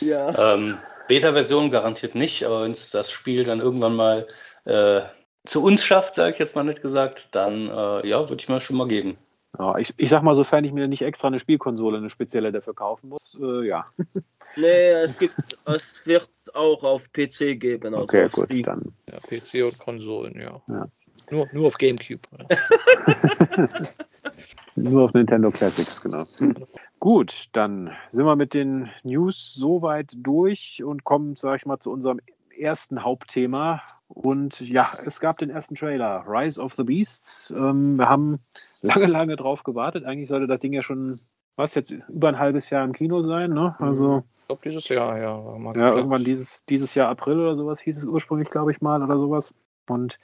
Ja. 0.00 0.54
Ähm, 0.54 0.78
Beta-Version 1.08 1.70
garantiert 1.70 2.14
nicht, 2.14 2.44
aber 2.44 2.62
wenn 2.62 2.72
es 2.72 2.90
das 2.90 3.10
Spiel 3.10 3.44
dann 3.44 3.60
irgendwann 3.60 3.96
mal 3.96 4.28
äh, 4.64 5.02
zu 5.44 5.62
uns 5.62 5.84
schafft, 5.84 6.14
sage 6.14 6.32
ich 6.32 6.38
jetzt 6.38 6.54
mal 6.54 6.64
nicht 6.64 6.82
gesagt, 6.82 7.28
dann 7.32 7.68
äh, 7.68 8.06
ja, 8.06 8.28
würde 8.28 8.40
ich 8.40 8.48
mir 8.48 8.60
schon 8.60 8.76
mal 8.76 8.88
geben. 8.88 9.16
Ja, 9.58 9.76
ich, 9.76 9.92
ich 9.98 10.08
sag 10.08 10.22
mal, 10.22 10.34
sofern 10.34 10.64
ich 10.64 10.72
mir 10.72 10.88
nicht 10.88 11.02
extra 11.02 11.28
eine 11.28 11.38
Spielkonsole, 11.38 11.98
eine 11.98 12.08
spezielle 12.08 12.52
dafür 12.52 12.74
kaufen 12.74 13.10
muss, 13.10 13.38
äh, 13.40 13.66
ja. 13.66 13.84
Nee, 14.56 14.90
es 14.90 15.18
gibt, 15.18 15.58
es 15.64 16.06
wird 16.06 16.28
auch 16.54 16.82
auf 16.82 17.10
PC 17.12 17.58
geben. 17.58 17.94
Also 17.94 18.04
okay, 18.04 18.28
gut, 18.30 18.50
dann. 18.66 18.92
Ja, 19.10 19.18
PC 19.20 19.64
und 19.64 19.78
Konsolen, 19.78 20.38
ja. 20.38 20.60
ja. 20.68 20.88
Nur, 21.30 21.48
nur 21.52 21.68
auf 21.68 21.78
Gamecube. 21.78 22.28
nur 24.76 25.04
auf 25.04 25.14
Nintendo 25.14 25.50
Classics, 25.50 26.00
genau. 26.02 26.24
gut, 27.00 27.48
dann 27.52 27.90
sind 28.10 28.26
wir 28.26 28.36
mit 28.36 28.52
den 28.52 28.90
News 29.02 29.54
soweit 29.54 30.10
durch 30.14 30.82
und 30.84 31.04
kommen, 31.04 31.36
sag 31.36 31.56
ich 31.56 31.66
mal, 31.66 31.78
zu 31.78 31.90
unserem 31.90 32.20
ersten 32.58 33.02
Hauptthema. 33.02 33.82
Und 34.08 34.60
ja, 34.60 34.90
es 35.04 35.20
gab 35.20 35.38
den 35.38 35.50
ersten 35.50 35.74
Trailer, 35.74 36.24
Rise 36.26 36.60
of 36.60 36.74
the 36.74 36.84
Beasts. 36.84 37.50
Ähm, 37.50 37.96
wir 37.96 38.08
haben 38.08 38.40
lange, 38.82 39.06
lange 39.06 39.36
drauf 39.36 39.62
gewartet. 39.62 40.04
Eigentlich 40.04 40.28
sollte 40.28 40.46
das 40.46 40.60
Ding 40.60 40.72
ja 40.72 40.82
schon 40.82 41.18
was 41.56 41.74
jetzt 41.74 41.90
über 41.90 42.28
ein 42.28 42.38
halbes 42.38 42.70
Jahr 42.70 42.84
im 42.84 42.92
Kino 42.92 43.22
sein, 43.22 43.52
ne? 43.52 43.74
Mhm. 43.78 43.86
Also. 43.86 44.24
Ich 44.40 44.46
glaube, 44.46 44.62
dieses 44.64 44.88
Jahr, 44.88 45.18
ja. 45.18 45.72
ja, 45.76 45.94
irgendwann 45.94 46.24
dieses, 46.24 46.64
dieses 46.66 46.94
Jahr 46.94 47.08
April 47.08 47.38
oder 47.38 47.56
sowas 47.56 47.80
hieß 47.80 47.98
es 47.98 48.04
ursprünglich, 48.04 48.50
glaube 48.50 48.72
ich 48.72 48.80
mal, 48.80 49.02
oder 49.02 49.16
sowas. 49.16 49.54
Und 49.88 50.18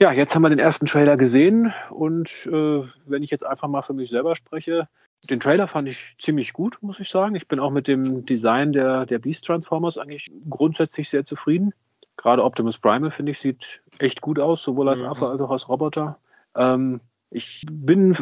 ja, 0.00 0.12
jetzt 0.12 0.34
haben 0.34 0.42
wir 0.42 0.48
den 0.48 0.58
ersten 0.58 0.86
Trailer 0.86 1.16
gesehen 1.16 1.72
und 1.90 2.30
äh, 2.46 2.82
wenn 3.06 3.22
ich 3.22 3.30
jetzt 3.30 3.46
einfach 3.46 3.68
mal 3.68 3.82
für 3.82 3.94
mich 3.94 4.10
selber 4.10 4.36
spreche, 4.36 4.88
den 5.30 5.40
Trailer 5.40 5.68
fand 5.68 5.88
ich 5.88 6.16
ziemlich 6.20 6.52
gut, 6.52 6.78
muss 6.82 7.00
ich 7.00 7.08
sagen. 7.08 7.34
Ich 7.34 7.48
bin 7.48 7.58
auch 7.58 7.70
mit 7.70 7.88
dem 7.88 8.24
Design 8.26 8.72
der, 8.72 9.06
der 9.06 9.18
Beast 9.18 9.44
Transformers 9.44 9.98
eigentlich 9.98 10.30
grundsätzlich 10.48 11.08
sehr 11.08 11.24
zufrieden. 11.24 11.72
Gerade 12.16 12.44
Optimus 12.44 12.78
Primal, 12.78 13.10
finde 13.10 13.32
ich, 13.32 13.38
sieht 13.38 13.82
echt 13.98 14.20
gut 14.20 14.38
aus, 14.38 14.62
sowohl 14.62 14.88
als 14.88 15.02
mhm. 15.02 15.08
Affe 15.08 15.28
als 15.28 15.40
auch 15.40 15.50
als 15.50 15.68
Roboter. 15.68 16.18
Ähm, 16.54 17.00
ich 17.30 17.66
bin, 17.70 18.16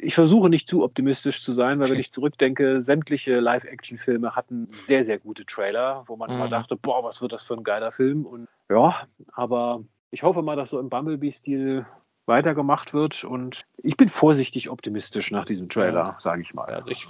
ich 0.00 0.14
versuche 0.14 0.50
nicht 0.50 0.68
zu 0.68 0.82
optimistisch 0.82 1.42
zu 1.42 1.54
sein, 1.54 1.78
weil 1.80 1.90
wenn 1.90 2.00
ich 2.00 2.10
zurückdenke, 2.10 2.80
sämtliche 2.80 3.38
Live-Action-Filme 3.38 4.34
hatten 4.34 4.68
sehr, 4.72 5.04
sehr 5.04 5.18
gute 5.18 5.46
Trailer, 5.46 6.04
wo 6.06 6.16
man 6.16 6.30
mhm. 6.30 6.36
immer 6.36 6.48
dachte, 6.48 6.76
boah, 6.76 7.04
was 7.04 7.22
wird 7.22 7.32
das 7.32 7.42
für 7.42 7.54
ein 7.54 7.64
geiler 7.64 7.92
Film? 7.92 8.26
Und 8.26 8.48
ja, 8.68 9.06
aber 9.32 9.84
ich 10.10 10.22
hoffe 10.22 10.42
mal, 10.42 10.56
dass 10.56 10.70
so 10.70 10.80
im 10.80 10.88
Bumblebee-Stil 10.88 11.86
weitergemacht 12.28 12.94
wird 12.94 13.24
und 13.24 13.62
ich 13.82 13.96
bin 13.96 14.08
vorsichtig 14.08 14.68
optimistisch 14.70 15.30
nach 15.30 15.44
diesem 15.44 15.68
Trailer, 15.68 16.16
sage 16.20 16.42
ich 16.42 16.54
mal. 16.54 16.68
Also 16.68 16.90
ich, 16.90 17.08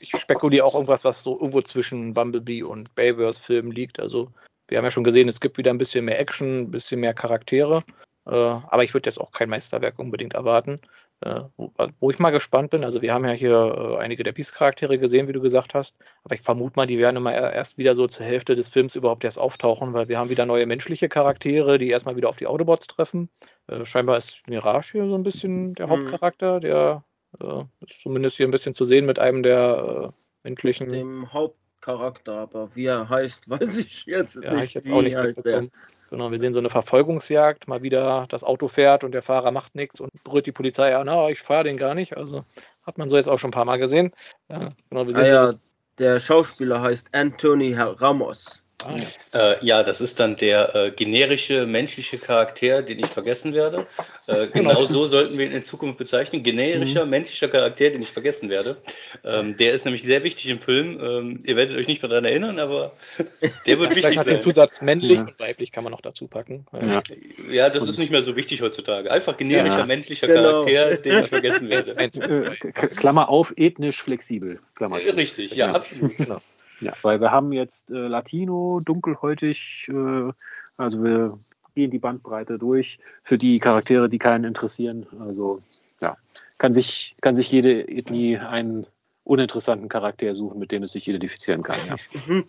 ich 0.00 0.10
spekuliere 0.18 0.64
auch 0.64 0.74
irgendwas, 0.74 1.04
was 1.04 1.22
so 1.22 1.34
irgendwo 1.34 1.60
zwischen 1.62 2.14
Bumblebee 2.14 2.62
und 2.62 2.94
Bayverse-Filmen 2.94 3.72
liegt. 3.72 4.00
Also 4.00 4.30
wir 4.68 4.78
haben 4.78 4.84
ja 4.84 4.90
schon 4.90 5.04
gesehen, 5.04 5.28
es 5.28 5.40
gibt 5.40 5.58
wieder 5.58 5.70
ein 5.70 5.78
bisschen 5.78 6.04
mehr 6.04 6.18
Action, 6.18 6.62
ein 6.62 6.70
bisschen 6.70 7.00
mehr 7.00 7.14
Charaktere. 7.14 7.84
Äh, 8.26 8.30
aber 8.30 8.84
ich 8.84 8.94
würde 8.94 9.08
jetzt 9.08 9.20
auch 9.20 9.32
kein 9.32 9.50
Meisterwerk 9.50 9.98
unbedingt 9.98 10.34
erwarten. 10.34 10.76
Äh, 11.20 11.40
wo, 11.56 11.72
wo, 12.00 12.10
ich 12.10 12.18
mal 12.18 12.30
gespannt 12.30 12.70
bin, 12.70 12.84
also 12.84 13.00
wir 13.00 13.14
haben 13.14 13.24
ja 13.24 13.32
hier 13.32 13.96
äh, 13.98 14.02
einige 14.02 14.24
der 14.24 14.32
Beast-Charaktere 14.32 14.98
gesehen, 14.98 15.26
wie 15.26 15.32
du 15.32 15.40
gesagt 15.40 15.72
hast, 15.72 15.96
aber 16.22 16.34
ich 16.34 16.42
vermute 16.42 16.76
mal, 16.76 16.86
die 16.86 16.98
werden 16.98 17.16
immer 17.16 17.32
erst 17.32 17.78
wieder 17.78 17.94
so 17.94 18.06
zur 18.06 18.26
Hälfte 18.26 18.54
des 18.54 18.68
Films 18.68 18.94
überhaupt 18.94 19.24
erst 19.24 19.38
auftauchen, 19.38 19.94
weil 19.94 20.08
wir 20.08 20.18
haben 20.18 20.28
wieder 20.28 20.44
neue 20.44 20.66
menschliche 20.66 21.08
Charaktere, 21.08 21.78
die 21.78 21.88
erstmal 21.88 22.16
wieder 22.16 22.28
auf 22.28 22.36
die 22.36 22.46
Autobots 22.46 22.88
treffen. 22.88 23.30
Äh, 23.68 23.84
scheinbar 23.84 24.18
ist 24.18 24.42
Mirage 24.48 24.92
hier 24.92 25.08
so 25.08 25.14
ein 25.14 25.22
bisschen 25.22 25.74
der 25.74 25.86
mhm. 25.86 25.90
Hauptcharakter, 25.92 26.60
der 26.60 27.04
äh, 27.40 27.64
ist 27.86 28.02
zumindest 28.02 28.36
hier 28.36 28.46
ein 28.46 28.52
bisschen 28.52 28.74
zu 28.74 28.84
sehen 28.84 29.06
mit 29.06 29.18
einem 29.18 29.42
der 29.42 30.12
äh, 30.12 30.48
menschlichen. 30.48 30.88
Dem 30.88 31.32
Hauptcharakter, 31.32 32.34
aber 32.34 32.74
wie 32.74 32.86
er 32.86 33.08
heißt, 33.08 33.48
weiß 33.48 33.78
ich 33.78 34.04
jetzt 34.06 34.42
ja, 34.42 34.54
nicht. 34.54 34.64
Ich 34.64 34.74
jetzt 34.74 34.90
auch 34.90 35.02
nicht 35.02 35.16
mitbekommen. 35.16 35.70
Genau, 36.14 36.30
wir 36.30 36.38
sehen 36.38 36.52
so 36.52 36.60
eine 36.60 36.70
Verfolgungsjagd, 36.70 37.66
mal 37.66 37.82
wieder 37.82 38.26
das 38.28 38.44
Auto 38.44 38.68
fährt 38.68 39.02
und 39.02 39.10
der 39.10 39.22
Fahrer 39.22 39.50
macht 39.50 39.74
nichts 39.74 40.00
und 40.00 40.12
brüllt 40.22 40.46
die 40.46 40.52
Polizei 40.52 40.94
an, 40.94 41.06
na, 41.06 41.28
ich 41.28 41.40
fahre 41.40 41.64
den 41.64 41.76
gar 41.76 41.96
nicht. 41.96 42.16
Also 42.16 42.44
hat 42.84 42.98
man 42.98 43.08
so 43.08 43.16
jetzt 43.16 43.28
auch 43.28 43.40
schon 43.40 43.48
ein 43.48 43.52
paar 43.52 43.64
Mal 43.64 43.78
gesehen. 43.80 44.12
Ja, 44.48 44.70
genau, 44.90 45.02
ah, 45.12 45.26
ja, 45.26 45.50
der 45.98 46.20
Schauspieler 46.20 46.80
heißt 46.80 47.08
Anthony 47.10 47.74
Ramos. 47.74 48.63
Ah, 48.84 48.96
ja. 49.32 49.52
Äh, 49.52 49.64
ja, 49.64 49.82
das 49.82 50.00
ist 50.00 50.20
dann 50.20 50.36
der 50.36 50.74
äh, 50.74 50.90
generische 50.90 51.66
menschliche 51.66 52.18
Charakter, 52.18 52.82
den 52.82 52.98
ich 52.98 53.06
vergessen 53.06 53.54
werde. 53.54 53.86
Äh, 54.26 54.48
genau 54.48 54.84
so 54.84 55.06
sollten 55.06 55.38
wir 55.38 55.46
ihn 55.46 55.52
in 55.52 55.64
Zukunft 55.64 55.96
bezeichnen. 55.96 56.42
Generischer 56.42 57.04
mhm. 57.04 57.10
menschlicher 57.10 57.48
Charakter, 57.48 57.90
den 57.90 58.02
ich 58.02 58.10
vergessen 58.10 58.50
werde. 58.50 58.76
Ähm, 59.24 59.56
der 59.56 59.72
ist 59.72 59.84
nämlich 59.86 60.02
sehr 60.02 60.22
wichtig 60.22 60.50
im 60.50 60.60
Film. 60.60 61.00
Ähm, 61.00 61.40
ihr 61.44 61.56
werdet 61.56 61.76
euch 61.76 61.88
nicht 61.88 62.02
mehr 62.02 62.10
daran 62.10 62.26
erinnern, 62.26 62.58
aber 62.58 62.92
der 63.66 63.78
wird 63.78 63.96
wichtig 63.96 64.20
sein. 64.20 64.34
Den 64.34 64.42
Zusatz 64.42 64.82
männlich 64.82 65.12
ja. 65.12 65.20
und 65.22 65.40
weiblich 65.40 65.72
kann 65.72 65.84
man 65.84 65.92
noch 65.92 66.02
dazu 66.02 66.26
packen. 66.26 66.66
Ja, 66.72 67.02
ja 67.50 67.70
das 67.70 67.84
und 67.84 67.88
ist 67.88 67.98
nicht 67.98 68.12
mehr 68.12 68.22
so 68.22 68.36
wichtig 68.36 68.60
heutzutage. 68.60 69.10
Einfach 69.10 69.36
generischer 69.36 69.86
menschlicher 69.86 70.26
genau. 70.26 70.64
Charakter, 70.64 70.96
den 70.98 71.18
ich 71.20 71.28
vergessen 71.28 71.68
werde. 71.70 71.96
Äh, 71.96 72.50
Klammer 72.88 73.30
auf, 73.30 73.54
ethnisch 73.56 74.02
flexibel. 74.02 74.60
Klammer 74.74 74.98
Richtig, 74.98 75.54
ja, 75.54 75.72
absolut. 75.72 76.16
Genau. 76.16 76.38
Ja, 76.80 76.92
weil 77.02 77.20
wir 77.20 77.30
haben 77.30 77.52
jetzt 77.52 77.90
äh, 77.90 78.08
Latino, 78.08 78.80
dunkelhäutig, 78.84 79.88
äh, 79.88 80.32
also 80.76 81.02
wir 81.02 81.38
gehen 81.74 81.90
die 81.90 81.98
Bandbreite 81.98 82.58
durch 82.58 82.98
für 83.22 83.38
die 83.38 83.58
Charaktere, 83.58 84.08
die 84.08 84.18
keinen 84.18 84.44
interessieren. 84.44 85.06
Also 85.20 85.60
ja, 86.00 86.16
kann 86.58 86.74
sich, 86.74 87.16
kann 87.20 87.36
sich 87.36 87.50
jede 87.50 87.88
Ethnie 87.88 88.38
einen 88.38 88.86
uninteressanten 89.24 89.88
Charakter 89.88 90.34
suchen, 90.34 90.58
mit 90.58 90.70
dem 90.70 90.82
es 90.82 90.92
sich 90.92 91.08
identifizieren 91.08 91.62
kann. 91.62 91.78
Ja. 91.88 91.96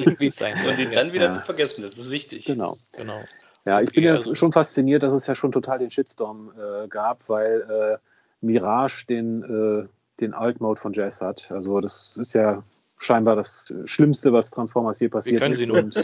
Und 0.00 0.20
den 0.20 0.92
dann 0.92 1.12
wieder 1.12 1.26
ja. 1.26 1.32
zu 1.32 1.40
vergessen, 1.40 1.82
das 1.82 1.98
ist 1.98 2.10
wichtig. 2.10 2.44
Genau. 2.44 2.76
genau. 2.92 3.20
Ja, 3.64 3.80
ich 3.80 3.92
bin 3.92 4.04
ja 4.04 4.14
also 4.14 4.34
schon 4.34 4.52
fasziniert, 4.52 5.02
dass 5.02 5.12
es 5.12 5.26
ja 5.26 5.34
schon 5.34 5.52
total 5.52 5.80
den 5.80 5.90
Shitstorm 5.90 6.52
äh, 6.56 6.88
gab, 6.88 7.28
weil 7.28 7.60
äh, 7.68 7.98
Mirage 8.40 9.06
den, 9.06 9.42
äh, 9.42 9.88
den 10.20 10.34
Alt-Mode 10.34 10.80
von 10.80 10.92
Jazz 10.92 11.20
hat. 11.20 11.50
Also 11.50 11.80
das 11.80 12.16
ist 12.16 12.34
ja 12.34 12.62
scheinbar 12.98 13.36
das 13.36 13.72
Schlimmste, 13.84 14.32
was 14.32 14.50
Transformers 14.50 14.98
hier 14.98 15.10
passiert 15.10 15.42
ist. 15.42 15.58
Sie 15.58 15.70
und, 15.70 15.94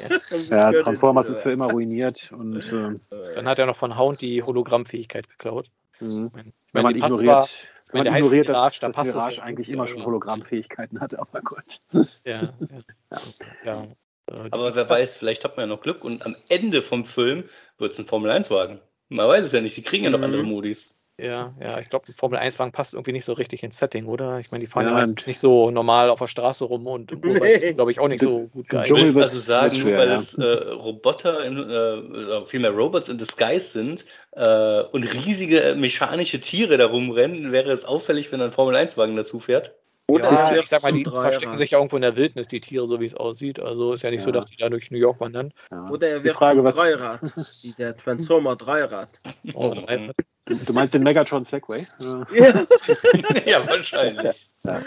ja, 0.50 0.72
Transformers 0.72 1.28
ist 1.28 1.40
für 1.40 1.52
immer 1.52 1.70
ruiniert. 1.70 2.32
Und, 2.32 2.60
äh, 2.60 3.34
Dann 3.34 3.46
hat 3.46 3.58
er 3.58 3.66
noch 3.66 3.76
von 3.76 3.98
Hound 3.98 4.20
die 4.20 4.42
Hologrammfähigkeit 4.42 5.28
geklaut. 5.28 5.70
Mhm. 6.00 6.30
Ich 6.36 6.44
wenn 6.72 6.82
man 6.82 6.96
ignoriert, 6.96 7.26
war, 7.26 7.48
wenn 7.92 8.04
man 8.04 8.14
ignoriert 8.14 8.48
Mirage, 8.48 8.80
dass, 8.80 8.96
dass 8.96 9.06
Mirage 9.06 9.42
eigentlich 9.42 9.68
immer 9.68 9.86
schon 9.86 10.04
Hologrammfähigkeiten 10.04 11.00
hatte, 11.00 11.18
aber 11.18 11.40
Gott. 11.42 11.80
Ja, 12.24 12.52
ja. 13.14 13.20
ja. 13.64 13.86
Äh, 14.26 14.48
aber 14.50 14.74
wer 14.74 14.88
weiß, 14.88 15.16
vielleicht 15.16 15.44
hat 15.44 15.56
man 15.56 15.68
ja 15.68 15.74
noch 15.74 15.82
Glück 15.82 16.04
und 16.04 16.24
am 16.24 16.34
Ende 16.48 16.82
vom 16.82 17.04
Film 17.04 17.44
wird 17.78 17.92
es 17.92 17.98
ein 17.98 18.06
Formel-1-Wagen. 18.06 18.80
Man 19.08 19.28
weiß 19.28 19.46
es 19.46 19.52
ja 19.52 19.60
nicht, 19.60 19.76
die 19.76 19.82
kriegen 19.82 20.04
ja 20.04 20.10
noch 20.10 20.18
mhm. 20.18 20.24
andere 20.24 20.44
Modis. 20.44 20.96
Ja, 21.16 21.54
ja, 21.60 21.78
ich 21.78 21.90
glaube, 21.90 22.08
ein 22.08 22.12
Formel-1-Wagen 22.12 22.72
passt 22.72 22.92
irgendwie 22.92 23.12
nicht 23.12 23.24
so 23.24 23.34
richtig 23.34 23.62
ins 23.62 23.78
Setting, 23.78 24.06
oder? 24.06 24.40
Ich 24.40 24.50
meine, 24.50 24.64
die 24.64 24.66
fahren 24.70 24.86
ja, 24.86 24.90
ja 24.90 24.96
meistens 24.96 25.24
nicht 25.28 25.38
so 25.38 25.70
normal 25.70 26.10
auf 26.10 26.18
der 26.18 26.26
Straße 26.26 26.64
rum 26.64 26.88
und 26.88 27.12
im 27.12 27.20
nee. 27.20 27.72
glaube 27.72 27.92
ich, 27.92 28.00
auch 28.00 28.08
nicht 28.08 28.20
so 28.20 28.48
gut 28.52 28.68
geeignet. 28.68 28.98
Du 28.98 29.14
willst 29.14 29.16
also 29.16 29.38
sagen, 29.38 29.78
nur 29.78 29.92
weil 29.92 30.08
ja. 30.08 30.14
es 30.14 30.34
äh, 30.34 30.44
Roboter, 30.44 31.44
in, 31.44 31.56
äh, 31.58 32.44
vielmehr 32.46 32.72
Robots 32.72 33.08
in 33.08 33.18
Disguise 33.18 33.70
sind 33.70 34.04
äh, 34.32 34.82
und 34.90 35.04
riesige 35.04 35.76
mechanische 35.78 36.40
Tiere 36.40 36.78
da 36.78 36.86
rumrennen, 36.86 37.52
wäre 37.52 37.70
es 37.70 37.84
auffällig, 37.84 38.32
wenn 38.32 38.40
ein 38.40 38.50
Formel-1-Wagen 38.50 39.14
dazu 39.14 39.38
fährt? 39.38 39.72
Oder 40.06 40.32
ja, 40.32 40.56
ich 40.56 40.66
sag 40.66 40.82
mal, 40.82 40.92
die 40.92 41.04
verstecken 41.04 41.56
sich 41.56 41.70
ja 41.70 41.78
irgendwo 41.78 41.96
in 41.96 42.02
der 42.02 42.16
Wildnis, 42.16 42.46
die 42.46 42.60
Tiere, 42.60 42.86
so 42.86 43.00
wie 43.00 43.06
es 43.06 43.14
aussieht. 43.14 43.58
Also 43.58 43.94
ist 43.94 44.02
ja 44.02 44.10
nicht 44.10 44.20
ja. 44.20 44.26
so, 44.26 44.32
dass 44.32 44.46
die 44.46 44.56
da 44.56 44.68
durch 44.68 44.90
New 44.90 44.98
York 44.98 45.18
wandern. 45.18 45.52
Ja. 45.70 45.88
Oder 45.88 46.08
er 46.08 46.22
wird 46.22 46.34
Frage, 46.34 46.62
was... 46.62 46.76
Dreirad, 46.76 47.20
der 47.78 47.96
Transformer 47.96 48.56
Dreirad. 48.56 49.08
Oh, 49.54 49.74
du 50.44 50.72
meinst 50.74 50.92
den 50.92 51.04
Megatron 51.04 51.46
Segway? 51.46 51.86
Ja, 51.98 52.26
ja 53.46 53.66
wahrscheinlich. 53.66 54.50
Ja. 54.64 54.82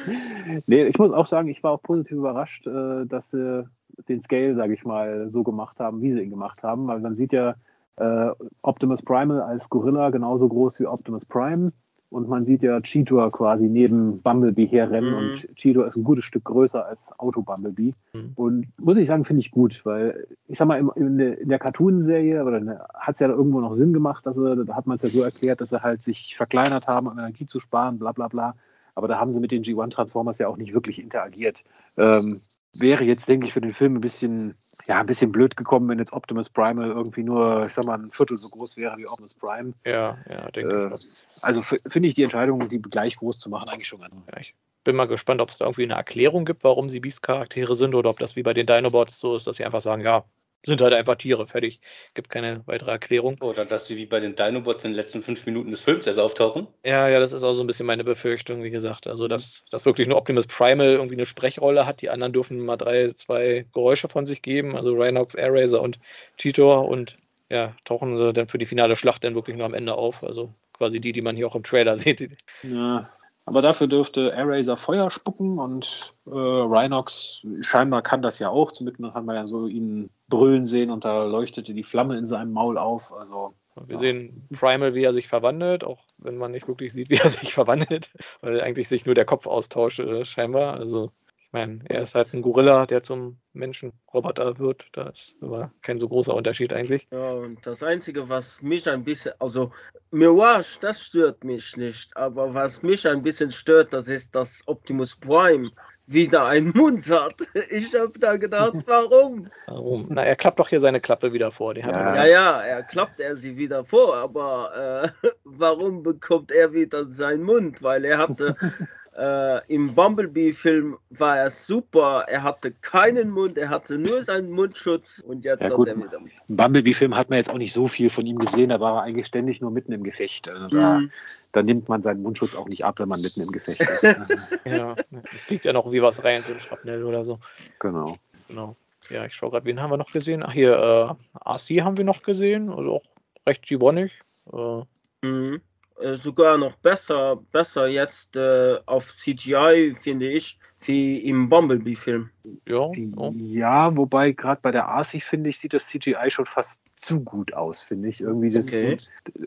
Nee, 0.68 0.86
ich 0.86 1.00
muss 1.00 1.12
auch 1.12 1.26
sagen, 1.26 1.48
ich 1.48 1.64
war 1.64 1.72
auch 1.72 1.82
positiv 1.82 2.18
überrascht, 2.18 2.68
äh, 2.68 3.06
dass 3.08 3.32
sie 3.32 3.68
den 4.08 4.22
Scale, 4.22 4.56
sage 4.56 4.76
ich 4.76 4.86
mal, 4.86 5.32
so 5.32 5.42
gemacht 5.42 5.80
haben, 5.80 6.00
wie 6.04 6.14
sie 6.14 6.22
ihn 6.22 6.30
gemacht 6.30 6.62
haben. 6.62 6.88
Weil 6.88 7.00
man 7.00 7.16
sieht 7.16 7.34
ja 7.34 7.56
äh, 7.96 8.30
Optimus 8.62 9.02
Primal 9.02 9.42
als 9.42 9.68
Gorilla 9.68 10.12
genauso 10.12 10.48
groß 10.48 10.80
wie 10.80 10.86
Optimus 10.86 11.26
Prime 11.26 11.72
und 12.10 12.30
man 12.30 12.46
sieht 12.46 12.64
ja 12.64 12.80
Cheetor 12.80 13.32
quasi 13.32 13.66
neben 13.66 14.22
Bumblebee 14.22 14.68
herrennen 14.68 15.12
mhm. 15.12 15.18
und 15.18 15.56
Cheetor 15.56 15.88
ist 15.88 15.98
ein 15.98 16.06
gutes 16.06 16.24
Stück 16.24 16.46
größer 16.46 16.86
als 16.86 17.12
Auto 17.20 17.42
Bumblebee. 17.42 17.94
Mhm. 18.14 18.32
Und 18.36 18.68
muss 18.78 18.98
ich 18.98 19.08
sagen, 19.08 19.26
finde 19.26 19.42
ich 19.42 19.52
gut, 19.52 19.82
weil 19.84 20.28
ich 20.48 20.58
sag 20.58 20.68
mal, 20.68 20.88
in, 20.96 21.18
der, 21.18 21.36
der 21.44 21.60
Cartoon-Serie 21.60 22.80
hat 22.96 23.16
es 23.16 23.20
ja 23.20 23.28
irgendwo 23.28 23.60
noch 23.60 23.76
Sinn 23.76 23.92
gemacht, 23.92 24.26
dass 24.26 24.38
er, 24.38 24.56
da 24.56 24.76
hat 24.76 24.88
man 24.88 24.96
es 24.96 25.02
ja 25.02 25.10
so 25.10 25.22
erklärt, 25.22 25.60
dass 25.60 25.70
sie 25.70 25.84
halt 25.84 26.02
sich 26.02 26.36
verkleinert 26.38 26.88
haben, 26.88 27.08
um 27.08 27.20
Energie 27.20 27.46
zu 27.46 27.60
sparen, 27.60 28.00
bla 28.00 28.14
bla 28.14 28.30
bla. 28.30 28.56
Aber 28.96 29.08
da 29.08 29.20
haben 29.20 29.32
sie 29.32 29.40
mit 29.40 29.52
den 29.52 29.64
G1 29.64 29.92
Transformers 29.92 30.38
ja 30.38 30.48
auch 30.48 30.58
nicht 30.58 30.74
wirklich 30.74 31.02
interagiert. 31.02 31.64
Ähm, 31.98 32.42
wäre 32.74 33.04
jetzt, 33.04 33.28
denke 33.28 33.48
ich, 33.48 33.54
für 33.54 33.62
den 33.62 33.74
Film 33.74 33.96
ein 33.96 34.02
bisschen 34.02 34.56
ja, 34.88 35.00
ein 35.00 35.06
bisschen 35.06 35.32
blöd 35.32 35.58
gekommen, 35.58 35.90
wenn 35.90 36.00
jetzt 36.00 36.14
Optimus 36.14 36.50
Primal 36.50 36.90
irgendwie 36.90 37.24
nur, 37.24 37.64
ich 37.66 37.74
sag 37.74 37.86
mal, 37.86 38.00
ein 38.00 38.12
Viertel 38.12 38.38
so 38.38 38.48
groß 38.50 38.78
wäre 38.78 38.98
wie 38.98 39.06
Optimus 39.06 39.34
Prime. 39.34 39.74
Ja, 39.86 40.18
ja, 40.30 40.50
denke 40.52 40.92
äh, 40.92 40.96
ich. 40.96 41.08
Also 41.42 41.62
finde 41.62 42.08
ich 42.08 42.16
die 42.16 42.24
Entscheidung, 42.24 42.68
die 42.70 42.82
gleich 42.82 43.18
groß 43.18 43.40
zu 43.40 43.50
machen, 43.50 43.68
eigentlich 43.70 43.88
schon 43.88 44.00
ganz. 44.00 44.16
Ja, 44.16 44.40
ich 44.40 44.56
bin 44.86 44.96
mal 44.96 45.08
gespannt, 45.08 45.42
ob 45.42 45.50
es 45.50 45.58
da 45.58 45.66
irgendwie 45.66 45.84
eine 45.84 45.96
Erklärung 45.96 46.46
gibt, 46.46 46.64
warum 46.64 46.88
sie 46.88 47.02
Beast-Charaktere 47.02 47.76
sind 47.76 47.96
oder 47.96 48.10
ob 48.10 48.20
das 48.20 48.38
wie 48.38 48.44
bei 48.44 48.54
den 48.54 48.66
Dinobots 48.66 49.20
so 49.20 49.36
ist, 49.36 49.46
dass 49.46 49.58
sie 49.58 49.66
einfach 49.66 49.82
sagen, 49.82 50.02
ja, 50.02 50.24
sind 50.66 50.82
halt 50.82 50.94
einfach 50.94 51.16
Tiere, 51.16 51.48
fertig. 51.48 51.80
Gibt 52.14 52.30
keine 52.30 52.62
weitere 52.66 52.92
Erklärung. 52.92 53.38
Oder 53.42 53.66
dass 53.66 53.88
sie 53.88 53.96
wie 53.98 54.06
bei 54.06 54.20
den 54.20 54.36
Dinobots 54.36 54.84
in 54.84 54.92
den 54.92 54.96
letzten 54.96 55.24
fünf 55.24 55.46
Minuten 55.46 55.72
des 55.72 55.82
Films 55.82 56.08
erst 56.08 56.20
auftauchen. 56.20 56.68
Ja, 56.84 57.08
ja, 57.08 57.20
das 57.20 57.32
ist 57.32 57.44
auch 57.44 57.54
so 57.54 57.64
ein 57.64 57.68
bisschen 57.68 57.86
meine 57.86 58.04
Befürchtung, 58.04 58.64
wie 58.64 58.70
gesagt. 58.70 59.08
Also, 59.08 59.28
dass, 59.28 59.64
dass 59.72 59.86
wirklich 59.86 60.08
nur 60.08 60.18
Optimus 60.18 60.48
Primal 60.48 60.88
irgendwie 60.88 61.16
eine 61.16 61.26
Sprechrolle 61.26 61.86
hat. 61.86 62.02
Die 62.02 62.10
anderen 62.10 62.34
dürfen 62.34 62.60
mal 62.60 62.78
drei, 62.78 63.10
zwei 63.12 63.66
Geräusche 63.74 64.10
von 64.10 64.26
sich 64.26 64.42
geben. 64.42 64.76
Also 64.76 64.94
Rhinox, 64.94 65.36
Airraiser 65.36 65.82
und 65.82 66.00
Cheetor. 66.38 66.88
Und 66.88 67.18
ja, 67.50 67.76
tauchen 67.86 68.18
sie 68.18 68.34
dann 68.34 68.48
für 68.48 68.58
die 68.58 68.66
finale 68.66 68.96
Schlacht 68.96 69.24
dann 69.24 69.36
wirklich 69.36 69.56
nur 69.56 69.66
am 69.66 69.74
Ende 69.74 69.96
auf. 69.96 70.24
Also 70.24 70.54
quasi 70.74 71.00
die, 71.00 71.12
die 71.12 71.22
man 71.22 71.36
hier 71.36 71.48
auch 71.48 71.56
im 71.56 71.64
Trailer 71.64 71.98
sieht. 71.98 72.38
Ja, 72.64 73.10
aber 73.46 73.62
dafür 73.62 73.88
dürfte 73.88 74.34
Airraiser 74.36 74.76
Feuer 74.76 75.10
spucken 75.10 75.60
und 75.60 76.14
äh, 76.26 76.32
Rhinox 76.32 77.42
scheinbar 77.62 78.02
kann 78.02 78.22
das 78.22 78.40
ja 78.40 78.50
auch. 78.50 78.74
Zumindest 78.74 79.14
hat 79.14 79.24
man 79.24 79.36
ja 79.38 79.48
so 79.48 79.68
ihn 79.68 80.10
brüllen 80.30 80.66
sehen 80.66 80.90
und 80.90 81.06
da 81.06 81.24
leuchtete 81.24 81.74
die 81.74 81.84
Flamme 81.84 82.18
in 82.18 82.28
seinem 82.28 82.52
Maul 82.52 82.78
auf. 82.78 83.12
Also 83.14 83.54
Wir 83.86 83.96
ja. 83.96 84.00
sehen 84.00 84.48
Primal, 84.54 84.94
wie 84.94 85.04
er 85.04 85.14
sich 85.14 85.28
verwandelt, 85.28 85.84
auch 85.84 86.04
wenn 86.18 86.38
man 86.38 86.52
nicht 86.52 86.68
wirklich 86.68 86.94
sieht, 86.94 87.10
wie 87.10 87.18
er 87.18 87.30
sich 87.30 87.54
verwandelt, 87.54 88.12
weil 88.42 88.62
eigentlich 88.62 88.90
sich 88.90 89.06
nur 89.06 89.16
der 89.16 89.26
Kopf 89.26 89.48
austauscht, 89.48 90.00
äh, 90.00 90.26
scheinbar. 90.26 90.76
Also 90.76 91.12
ich 91.48 91.54
meine, 91.54 91.80
er 91.86 92.02
ist 92.02 92.14
halt 92.14 92.34
ein 92.34 92.42
Gorilla, 92.42 92.86
der 92.86 93.04
zum 93.04 93.38
Menschenroboter 93.54 94.60
wird. 94.60 94.86
Da 94.92 95.10
ist 95.10 95.38
aber 95.40 95.72
kein 95.82 95.98
so 95.98 96.10
großer 96.10 96.34
Unterschied 96.34 96.74
eigentlich. 96.74 97.08
Ja, 97.10 97.32
und 97.32 97.66
das 97.66 97.84
Einzige, 97.84 98.28
was 98.28 98.62
mich 98.62 98.90
ein 98.90 99.06
bisschen, 99.06 99.32
also 99.40 99.72
Mirage, 100.12 100.78
das 100.82 101.02
stört 101.02 101.46
mich 101.46 101.78
nicht. 101.78 102.16
Aber 102.18 102.54
was 102.54 102.84
mich 102.84 103.08
ein 103.08 103.24
bisschen 103.24 103.54
stört, 103.54 103.94
das 103.94 104.10
ist, 104.10 104.36
dass 104.36 104.62
Optimus 104.68 105.16
Prime 105.16 105.72
wieder 106.08 106.46
einen 106.46 106.72
Mund 106.72 107.10
hat. 107.10 107.36
Ich 107.70 107.94
habe 107.94 108.18
da 108.20 108.38
gedacht, 108.38 108.74
warum? 108.86 109.48
Warum? 109.68 110.08
Na, 110.10 110.24
er 110.24 110.36
klappt 110.36 110.60
doch 110.60 110.70
hier 110.70 110.80
seine 110.80 111.02
Klappe 111.02 111.34
wieder 111.34 111.52
vor. 111.52 111.74
Die 111.74 111.82
ja. 111.82 112.16
ja, 112.16 112.26
ja, 112.26 112.60
er 112.62 112.84
klappt 112.84 113.20
er 113.20 113.36
sie 113.36 113.58
wieder 113.58 113.84
vor, 113.84 114.16
aber 114.16 115.14
äh, 115.24 115.28
warum 115.44 116.04
bekommt 116.04 116.52
er 116.52 116.74
wieder 116.74 117.06
seinen 117.08 117.44
Mund? 117.44 117.84
Weil 117.84 118.06
er 118.06 118.18
hatte 118.18 118.56
äh, 119.18 119.74
Im 119.74 119.94
Bumblebee-Film 119.94 120.98
war 121.10 121.38
er 121.38 121.50
super. 121.50 122.24
Er 122.28 122.44
hatte 122.44 122.72
keinen 122.72 123.32
Mund, 123.32 123.58
er 123.58 123.70
hatte 123.70 123.98
nur 123.98 124.24
seinen 124.24 124.52
Mundschutz 124.52 125.20
und 125.20 125.44
jetzt 125.44 125.62
ja, 125.62 125.70
hat 125.70 125.76
gut. 125.76 125.88
er 125.88 125.98
wieder. 125.98 126.20
Im 126.48 126.56
Bumblebee-Film 126.56 127.16
hat 127.16 127.30
man 127.30 127.38
jetzt 127.38 127.50
auch 127.50 127.58
nicht 127.58 127.74
so 127.74 127.88
viel 127.88 128.10
von 128.10 128.26
ihm 128.26 128.38
gesehen. 128.38 128.70
Da 128.70 128.80
war 128.80 128.98
er 128.98 129.04
eigentlich 129.04 129.26
ständig 129.26 129.60
nur 129.60 129.72
mitten 129.72 129.92
im 129.92 130.04
Gefecht. 130.04 130.48
Also 130.48 130.68
da, 130.68 131.00
mhm. 131.00 131.12
Da, 131.58 131.64
nimmt 131.64 131.90
man 131.90 132.02
seinen 132.02 132.22
Mundschutz 132.22 132.56
auch 132.56 132.68
nicht 132.68 132.86
ab, 132.86 133.00
wenn 133.00 133.10
man 133.10 133.22
mitten 133.22 133.42
im 133.42 133.52
Gefecht 133.52 133.82
ist. 133.82 134.04
ja, 134.66 134.96
es 135.36 135.44
kriegt 135.48 135.66
ja 135.66 135.74
noch 135.74 135.92
wie 135.92 136.02
was 136.02 136.24
rein, 136.24 136.42
so 136.42 136.54
ein 136.54 136.60
Schrapnell 136.60 137.04
oder 137.04 137.26
so. 137.26 137.40
Genau. 137.80 138.18
Genau. 138.48 138.76
Ja, 139.10 139.26
ich 139.26 139.34
schaue 139.34 139.52
gerade, 139.52 139.66
wen 139.66 139.82
haben 139.82 139.92
wir 139.92 139.98
noch 139.98 140.12
gesehen? 140.12 140.44
Ach, 140.44 140.54
hier, 140.54 140.74
äh, 140.74 141.50
RC 141.50 141.84
haben 141.84 141.98
wir 141.98 142.04
noch 142.04 142.22
gesehen. 142.22 142.70
Also 142.70 142.96
auch 142.96 143.04
recht 143.46 143.64
gibonig. 143.64 144.12
Äh, 144.54 144.82
mhm. 145.26 145.62
Äh, 146.00 146.16
sogar 146.16 146.58
noch 146.58 146.76
besser, 146.78 147.38
besser 147.52 147.88
jetzt 147.88 148.36
äh, 148.36 148.78
auf 148.86 149.16
CGI, 149.18 149.96
finde 150.04 150.30
ich, 150.30 150.60
wie 150.82 151.18
im 151.20 151.50
Bumblebee-Film. 151.50 152.30
Ja, 152.68 152.92
ja, 153.34 153.98
wobei 153.98 154.32
gerade 154.32 154.62
bei 154.62 154.72
der 154.72 154.90
ASI, 154.90 155.20
finde 155.20 155.50
ich, 155.50 155.60
sieht 155.60 155.74
das 155.74 155.88
CGI 155.88 156.30
schon 156.30 156.46
fast 156.46 156.82
zu 156.98 157.24
gut 157.24 157.54
aus, 157.54 157.82
finde 157.82 158.10
ich. 158.10 158.22
Irgendwie 158.22 158.56
okay. 158.58 158.98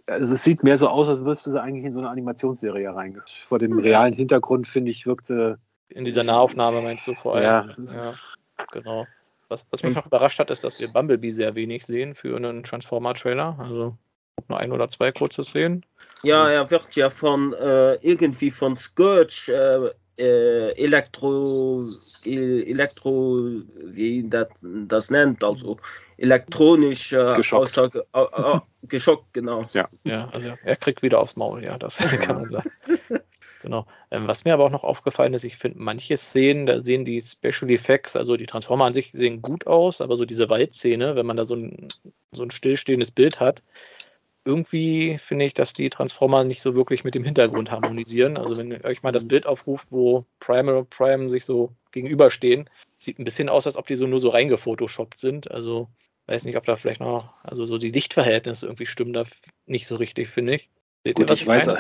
also 0.07 0.35
es 0.35 0.43
sieht 0.43 0.63
mehr 0.63 0.77
so 0.77 0.89
aus, 0.89 1.09
als 1.09 1.25
würdest 1.25 1.47
du 1.47 1.51
sie 1.51 1.61
eigentlich 1.61 1.85
in 1.85 1.93
so 1.93 1.99
eine 1.99 2.09
Animationsserie 2.09 2.95
reingehen. 2.95 3.25
Vor 3.49 3.59
dem 3.59 3.79
realen 3.79 4.15
Hintergrund, 4.15 4.67
finde 4.69 4.91
ich, 4.91 5.07
wirkt 5.07 5.27
sie. 5.27 5.59
In 5.89 6.05
dieser 6.05 6.23
Nahaufnahme 6.23 6.81
meinst 6.81 7.07
du 7.07 7.15
vorher? 7.15 7.75
Ja, 7.77 7.95
ja 7.99 8.15
genau. 8.73 9.07
Was, 9.49 9.67
was 9.71 9.83
mich 9.83 9.97
noch 9.97 10.07
überrascht 10.07 10.39
hat, 10.39 10.51
ist, 10.51 10.63
dass 10.63 10.81
wir 10.81 10.89
Bumblebee 10.89 11.33
sehr 11.33 11.57
wenig 11.57 11.85
sehen 11.85 12.15
für 12.15 12.37
einen 12.37 12.63
Transformer-Trailer. 12.63 13.59
Also 13.61 13.97
nur 14.49 14.59
ein 14.61 14.71
oder 14.71 14.89
zwei 14.89 15.11
kurze 15.11 15.43
Szenen. 15.43 15.85
Ja, 16.23 16.49
er 16.49 16.71
wird 16.71 16.95
ja 16.95 17.11
von 17.11 17.53
äh, 17.55 17.95
irgendwie 17.95 18.53
von 18.53 18.77
Scourge 18.77 19.49
äh, 19.49 19.91
äh, 20.21 20.73
Elektro, 20.77 21.87
Elektro, 22.25 23.41
wie 23.85 24.29
das, 24.29 24.49
das 24.61 25.11
nennt, 25.11 25.43
also 25.43 25.79
elektronisch 26.21 27.13
äh, 27.13 27.37
geschockt. 27.37 27.79
Aussage, 27.79 28.05
äh, 28.13 28.61
geschockt, 28.83 29.33
genau. 29.33 29.65
Ja. 29.73 29.89
ja, 30.05 30.29
also 30.33 30.53
er 30.63 30.77
kriegt 30.77 31.03
wieder 31.03 31.21
aufs 31.21 31.37
Maul, 31.37 31.65
ja, 31.65 31.79
das 31.79 31.97
kann 32.21 32.43
man 32.43 32.51
sagen. 32.51 32.71
Genau. 33.63 33.87
Ähm, 34.11 34.27
was 34.27 34.45
mir 34.45 34.55
aber 34.55 34.65
auch 34.65 34.71
noch 34.71 34.85
aufgefallen 34.85 35.35
ist, 35.35 35.45
ich 35.45 35.57
finde 35.57 35.79
manche 35.81 36.17
Szenen, 36.17 36.67
da 36.67 36.81
sehen 36.81 37.05
die 37.05 37.21
Special 37.21 37.71
Effects, 37.71 38.17
also 38.17 38.37
die 38.37 38.47
Transformer 38.47 38.87
an 38.87 38.95
sich 38.95 39.11
sehen 39.13 39.43
gut 39.43 39.67
aus, 39.67 40.01
aber 40.01 40.17
so 40.17 40.25
diese 40.25 40.49
Waldszene, 40.49 41.15
wenn 41.15 41.27
man 41.27 41.37
da 41.37 41.45
so 41.45 41.55
ein, 41.55 41.89
so 42.33 42.43
ein 42.43 42.51
stillstehendes 42.51 43.11
Bild 43.11 43.39
hat, 43.39 43.63
irgendwie 44.45 45.19
finde 45.19 45.45
ich, 45.45 45.55
dass 45.55 45.75
die 45.75 45.91
Transformer 45.91 46.45
nicht 46.45 46.63
so 46.63 46.75
wirklich 46.75 47.05
mit 47.05 47.15
dem 47.15 47.25
Hintergrund 47.25 47.71
harmonisieren. 47.71 48.39
Also 48.39 48.57
wenn 48.57 48.71
ihr 48.71 48.85
euch 48.85 49.03
mal 49.03 49.13
das 49.13 49.25
mhm. 49.25 49.29
Bild 49.29 49.47
aufruft, 49.47 49.87
wo 49.91 50.25
Primal 50.39 50.77
und 50.77 50.91
Prime 50.91 51.29
sich 51.29 51.45
so 51.45 51.73
gegenüberstehen, 51.93 52.69
sieht 52.97 53.19
ein 53.19 53.25
bisschen 53.25 53.51
aus, 53.51 53.67
als 53.67 53.77
ob 53.77 53.87
die 53.87 53.97
so 53.97 54.07
nur 54.07 54.21
so 54.21 54.31
reingefotoshoppt 54.31 55.19
sind. 55.19 55.51
Also 55.51 55.89
weiß 56.27 56.45
nicht, 56.45 56.57
ob 56.57 56.65
da 56.65 56.77
vielleicht 56.77 57.01
noch, 57.01 57.35
also 57.43 57.65
so 57.65 57.79
die 57.79 57.91
Lichtverhältnisse 57.91 58.67
irgendwie 58.67 58.87
stimmen 58.87 59.13
da 59.13 59.25
nicht 59.67 59.87
so 59.87 59.97
richtig, 59.97 60.29
finde 60.29 60.57
ich. 60.57 60.71
Seht 61.05 61.17
Gut, 61.17 61.29
ihr, 61.29 61.35
ich, 61.35 61.43
ich 61.43 61.47
weiß, 61.47 61.71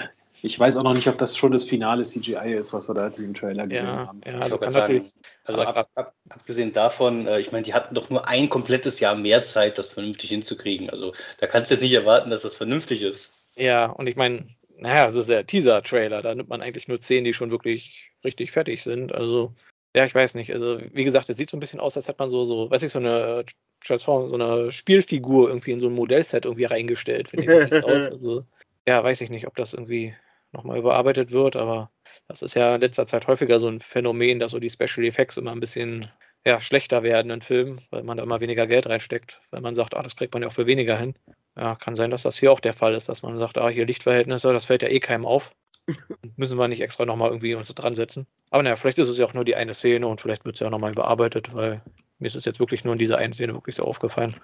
ich 0.42 0.58
weiß 0.58 0.76
auch 0.76 0.82
noch 0.82 0.94
nicht, 0.94 1.08
ob 1.08 1.18
das 1.18 1.36
schon 1.36 1.52
das 1.52 1.64
finale 1.64 2.04
CGI 2.04 2.54
ist, 2.54 2.72
was 2.72 2.88
wir 2.88 2.94
da 2.94 3.06
jetzt 3.06 3.18
im 3.18 3.34
Trailer 3.34 3.66
gesehen 3.66 3.86
ja, 3.86 4.06
haben. 4.06 4.20
Ja, 4.24 4.38
also, 4.38 4.58
kann 4.58 4.72
sagen, 4.72 5.06
also 5.44 5.62
ab, 5.62 5.90
ab, 5.94 6.14
abgesehen 6.28 6.72
davon, 6.72 7.26
äh, 7.26 7.40
ich 7.40 7.52
meine, 7.52 7.64
die 7.64 7.74
hatten 7.74 7.94
doch 7.94 8.08
nur 8.08 8.26
ein 8.26 8.48
komplettes 8.48 9.00
Jahr 9.00 9.14
mehr 9.14 9.44
Zeit, 9.44 9.76
das 9.76 9.88
vernünftig 9.88 10.30
hinzukriegen. 10.30 10.88
Also 10.88 11.12
da 11.38 11.46
kannst 11.46 11.70
du 11.70 11.74
jetzt 11.74 11.82
nicht 11.82 11.92
erwarten, 11.92 12.30
dass 12.30 12.42
das 12.42 12.54
vernünftig 12.54 13.02
ist. 13.02 13.34
Ja, 13.56 13.86
und 13.86 14.06
ich 14.06 14.16
meine, 14.16 14.46
naja, 14.78 15.04
das 15.04 15.14
ist 15.14 15.28
der 15.28 15.46
Teaser-Trailer. 15.46 16.22
Da 16.22 16.34
nimmt 16.34 16.48
man 16.48 16.62
eigentlich 16.62 16.88
nur 16.88 17.00
zehn, 17.00 17.24
die 17.24 17.34
schon 17.34 17.50
wirklich 17.50 18.10
richtig 18.24 18.50
fertig 18.50 18.82
sind. 18.82 19.12
Also, 19.14 19.54
ja, 19.94 20.04
ich 20.04 20.14
weiß 20.14 20.34
nicht. 20.36 20.52
Also, 20.52 20.80
wie 20.92 21.04
gesagt, 21.04 21.28
es 21.28 21.36
sieht 21.36 21.50
so 21.50 21.56
ein 21.56 21.60
bisschen 21.60 21.80
aus, 21.80 21.96
als 21.96 22.08
hätte 22.08 22.20
man 22.20 22.30
so, 22.30 22.44
so, 22.44 22.70
weiß 22.70 22.82
ich, 22.82 22.92
so 22.92 22.98
eine 22.98 23.44
Transform, 23.84 24.26
so 24.26 24.34
eine 24.34 24.72
Spielfigur 24.72 25.48
irgendwie 25.48 25.72
in 25.72 25.80
so 25.80 25.88
ein 25.88 25.94
Modellset 25.94 26.44
irgendwie 26.44 26.64
reingestellt, 26.64 27.28
finde 27.28 27.44
ich. 27.44 27.82
So 27.82 27.88
aus. 27.88 28.08
Also, 28.10 28.44
ja, 28.86 29.02
weiß 29.02 29.20
ich 29.20 29.30
nicht, 29.30 29.46
ob 29.46 29.56
das 29.56 29.72
irgendwie 29.74 30.14
nochmal 30.52 30.78
überarbeitet 30.78 31.30
wird, 31.30 31.56
aber 31.56 31.90
das 32.28 32.42
ist 32.42 32.54
ja 32.54 32.74
in 32.74 32.80
letzter 32.80 33.06
Zeit 33.06 33.26
häufiger 33.26 33.60
so 33.60 33.68
ein 33.68 33.80
Phänomen, 33.80 34.38
dass 34.38 34.50
so 34.52 34.58
die 34.58 34.70
Special 34.70 35.06
Effects 35.06 35.36
immer 35.36 35.52
ein 35.52 35.60
bisschen 35.60 36.10
ja, 36.44 36.60
schlechter 36.60 37.02
werden 37.02 37.30
in 37.30 37.42
Filmen, 37.42 37.80
weil 37.90 38.02
man 38.02 38.16
da 38.16 38.22
immer 38.22 38.40
weniger 38.40 38.66
Geld 38.66 38.86
reinsteckt, 38.86 39.40
weil 39.50 39.60
man 39.60 39.74
sagt, 39.74 39.94
ah, 39.94 40.02
das 40.02 40.16
kriegt 40.16 40.32
man 40.32 40.42
ja 40.42 40.48
auch 40.48 40.52
für 40.52 40.66
weniger 40.66 40.96
hin. 40.96 41.14
Ja, 41.56 41.74
kann 41.74 41.96
sein, 41.96 42.10
dass 42.10 42.22
das 42.22 42.38
hier 42.38 42.50
auch 42.52 42.60
der 42.60 42.72
Fall 42.72 42.94
ist, 42.94 43.08
dass 43.08 43.22
man 43.22 43.36
sagt, 43.36 43.58
ah, 43.58 43.68
hier 43.68 43.84
Lichtverhältnisse, 43.84 44.52
das 44.52 44.66
fällt 44.66 44.82
ja 44.82 44.88
eh 44.88 45.00
keinem 45.00 45.26
auf. 45.26 45.52
Müssen 46.36 46.58
wir 46.58 46.68
nicht 46.68 46.80
extra 46.80 47.04
nochmal 47.04 47.30
irgendwie 47.30 47.54
uns 47.54 47.74
dran 47.74 47.94
setzen. 47.94 48.26
Aber 48.50 48.62
naja, 48.62 48.76
vielleicht 48.76 48.98
ist 48.98 49.08
es 49.08 49.18
ja 49.18 49.26
auch 49.26 49.34
nur 49.34 49.44
die 49.44 49.56
eine 49.56 49.74
Szene 49.74 50.06
und 50.06 50.20
vielleicht 50.20 50.44
wird 50.44 50.56
es 50.56 50.60
ja 50.60 50.70
nochmal 50.70 50.92
überarbeitet, 50.92 51.54
weil 51.54 51.82
mir 52.20 52.26
ist 52.26 52.36
es 52.36 52.44
jetzt 52.44 52.60
wirklich 52.60 52.84
nur 52.84 52.92
in 52.92 52.98
dieser 52.98 53.18
einen 53.18 53.32
Szene 53.32 53.54
wirklich 53.54 53.76
so 53.76 53.84
aufgefallen. 53.84 54.36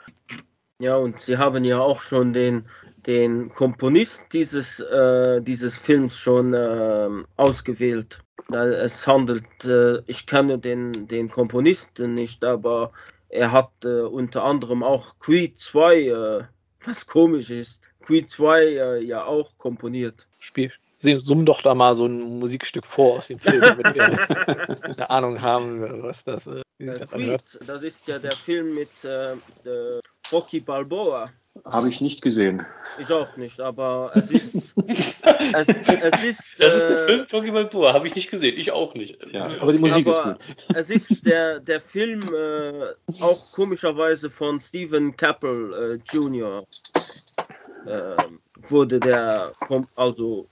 Ja, 0.79 0.97
und 0.97 1.21
Sie 1.21 1.39
haben 1.39 1.65
ja 1.65 1.79
auch 1.79 2.03
schon 2.03 2.33
den, 2.33 2.69
den 3.07 3.51
Komponist 3.51 4.21
dieses, 4.33 4.81
äh, 4.81 5.41
dieses 5.41 5.77
Films 5.77 6.19
schon 6.19 6.53
äh, 6.53 7.09
ausgewählt. 7.37 8.21
Es 8.53 9.07
handelt, 9.07 9.65
äh, 9.65 10.01
ich 10.07 10.27
kenne 10.27 10.59
den, 10.59 11.09
den 11.09 11.29
Komponisten 11.29 12.15
nicht, 12.15 12.45
aber 12.45 12.93
er 13.29 13.53
hat 13.53 13.71
äh, 13.85 14.03
unter 14.03 14.45
anderem 14.45 14.83
auch 14.83 15.19
Creed 15.19 15.59
2, 15.59 15.97
äh, 15.97 16.45
was 16.85 17.07
komisch 17.07 17.51
ist, 17.51 17.81
Creed 18.07 18.31
2 18.31 18.63
äh, 18.63 19.03
ja 19.03 19.25
auch 19.25 19.51
komponiert. 19.59 20.27
Spiel, 20.39 20.73
Sie 21.01 21.17
summen 21.17 21.45
doch 21.45 21.63
da 21.63 21.75
mal 21.75 21.95
so 21.95 22.07
ein 22.07 22.39
Musikstück 22.39 22.87
vor 22.87 23.19
aus 23.19 23.29
dem 23.29 23.39
Film, 23.39 23.61
damit 23.61 23.95
wir 23.95 24.05
eine 24.83 25.11
Ahnung 25.11 25.43
haben, 25.43 26.03
was 26.03 26.25
das, 26.25 26.49
wie 26.79 26.87
sich 26.87 26.99
das 26.99 27.13
anhört. 27.13 27.43
Das 27.67 27.83
ist 27.83 28.07
ja 28.07 28.19
der 28.19 28.33
Film 28.33 28.75
mit 28.75 28.89
Rocky 30.33 30.61
Balboa. 30.61 31.31
Habe 31.65 31.89
ich 31.89 32.01
nicht 32.01 32.21
gesehen. 32.21 32.65
Ich 32.99 33.11
auch 33.11 33.37
nicht, 33.37 33.61
aber 33.61 34.13
es 34.15 34.31
ist. 34.31 34.55
es, 34.87 35.69
es 35.69 36.23
ist 36.23 36.55
das 36.59 36.77
ist 36.77 36.89
der 36.89 37.05
äh, 37.05 37.07
Film 37.07 37.27
Rocky 37.33 37.51
Balboa, 37.51 37.93
habe 37.93 38.07
ich 38.07 38.15
nicht 38.15 38.31
gesehen. 38.31 38.59
Ich 38.59 38.71
auch 38.71 38.95
nicht. 38.95 39.19
Ja, 39.33 39.47
aber 39.61 39.73
die 39.73 39.79
Musik 39.79 40.07
aber 40.07 40.39
ist 40.39 40.69
gut. 40.69 40.77
Es 40.77 40.91
ist 40.91 41.25
der, 41.25 41.61
der 41.61 41.81
Film 41.81 42.21
äh, 42.35 43.23
auch 43.23 43.53
komischerweise 43.53 44.31
von 44.31 44.61
Stephen 44.61 45.17
Cappell 45.17 46.01
äh, 46.05 46.15
Jr. 46.15 46.67
Äh, 47.87 48.17
wurde 48.69 49.01
der 49.01 49.53
also 49.95 50.47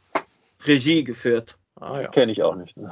Regie 0.64 1.04
geführt. 1.04 1.56
Ah, 1.80 2.00
ja. 2.00 2.08
Kenne 2.08 2.32
ich 2.32 2.42
auch 2.42 2.54
nicht. 2.54 2.76
Ne? 2.76 2.90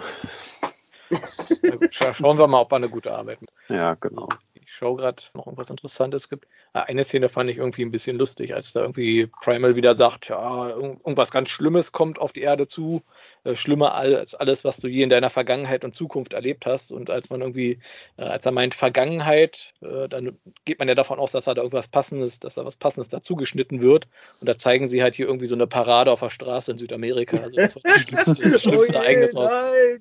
gut, 1.11 1.95
schauen 1.95 2.39
wir 2.39 2.47
mal, 2.47 2.61
ob 2.61 2.73
er 2.73 2.77
eine 2.77 2.89
gute 2.89 3.13
Arbeit 3.13 3.41
macht. 3.41 3.53
Ja, 3.69 3.95
genau 3.95 4.29
schaue 4.73 4.97
gerade 4.97 5.23
noch 5.35 5.47
irgendwas 5.47 5.71
Interessantes 5.71 6.29
gibt. 6.29 6.47
Ah, 6.73 6.83
eine 6.83 7.05
Szene 7.05 7.29
fand 7.29 7.51
ich 7.51 7.59
irgendwie 7.59 7.83
ein 7.83 7.91
bisschen 7.91 8.17
lustig, 8.17 8.55
als 8.55 8.73
da 8.73 8.81
irgendwie 8.81 9.27
Primal 9.27 9.77
wieder 9.77 9.97
sagt, 9.97 10.29
ja, 10.29 10.69
irgendwas 10.71 11.31
ganz 11.31 11.51
Schlimmes 11.51 11.93
kommt 11.93 12.19
auf 12.19 12.33
die 12.33 12.41
Erde 12.41 12.67
zu, 12.67 13.03
äh, 13.45 13.55
schlimmer 13.55 13.95
als 13.95 14.35
alles, 14.35 14.65
was 14.65 14.79
du 14.79 14.89
je 14.89 15.03
in 15.03 15.11
deiner 15.11 15.31
Vergangenheit 15.31 15.85
und 15.85 15.95
Zukunft 15.95 16.33
erlebt 16.33 16.65
hast. 16.67 16.93
Und 16.93 17.11
als 17.11 17.29
man 17.31 17.43
irgendwie, 17.43 17.79
äh, 18.17 18.23
als 18.23 18.47
er 18.47 18.53
meint 18.53 18.75
Vergangenheit, 18.75 19.75
äh, 19.83 20.09
dann 20.09 20.39
geht 20.65 20.79
man 20.79 20.89
ja 20.89 20.95
davon 20.95 21.19
aus, 21.19 21.33
dass 21.33 21.45
da 21.45 21.55
irgendwas 21.55 21.89
Passendes, 21.89 22.41
dass 22.41 22.55
da 22.55 22.65
was 22.65 22.77
Passendes 22.77 23.09
dazu 23.09 23.37
geschnitten 23.37 23.83
wird. 23.83 24.09
Und 24.41 24.49
da 24.49 24.57
zeigen 24.57 24.87
sie 24.87 25.03
halt 25.03 25.15
hier 25.15 25.27
irgendwie 25.27 25.47
so 25.47 25.55
eine 25.55 25.67
Parade 25.67 26.11
auf 26.11 26.21
der 26.21 26.31
Straße 26.31 26.73
in 26.73 26.79
Südamerika. 26.79 27.37
Also 27.37 27.57
das 27.57 27.77
war 27.77 27.83
das 27.85 28.03
schlimmste, 28.09 28.51
das 28.51 28.63
schlimmste 28.63 28.93
oh 28.95 29.03
Ereignis 29.03 29.35
aus 29.35 29.51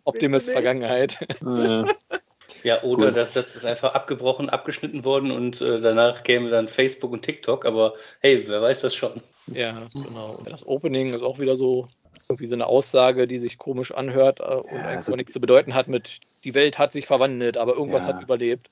Optimus 0.06 0.50
Vergangenheit. 0.50 1.18
Ja. 1.42 1.86
Ja, 2.64 2.82
oder 2.84 3.08
Gut. 3.08 3.18
das 3.18 3.34
Satz 3.34 3.56
ist 3.56 3.66
einfach 3.66 3.94
abgebrochen, 3.94 4.50
abgeschnitten 4.50 5.04
worden 5.04 5.32
und 5.32 5.62
äh, 5.62 5.80
danach 5.80 6.24
käme 6.24 6.50
dann 6.50 6.68
Facebook 6.68 7.12
und 7.12 7.24
TikTok, 7.24 7.66
aber 7.66 7.94
hey, 8.20 8.44
wer 8.48 8.62
weiß 8.62 8.82
das 8.82 8.96
schon. 8.96 9.22
Ja, 9.48 9.86
genau. 9.94 10.40
Das 10.50 10.66
Opening 10.66 11.14
ist 11.14 11.24
auch 11.24 11.40
wieder 11.40 11.56
so 11.56 11.88
irgendwie 12.30 12.48
so 12.48 12.56
eine 12.56 12.68
Aussage, 12.68 13.28
die 13.28 13.40
sich 13.40 13.58
komisch 13.58 13.92
anhört 13.92 14.40
äh, 14.40 14.44
und 14.44 14.74
ja, 14.74 14.84
also 14.84 15.16
nichts 15.16 15.34
zu 15.34 15.42
bedeuten 15.42 15.74
hat 15.74 15.88
mit 15.88 16.20
die 16.44 16.54
Welt 16.54 16.78
hat 16.78 16.94
sich 16.94 17.08
verwandelt, 17.08 17.58
aber 17.58 17.76
irgendwas 17.76 18.06
ja, 18.06 18.14
hat 18.14 18.24
überlebt. 18.24 18.70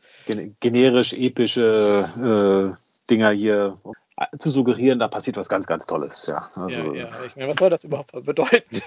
Generisch 0.60 1.14
epische 1.14 2.76
äh, 2.76 2.82
Dinger 3.10 3.32
hier 3.32 3.78
zu 4.38 4.50
suggerieren, 4.50 5.00
da 5.00 5.08
passiert 5.08 5.38
was 5.38 5.48
ganz, 5.48 5.66
ganz 5.66 5.86
Tolles. 5.86 6.26
Ja, 6.28 6.50
also, 6.56 6.94
ja, 6.94 7.04
ja. 7.04 7.10
Ich 7.26 7.36
meine, 7.36 7.50
was 7.50 7.58
soll 7.58 7.70
das 7.70 7.84
überhaupt 7.84 8.12
bedeuten? 8.26 8.82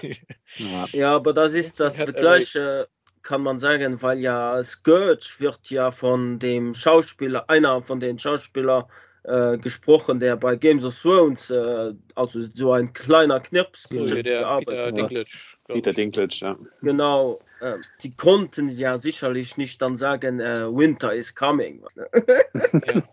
ja. 0.57 0.85
ja, 0.91 1.15
aber 1.15 1.33
das 1.33 1.53
ist 1.53 1.79
das 1.79 1.95
gleiche, 1.95 2.87
kann 3.23 3.41
man 3.41 3.57
sagen, 3.57 4.01
weil 4.01 4.19
ja 4.19 4.61
Scourge 4.63 5.29
wird 5.39 5.69
ja 5.69 5.91
von 5.91 6.39
dem 6.39 6.73
Schauspieler, 6.73 7.49
einer 7.49 7.81
von 7.81 7.99
den 7.99 8.19
Schauspielern 8.19 8.83
äh, 9.23 9.57
gesprochen, 9.57 10.19
der 10.19 10.35
bei 10.35 10.55
Games 10.55 10.83
of 10.83 10.99
Thrones, 10.99 11.49
äh, 11.49 11.93
also 12.15 12.45
so 12.53 12.73
ein 12.73 12.91
kleiner 12.91 13.39
Knirps, 13.39 13.83
so, 13.83 14.05
der 14.05 14.59
Peter 14.59 14.91
Dinklage. 14.91 15.23
Peter 15.67 15.93
Dinklage, 15.93 16.35
ja. 16.41 16.57
Genau, 16.81 17.39
äh, 17.61 17.75
die 18.01 18.13
konnten 18.15 18.69
ja 18.69 18.97
sicherlich 18.97 19.55
nicht 19.57 19.81
dann 19.81 19.97
sagen, 19.97 20.39
äh, 20.39 20.65
Winter 20.67 21.13
is 21.13 21.33
coming. 21.33 21.81
ja. 21.95 23.03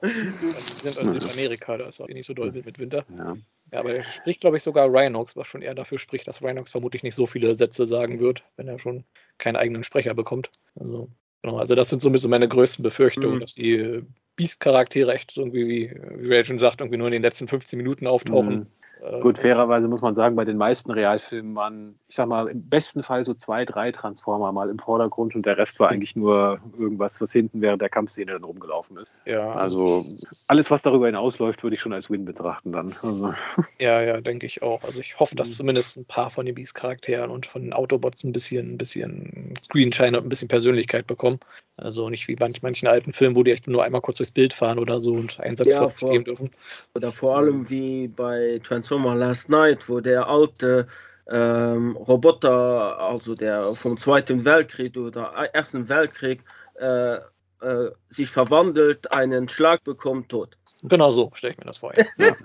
also, 0.00 0.90
sind 0.90 1.14
in 1.14 1.20
Südamerika, 1.20 1.76
da 1.78 1.88
ist 1.88 2.00
auch 2.00 2.08
nicht 2.08 2.26
so 2.26 2.34
doll 2.34 2.52
mit 2.52 2.78
Winter. 2.78 3.04
Ja. 3.16 3.36
Ja, 3.72 3.80
aber 3.80 3.96
er 3.96 4.04
spricht, 4.04 4.40
glaube 4.40 4.56
ich, 4.56 4.62
sogar 4.62 4.88
Rhinox, 4.88 5.36
was 5.36 5.48
schon 5.48 5.62
eher 5.62 5.74
dafür 5.74 5.98
spricht, 5.98 6.28
dass 6.28 6.40
Rhinox 6.40 6.70
vermutlich 6.70 7.02
nicht 7.02 7.16
so 7.16 7.26
viele 7.26 7.54
Sätze 7.54 7.84
sagen 7.86 8.20
wird, 8.20 8.44
wenn 8.56 8.68
er 8.68 8.78
schon 8.78 9.04
keinen 9.38 9.56
eigenen 9.56 9.82
Sprecher 9.82 10.14
bekommt. 10.14 10.50
Also, 10.78 11.08
genau, 11.42 11.58
also 11.58 11.74
das 11.74 11.88
sind 11.88 12.00
so 12.00 12.10
meine 12.28 12.48
größten 12.48 12.82
Befürchtungen, 12.84 13.36
mhm. 13.36 13.40
dass 13.40 13.54
die 13.54 14.04
Beast-Charaktere 14.36 15.12
echt 15.14 15.36
irgendwie, 15.36 15.66
wie, 15.66 15.90
wie 16.18 16.28
Ray 16.28 16.44
schon 16.44 16.60
sagt, 16.60 16.80
irgendwie 16.80 16.98
nur 16.98 17.08
in 17.08 17.12
den 17.12 17.22
letzten 17.22 17.48
15 17.48 17.76
Minuten 17.76 18.06
auftauchen. 18.06 18.54
Mhm. 18.54 18.66
Äh, 19.00 19.20
Gut, 19.20 19.38
fairerweise 19.38 19.88
muss 19.88 20.02
man 20.02 20.14
sagen, 20.14 20.36
bei 20.36 20.44
den 20.44 20.56
meisten 20.56 20.90
Realfilmen 20.90 21.54
waren, 21.54 21.98
ich 22.08 22.16
sag 22.16 22.28
mal, 22.28 22.48
im 22.48 22.68
besten 22.68 23.02
Fall 23.02 23.24
so 23.24 23.34
zwei, 23.34 23.64
drei 23.64 23.92
Transformer 23.92 24.52
mal 24.52 24.70
im 24.70 24.78
Vordergrund 24.78 25.34
und 25.34 25.44
der 25.44 25.58
Rest 25.58 25.78
war 25.80 25.90
eigentlich 25.90 26.16
nur 26.16 26.60
irgendwas, 26.78 27.20
was 27.20 27.32
hinten 27.32 27.60
während 27.60 27.82
der 27.82 27.88
Kampfszene 27.88 28.32
dann 28.32 28.44
rumgelaufen 28.44 28.96
ist. 28.98 29.10
Ja. 29.24 29.52
Also 29.52 30.04
alles, 30.46 30.70
was 30.70 30.82
darüber 30.82 31.06
hinausläuft, 31.06 31.62
würde 31.62 31.76
ich 31.76 31.80
schon 31.80 31.92
als 31.92 32.10
Win 32.10 32.24
betrachten 32.24 32.72
dann. 32.72 32.94
Also. 33.02 33.34
Ja, 33.78 34.00
ja, 34.00 34.20
denke 34.20 34.46
ich 34.46 34.62
auch. 34.62 34.82
Also 34.84 35.00
ich 35.00 35.18
hoffe, 35.18 35.36
dass 35.36 35.48
mhm. 35.48 35.52
zumindest 35.52 35.96
ein 35.96 36.04
paar 36.04 36.30
von 36.30 36.46
den 36.46 36.54
Beast-Charakteren 36.54 37.30
und 37.30 37.46
von 37.46 37.62
den 37.62 37.72
Autobots 37.72 38.24
ein 38.24 38.32
bisschen, 38.32 38.74
ein 38.74 38.78
bisschen 38.78 39.54
Screenshine 39.60 40.16
und 40.16 40.26
ein 40.26 40.28
bisschen 40.28 40.48
Persönlichkeit 40.48 41.06
bekommen. 41.06 41.40
Also 41.76 42.08
nicht 42.08 42.26
wie 42.26 42.36
bei 42.36 42.50
manchen 42.62 42.88
alten 42.88 43.12
Filmen, 43.12 43.36
wo 43.36 43.42
die 43.42 43.50
echt 43.50 43.68
nur 43.68 43.84
einmal 43.84 44.00
kurz 44.00 44.16
durchs 44.16 44.32
Bild 44.32 44.54
fahren 44.54 44.78
oder 44.78 44.98
so 45.00 45.12
und 45.12 45.38
einen 45.40 45.56
Satz 45.56 45.72
ja, 45.72 45.86
geben 46.10 46.24
dürfen. 46.24 46.50
Oder 46.94 47.12
vor 47.12 47.36
allem 47.36 47.68
wie 47.68 48.08
bei 48.08 48.58
Transformer 48.96 49.14
Last 49.14 49.48
Night, 49.48 49.88
wo 49.88 50.00
der 50.00 50.26
alte 50.26 50.86
ähm, 51.30 51.96
Roboter, 51.96 52.98
also 52.98 53.34
der 53.34 53.74
vom 53.74 53.98
Zweiten 53.98 54.44
Weltkrieg 54.44 54.96
oder 54.96 55.32
Ersten 55.52 55.88
Weltkrieg, 55.88 56.42
äh, 56.80 57.16
äh, 57.16 57.90
sich 58.08 58.30
verwandelt, 58.30 59.12
einen 59.12 59.48
Schlag 59.48 59.84
bekommt, 59.84 60.30
tot. 60.30 60.56
Genau 60.82 61.10
so 61.10 61.30
stelle 61.34 61.52
ich 61.52 61.58
mir 61.58 61.64
das 61.64 61.78
vor. 61.78 61.92
Ja. 62.18 62.36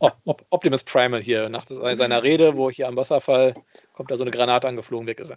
Optimus 0.50 0.84
Primal 0.84 1.22
hier 1.22 1.48
nach 1.48 1.66
seiner 1.68 2.22
Rede, 2.22 2.56
wo 2.56 2.70
hier 2.70 2.88
am 2.88 2.96
Wasserfall 2.96 3.54
kommt 3.94 4.10
da 4.10 4.16
so 4.16 4.24
eine 4.24 4.30
Granate 4.30 4.68
angeflogen 4.68 5.06
weg 5.06 5.20
ist. 5.20 5.32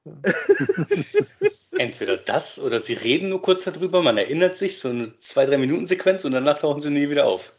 Entweder 1.77 2.17
das 2.17 2.57
oder 2.57 2.79
sie 2.79 2.93
reden 2.93 3.29
nur 3.29 3.41
kurz 3.41 3.63
darüber, 3.63 4.01
man 4.01 4.17
erinnert 4.17 4.57
sich, 4.57 4.79
so 4.79 4.89
eine 4.89 5.19
zwei, 5.19 5.45
drei 5.45 5.57
Minuten 5.57 5.87
Sequenz 5.87 6.23
und 6.25 6.31
danach 6.31 6.59
tauchen 6.59 6.81
sie 6.81 6.89
nie 6.89 7.09
wieder 7.09 7.25
auf. 7.25 7.51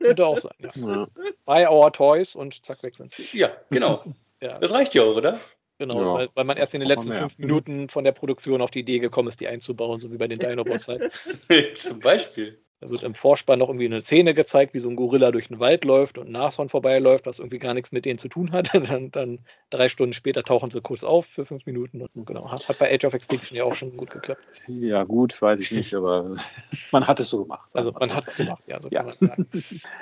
Könnte 0.00 0.26
auch 0.26 0.38
sein, 0.38 0.54
ja. 0.58 0.70
ja. 0.74 1.08
Buy 1.44 1.66
our 1.66 1.92
toys 1.92 2.34
und 2.34 2.64
zack, 2.64 2.82
weg 2.82 2.96
sind 2.96 3.12
sie. 3.12 3.26
Ja, 3.32 3.50
genau. 3.70 4.04
ja. 4.40 4.58
Das 4.58 4.72
reicht 4.72 4.94
ja 4.94 5.02
auch, 5.02 5.16
oder? 5.16 5.40
Genau, 5.78 6.00
ja. 6.00 6.14
weil, 6.14 6.28
weil, 6.34 6.44
man 6.44 6.56
erst 6.58 6.74
in 6.74 6.80
den 6.80 6.88
letzten 6.88 7.12
fünf 7.12 7.38
Minuten 7.38 7.88
von 7.88 8.04
der 8.04 8.12
Produktion 8.12 8.60
auf 8.60 8.70
die 8.70 8.80
Idee 8.80 8.98
gekommen 8.98 9.28
ist, 9.28 9.40
die 9.40 9.48
einzubauen, 9.48 9.98
so 9.98 10.12
wie 10.12 10.18
bei 10.18 10.28
den 10.28 10.38
Dinobots 10.38 10.88
halt. 10.88 11.10
Zum 11.74 12.00
Beispiel. 12.00 12.58
Da 12.80 12.88
wird 12.88 13.02
im 13.02 13.14
Vorspann 13.14 13.58
noch 13.58 13.68
irgendwie 13.68 13.84
eine 13.84 14.00
Szene 14.00 14.32
gezeigt, 14.32 14.72
wie 14.72 14.80
so 14.80 14.88
ein 14.88 14.96
Gorilla 14.96 15.30
durch 15.30 15.48
den 15.48 15.60
Wald 15.60 15.84
läuft 15.84 16.16
und 16.16 16.28
ein 16.28 16.32
Nashorn 16.32 16.70
vorbeiläuft, 16.70 17.26
was 17.26 17.38
irgendwie 17.38 17.58
gar 17.58 17.74
nichts 17.74 17.92
mit 17.92 18.06
denen 18.06 18.18
zu 18.18 18.28
tun 18.28 18.52
hat. 18.52 18.70
Dann, 18.90 19.10
dann 19.10 19.38
drei 19.68 19.88
Stunden 19.88 20.14
später 20.14 20.42
tauchen 20.42 20.70
sie 20.70 20.80
kurz 20.80 21.04
auf 21.04 21.26
für 21.26 21.44
fünf 21.44 21.66
Minuten. 21.66 22.00
Und 22.02 22.26
genau, 22.26 22.50
hat, 22.50 22.66
hat 22.68 22.78
bei 22.78 22.92
Age 22.92 23.04
of 23.04 23.14
Extinction 23.14 23.56
ja 23.56 23.64
auch 23.64 23.74
schon 23.74 23.96
gut 23.96 24.10
geklappt. 24.10 24.42
Ja, 24.66 25.04
gut, 25.04 25.40
weiß 25.40 25.60
ich 25.60 25.70
nicht, 25.70 25.94
aber 25.94 26.34
man 26.92 27.06
hat 27.06 27.20
es 27.20 27.28
so 27.28 27.42
gemacht. 27.42 27.68
Also 27.74 27.92
man 27.92 28.14
hat 28.14 28.26
es 28.26 28.34
gemacht, 28.34 28.62
ja, 28.66 28.80
so 28.80 28.88
ja. 28.90 29.02
kann 29.02 29.14
man 29.20 29.28
sagen. 29.28 29.46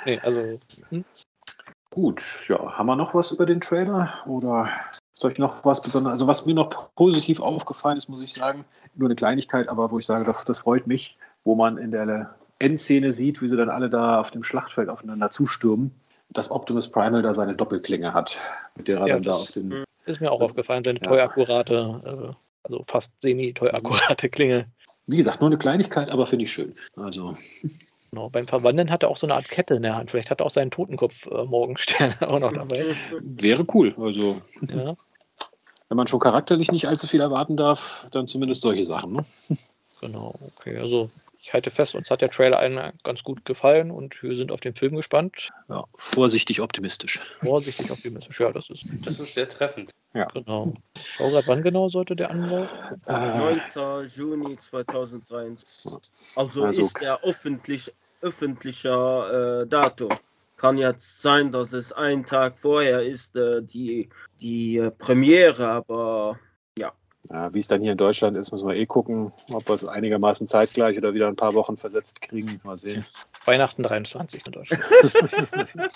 Nee, 0.05 0.20
also. 0.20 0.60
Hm? 0.90 1.05
Gut, 1.90 2.22
ja, 2.48 2.78
haben 2.78 2.86
wir 2.86 2.96
noch 2.96 3.14
was 3.14 3.32
über 3.32 3.46
den 3.46 3.60
Trailer? 3.60 4.22
Oder 4.26 4.70
soll 5.14 5.32
ich 5.32 5.38
noch 5.38 5.64
was 5.64 5.82
Besonderes? 5.82 6.12
Also, 6.12 6.26
was 6.28 6.46
mir 6.46 6.55
noch 6.55 6.94
positiv 6.94 7.40
aufgefallen 7.40 7.96
ist, 7.96 8.09
muss 8.09 8.22
ich 8.22 8.32
sagen, 8.32 8.64
nur 8.94 9.09
eine 9.09 9.16
Kleinigkeit, 9.16 9.68
aber 9.68 9.90
wo 9.90 9.98
ich 9.98 10.06
sage, 10.06 10.24
das, 10.24 10.44
das 10.44 10.59
freut 10.59 10.86
mich, 10.86 11.18
wo 11.44 11.56
man 11.56 11.76
in 11.78 11.90
der 11.90 12.36
Endszene 12.59 13.12
sieht, 13.12 13.40
wie 13.40 13.48
sie 13.48 13.56
dann 13.56 13.70
alle 13.70 13.89
da 13.89 14.20
auf 14.20 14.30
dem 14.30 14.43
Schlachtfeld 14.43 14.89
aufeinander 14.89 15.30
zustürmen, 15.30 15.93
dass 16.30 16.51
Optimus 16.51 16.90
Primal 16.90 17.22
da 17.22 17.35
seine 17.35 17.55
Doppelklinge 17.55 18.12
hat, 18.12 18.39
mit 18.76 18.89
der 18.89 19.01
er 19.01 19.06
ja, 19.06 19.14
dann 19.14 19.22
da 19.22 19.32
auf 19.32 19.52
den. 19.52 19.85
Ist 20.06 20.20
mir 20.20 20.32
auch 20.32 20.40
aufgefallen, 20.40 20.85
seine 20.85 21.01
ja. 21.01 21.24
akkurate, 21.24 22.32
äh, 22.32 22.35
also 22.62 22.85
fast 22.89 23.20
semi-toll 23.20 23.70
akkurate 23.70 24.28
Klinge. 24.28 24.66
Wie 25.06 25.16
gesagt, 25.16 25.40
nur 25.40 25.48
eine 25.48 25.59
Kleinigkeit, 25.59 26.10
aber 26.10 26.26
finde 26.26 26.44
ich 26.44 26.52
schön. 26.52 26.74
Also. 26.97 27.35
Genau, 28.10 28.30
beim 28.30 28.47
Verwandeln 28.47 28.90
hat 28.90 29.02
er 29.02 29.10
auch 29.10 29.16
so 29.18 29.26
eine 29.26 29.35
Art 29.35 29.48
Kette 29.48 29.74
in 29.74 29.82
der 29.82 29.97
Hand. 29.97 30.10
Vielleicht 30.10 30.30
hat 30.30 30.40
er 30.40 30.47
auch 30.47 30.51
seinen 30.51 30.70
Totenkopf 30.70 31.26
äh, 31.26 31.44
Morgenstern 31.44 32.14
auch 32.20 32.40
noch 32.40 32.52
dabei. 32.52 32.94
Wäre 33.20 33.66
cool. 33.74 33.94
Also, 33.98 34.40
ja. 34.62 34.97
wenn 35.89 35.97
man 35.97 36.06
schon 36.06 36.20
charakterlich 36.20 36.72
nicht 36.72 36.89
allzu 36.89 37.06
viel 37.06 37.20
erwarten 37.20 37.56
darf, 37.56 38.06
dann 38.10 38.26
zumindest 38.26 38.62
solche 38.62 38.85
Sachen. 38.85 39.12
Ne? 39.12 39.24
Genau, 40.01 40.35
okay. 40.56 40.78
Also 40.78 41.10
ich 41.40 41.52
halte 41.52 41.70
fest, 41.70 41.94
uns 41.94 42.10
hat 42.10 42.20
der 42.20 42.31
Trailer 42.31 42.59
einen 42.59 42.93
ganz 43.05 43.23
gut 43.23 43.44
gefallen 43.44 43.90
und 43.90 44.23
wir 44.23 44.35
sind 44.35 44.51
auf 44.51 44.60
den 44.60 44.74
Film 44.74 44.97
gespannt. 44.97 45.51
Ja, 45.69 45.85
vorsichtig 45.97 46.60
optimistisch. 46.60 47.20
Vorsichtig 47.43 47.90
optimistisch, 47.90 48.40
ja, 48.40 48.52
das 48.52 48.69
ist. 48.70 48.85
Das 49.05 49.19
ist 49.20 49.35
sehr 49.35 49.48
treffend. 49.48 49.90
Ja. 50.15 50.27
Genau. 50.27 50.74
Schau 51.16 51.31
grad, 51.31 51.47
wann 51.47 51.62
genau 51.62 51.89
sollte 51.89 52.16
der 52.16 52.31
anlaufen? 52.31 52.77
Äh, 53.06 53.62
9. 53.74 54.09
Juni 54.15 54.59
2023. 54.69 55.93
Also, 56.36 56.65
also 56.65 56.82
ist 56.82 57.01
der 57.01 57.23
öffentlich, 57.23 57.93
öffentlicher 58.20 59.62
äh, 59.62 59.66
Datum. 59.66 60.10
Kann 60.56 60.77
jetzt 60.77 61.23
sein, 61.23 61.52
dass 61.52 61.73
es 61.73 61.93
einen 61.93 62.27
Tag 62.27 62.59
vorher 62.59 63.02
ist, 63.02 63.36
äh, 63.36 63.62
die, 63.62 64.09
die 64.40 64.78
äh, 64.78 64.90
Premiere, 64.90 65.69
aber 65.69 66.39
ja, 66.77 66.93
wie 67.30 67.59
es 67.59 67.68
dann 67.68 67.82
hier 67.82 67.92
in 67.92 67.98
Deutschland 67.98 68.36
ist, 68.36 68.52
müssen 68.52 68.68
wir 68.68 68.74
eh 68.74 68.86
gucken, 68.86 69.32
ob 69.52 69.68
wir 69.68 69.74
es 69.74 69.86
einigermaßen 69.86 70.48
zeitgleich 70.48 70.96
oder 70.96 71.14
wieder 71.14 71.28
ein 71.28 71.36
paar 71.36 71.55
Wochen 71.55 71.76
versetzt 71.76 72.20
kriegen. 72.20 72.60
Mal 72.64 72.78
sehen. 72.78 73.05
Weihnachten 73.44 73.82
23 73.82 74.46
in 74.46 74.52
Deutschland. 74.52 74.84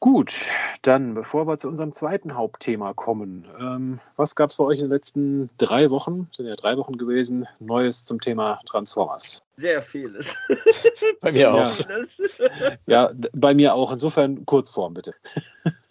Gut, 0.00 0.34
dann 0.82 1.14
bevor 1.14 1.48
wir 1.48 1.56
zu 1.56 1.68
unserem 1.68 1.90
zweiten 1.92 2.36
Hauptthema 2.36 2.92
kommen, 2.92 3.48
ähm, 3.58 3.98
was 4.16 4.36
gab 4.36 4.50
es 4.50 4.56
bei 4.56 4.64
euch 4.64 4.78
in 4.78 4.84
den 4.84 4.92
letzten 4.92 5.48
drei 5.56 5.90
Wochen, 5.90 6.28
sind 6.32 6.46
ja 6.46 6.54
drei 6.54 6.76
Wochen 6.76 6.98
gewesen, 6.98 7.48
Neues 7.60 8.04
zum 8.04 8.20
Thema 8.20 8.60
Transformers? 8.66 9.42
Sehr 9.56 9.80
vieles. 9.80 10.36
bei 11.20 11.32
mir 11.32 11.52
auch. 11.52 11.78
Ja, 12.86 13.10
bei 13.32 13.54
mir 13.54 13.74
auch. 13.74 13.90
Insofern 13.90 14.44
Kurzform 14.46 14.94
bitte. 14.94 15.14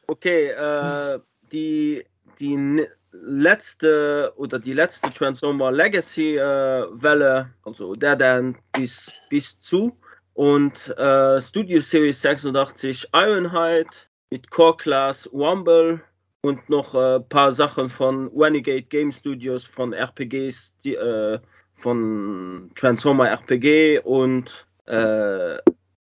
Okay, 0.08 0.50
äh, 0.50 1.20
die, 1.52 2.06
die 2.40 2.88
letzte 3.24 4.34
oder 4.36 4.60
die 4.60 4.74
letzte 4.74 5.12
Transformer 5.12 5.72
Legacy 5.72 6.38
äh, 6.38 6.86
Welle, 6.92 7.50
also 7.64 7.96
der 7.96 8.16
dann 8.16 8.58
bis, 8.74 9.14
bis 9.30 9.60
zu. 9.60 9.98
Und 10.34 10.90
äh, 10.98 11.42
Studio 11.42 11.80
Series 11.80 12.22
86 12.22 13.10
Ironhide 13.14 13.90
mit 14.30 14.50
Core 14.50 14.78
Class 14.78 15.30
Wumble 15.32 16.02
und 16.42 16.70
noch 16.70 16.94
ein 16.94 17.22
äh, 17.22 17.24
paar 17.24 17.52
Sachen 17.52 17.90
von 17.90 18.30
Renegade 18.36 18.84
Game 18.84 19.12
Studios 19.12 19.66
von 19.66 19.94
RPGs, 19.94 20.74
die, 20.84 20.96
äh, 20.96 21.40
von 21.78 22.72
Transformer 22.76 23.30
RPG 23.30 24.00
und 24.00 24.68
äh, 24.86 25.58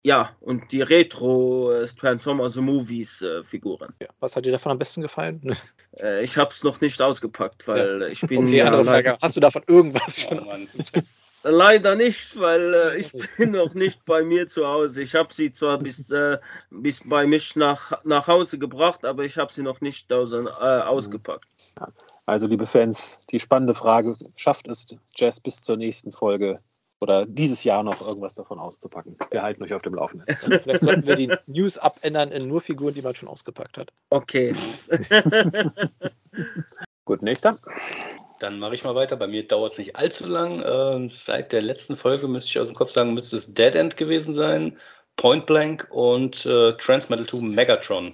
ja, 0.04 0.32
und 0.42 0.72
die 0.72 0.82
Retro 0.82 1.72
äh, 1.72 1.88
Transformers 1.88 2.56
Movies 2.56 3.22
äh, 3.22 3.44
Figuren. 3.44 3.94
Ja, 4.02 4.08
was 4.20 4.36
hat 4.36 4.46
dir 4.46 4.52
davon 4.52 4.72
am 4.72 4.80
besten 4.80 5.02
gefallen? 5.02 5.56
Äh, 6.00 6.24
ich 6.24 6.38
habe 6.38 6.52
es 6.52 6.64
noch 6.64 6.80
nicht 6.80 7.02
ausgepackt, 7.02 7.68
weil 7.68 8.00
ja. 8.04 8.08
ich 8.08 8.22
bin. 8.22 8.48
Okay, 8.48 8.62
andere 8.62 8.86
Frage. 8.86 9.18
Hast 9.22 9.36
du 9.36 9.42
davon 9.42 9.62
irgendwas 9.68 10.22
schon? 10.22 10.40
Oh, 10.40 11.02
Leider 11.44 11.96
nicht, 11.96 12.40
weil 12.40 12.74
äh, 12.74 12.98
ich 12.98 13.12
bin 13.38 13.52
noch 13.52 13.74
nicht 13.74 14.06
bei 14.06 14.24
mir 14.24 14.48
zu 14.48 14.66
Hause. 14.66 15.02
Ich 15.02 15.16
habe 15.16 15.34
sie 15.34 15.52
zwar 15.52 15.80
bis, 15.80 16.10
äh, 16.12 16.38
bis 16.70 17.08
bei 17.10 17.28
mich 17.28 17.58
nach, 17.58 17.92
nach 18.06 18.28
Hause 18.28 18.58
gebracht, 18.58 19.04
aber 19.04 19.26
ich 19.26 19.38
habe 19.38 19.52
sie 19.52 19.64
noch 19.64 19.82
nicht 19.82 20.12
aus, 20.14 20.32
äh, 20.32 20.38
ausgepackt. 20.38 21.46
Also, 22.26 22.48
liebe 22.48 22.68
Fans, 22.68 23.20
die 23.32 23.40
spannende 23.40 23.74
Frage: 23.74 24.16
Schafft 24.38 24.68
es 24.68 24.96
Jazz 25.16 25.40
bis 25.40 25.62
zur 25.62 25.78
nächsten 25.78 26.14
Folge 26.14 26.62
oder 27.02 27.26
dieses 27.26 27.64
Jahr 27.64 27.84
noch 27.84 28.06
irgendwas 28.06 28.36
davon 28.36 28.60
auszupacken. 28.60 29.18
Wir 29.32 29.42
halten 29.42 29.64
euch 29.64 29.74
auf 29.74 29.82
dem 29.82 29.96
Laufenden. 29.96 30.28
Vielleicht 30.64 30.82
sollten 30.82 31.06
wir 31.06 31.16
die 31.16 31.34
News 31.48 31.78
abändern 31.78 32.32
in 32.32 32.48
nur 32.48 32.62
Figuren, 32.62 32.94
die 32.94 33.02
man 33.02 33.16
schon 33.16 33.28
ausgepackt 33.28 33.78
hat. 33.80 33.92
Okay. 34.12 34.54
Gut, 37.06 37.24
nächster. 37.24 37.58
Dann 38.40 38.60
mache 38.60 38.76
ich 38.76 38.84
mal 38.84 38.96
weiter. 38.96 39.18
Bei 39.18 39.28
mir 39.28 39.48
dauert 39.48 39.74
es 39.74 39.78
nicht 39.80 39.96
allzu 39.96 40.28
lang. 40.28 40.64
Ähm, 40.66 41.10
seit 41.10 41.52
der 41.52 41.62
letzten 41.62 41.98
Folge 41.98 42.28
müsste 42.28 42.50
ich 42.50 42.60
aus 42.60 42.68
dem 42.68 42.76
Kopf 42.76 42.92
sagen, 42.92 43.16
müsste 43.16 43.38
es 43.38 43.52
Dead 43.52 43.76
End 43.76 43.98
gewesen 43.98 44.34
sein, 44.34 44.78
Point 45.16 45.48
Blank 45.48 45.88
und 45.90 46.46
äh, 46.46 46.74
Transmetal 46.74 47.26
2 47.26 47.42
Megatron. 47.42 48.14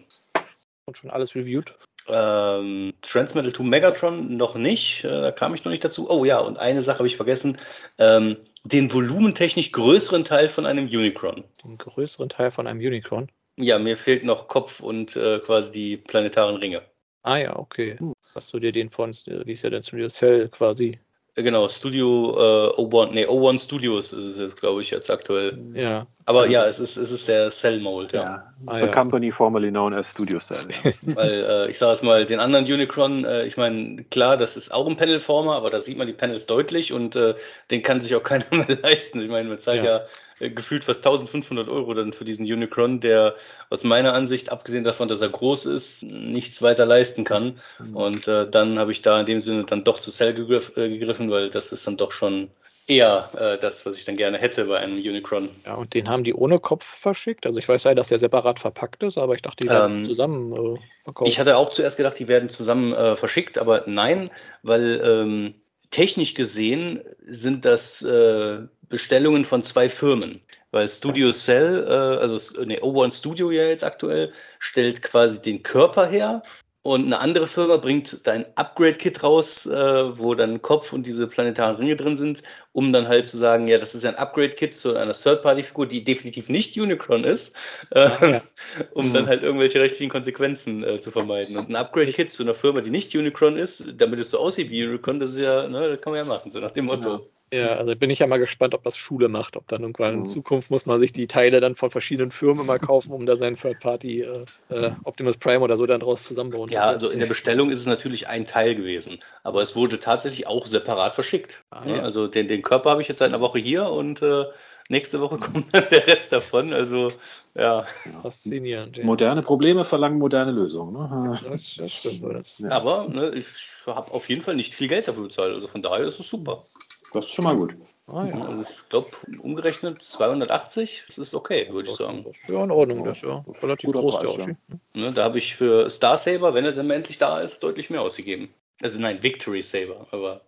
Und 0.86 0.98
schon 0.98 1.10
alles 1.10 1.36
reviewed? 1.36 1.74
Ähm, 2.08 2.94
Transmetal 3.02 3.52
2 3.52 3.64
Megatron 3.64 4.38
noch 4.38 4.56
nicht, 4.56 5.04
äh, 5.04 5.10
da 5.10 5.32
kam 5.32 5.54
ich 5.54 5.66
noch 5.66 5.72
nicht 5.72 5.84
dazu. 5.84 6.10
Oh 6.10 6.24
ja, 6.24 6.40
und 6.40 6.58
eine 6.58 6.82
Sache 6.82 7.00
habe 7.00 7.08
ich 7.08 7.18
vergessen: 7.18 7.58
ähm, 7.98 8.38
den 8.68 8.92
volumentechnisch 8.92 9.72
größeren 9.72 10.26
Teil 10.26 10.50
von 10.50 10.66
einem 10.66 10.86
Unicron. 10.86 11.44
Den 11.64 11.78
größeren 11.78 12.30
Teil 12.30 12.52
von 12.52 12.68
einem 12.68 12.80
Unicron? 12.80 13.32
Ja, 13.58 13.80
mir 13.80 13.98
fehlt 13.98 14.24
noch 14.24 14.48
Kopf 14.48 14.80
und 14.80 15.16
äh, 15.16 15.40
quasi 15.40 15.72
die 15.72 15.98
planetaren 15.98 16.58
Ringe. 16.58 16.84
Ah 17.24 17.38
ja, 17.38 17.58
okay. 17.58 17.98
Hast 18.36 18.54
du 18.54 18.60
dir 18.60 18.72
den 18.72 18.90
von, 18.90 19.12
wie 19.12 19.52
ist 19.52 19.64
ja 19.64 19.70
denn 19.70 19.84
Studio 19.84 20.08
Cell 20.10 20.50
quasi? 20.50 21.00
Genau, 21.40 21.70
Studio 21.70 22.34
äh, 22.36 22.82
O1, 22.82 23.12
nee, 23.12 23.28
O1 23.28 23.64
Studios 23.64 24.12
ist 24.12 24.26
es 24.26 24.40
jetzt, 24.40 24.60
glaube 24.60 24.82
ich, 24.82 24.90
jetzt 24.90 25.12
aktuell. 25.12 25.56
Ja. 25.76 26.08
Aber 26.26 26.50
ja, 26.50 26.66
es 26.66 26.80
ist, 26.80 26.98
es 26.98 27.12
ist 27.12 27.28
der 27.28 27.52
Cell 27.52 27.80
Mold, 27.80 28.12
ja. 28.12 28.24
Ja. 28.24 28.54
Ah, 28.66 28.80
The 28.80 28.86
ja. 28.88 28.92
company 28.92 29.32
formerly 29.32 29.70
known 29.70 29.94
as 29.94 30.10
Studio 30.10 30.40
Cell. 30.40 30.68
Ja. 30.84 30.92
Weil 31.16 31.46
äh, 31.48 31.70
ich 31.70 31.78
sage 31.78 31.94
es 31.94 32.02
mal, 32.02 32.26
den 32.26 32.40
anderen 32.40 32.66
Unicron, 32.66 33.24
äh, 33.24 33.44
ich 33.46 33.56
meine, 33.56 34.04
klar, 34.06 34.36
das 34.36 34.58
ist 34.58 34.74
auch 34.74 34.88
ein 34.90 34.98
Panelformer, 34.98 35.56
aber 35.56 35.70
da 35.70 35.80
sieht 35.80 36.00
man 36.00 36.08
die 36.08 36.14
Panels 36.14 36.48
deutlich 36.48 36.92
und 36.92 37.16
äh, 37.16 37.36
den 37.70 37.84
kann 37.84 38.02
sich 38.02 38.16
auch 38.16 38.24
keiner 38.24 38.46
mehr 38.50 38.66
leisten. 38.82 39.22
Ich 39.22 39.30
meine, 39.30 39.48
man 39.48 39.60
zahlt 39.60 39.84
ja, 39.84 39.98
Ja. 40.00 40.06
Gefühlt 40.40 40.84
fast 40.84 41.00
1500 41.00 41.68
Euro 41.70 41.94
dann 41.94 42.14
für 42.14 42.26
diesen 42.26 42.46
Unicron, 42.46 43.00
der 43.00 43.36
aus 43.70 43.84
meiner 43.84 44.14
Ansicht, 44.14 44.52
abgesehen 44.52 44.84
davon, 44.84 45.08
dass 45.08 45.22
er 45.22 45.30
groß 45.30 45.66
ist, 45.66 46.04
nichts 46.04 46.62
weiter 46.62 46.86
leisten 46.86 47.24
kann. 47.24 47.60
Und 47.94 48.28
äh, 48.28 48.50
dann 48.50 48.80
habe 48.80 48.92
ich 48.92 49.02
da 49.02 49.20
in 49.20 49.26
dem 49.26 49.42
Sinne 49.42 49.64
dann 49.66 49.84
doch 49.84 50.00
zu 50.00 50.12
Cell 50.12 50.34
gegriff, 50.34 50.76
äh, 50.78 50.90
gegriffen, 50.90 51.30
weil 51.32 51.50
das 51.50 51.72
ist 51.72 51.88
dann 51.88 51.98
doch 51.98 52.12
schon 52.12 52.50
eher 52.88 53.30
äh, 53.38 53.58
das, 53.60 53.86
was 53.86 53.98
ich 53.98 54.06
dann 54.06 54.16
gerne 54.16 54.38
hätte 54.38 54.66
bei 54.66 54.78
einem 54.78 54.98
Unicron. 54.98 55.50
Ja, 55.66 55.76
und 55.76 55.94
den 55.94 56.08
haben 56.08 56.24
die 56.24 56.34
ohne 56.34 56.60
Kopf 56.60 56.86
verschickt. 56.86 57.46
Also 57.46 57.60
ich 57.60 57.68
weiß 57.68 57.84
ja, 57.84 57.94
dass 57.96 58.08
der 58.08 58.20
separat 58.20 58.60
verpackt 58.60 59.04
ist, 59.04 59.18
aber 59.18 59.36
ich 59.36 59.42
dachte, 59.42 59.66
die 59.66 59.70
werden 59.70 60.00
Ähm, 60.00 60.06
zusammen 60.06 60.54
äh, 60.54 60.80
verkauft. 61.04 61.30
Ich 61.30 61.40
hatte 61.40 61.58
auch 61.58 61.72
zuerst 61.72 61.98
gedacht, 61.98 62.18
die 62.18 62.28
werden 62.28 62.50
zusammen 62.50 62.94
äh, 62.94 63.16
verschickt, 63.16 63.58
aber 63.58 63.84
nein, 63.88 64.32
weil 64.64 65.02
ähm, 65.04 65.56
technisch 65.92 66.34
gesehen 66.34 67.02
sind 67.26 67.66
das 67.66 68.02
äh, 68.04 68.60
Bestellungen 68.90 69.46
von 69.46 69.64
zwei 69.64 69.90
Firmen. 69.90 70.42
Weil 70.72 70.90
Studio 70.90 71.32
Cell, 71.32 71.86
äh, 71.88 71.92
also 71.92 72.38
ne, 72.66 72.80
O1 72.80 73.18
Studio 73.18 73.52
ja 73.52 73.64
jetzt 73.64 73.84
aktuell, 73.84 74.34
stellt 74.60 75.02
quasi 75.02 75.42
den 75.42 75.64
Körper 75.64 76.08
her 76.08 76.44
und 76.88 77.06
eine 77.06 77.20
andere 77.20 77.48
Firma 77.48 77.76
bringt 77.76 78.26
dein 78.26 78.46
Upgrade-Kit 78.56 79.22
raus, 79.22 79.66
äh, 79.66 80.18
wo 80.18 80.36
dann 80.36 80.62
Kopf 80.62 80.94
und 80.94 81.06
diese 81.06 81.28
planetaren 81.28 81.76
Ringe 81.76 81.98
drin 81.98 82.16
sind, 82.16 82.44
um 82.72 82.94
dann 82.94 83.10
halt 83.10 83.28
zu 83.28 83.36
sagen, 83.38 83.68
ja, 83.68 83.78
das 83.78 83.94
ist 83.94 84.06
ein 84.06 84.16
Upgrade-Kit 84.16 84.74
zu 84.74 84.96
einer 84.96 85.12
Third-Party-Figur, 85.14 85.86
die 85.88 86.06
definitiv 86.06 86.48
nicht 86.48 86.78
Unicron 86.78 87.26
ist, 87.26 87.54
äh, 87.92 88.10
ja. 88.32 88.42
um 88.94 89.10
Mhm. 89.10 89.14
dann 89.14 89.28
halt 89.28 89.44
irgendwelche 89.44 89.82
rechtlichen 89.82 90.10
Konsequenzen 90.10 90.82
äh, 90.86 91.02
zu 91.02 91.12
vermeiden. 91.12 91.58
Und 91.58 91.68
ein 91.70 91.76
Upgrade-Kit 91.76 92.32
zu 92.32 92.44
einer 92.44 92.56
Firma, 92.56 92.80
die 92.80 92.90
nicht 92.90 93.14
Unicron 93.16 93.58
ist, 93.58 93.84
damit 93.98 94.22
es 94.22 94.32
so 94.32 94.40
aussieht 94.40 94.70
wie 94.70 94.86
Unicron, 94.86 95.20
das 95.20 95.34
ist 95.34 95.40
ja, 95.40 95.68
ne, 95.68 95.90
das 95.90 96.00
kann 96.02 96.14
man 96.14 96.20
ja 96.24 96.26
machen, 96.26 96.52
so 96.54 96.60
nach 96.62 96.72
dem 96.72 96.86
Motto. 96.86 97.30
Ja, 97.54 97.76
also 97.78 97.96
bin 97.96 98.10
ich 98.10 98.20
ja 98.20 98.28
mal 98.28 98.40
gespannt, 98.40 98.74
ob 98.74 98.84
das 98.84 98.98
Schule 98.98 99.30
macht. 99.30 99.56
Ob 99.56 99.68
dann 99.68 99.82
irgendwann 99.82 100.14
in 100.14 100.20
Mhm. 100.22 100.26
Zukunft 100.26 100.70
muss 100.70 100.86
man 100.86 101.00
sich 101.00 101.14
die 101.14 101.28
Teile 101.28 101.62
dann 101.62 101.76
von 101.76 101.92
verschiedenen 101.92 102.32
Firmen 102.32 102.66
mal 102.66 102.80
kaufen, 102.80 103.12
um 103.12 103.26
da 103.26 103.38
seinen 103.38 103.56
Third 103.56 103.80
Party 103.80 104.22
äh, 104.22 104.46
äh, 104.70 104.92
Optimus 105.04 105.38
Prime 105.38 105.62
oder 105.62 105.78
so 105.78 105.86
dann 105.86 106.02
draus 106.02 106.24
zusammenbauen 106.24 106.70
Ja, 106.70 106.82
also 106.88 107.10
in 107.10 107.20
der 107.20 107.28
Bestellung 107.28 107.70
ist 107.70 107.80
es 107.80 107.86
natürlich 107.86 108.28
ein 108.28 108.46
Teil 108.46 108.76
gewesen, 108.76 109.20
aber 109.44 109.62
es 109.62 109.76
wurde 109.78 110.00
tatsächlich 110.00 110.46
auch 110.48 110.66
separat 110.66 111.16
verschickt. 111.16 111.64
Ah, 111.70 111.86
ne? 111.86 111.98
ja. 111.98 112.04
Also 112.04 112.28
den, 112.28 112.50
den 112.50 112.62
Körper 112.62 112.90
habe 112.90 113.02
ich 113.02 113.08
jetzt 113.08 113.20
seit 113.20 113.30
einer 113.30 113.40
Woche 113.42 113.60
hier 113.60 113.86
und 113.90 114.22
äh, 114.22 114.44
nächste 114.90 115.22
Woche 115.22 115.38
kommt 115.40 115.74
dann 115.74 115.88
der 115.90 116.06
Rest 116.06 116.34
davon. 116.34 116.74
Also 116.74 117.14
ja, 117.56 117.86
Faszinierend. 118.22 118.98
Ja. 118.98 119.06
Moderne 119.06 119.42
Probleme 119.42 119.86
verlangen 119.86 120.20
moderne 120.20 120.52
Lösungen. 120.52 120.94
Ne? 120.94 121.40
Das, 121.44 121.76
das 121.78 121.94
stimmt. 121.94 122.36
Das, 122.36 122.60
Ja. 122.60 122.70
aber 122.72 123.08
ne, 123.08 123.32
ich 123.36 123.46
habe 123.86 124.12
auf 124.12 124.28
jeden 124.28 124.42
Fall 124.42 124.56
nicht 124.56 124.74
viel 124.74 124.88
Geld 124.88 125.08
dafür 125.08 125.24
bezahlt. 125.24 125.54
Also 125.54 125.68
von 125.68 125.82
daher 125.82 126.06
ist 126.06 126.20
es 126.20 126.28
super. 126.28 126.66
Das 127.14 127.26
ist 127.26 127.34
schon 127.34 127.46
mal 127.46 127.56
gut. 127.56 127.76
ah, 128.08 128.26
ja. 128.26 128.36
Also 128.36 128.62
ich 128.62 128.90
glaube, 128.90 129.08
umgerechnet 129.42 130.02
280, 130.02 131.04
das 131.08 131.18
ist 131.18 131.34
okay, 131.34 131.68
würde 131.72 131.90
ich 131.90 131.96
sagen. 131.96 132.26
Ja 132.48 132.64
in 132.64 132.72
Ordnung, 132.72 133.04
das 133.06 133.18
ist 133.18 133.24
ja 133.24 133.46
relativ 133.62 133.88
Guter 133.88 134.00
groß, 134.00 134.16
Preis, 134.18 134.36
ja. 134.38 134.44
Oschi. 134.44 134.56
Ne, 134.94 135.14
da 135.14 135.24
habe 135.24 135.38
ich 135.38 135.56
für 135.56 135.90
Star 135.90 136.18
Saber, 136.18 136.54
wenn 136.54 136.66
er 136.66 136.74
dann 136.74 136.88
mal 136.88 136.96
endlich 136.96 137.18
da 137.18 137.40
ist, 137.40 137.64
deutlich 137.64 137.90
mehr 137.90 138.02
ausgegeben. 138.02 138.54
Also 138.82 139.00
nein, 139.00 139.24
Victory 139.24 139.62
Saber, 139.62 140.06
aber 140.12 140.42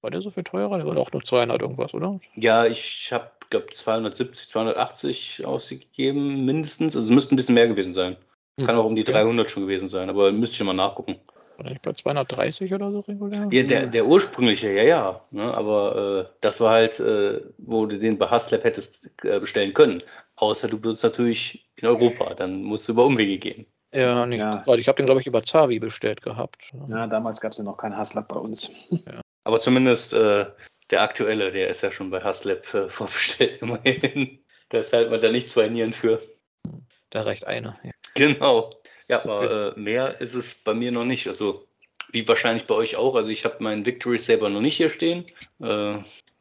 War 0.00 0.10
der 0.10 0.22
so 0.22 0.30
viel 0.30 0.44
teurer? 0.44 0.76
Der 0.78 0.86
war 0.86 0.94
doch 0.94 1.12
nur 1.12 1.22
200 1.22 1.60
irgendwas, 1.60 1.92
oder? 1.92 2.20
Ja, 2.36 2.64
ich 2.66 3.12
habe, 3.12 3.30
glaube 3.50 3.66
270, 3.72 4.48
280 4.48 5.44
ausgegeben, 5.44 6.44
mindestens. 6.44 6.94
Also 6.94 7.10
es 7.10 7.14
müsste 7.14 7.34
ein 7.34 7.36
bisschen 7.36 7.54
mehr 7.54 7.68
gewesen 7.68 7.94
sein. 7.94 8.16
Kann 8.64 8.76
auch 8.76 8.86
um 8.86 8.96
die 8.96 9.02
Okay. 9.02 9.12
300 9.12 9.50
schon 9.50 9.64
gewesen 9.64 9.88
sein, 9.88 10.08
aber 10.08 10.32
müsste 10.32 10.54
ich 10.54 10.64
mal 10.64 10.72
nachgucken. 10.72 11.16
War 11.56 11.64
der 11.64 11.72
nicht 11.72 11.82
bei 11.82 11.92
230 11.92 12.72
oder 12.74 12.90
so 12.92 13.00
regulär? 13.00 13.48
Ja, 13.50 13.62
der, 13.62 13.86
der 13.86 14.06
ursprüngliche, 14.06 14.72
ja, 14.72 14.82
ja. 14.82 15.20
Ne, 15.30 15.42
aber 15.54 16.28
äh, 16.28 16.36
das 16.40 16.60
war 16.60 16.72
halt, 16.72 17.00
äh, 17.00 17.40
wo 17.58 17.86
du 17.86 17.98
den 17.98 18.18
bei 18.18 18.26
Haslab 18.28 18.64
hättest 18.64 19.10
äh, 19.24 19.40
bestellen 19.40 19.72
können. 19.72 20.02
Außer 20.36 20.68
du 20.68 20.78
benutzt 20.78 21.02
natürlich 21.04 21.68
in 21.76 21.88
Europa, 21.88 22.34
dann 22.34 22.62
musst 22.62 22.88
du 22.88 22.92
über 22.92 23.06
Umwege 23.06 23.38
gehen. 23.38 23.66
Ja, 23.92 24.26
nee, 24.26 24.36
Ja. 24.36 24.62
ich 24.66 24.88
habe 24.88 24.96
den, 24.96 25.06
glaube 25.06 25.22
ich, 25.22 25.26
über 25.26 25.42
Zavi 25.42 25.78
bestellt 25.78 26.20
gehabt. 26.20 26.70
Ja, 26.88 27.06
damals 27.06 27.40
gab 27.40 27.52
es 27.52 27.58
ja 27.58 27.64
noch 27.64 27.78
keinen 27.78 27.96
Haslab 27.96 28.28
bei 28.28 28.36
uns. 28.36 28.70
Aber 29.44 29.60
zumindest 29.60 30.12
äh, 30.12 30.44
der 30.90 31.02
aktuelle, 31.02 31.50
der 31.50 31.68
ist 31.68 31.82
ja 31.82 31.90
schon 31.90 32.10
bei 32.10 32.20
Haslab 32.20 32.74
äh, 32.74 32.88
vorbestellt, 32.90 33.62
immerhin. 33.62 34.40
Da 34.68 34.82
zahlt 34.82 35.10
man 35.10 35.20
da 35.20 35.30
nicht 35.30 35.48
zwei 35.48 35.68
Nieren 35.68 35.92
für. 35.94 36.20
Da 37.10 37.22
reicht 37.22 37.46
einer. 37.46 37.78
Ja. 37.82 37.92
Genau. 38.14 38.70
Ja, 39.08 39.22
aber 39.22 39.74
äh, 39.76 39.80
mehr 39.80 40.20
ist 40.20 40.34
es 40.34 40.54
bei 40.54 40.74
mir 40.74 40.92
noch 40.92 41.04
nicht. 41.04 41.26
Also, 41.26 41.64
wie 42.12 42.26
wahrscheinlich 42.26 42.66
bei 42.66 42.74
euch 42.74 42.96
auch. 42.96 43.14
Also, 43.14 43.30
ich 43.30 43.44
habe 43.44 43.62
meinen 43.62 43.86
Victory 43.86 44.18
Saber 44.18 44.48
noch 44.48 44.60
nicht 44.60 44.76
hier 44.76 44.90
stehen. 44.90 45.24
Äh, 45.60 45.66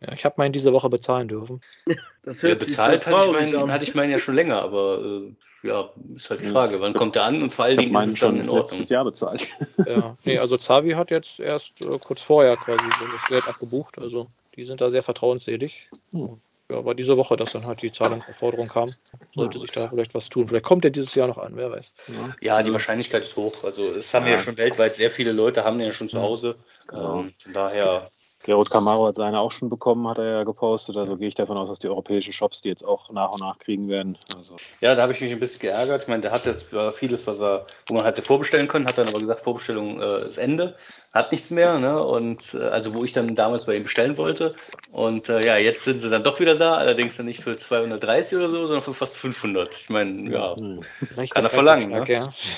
Ja, 0.01 0.13
ich 0.13 0.25
habe 0.25 0.35
meinen 0.37 0.53
diese 0.53 0.73
Woche 0.73 0.89
bezahlen 0.89 1.27
dürfen. 1.27 1.61
Das 2.25 2.41
ja, 2.41 2.49
hört 2.49 2.61
sich 2.61 2.69
bezahlt 2.69 3.03
so 3.03 3.11
hatte 3.11 3.27
ich, 3.45 3.51
meinen, 3.53 3.71
hatte 3.71 3.83
ich 3.83 3.93
meinen 3.93 4.11
ja 4.11 4.17
schon 4.17 4.33
länger, 4.33 4.59
aber 4.59 4.99
äh, 4.99 5.67
ja, 5.67 5.91
ist 6.15 6.27
halt 6.31 6.39
die 6.41 6.45
Ja. 6.45 6.51
Frage, 6.53 6.81
wann 6.81 6.95
kommt 6.95 7.15
der 7.15 7.23
an 7.23 7.43
und 7.43 7.53
vor 7.53 7.65
allen 7.65 7.77
Dingen 7.77 7.89
ist 7.89 7.93
meinen 7.93 8.13
es 8.13 8.19
dann 8.19 8.29
schon 8.31 8.39
in 8.39 8.49
Ordnung. 8.49 8.79
letztes 8.79 8.89
Jahr 8.89 9.05
bezahlt. 9.05 9.47
Ja, 9.87 10.17
nee, 10.25 10.39
also 10.39 10.57
Zavi 10.57 10.93
hat 10.93 11.11
jetzt 11.11 11.39
erst 11.39 11.79
äh, 11.81 11.99
kurz 11.99 12.23
vorher 12.23 12.57
quasi 12.57 12.91
so 12.97 13.05
das 13.07 13.27
Geld 13.27 13.47
abgebucht. 13.47 13.99
Also 13.99 14.27
die 14.55 14.65
sind 14.65 14.81
da 14.81 14.89
sehr 14.89 15.03
vertrauensselig. 15.03 15.87
Hm. 16.11 16.41
Ja, 16.71 16.83
war 16.83 16.95
diese 16.95 17.15
Woche, 17.17 17.37
dass 17.37 17.51
dann 17.51 17.65
halt 17.65 17.81
die 17.81 17.91
Zahlungsaufforderung 17.91 18.67
kam. 18.69 18.95
Sollte 19.35 19.57
Ja, 19.57 19.61
sich 19.61 19.71
da 19.71 19.87
vielleicht 19.89 20.13
was 20.15 20.29
tun. 20.29 20.47
Vielleicht 20.47 20.65
kommt 20.65 20.83
er 20.85 20.91
dieses 20.91 21.13
Jahr 21.13 21.27
noch 21.27 21.37
an, 21.37 21.55
wer 21.55 21.69
weiß. 21.71 21.93
Ja. 22.07 22.35
Ja, 22.41 22.63
die 22.63 22.73
Wahrscheinlichkeit 22.73 23.23
ist 23.23 23.35
hoch. 23.35 23.63
Also, 23.63 23.93
es 23.93 24.13
haben 24.13 24.25
ja, 24.25 24.31
Ja. 24.33 24.37
schon 24.37 24.57
weltweit 24.57 24.95
sehr 24.95 25.11
viele 25.11 25.31
Leute, 25.31 25.63
haben 25.63 25.77
den 25.77 25.87
ja 25.87 25.93
schon 25.93 26.09
zu. 26.09 26.19
Hause. 26.19 26.55
Genau. 26.87 27.21
Ähm, 27.21 27.33
von 27.43 27.53
daher, 27.53 28.11
Gerald 28.45 28.69
Camaro 28.69 29.07
hat 29.07 29.15
seine 29.15 29.39
auch 29.39 29.51
schon 29.51 29.69
bekommen, 29.69 30.07
hat 30.07 30.19
er 30.19 30.25
ja 30.25 30.43
gepostet. 30.43 30.95
Also 30.97 31.17
gehe 31.17 31.27
ich 31.27 31.33
davon 31.33 31.57
aus, 31.57 31.67
dass 31.67 31.79
die 31.79 31.87
europäischen 31.87 32.31
Shops 32.31 32.61
die 32.61 32.69
jetzt 32.69 32.85
auch 32.85 33.09
nach 33.09 33.31
und 33.31 33.39
nach 33.39 33.57
kriegen 33.57 33.89
werden. 33.89 34.19
Also, 34.37 34.55
ja, 34.81 34.93
da 34.93 35.01
habe 35.01 35.13
ich 35.13 35.21
mich 35.21 35.31
ein 35.31 35.39
bisschen 35.39 35.61
geärgert. 35.61 36.03
Ich 36.03 36.07
meine, 36.07 36.21
der 36.21 36.31
hat 36.31 36.45
jetzt 36.45 36.69
zwar 36.69 36.91
vieles, 36.91 37.25
was 37.25 37.41
er, 37.41 37.65
wo 37.87 37.95
man 37.95 38.03
hätte 38.03 38.21
vorbestellen 38.21 38.67
können, 38.67 38.85
hat 38.85 38.99
dann 38.99 39.07
aber 39.07 39.19
gesagt, 39.19 39.41
Vorbestellung 39.41 39.99
äh, 39.99 40.27
ist 40.27 40.37
Ende, 40.37 40.75
hat 41.11 41.31
nichts 41.31 41.49
mehr, 41.49 41.79
ne? 41.79 42.03
Und 42.03 42.53
äh, 42.53 42.67
also 42.67 42.93
wo 42.93 43.03
ich 43.03 43.13
dann 43.13 43.33
damals 43.33 43.65
bei 43.65 43.75
ihm 43.75 43.83
bestellen 43.83 44.15
wollte. 44.15 44.53
Und 44.91 45.27
äh, 45.27 45.43
ja, 45.43 45.57
jetzt 45.57 45.83
sind 45.83 46.01
sie 46.01 46.11
dann 46.11 46.23
doch 46.23 46.39
wieder 46.39 46.55
da, 46.55 46.75
allerdings 46.75 47.17
dann 47.17 47.25
nicht 47.25 47.41
für 47.41 47.57
230 47.57 48.37
oder 48.37 48.51
so, 48.51 48.67
sondern 48.67 48.83
für 48.83 48.93
fast 48.93 49.17
500. 49.17 49.73
Ich 49.73 49.89
meine, 49.89 50.31
ja. 50.31 50.55
hm. 50.55 50.81
Recht 51.17 51.33
Kann 51.33 51.45
er 51.45 51.49
der 51.49 51.57
verlangen, 51.57 51.89
ne? 51.89 52.05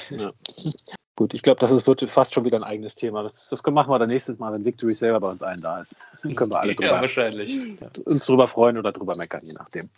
Ja. 0.10 0.32
Gut, 1.18 1.34
ich 1.34 1.42
glaube, 1.42 1.60
das 1.60 1.72
ist, 1.72 1.88
wird 1.88 2.08
fast 2.12 2.36
schon 2.36 2.46
wieder 2.46 2.58
ein 2.58 2.64
eigenes 2.64 2.94
Thema. 2.94 3.24
Das, 3.24 3.50
das 3.50 3.64
machen 3.64 3.90
wir 3.90 3.98
dann 3.98 4.08
nächstes 4.08 4.38
Mal, 4.38 4.54
wenn 4.54 4.64
Victory 4.64 4.94
selber 4.94 5.20
bei 5.20 5.32
uns 5.32 5.42
allen 5.42 5.60
da 5.60 5.82
ist. 5.82 5.96
Dann 6.22 6.36
können 6.36 6.52
wir 6.52 6.60
alle 6.60 6.74
Ja, 6.74 6.76
drüber, 6.76 7.02
wahrscheinlich. 7.02 7.60
uns 8.06 8.28
drüber 8.28 8.48
freuen 8.48 8.78
oder 8.78 8.92
drüber 8.92 9.16
meckern, 9.16 9.42
je 9.44 9.54
nachdem. 9.54 9.90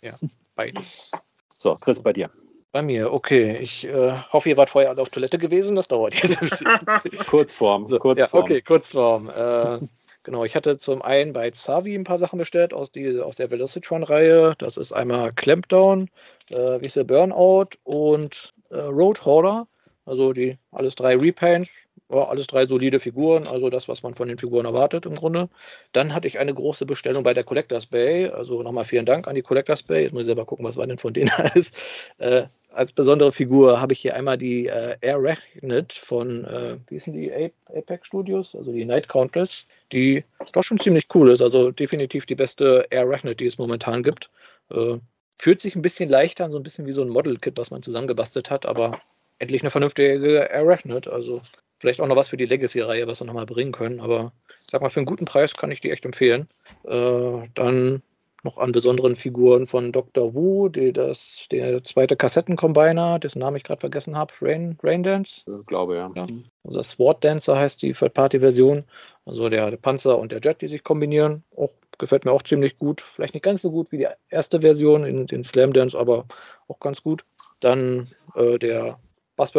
Beides. 0.56 1.10
So, 1.58 1.76
Chris, 1.76 2.00
bei 2.02 2.14
dir. 2.14 2.30
Bei 2.72 2.80
mir, 2.80 3.12
okay. 3.12 3.58
Ich 3.58 3.84
äh, 3.86 4.16
hoffe, 4.32 4.48
ihr 4.48 4.56
wart 4.56 4.70
vorher 4.70 4.88
alle 4.88 5.02
auf 5.02 5.10
Toilette 5.10 5.36
gewesen. 5.36 5.76
Das 5.76 5.88
dauert 5.88 6.14
jetzt 6.14 6.40
ein 6.40 6.48
bisschen. 6.48 7.26
Kurzform, 7.26 7.86
So, 7.86 7.98
Kurzform. 7.98 8.40
Ja, 8.40 8.42
okay, 8.42 8.62
Kurzform. 8.62 9.28
Äh, 9.28 9.78
genau, 10.22 10.44
ich 10.46 10.56
hatte 10.56 10.78
zum 10.78 11.02
einen 11.02 11.34
bei 11.34 11.50
Zavi 11.50 11.94
ein 11.96 12.04
paar 12.04 12.18
Sachen 12.18 12.38
bestellt 12.38 12.72
aus, 12.72 12.92
die, 12.92 13.20
aus 13.20 13.36
der 13.36 13.50
Velocitron-Reihe. 13.50 14.54
Das 14.56 14.78
ist 14.78 14.92
einmal 14.92 15.34
Clampdown, 15.34 16.08
äh, 16.48 16.80
wie 16.80 16.86
ist 16.86 16.96
der 16.96 17.04
Burnout 17.04 17.76
und 17.84 18.54
äh, 18.70 18.78
Road 18.78 19.22
Hauler. 19.26 19.66
Also 20.04 20.32
die 20.32 20.58
alles 20.72 20.94
drei 20.94 21.16
Repaints. 21.16 21.70
Ja, 22.10 22.24
alles 22.26 22.48
drei 22.48 22.66
solide 22.66 22.98
Figuren, 22.98 23.46
also 23.46 23.70
das, 23.70 23.86
was 23.86 24.02
man 24.02 24.16
von 24.16 24.26
den 24.26 24.36
Figuren 24.36 24.66
erwartet 24.66 25.06
im 25.06 25.14
Grunde. 25.14 25.48
Dann 25.92 26.12
hatte 26.12 26.26
ich 26.26 26.40
eine 26.40 26.52
große 26.52 26.84
Bestellung 26.84 27.22
bei 27.22 27.34
der 27.34 27.44
Collectors 27.44 27.86
Bay. 27.86 28.28
Also 28.28 28.64
nochmal 28.64 28.84
vielen 28.84 29.06
Dank 29.06 29.28
an 29.28 29.36
die 29.36 29.42
Collectors 29.42 29.84
Bay. 29.84 30.02
Jetzt 30.02 30.12
muss 30.12 30.22
ich 30.22 30.26
selber 30.26 30.44
gucken, 30.44 30.64
was 30.64 30.76
war 30.76 30.86
denn 30.88 30.98
von 30.98 31.12
denen 31.12 31.30
alles. 31.36 31.70
Äh, 32.18 32.46
als 32.72 32.92
besondere 32.92 33.32
Figur 33.32 33.80
habe 33.80 33.92
ich 33.92 34.00
hier 34.00 34.16
einmal 34.16 34.38
die 34.38 34.66
äh, 34.66 34.96
Air 35.00 35.22
Rechnet 35.22 35.92
von, 35.92 36.44
äh, 36.44 36.78
wie 36.88 36.94
hießen 36.94 37.12
die, 37.12 37.32
Apex 37.72 38.08
Studios, 38.08 38.54
also 38.54 38.72
die 38.72 38.84
Night 38.84 39.08
Countess, 39.08 39.66
die 39.92 40.24
doch 40.52 40.64
schon 40.64 40.80
ziemlich 40.80 41.06
cool 41.14 41.30
ist. 41.30 41.42
Also 41.42 41.70
definitiv 41.70 42.26
die 42.26 42.34
beste 42.34 42.86
Air 42.90 43.08
Rechnet, 43.08 43.38
die 43.40 43.46
es 43.46 43.58
momentan 43.58 44.02
gibt. 44.02 44.30
Äh, 44.70 44.98
fühlt 45.38 45.60
sich 45.60 45.76
ein 45.76 45.82
bisschen 45.82 46.08
leichter 46.08 46.44
an, 46.44 46.50
so 46.50 46.58
ein 46.58 46.62
bisschen 46.62 46.86
wie 46.86 46.92
so 46.92 47.02
ein 47.02 47.08
Model-Kit, 47.08 47.56
was 47.56 47.70
man 47.70 47.82
zusammengebastelt 47.82 48.50
hat, 48.50 48.66
aber 48.66 49.00
endlich 49.40 49.62
eine 49.62 49.70
vernünftige 49.70 50.48
Arachnid. 50.52 51.08
Also 51.08 51.42
vielleicht 51.78 52.00
auch 52.00 52.06
noch 52.06 52.16
was 52.16 52.28
für 52.28 52.36
die 52.36 52.46
Legacy-Reihe, 52.46 53.08
was 53.08 53.20
wir 53.20 53.26
nochmal 53.26 53.46
bringen 53.46 53.72
können. 53.72 54.00
Aber 54.00 54.32
ich 54.64 54.70
sag 54.70 54.82
mal, 54.82 54.90
für 54.90 55.00
einen 55.00 55.06
guten 55.06 55.24
Preis 55.24 55.54
kann 55.54 55.72
ich 55.72 55.80
die 55.80 55.90
echt 55.90 56.04
empfehlen. 56.04 56.48
Äh, 56.84 57.48
dann 57.54 58.02
noch 58.42 58.58
an 58.58 58.72
besonderen 58.72 59.16
Figuren 59.16 59.66
von 59.66 59.92
Dr. 59.92 60.34
Wu, 60.34 60.68
die 60.68 60.92
das, 60.92 61.46
der 61.50 61.84
zweite 61.84 62.16
Kassettencombiner, 62.16 63.18
dessen 63.18 63.40
Namen 63.40 63.56
ich 63.56 63.64
gerade 63.64 63.80
vergessen 63.80 64.16
habe, 64.16 64.32
Rain, 64.40 64.78
Rain 64.82 65.02
Dance? 65.02 65.42
Ich 65.60 65.66
glaube, 65.66 65.96
ja. 65.96 66.10
ja. 66.14 66.26
Also 66.64 66.82
Sword 66.82 67.22
Dancer 67.24 67.58
heißt 67.58 67.82
die 67.82 67.92
Third-Party-Version. 67.92 68.84
Also 69.26 69.48
der, 69.48 69.70
der, 69.70 69.76
Panzer 69.76 70.18
und 70.18 70.32
der 70.32 70.40
Jet, 70.40 70.62
die 70.62 70.68
sich 70.68 70.82
kombinieren. 70.82 71.44
Auch, 71.56 71.72
gefällt 71.98 72.24
mir 72.24 72.32
auch 72.32 72.42
ziemlich 72.42 72.78
gut. 72.78 73.00
Vielleicht 73.02 73.34
nicht 73.34 73.42
ganz 73.42 73.62
so 73.62 73.70
gut 73.70 73.92
wie 73.92 73.98
die 73.98 74.08
erste 74.30 74.60
Version 74.60 75.04
in 75.04 75.26
den 75.26 75.44
Slam 75.44 75.72
Dance, 75.72 75.98
aber 75.98 76.24
auch 76.68 76.80
ganz 76.80 77.02
gut. 77.02 77.24
Dann 77.60 78.10
äh, 78.34 78.58
der 78.58 78.98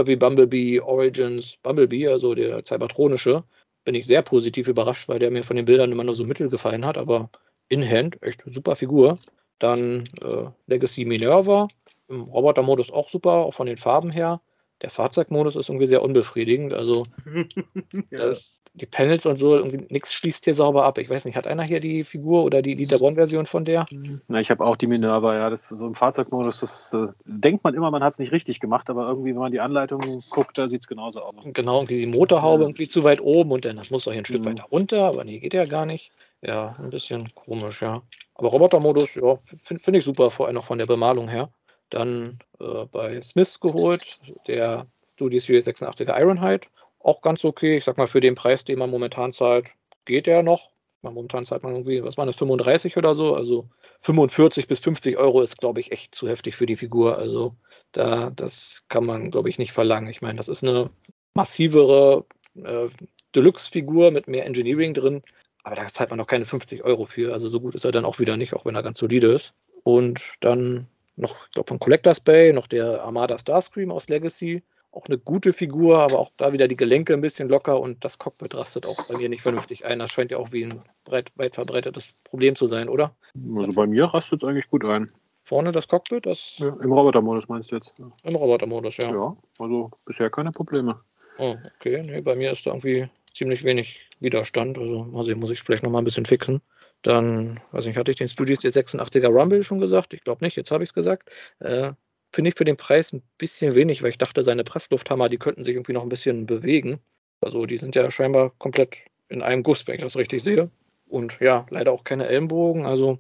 wie 0.08 0.16
Bumblebee 0.16 0.80
Origins 0.80 1.58
Bumblebee, 1.64 2.08
also 2.08 2.36
der 2.36 2.64
Cybertronische. 2.66 3.44
Bin 3.84 3.96
ich 3.96 4.06
sehr 4.06 4.22
positiv 4.22 4.68
überrascht, 4.68 5.10
weil 5.10 5.20
der 5.20 5.32
mir 5.32 5.44
von 5.44 5.56
den 5.56 5.66
Bildern 5.66 5.92
immer 5.92 6.04
nur 6.04 6.16
so 6.16 6.24
mittel 6.24 6.50
gefallen 6.50 6.86
hat, 6.86 6.98
aber 6.98 7.30
in 7.68 7.88
Hand, 7.88 8.22
echt 8.22 8.44
super 8.46 8.76
Figur. 8.76 9.18
Dann 9.60 10.04
äh, 10.24 10.46
Legacy 10.68 11.06
Minerva, 11.06 11.68
im 12.08 12.22
Robotermodus 12.24 12.92
auch 12.92 13.10
super, 13.10 13.32
auch 13.32 13.54
von 13.54 13.68
den 13.68 13.78
Farben 13.78 14.12
her. 14.12 14.42
Der 14.82 14.90
Fahrzeugmodus 14.90 15.56
ist 15.56 15.70
irgendwie 15.70 15.86
sehr 15.86 16.02
unbefriedigend. 16.02 16.74
Also 16.74 17.06
ja. 18.10 18.34
die 18.74 18.86
Panels 18.86 19.26
und 19.26 19.38
so, 19.38 19.58
nichts 19.60 20.14
schließt 20.14 20.44
hier 20.46 20.56
sauber 20.56 20.86
ab. 20.86 20.98
Ich 20.98 21.10
weiß 21.10 21.26
nicht, 21.26 21.36
hat 21.36 21.48
einer 21.48 21.64
hier 21.64 21.80
die 21.80 22.04
Figur 22.04 22.44
oder 22.44 22.62
die 22.62 22.76
Dieter 22.76 22.98
Bonn-Version 22.98 23.46
von 23.46 23.66
der? 23.66 23.86
Na, 24.28 24.40
ich 24.40 24.50
habe 24.50 24.66
auch 24.66 24.76
die 24.76 24.88
Minerva, 24.88 25.36
ja. 25.36 25.50
Das 25.50 25.70
so 25.70 25.86
im 25.86 25.96
Fahrzeugmodus, 25.96 26.60
das 26.60 26.94
äh, 26.94 27.08
denkt 27.26 27.64
man 27.64 27.76
immer, 27.76 27.92
man 27.92 28.04
hat 28.04 28.14
es 28.14 28.20
nicht 28.20 28.32
richtig 28.32 28.60
gemacht, 28.60 28.90
aber 28.90 29.08
irgendwie, 29.08 29.32
wenn 29.32 29.42
man 29.42 29.52
die 29.52 29.60
Anleitung 29.60 30.02
guckt, 30.30 30.58
da 30.58 30.68
sieht 30.68 30.82
es 30.82 30.88
genauso 30.88 31.22
aus. 31.22 31.36
Genau, 31.44 31.78
irgendwie 31.78 32.00
die 32.00 32.08
Motorhaube 32.08 32.64
ja. 32.64 32.70
irgendwie 32.70 32.88
zu 32.88 33.04
weit 33.04 33.22
oben 33.22 33.52
und 33.52 33.66
dann 33.66 33.78
das 33.78 33.92
muss 33.92 34.06
doch 34.06 34.12
hier 34.12 34.22
ein 34.22 34.26
Stück 34.26 34.42
mhm. 34.42 34.46
weiter 34.46 34.64
runter, 34.72 35.04
aber 35.06 35.24
nee, 35.24 35.40
geht 35.40 35.54
ja 35.54 35.66
gar 35.66 35.86
nicht. 35.86 36.12
Ja, 36.42 36.76
ein 36.80 36.90
bisschen 36.90 37.34
komisch, 37.36 37.82
ja. 37.84 38.02
Aber 38.34 38.50
Robotermodus, 38.50 39.10
ja, 39.14 39.38
finde 39.64 39.84
find 39.84 39.98
ich 39.98 40.04
super, 40.04 40.32
vor 40.32 40.48
allem 40.48 40.58
auch 40.58 40.66
von 40.66 40.80
der 40.80 40.88
Bemalung 40.88 41.28
her. 41.28 41.52
Dann 41.92 42.40
äh, 42.60 42.86
bei 42.92 43.22
Smith 43.22 43.60
geholt, 43.60 44.04
der 44.48 44.88
Studio 45.14 45.40
Series 45.40 45.68
86er 45.68 46.20
Ironhide. 46.20 46.68
Auch 47.00 47.22
ganz 47.22 47.46
okay. 47.46 47.78
Ich 47.78 47.86
sag 47.86 47.98
mal, 47.98 48.08
für 48.08 48.22
den 48.22 48.36
Preis, 48.36 48.64
den 48.64 48.80
man 48.80 48.90
momentan 48.90 49.34
zahlt, 49.34 49.68
geht 50.06 50.28
er 50.28 50.42
noch. 50.42 50.72
Man, 51.04 51.14
momentan 51.14 51.46
zahlt 51.46 51.64
man 51.64 51.74
irgendwie, 51.74 52.04
was 52.04 52.18
war 52.18 52.26
das, 52.26 52.36
35 52.36 52.98
oder 52.98 53.14
so. 53.14 53.36
Also 53.36 53.70
45 54.02 54.68
bis 54.68 54.80
50 54.80 55.18
Euro 55.18 55.42
ist, 55.42 55.58
glaube 55.58 55.80
ich, 55.80 55.92
echt 55.92 56.16
zu 56.16 56.28
heftig 56.28 56.56
für 56.56 56.66
die 56.66 56.76
Figur. 56.76 57.18
Also 57.18 57.56
da, 57.92 58.32
das 58.32 58.84
kann 58.88 59.06
man, 59.06 59.32
glaube 59.32 59.50
ich, 59.50 59.58
nicht 59.58 59.74
verlangen. 59.74 60.10
Ich 60.10 60.22
meine, 60.22 60.38
das 60.38 60.48
ist 60.48 60.64
eine 60.64 60.90
massivere 61.34 62.26
äh, 62.56 62.88
Deluxe-Figur 63.36 64.12
mit 64.12 64.28
mehr 64.28 64.46
Engineering 64.46 64.94
drin. 64.94 65.24
Aber 65.64 65.76
da 65.76 65.88
zahlt 65.88 66.10
man 66.10 66.18
noch 66.18 66.28
keine 66.28 66.46
50 66.46 66.84
Euro 66.84 67.06
für. 67.06 67.34
Also 67.34 67.50
so 67.50 67.60
gut 67.60 67.76
ist 67.76 67.84
er 67.84 67.92
dann 67.92 68.06
auch 68.06 68.20
wieder 68.20 68.38
nicht, 68.38 68.54
auch 68.54 68.66
wenn 68.66 68.76
er 68.76 68.84
ganz 68.84 69.00
solide 69.00 69.34
ist. 69.34 69.54
Und 69.84 70.22
dann 70.40 70.88
noch, 71.22 71.36
ich 71.48 71.54
glaube, 71.54 71.68
von 71.68 71.80
Collectors 71.80 72.20
Bay, 72.20 72.52
noch 72.52 72.68
der 72.68 73.04
Armada 73.04 73.38
Starscream 73.38 73.92
aus 73.92 74.10
Legacy. 74.10 74.64
Auch 74.94 75.06
eine 75.08 75.18
gute 75.18 75.54
Figur, 75.54 76.00
aber 76.00 76.20
auch 76.20 76.32
da 76.36 76.52
wieder 76.52 76.68
die 76.68 76.76
Gelenke 76.76 77.14
ein 77.14 77.22
bisschen 77.22 77.48
locker 77.48 77.80
und 77.80 78.04
das 78.04 78.18
Cockpit 78.18 78.54
rastet 78.56 78.86
auch 78.86 78.98
bei 79.08 79.18
mir 79.18 79.30
nicht 79.30 79.42
vernünftig 79.42 79.86
ein. 79.86 80.00
Das 80.00 80.12
scheint 80.12 80.32
ja 80.32 80.38
auch 80.38 80.52
wie 80.52 80.66
ein 80.66 80.82
breit, 81.06 81.32
weit 81.36 81.56
verbreitetes 81.56 82.14
Problem 82.26 82.56
zu 82.56 82.68
sein, 82.68 82.90
oder? 82.90 83.16
Also 83.56 83.72
bei 83.72 83.88
mir 83.88 84.06
rastet 84.06 84.44
es 84.44 84.50
eigentlich 84.50 84.70
gut 84.70 84.84
ein. 84.84 85.10
Vorne 85.44 85.72
das 85.72 85.88
Cockpit? 85.88 86.26
Das 86.26 86.58
ja, 86.58 86.76
Im 86.82 86.92
Robotermodus 86.92 87.48
meinst 87.48 87.72
du 87.72 87.76
jetzt? 87.76 88.02
Im 88.24 88.36
Robotermodus, 88.36 88.98
ja. 88.98 89.12
Ja, 89.14 89.38
also 89.60 89.92
bisher 90.06 90.30
keine 90.30 90.52
Probleme. 90.52 91.00
Oh, 91.38 91.56
okay. 91.78 92.04
Nee, 92.04 92.22
bei 92.22 92.36
mir 92.36 92.52
ist 92.52 92.66
da 92.66 92.72
irgendwie 92.72 93.08
ziemlich 93.34 93.64
wenig 93.64 94.10
Widerstand. 94.20 94.78
Also 94.78 95.06
mal 95.06 95.24
sehen, 95.24 95.40
muss 95.40 95.52
ich 95.52 95.62
vielleicht 95.62 95.84
noch 95.84 95.90
mal 95.92 96.00
ein 96.00 96.06
bisschen 96.06 96.26
fixen. 96.26 96.62
Dann, 97.02 97.60
weiß 97.72 97.86
nicht, 97.86 97.98
hatte 97.98 98.12
ich 98.12 98.18
den 98.18 98.30
Studios 98.30 98.64
jetzt 98.64 98.78
86er 98.78 99.28
Rumble 99.28 99.64
schon 99.64 99.80
gesagt? 99.80 100.14
Ich 100.14 100.24
glaube 100.24 100.46
nicht, 100.46 100.56
jetzt 100.56 100.72
habe 100.72 100.84
ich 100.84 100.92
es 100.92 100.94
gesagt. 100.94 101.30
Äh, 101.60 101.94
Finde 102.34 102.50
ich 102.50 102.56
für 102.56 102.64
den 102.64 102.78
Preis 102.78 103.12
ein 103.12 103.24
bisschen 103.38 103.76
wenig, 103.76 104.04
weil 104.04 104.12
ich 104.12 104.18
dachte, 104.18 104.42
seine 104.44 104.64
Presslufthammer, 104.64 105.28
die 105.28 105.38
könnten 105.38 105.64
sich 105.64 105.76
irgendwie 105.76 105.94
noch 105.94 106.04
ein 106.04 106.10
bisschen 106.10 106.46
bewegen. 106.46 107.00
Also 107.42 107.66
die 107.66 107.78
sind 107.78 107.96
ja 107.96 108.10
scheinbar 108.10 108.52
komplett 108.58 108.96
in 109.28 109.42
einem 109.42 109.64
Guss, 109.64 109.86
wenn 109.88 109.96
ich 109.96 110.02
das 110.02 110.16
richtig 110.16 110.44
sehe. 110.44 110.70
Und 111.08 111.38
ja, 111.42 111.66
leider 111.70 111.92
auch 111.92 112.06
keine 112.06 112.28
Ellenbogen. 112.28 112.86
Also 112.86 113.18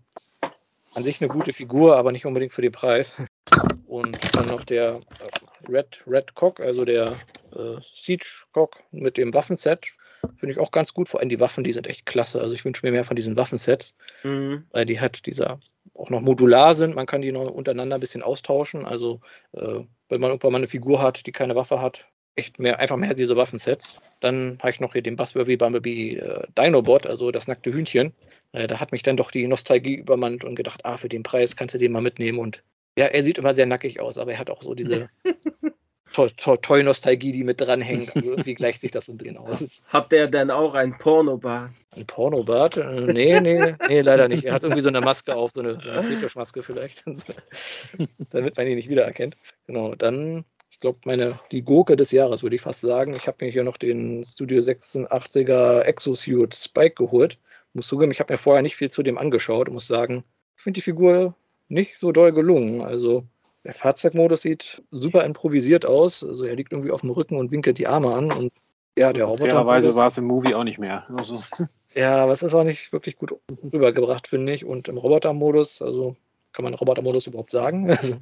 an 0.94 1.04
sich 1.04 1.22
eine 1.22 1.30
gute 1.30 1.52
Figur, 1.52 1.98
aber 1.98 2.12
nicht 2.12 2.26
unbedingt 2.26 2.54
für 2.54 2.62
den 2.62 2.72
Preis. 2.72 3.16
Und 3.88 4.18
dann 4.36 4.48
noch 4.48 4.64
der 4.64 5.02
äh, 5.20 5.70
Red, 5.70 6.02
Red 6.08 6.34
Cock, 6.36 6.62
also 6.62 6.86
der 6.86 7.18
äh, 7.54 7.76
Siege 7.94 8.46
Cock 8.54 8.82
mit 8.92 9.18
dem 9.18 9.34
Waffenset 9.34 9.88
Finde 10.38 10.54
ich 10.54 10.60
auch 10.60 10.72
ganz 10.72 10.94
gut. 10.94 11.10
Vor 11.10 11.20
allem 11.20 11.30
die 11.30 11.40
Waffen, 11.40 11.64
die 11.64 11.74
sind 11.74 11.88
echt 11.88 12.06
klasse. 12.06 12.42
Also 12.42 12.54
ich 12.54 12.66
wünsche 12.66 12.86
mir 12.86 12.92
mehr 12.92 13.04
von 13.04 13.16
diesen 13.16 13.36
Waffensets, 13.36 13.96
mhm. 14.24 14.66
weil 14.72 14.86
die 14.86 15.00
halt 15.00 15.26
dieser 15.26 15.60
auch 15.94 16.10
noch 16.10 16.22
modular 16.22 16.76
sind. 16.76 16.96
Man 16.96 17.06
kann 17.06 17.22
die 17.22 17.32
noch 17.32 17.50
untereinander 17.50 17.96
ein 17.96 18.02
bisschen 18.02 18.24
austauschen. 18.24 18.86
Also 18.86 19.22
äh, 19.54 19.80
wenn 20.10 20.22
man 20.22 20.32
irgendwann 20.32 20.52
mal 20.54 20.58
eine 20.60 20.68
Figur 20.68 21.02
hat, 21.02 21.26
die 21.26 21.32
keine 21.32 21.56
Waffe 21.56 21.82
hat, 21.82 22.06
echt 22.36 22.60
mehr, 22.60 22.80
einfach 22.80 22.98
mehr 22.98 23.14
diese 23.14 23.36
Waffensets. 23.36 24.00
Dann 24.20 24.58
habe 24.60 24.72
ich 24.72 24.80
noch 24.80 24.94
hier 24.94 25.02
den 25.02 25.16
Buzzworthy 25.16 25.58
Bumblebee 25.58 26.18
äh, 26.18 26.48
Dinobot, 26.58 27.06
also 27.06 27.32
das 27.32 27.48
nackte 27.48 27.74
Hühnchen. 27.74 28.14
Äh, 28.52 28.68
da 28.68 28.80
hat 28.80 28.92
mich 28.92 29.04
dann 29.04 29.18
doch 29.18 29.32
die 29.32 29.48
Nostalgie 29.48 29.96
übermannt 29.96 30.44
und 30.44 30.56
gedacht, 30.56 30.86
ah, 30.86 30.98
für 30.98 31.10
den 31.10 31.24
Preis 31.24 31.56
kannst 31.56 31.76
du 31.76 31.80
den 31.80 31.92
mal 31.92 32.02
mitnehmen. 32.02 32.40
Und 32.40 32.64
ja, 32.98 33.06
er 33.06 33.24
sieht 33.24 33.38
immer 33.38 33.54
sehr 33.54 33.66
nackig 33.66 34.00
aus, 34.00 34.18
aber 34.18 34.34
er 34.34 34.40
hat 34.40 34.50
auch 34.50 34.64
so 34.64 34.74
diese 34.74 35.10
Toy-Nostalgie, 36.14 37.32
die 37.32 37.44
mit 37.44 37.62
dranhängt. 37.62 38.16
Also 38.16 38.30
irgendwie 38.32 38.54
gleicht 38.54 38.82
sich 38.82 38.92
das 38.92 39.06
so 39.06 39.14
ein 39.14 39.18
bisschen 39.18 39.38
aus. 39.38 39.82
Hat 39.88 40.12
der 40.12 40.28
denn 40.28 40.52
auch 40.52 40.74
ein 40.74 40.98
Pornobart? 40.98 41.72
Ein 41.96 42.06
Pornobart? 42.06 42.78
Äh, 42.78 43.02
nee, 43.14 43.40
nee, 43.40 43.76
nee, 43.88 44.02
leider 44.02 44.28
nicht. 44.28 44.44
Er 44.44 44.54
hat 44.54 44.64
irgendwie 44.64 44.82
so 44.82 44.90
eine 44.90 45.02
Maske 45.02 45.36
auf, 45.36 45.52
so 45.52 45.62
eine, 45.62 45.80
so 45.80 45.90
eine 45.90 46.04
Fetischmaske 46.08 46.64
vielleicht. 46.64 47.04
Damit 48.30 48.58
man 48.58 48.68
ihn 48.68 48.76
nicht 48.76 48.90
wiedererkennt. 48.90 49.38
Genau, 49.68 49.96
dann, 49.96 50.46
ich 50.70 50.80
glaube, 50.80 51.00
meine, 51.06 51.40
die 51.52 51.62
Gurke 51.62 51.96
des 51.96 52.12
Jahres, 52.12 52.44
würde 52.44 52.56
ich 52.56 52.62
fast 52.62 52.82
sagen. 52.82 53.14
Ich 53.16 53.28
habe 53.28 53.44
mir 53.46 53.52
hier 53.52 53.64
noch 53.64 53.78
den 53.78 54.24
Studio 54.24 54.62
86er 54.62 55.82
Exosuit 55.82 56.56
Spike 56.56 56.96
geholt. 56.96 57.38
Muss 57.74 57.88
zugeben, 57.88 58.12
ich 58.12 58.20
habe 58.20 58.34
mir 58.34 58.38
vorher 58.38 58.62
nicht 58.62 58.76
viel 58.76 58.92
zu 58.92 59.02
dem 59.02 59.18
angeschaut 59.18 59.70
und 59.70 59.76
muss 59.76 59.88
sagen, 59.88 60.26
ich 60.58 60.64
finde 60.64 60.80
die 60.80 60.84
Figur 60.84 61.36
nicht 61.70 61.98
so 61.98 62.12
doll 62.12 62.34
gelungen. 62.34 62.82
Also, 62.82 63.26
der 63.64 63.74
Fahrzeugmodus 63.74 64.42
sieht 64.42 64.82
super 64.92 65.24
improvisiert 65.24 65.86
aus. 65.86 66.24
Also 66.24 66.46
er 66.46 66.56
liegt 66.56 66.72
irgendwie 66.72 66.92
auf 66.92 67.02
dem 67.02 67.12
Rücken 67.12 67.38
und 67.38 67.52
winkelt 67.52 67.78
die 67.78 67.88
Arme 67.88 68.14
an. 68.14 68.32
Und 68.32 68.52
ja, 68.98 69.14
der 69.14 69.26
Roboter. 69.26 69.52
Fairerweise 69.52 69.96
war 69.96 70.08
es 70.08 70.18
im 70.18 70.26
Movie 70.26 70.54
auch 70.56 70.64
nicht 70.64 70.80
mehr. 70.80 71.06
Also. 71.16 71.42
Ja, 71.94 72.24
aber 72.24 72.32
es 72.32 72.42
ist 72.42 72.54
auch 72.54 72.64
nicht 72.64 72.94
wirklich 72.94 73.18
gut 73.18 73.34
rübergebracht, 73.74 74.30
finde 74.30 74.54
ich. 74.54 74.64
Und 74.64 74.88
im 74.88 74.96
Robotermodus, 74.96 75.82
also 75.82 76.16
kann 76.54 76.64
man 76.64 76.74
Robotermodus 76.74 77.28
überhaupt 77.28 77.52
sagen? 77.52 77.90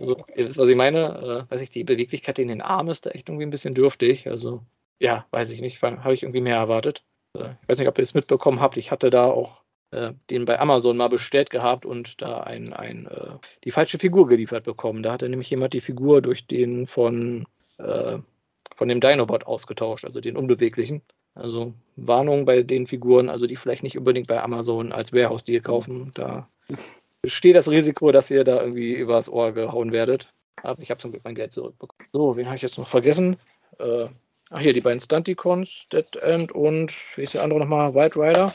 Also, 0.00 0.16
ihr 0.34 0.48
wisst, 0.48 0.58
was 0.58 0.68
ich 0.68 0.74
meine. 0.74 1.46
Äh, 1.48 1.52
weiß 1.52 1.60
ich, 1.60 1.70
die 1.70 1.84
Beweglichkeit 1.84 2.40
in 2.40 2.48
den 2.48 2.60
Armen 2.60 2.90
ist 2.90 3.06
da 3.06 3.10
echt 3.10 3.28
irgendwie 3.28 3.46
ein 3.46 3.50
bisschen 3.50 3.74
dürftig. 3.74 4.28
Also, 4.28 4.62
ja, 4.98 5.26
weiß 5.30 5.50
ich 5.50 5.60
nicht. 5.60 5.80
Habe 5.80 6.12
ich 6.12 6.24
irgendwie 6.24 6.40
mehr 6.40 6.56
erwartet. 6.56 7.04
Äh, 7.34 7.50
ich 7.62 7.68
weiß 7.68 7.78
nicht, 7.78 7.86
ob 7.86 7.96
ihr 7.98 8.02
das 8.02 8.14
mitbekommen 8.14 8.60
habt. 8.60 8.76
Ich 8.76 8.90
hatte 8.90 9.10
da 9.10 9.26
auch 9.26 9.62
äh, 9.90 10.12
den 10.30 10.44
bei 10.44 10.60
Amazon 10.60 10.96
mal 10.96 11.08
bestellt 11.08 11.50
gehabt 11.50 11.86
und 11.86 12.20
da 12.20 12.40
ein, 12.40 12.72
ein, 12.72 13.06
äh, 13.06 13.38
die 13.64 13.70
falsche 13.70 13.98
Figur 13.98 14.28
geliefert 14.28 14.64
bekommen. 14.64 15.02
Da 15.02 15.12
hatte 15.12 15.28
nämlich 15.28 15.50
jemand 15.50 15.72
die 15.72 15.80
Figur 15.80 16.20
durch 16.22 16.46
den 16.46 16.86
von, 16.86 17.46
äh, 17.78 18.18
von 18.76 18.88
dem 18.88 19.00
Dinobot 19.00 19.46
ausgetauscht, 19.46 20.04
also 20.04 20.20
den 20.20 20.36
unbeweglichen. 20.36 21.02
Also 21.34 21.72
Warnung 21.96 22.44
bei 22.44 22.62
den 22.62 22.86
Figuren, 22.86 23.28
also 23.28 23.46
die 23.46 23.56
vielleicht 23.56 23.82
nicht 23.82 23.96
unbedingt 23.96 24.26
bei 24.26 24.42
Amazon 24.42 24.92
als 24.92 25.12
Warehouse-Deal 25.12 25.62
kaufen. 25.62 26.10
Da 26.14 26.48
besteht 27.22 27.54
das 27.54 27.70
Risiko, 27.70 28.12
dass 28.12 28.30
ihr 28.30 28.44
da 28.44 28.60
irgendwie 28.60 28.92
übers 28.92 29.28
Ohr 29.28 29.52
gehauen 29.52 29.92
werdet. 29.92 30.28
Aber 30.62 30.82
ich 30.82 30.90
habe 30.90 31.00
zum 31.00 31.12
Glück 31.12 31.24
mein 31.24 31.34
Geld 31.36 31.52
zurückbekommen. 31.52 32.08
So, 32.12 32.36
wen 32.36 32.46
habe 32.46 32.56
ich 32.56 32.62
jetzt 32.62 32.78
noch 32.78 32.88
vergessen? 32.88 33.36
Äh, 33.78 34.08
ach 34.50 34.60
hier, 34.60 34.72
die 34.72 34.80
beiden 34.80 35.00
Stunticons, 35.00 35.86
Dead 35.92 36.16
End 36.16 36.52
und 36.52 36.92
wie 37.16 37.22
ist 37.22 37.34
der 37.34 37.42
andere 37.42 37.60
nochmal? 37.60 37.94
White 37.94 38.18
Rider. 38.18 38.52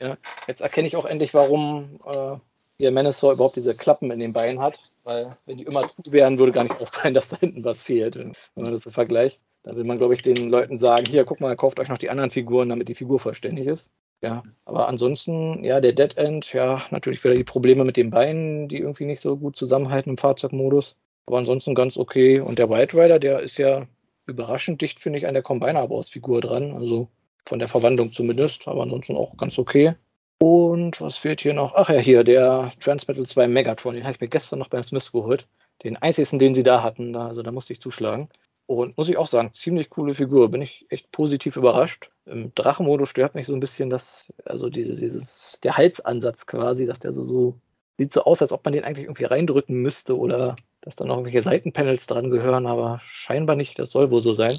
Ja, 0.00 0.16
jetzt 0.46 0.60
erkenne 0.60 0.86
ich 0.86 0.96
auch 0.96 1.04
endlich, 1.04 1.34
warum 1.34 2.00
äh, 2.06 2.36
hier 2.78 2.92
Manasor 2.92 3.32
überhaupt 3.32 3.56
diese 3.56 3.76
Klappen 3.76 4.10
in 4.10 4.20
den 4.20 4.32
Beinen 4.32 4.60
hat, 4.60 4.78
weil 5.04 5.36
wenn 5.46 5.56
die 5.56 5.64
immer 5.64 5.82
zu 5.88 6.12
wären, 6.12 6.38
würde 6.38 6.52
gar 6.52 6.64
nicht 6.64 6.76
auffallen, 6.80 7.14
dass 7.14 7.28
da 7.28 7.36
hinten 7.38 7.64
was 7.64 7.82
fehlt, 7.82 8.16
wenn 8.16 8.34
man 8.54 8.72
das 8.72 8.82
so 8.82 8.90
vergleicht. 8.90 9.40
Dann 9.62 9.76
will 9.76 9.84
man, 9.84 9.98
glaube 9.98 10.14
ich, 10.14 10.22
den 10.22 10.48
Leuten 10.48 10.78
sagen, 10.78 11.06
hier, 11.08 11.24
guck 11.24 11.40
mal, 11.40 11.56
kauft 11.56 11.80
euch 11.80 11.88
noch 11.88 11.98
die 11.98 12.10
anderen 12.10 12.30
Figuren, 12.30 12.68
damit 12.68 12.88
die 12.88 12.94
Figur 12.94 13.18
vollständig 13.18 13.66
ist. 13.66 13.90
Ja, 14.22 14.44
aber 14.64 14.88
ansonsten, 14.88 15.62
ja, 15.64 15.80
der 15.80 15.92
Dead 15.92 16.16
End, 16.16 16.52
ja, 16.52 16.84
natürlich 16.90 17.22
wieder 17.22 17.34
die 17.34 17.44
Probleme 17.44 17.84
mit 17.84 17.96
den 17.96 18.10
Beinen, 18.10 18.68
die 18.68 18.78
irgendwie 18.78 19.04
nicht 19.04 19.20
so 19.20 19.36
gut 19.36 19.56
zusammenhalten 19.56 20.10
im 20.10 20.18
Fahrzeugmodus. 20.18 20.96
Aber 21.26 21.38
ansonsten 21.38 21.74
ganz 21.74 21.96
okay. 21.98 22.40
Und 22.40 22.58
der 22.58 22.70
White 22.70 22.96
Rider, 22.96 23.18
der 23.18 23.40
ist 23.40 23.58
ja 23.58 23.86
überraschend 24.26 24.80
dicht, 24.82 25.00
finde 25.00 25.18
ich, 25.18 25.26
an 25.26 25.34
der 25.34 25.42
Combiner-Baus-Figur 25.42 26.40
dran. 26.40 26.72
Also 26.72 27.08
von 27.46 27.58
der 27.58 27.68
Verwandlung 27.68 28.12
zumindest, 28.12 28.66
aber 28.66 28.82
ansonsten 28.82 29.16
auch 29.16 29.36
ganz 29.36 29.58
okay. 29.58 29.94
Und 30.38 31.00
was 31.00 31.16
fehlt 31.16 31.40
hier 31.40 31.54
noch? 31.54 31.74
Ach 31.74 31.88
ja, 31.88 31.98
hier, 31.98 32.24
der 32.24 32.72
Transmetal 32.80 33.26
2 33.26 33.48
Megatron, 33.48 33.94
den 33.94 34.04
habe 34.04 34.14
ich 34.14 34.20
mir 34.20 34.28
gestern 34.28 34.58
noch 34.58 34.68
beim 34.68 34.82
Smith 34.82 35.10
geholt. 35.12 35.46
Den 35.82 35.96
einzigsten, 35.96 36.38
den 36.38 36.54
sie 36.54 36.62
da 36.62 36.82
hatten, 36.82 37.12
da, 37.12 37.28
also 37.28 37.42
da 37.42 37.52
musste 37.52 37.72
ich 37.72 37.80
zuschlagen. 37.80 38.28
Und 38.66 38.96
muss 38.98 39.08
ich 39.08 39.16
auch 39.16 39.28
sagen, 39.28 39.52
ziemlich 39.52 39.90
coole 39.90 40.14
Figur. 40.14 40.50
Bin 40.50 40.60
ich 40.60 40.86
echt 40.90 41.10
positiv 41.12 41.56
überrascht. 41.56 42.10
Im 42.26 42.52
Drachenmodus 42.54 43.08
stört 43.08 43.34
mich 43.34 43.46
so 43.46 43.54
ein 43.54 43.60
bisschen 43.60 43.88
das, 43.88 44.32
also 44.44 44.68
dieses, 44.68 44.98
dieses, 44.98 45.60
der 45.62 45.76
Halsansatz 45.76 46.46
quasi, 46.46 46.84
dass 46.84 46.98
der 46.98 47.12
so, 47.12 47.22
so, 47.22 47.60
sieht 47.98 48.12
so 48.12 48.24
aus, 48.24 48.42
als 48.42 48.52
ob 48.52 48.64
man 48.64 48.72
den 48.72 48.84
eigentlich 48.84 49.06
irgendwie 49.06 49.24
reindrücken 49.24 49.76
müsste 49.76 50.16
oder 50.16 50.56
dass 50.80 50.96
da 50.96 51.04
noch 51.04 51.16
irgendwelche 51.16 51.42
Seitenpanels 51.42 52.06
dran 52.06 52.30
gehören, 52.30 52.66
aber 52.66 53.00
scheinbar 53.04 53.56
nicht. 53.56 53.78
Das 53.78 53.90
soll 53.90 54.10
wohl 54.10 54.20
so 54.20 54.34
sein. 54.34 54.58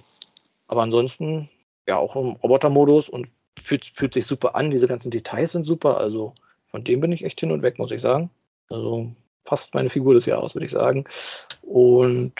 Aber 0.67 0.81
ansonsten, 0.81 1.49
ja, 1.87 1.97
auch 1.97 2.15
im 2.15 2.31
Robotermodus 2.31 3.09
und 3.09 3.29
fühlt, 3.61 3.85
fühlt 3.85 4.13
sich 4.13 4.25
super 4.25 4.55
an. 4.55 4.71
Diese 4.71 4.87
ganzen 4.87 5.11
Details 5.11 5.53
sind 5.53 5.63
super. 5.63 5.97
Also 5.97 6.33
von 6.69 6.83
dem 6.83 6.99
bin 6.99 7.11
ich 7.11 7.23
echt 7.23 7.39
hin 7.39 7.51
und 7.51 7.61
weg, 7.61 7.79
muss 7.79 7.91
ich 7.91 8.01
sagen. 8.01 8.29
Also 8.69 9.11
fast 9.45 9.73
meine 9.73 9.89
Figur 9.89 10.13
des 10.13 10.25
Jahres, 10.25 10.55
würde 10.55 10.65
ich 10.65 10.71
sagen. 10.71 11.05
Und 11.61 12.33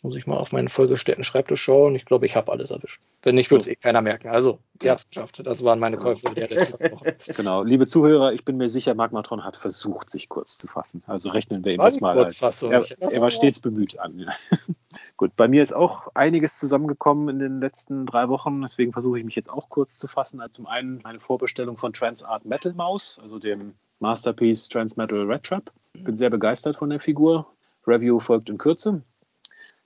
jetzt 0.00 0.04
muss 0.04 0.16
ich 0.16 0.26
mal 0.26 0.38
auf 0.38 0.50
meinen 0.50 0.70
vollgestellten 0.70 1.24
Schreibtisch 1.24 1.62
schauen. 1.62 1.94
Ich 1.94 2.06
glaube, 2.06 2.24
ich 2.24 2.34
habe 2.34 2.50
alles 2.50 2.70
erwischt. 2.70 3.02
Wenn 3.22 3.34
nicht, 3.34 3.50
würde 3.50 3.60
es 3.60 3.68
eh 3.68 3.76
keiner 3.76 4.00
merken. 4.00 4.28
Also, 4.28 4.58
ihr 4.82 4.92
habt 4.92 5.00
es 5.00 5.08
geschafft. 5.08 5.42
Das 5.44 5.62
waren 5.62 5.78
meine 5.78 5.98
Käufe 5.98 6.34
der 6.34 6.48
Genau, 7.36 7.62
liebe 7.62 7.86
Zuhörer, 7.86 8.32
ich 8.32 8.46
bin 8.46 8.56
mir 8.56 8.70
sicher, 8.70 8.94
Magmatron 8.94 9.44
hat 9.44 9.58
versucht, 9.58 10.08
sich 10.08 10.30
kurz 10.30 10.56
zu 10.56 10.68
fassen. 10.68 11.02
Also 11.06 11.28
rechnen 11.28 11.62
wir 11.66 11.74
ihm 11.74 11.80
das 11.80 12.00
mal 12.00 12.18
als. 12.18 12.62
Er, 12.62 12.86
er 12.98 13.20
war 13.20 13.30
stets 13.30 13.60
bemüht 13.60 13.98
an. 13.98 14.30
Gut, 15.18 15.36
bei 15.36 15.48
mir 15.48 15.62
ist 15.62 15.74
auch 15.74 16.08
einiges 16.14 16.58
zusammengekommen 16.58 17.28
in 17.28 17.38
den 17.38 17.60
letzten 17.60 18.06
drei 18.06 18.30
Wochen, 18.30 18.62
deswegen 18.62 18.94
versuche 18.94 19.18
ich 19.18 19.24
mich 19.26 19.36
jetzt 19.36 19.50
auch 19.50 19.68
kurz 19.68 19.98
zu 19.98 20.08
fassen. 20.08 20.40
Also 20.40 20.62
zum 20.62 20.66
einen 20.66 21.04
eine 21.04 21.20
Vorbestellung 21.20 21.76
von 21.76 21.92
Transart 21.92 22.46
Metal 22.46 22.72
Mouse, 22.72 23.20
also 23.22 23.38
dem 23.38 23.74
Masterpiece 23.98 24.66
Transmetal 24.70 25.30
Red 25.30 25.42
Trap. 25.42 25.70
Bin 25.92 26.16
sehr 26.16 26.30
begeistert 26.30 26.76
von 26.76 26.88
der 26.88 27.00
Figur. 27.00 27.46
Review 27.86 28.18
folgt 28.18 28.48
in 28.48 28.56
Kürze. 28.56 29.02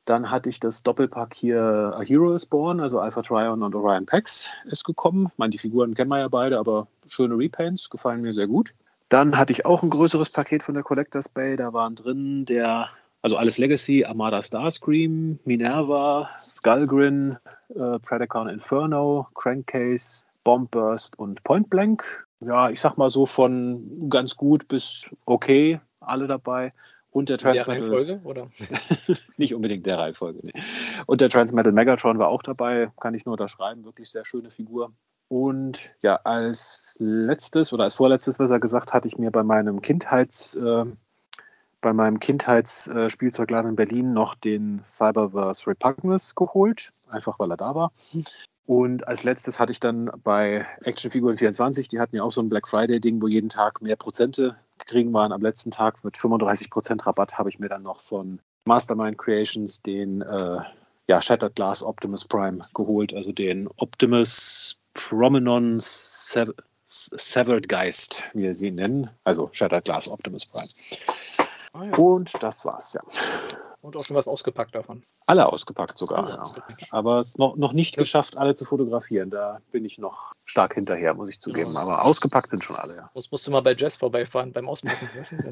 Dann 0.05 0.31
hatte 0.31 0.51
ich 0.51 0.61
das 0.61 0.83
Doppelpack 0.83 1.35
hier 1.35 1.93
A 1.95 2.03
Hero 2.03 2.35
is 2.35 2.45
Born, 2.45 2.81
also 2.81 3.01
Alpha 3.01 3.23
Trion 3.23 3.63
und 3.63 3.75
Orion 3.75 4.05
Pax 4.05 4.51
ist 4.67 4.85
gekommen. 4.85 5.29
Ich 5.33 5.39
meine, 5.39 5.51
die 5.51 5.59
Figuren 5.59 5.95
kennen 5.95 6.11
wir 6.11 6.19
ja 6.19 6.29
beide, 6.29 6.59
aber 6.59 6.87
schöne 7.07 7.39
Repaints, 7.39 7.89
gefallen 7.89 8.21
mir 8.21 8.35
sehr 8.35 8.47
gut. 8.47 8.75
Dann 9.09 9.39
hatte 9.39 9.53
ich 9.53 9.65
auch 9.65 9.83
ein 9.83 9.91
größeres 9.91 10.31
Paket 10.31 10.63
von 10.63 10.75
der 10.75 10.83
Collectors 10.83 11.29
Bay. 11.29 11.57
Da 11.57 11.73
waren 11.73 11.95
drin 11.95 12.45
der, 12.45 12.89
also 13.23 13.37
alles 13.37 13.57
Legacy, 13.57 14.05
Armada 14.05 14.43
Starscream, 14.43 15.39
Minerva, 15.45 16.29
Skullgrin, 16.41 17.39
äh, 17.75 17.99
Predacon 18.01 18.49
Inferno, 18.49 19.29
Crankcase, 19.35 20.25
Bombburst 20.43 21.19
und 21.19 21.43
Point 21.45 21.71
Blank. 21.71 22.27
Ja, 22.41 22.69
ich 22.69 22.81
sag 22.81 22.99
mal 22.99 23.09
so 23.09 23.25
von 23.25 24.11
ganz 24.11 24.37
gut 24.37 24.69
bis 24.69 25.07
okay 25.25 25.81
alle 26.01 26.27
dabei. 26.27 26.73
Und 27.15 27.29
der 27.29 27.39
Transmetal. 27.39 27.75
Reihenfolge, 27.79 28.21
oder? 28.25 28.51
nicht 29.37 29.55
unbedingt 29.55 29.87
der 29.87 30.01
Reihenfolge. 30.01 30.41
Nee. 30.43 30.53
Und 31.07 31.21
der 31.21 31.31
Transmetal 31.31 31.73
Megatron 31.73 32.19
war 32.19 32.27
auch 32.27 32.43
dabei, 32.43 32.91
kann 33.01 33.15
ich 33.15 33.25
nur 33.25 33.35
unterschreiben. 33.35 33.85
Wirklich 33.85 34.11
sehr 34.11 34.25
schöne 34.25 34.51
Figur. 34.51 34.91
Und 35.29 35.95
ja, 36.03 36.17
als 36.25 36.97
letztes 36.99 37.73
oder 37.73 37.85
als 37.85 37.95
vorletztes, 37.95 38.41
was 38.41 38.51
er 38.51 38.59
gesagt, 38.59 38.93
hatte 38.93 39.07
ich 39.07 39.17
mir 39.17 39.31
bei 39.31 39.45
meinem 39.45 39.81
Kindheits, 39.81 40.57
äh, 40.57 40.87
bei 41.81 41.93
meinem 41.93 42.19
Kindheitsspielzeugladen 42.19 43.69
äh, 43.69 43.71
in 43.71 43.77
Berlin 43.77 44.13
noch 44.13 44.35
den 44.35 44.81
Cyberverse 44.83 45.69
Repugnance 45.69 46.35
geholt, 46.35 46.91
einfach 47.09 47.39
weil 47.39 47.53
er 47.53 47.57
da 47.57 47.77
war. 47.77 47.93
Und 48.67 49.07
als 49.07 49.23
letztes 49.23 49.61
hatte 49.61 49.71
ich 49.71 49.79
dann 49.79 50.11
bei 50.25 50.67
Actionfiguren 50.81 51.39
24, 51.39 51.87
die 51.87 52.01
hatten 52.01 52.17
ja 52.17 52.25
auch 52.25 52.33
so 52.33 52.41
ein 52.41 52.49
Black 52.49 52.67
Friday-Ding, 52.67 53.23
wo 53.23 53.29
jeden 53.29 53.51
Tag 53.51 53.83
mehr 53.83 53.95
Prozente 53.95 54.57
kriegen 54.79 55.13
waren. 55.13 55.33
Am 55.33 55.43
letzten 55.43 55.71
Tag 55.71 56.03
mit 56.05 56.17
35% 56.17 57.07
Rabatt 57.07 57.39
habe 57.39 57.49
ich 57.49 57.59
mir 57.59 57.69
dann 57.69 57.83
noch 57.83 58.01
von 58.01 58.41
Mastermind 58.67 59.19
Creations 59.19 59.83
den 59.83 60.23
äh, 60.23 60.59
ja, 61.07 61.21
Shattered 61.21 61.55
Glass 61.55 61.83
Optimus 61.83 62.25
Prime 62.25 62.61
geholt, 62.75 63.15
also 63.15 63.33
den 63.33 63.69
Optimus 63.77 64.79
Promenon 64.95 65.79
Sev 65.81 66.53
Severed 66.87 67.69
Geist, 67.69 68.23
wie 68.35 68.43
wir 68.43 68.55
sie 68.55 68.71
nennen, 68.71 69.11
also 69.25 69.49
Shattered 69.53 69.85
Glass 69.85 70.07
Optimus 70.07 70.47
Prime. 70.47 70.69
Ah, 71.73 71.85
ja. 71.85 71.97
Und 71.97 72.33
das 72.41 72.65
war's, 72.65 72.93
ja. 72.93 73.01
Und 73.85 73.97
auch 73.97 74.05
schon 74.07 74.17
was 74.17 74.27
ausgepackt 74.27 74.75
davon. 74.75 75.03
Alle 75.27 75.53
ausgepackt 75.53 75.99
sogar. 75.99 76.25
Alle 76.25 76.37
ja. 76.37 76.87
Aber 76.91 77.21
es 77.21 77.37
noch, 77.37 77.55
noch 77.57 77.75
nicht 77.75 77.97
ja. 77.97 78.03
geschafft, 78.03 78.35
alle 78.35 78.55
zu 78.55 78.65
fotografieren. 78.65 79.29
Da 79.29 79.61
bin 79.73 79.85
ich 79.85 79.99
noch 79.99 80.33
stark 80.47 80.73
hinterher, 80.73 81.13
muss 81.13 81.29
ich 81.29 81.39
zugeben. 81.39 81.75
Ja. 81.75 81.81
Aber 81.81 82.03
ausgepackt 82.03 82.49
sind 82.49 82.65
schon 82.65 82.77
alle, 82.77 82.97
ja. 82.97 83.11
Das 83.15 83.31
musst 83.31 83.47
du 83.47 83.51
mal 83.51 83.61
bei 83.61 83.75
Jazz 83.77 83.99
vorbeifahren 83.99 84.53
beim 84.53 84.71
Auspacken. 84.71 85.07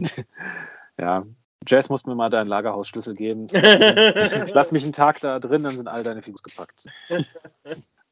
ja, 0.99 1.27
Jazz 1.67 1.91
muss 1.91 2.07
mir 2.07 2.15
mal 2.15 2.31
deinen 2.31 2.49
Lagerhausschlüssel 2.49 3.15
geben. 3.15 3.49
Lass 3.53 4.73
mich 4.73 4.85
einen 4.85 4.95
Tag 4.95 5.21
da 5.21 5.39
drin, 5.39 5.63
dann 5.63 5.77
sind 5.77 5.89
all 5.89 6.03
deine 6.03 6.23
Figurs 6.23 6.43
gepackt. 6.43 6.87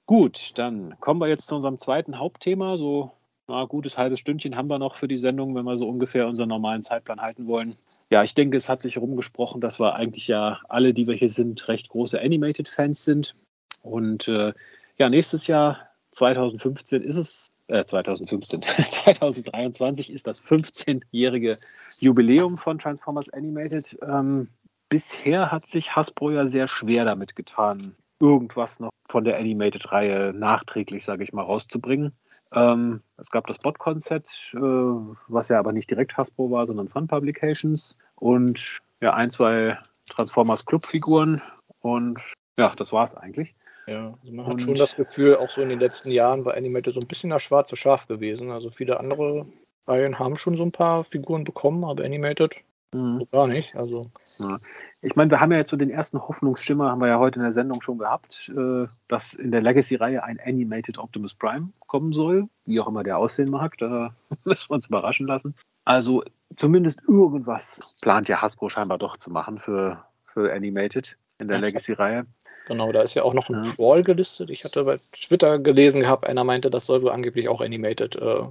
Gut, 0.04 0.52
dann 0.58 1.00
kommen 1.00 1.18
wir 1.22 1.28
jetzt 1.28 1.46
zu 1.46 1.54
unserem 1.54 1.78
zweiten 1.78 2.18
Hauptthema. 2.18 2.76
So 2.76 3.10
ein 3.48 3.68
gutes 3.68 3.96
halbes 3.96 4.20
Stündchen 4.20 4.54
haben 4.54 4.68
wir 4.68 4.78
noch 4.78 4.96
für 4.96 5.08
die 5.08 5.16
Sendung, 5.16 5.54
wenn 5.54 5.64
wir 5.64 5.78
so 5.78 5.88
ungefähr 5.88 6.26
unseren 6.28 6.50
normalen 6.50 6.82
Zeitplan 6.82 7.22
halten 7.22 7.46
wollen 7.46 7.78
ja, 8.10 8.24
ich 8.24 8.34
denke, 8.34 8.56
es 8.56 8.68
hat 8.68 8.82
sich 8.82 8.98
rumgesprochen, 8.98 9.60
dass 9.60 9.78
wir 9.78 9.94
eigentlich 9.94 10.26
ja 10.26 10.60
alle, 10.68 10.92
die 10.92 11.06
wir 11.06 11.14
hier 11.14 11.28
sind, 11.28 11.66
recht 11.68 11.88
große 11.88 12.20
Animated-Fans 12.20 13.04
sind. 13.04 13.36
Und 13.82 14.26
äh, 14.26 14.52
ja, 14.98 15.08
nächstes 15.08 15.46
Jahr, 15.46 15.78
2015, 16.10 17.02
ist 17.02 17.16
es, 17.16 17.50
äh, 17.68 17.84
2015, 17.84 18.62
2023 18.62 20.10
ist 20.12 20.26
das 20.26 20.44
15-jährige 20.44 21.58
Jubiläum 22.00 22.58
von 22.58 22.78
Transformers 22.78 23.30
Animated. 23.30 23.96
Ähm, 24.02 24.48
bisher 24.88 25.52
hat 25.52 25.68
sich 25.68 25.94
Hasbro 25.94 26.32
ja 26.32 26.48
sehr 26.48 26.66
schwer 26.66 27.04
damit 27.04 27.36
getan, 27.36 27.94
irgendwas 28.20 28.80
noch 28.80 28.90
von 29.08 29.24
der 29.24 29.38
Animated-Reihe 29.38 30.32
nachträglich, 30.34 31.04
sage 31.04 31.24
ich 31.24 31.32
mal, 31.32 31.42
rauszubringen. 31.42 32.12
Ähm, 32.52 33.02
es 33.16 33.30
gab 33.30 33.46
das 33.46 33.58
Bot-Concept, 33.58 34.54
äh, 34.54 34.58
was 34.58 35.48
ja 35.48 35.58
aber 35.58 35.72
nicht 35.72 35.90
direkt 35.90 36.16
Hasbro 36.16 36.50
war, 36.50 36.66
sondern 36.66 36.88
Fun 36.88 37.06
Publications 37.06 37.98
und 38.16 38.80
ja, 39.00 39.14
ein, 39.14 39.30
zwei 39.30 39.78
Transformers 40.08 40.66
Club-Figuren 40.66 41.40
und 41.80 42.20
ja, 42.58 42.74
das 42.76 42.92
war 42.92 43.04
es 43.04 43.14
eigentlich. 43.14 43.54
Ja, 43.86 44.14
also 44.20 44.32
man 44.32 44.46
und, 44.46 44.52
hat 44.52 44.62
schon 44.62 44.74
das 44.74 44.94
Gefühl, 44.94 45.36
auch 45.36 45.50
so 45.50 45.62
in 45.62 45.68
den 45.68 45.80
letzten 45.80 46.10
Jahren 46.10 46.44
war 46.44 46.54
Animated 46.54 46.94
so 46.94 47.00
ein 47.00 47.08
bisschen 47.08 47.30
das 47.30 47.42
schwarze 47.42 47.76
Schaf 47.76 48.06
gewesen. 48.06 48.50
Also 48.50 48.70
viele 48.70 49.00
andere 49.00 49.46
Reihen 49.86 50.18
haben 50.18 50.36
schon 50.36 50.56
so 50.56 50.62
ein 50.62 50.72
paar 50.72 51.04
Figuren 51.04 51.44
bekommen, 51.44 51.84
aber 51.84 52.04
Animated 52.04 52.54
mhm. 52.92 53.26
gar 53.30 53.46
nicht. 53.46 53.74
Also 53.74 54.10
ja. 54.38 54.58
Ich 55.02 55.16
meine, 55.16 55.30
wir 55.30 55.40
haben 55.40 55.52
ja 55.52 55.58
jetzt 55.58 55.70
so 55.70 55.76
den 55.76 55.90
ersten 55.90 56.20
Hoffnungsschimmer, 56.20 56.90
haben 56.90 57.00
wir 57.00 57.08
ja 57.08 57.18
heute 57.18 57.36
in 57.36 57.42
der 57.42 57.52
Sendung 57.52 57.80
schon 57.80 57.98
gehabt, 57.98 58.52
äh, 58.56 58.86
dass 59.08 59.34
in 59.34 59.50
der 59.50 59.62
Legacy-Reihe 59.62 60.22
ein 60.22 60.38
Animated 60.44 60.98
Optimus 60.98 61.34
Prime 61.34 61.70
kommen 61.86 62.12
soll, 62.12 62.48
wie 62.66 62.80
auch 62.80 62.88
immer 62.88 63.02
der 63.02 63.18
aussehen 63.18 63.50
mag. 63.50 63.78
Da 63.78 64.14
müssen 64.44 64.70
wir 64.70 64.74
uns 64.74 64.86
überraschen 64.86 65.26
lassen. 65.26 65.54
Also 65.84 66.22
zumindest 66.56 67.00
irgendwas 67.08 67.80
plant 68.00 68.28
ja 68.28 68.42
Hasbro 68.42 68.68
scheinbar 68.68 68.98
doch 68.98 69.16
zu 69.16 69.30
machen 69.30 69.58
für, 69.58 70.04
für 70.26 70.52
Animated 70.52 71.16
in 71.38 71.48
der 71.48 71.58
Legacy-Reihe. 71.58 72.26
Genau, 72.66 72.92
da 72.92 73.02
ist 73.02 73.14
ja 73.14 73.24
auch 73.24 73.34
noch 73.34 73.48
ein 73.48 73.64
ja. 73.64 73.72
Troll 73.72 74.04
gelistet. 74.04 74.50
Ich 74.50 74.64
hatte 74.64 74.84
bei 74.84 74.98
Twitter 75.12 75.58
gelesen 75.58 76.02
gehabt, 76.02 76.26
einer 76.26 76.44
meinte, 76.44 76.70
das 76.70 76.86
soll 76.86 77.02
wohl 77.02 77.10
angeblich 77.10 77.48
auch 77.48 77.60
Animated 77.60 78.16
äh, 78.16 78.42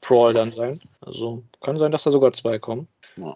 Troll 0.00 0.32
dann 0.32 0.52
sein. 0.52 0.80
Also 1.00 1.42
kann 1.60 1.78
sein, 1.78 1.90
dass 1.90 2.04
da 2.04 2.10
sogar 2.10 2.32
zwei 2.32 2.58
kommen. 2.58 2.86
Ja. 3.20 3.34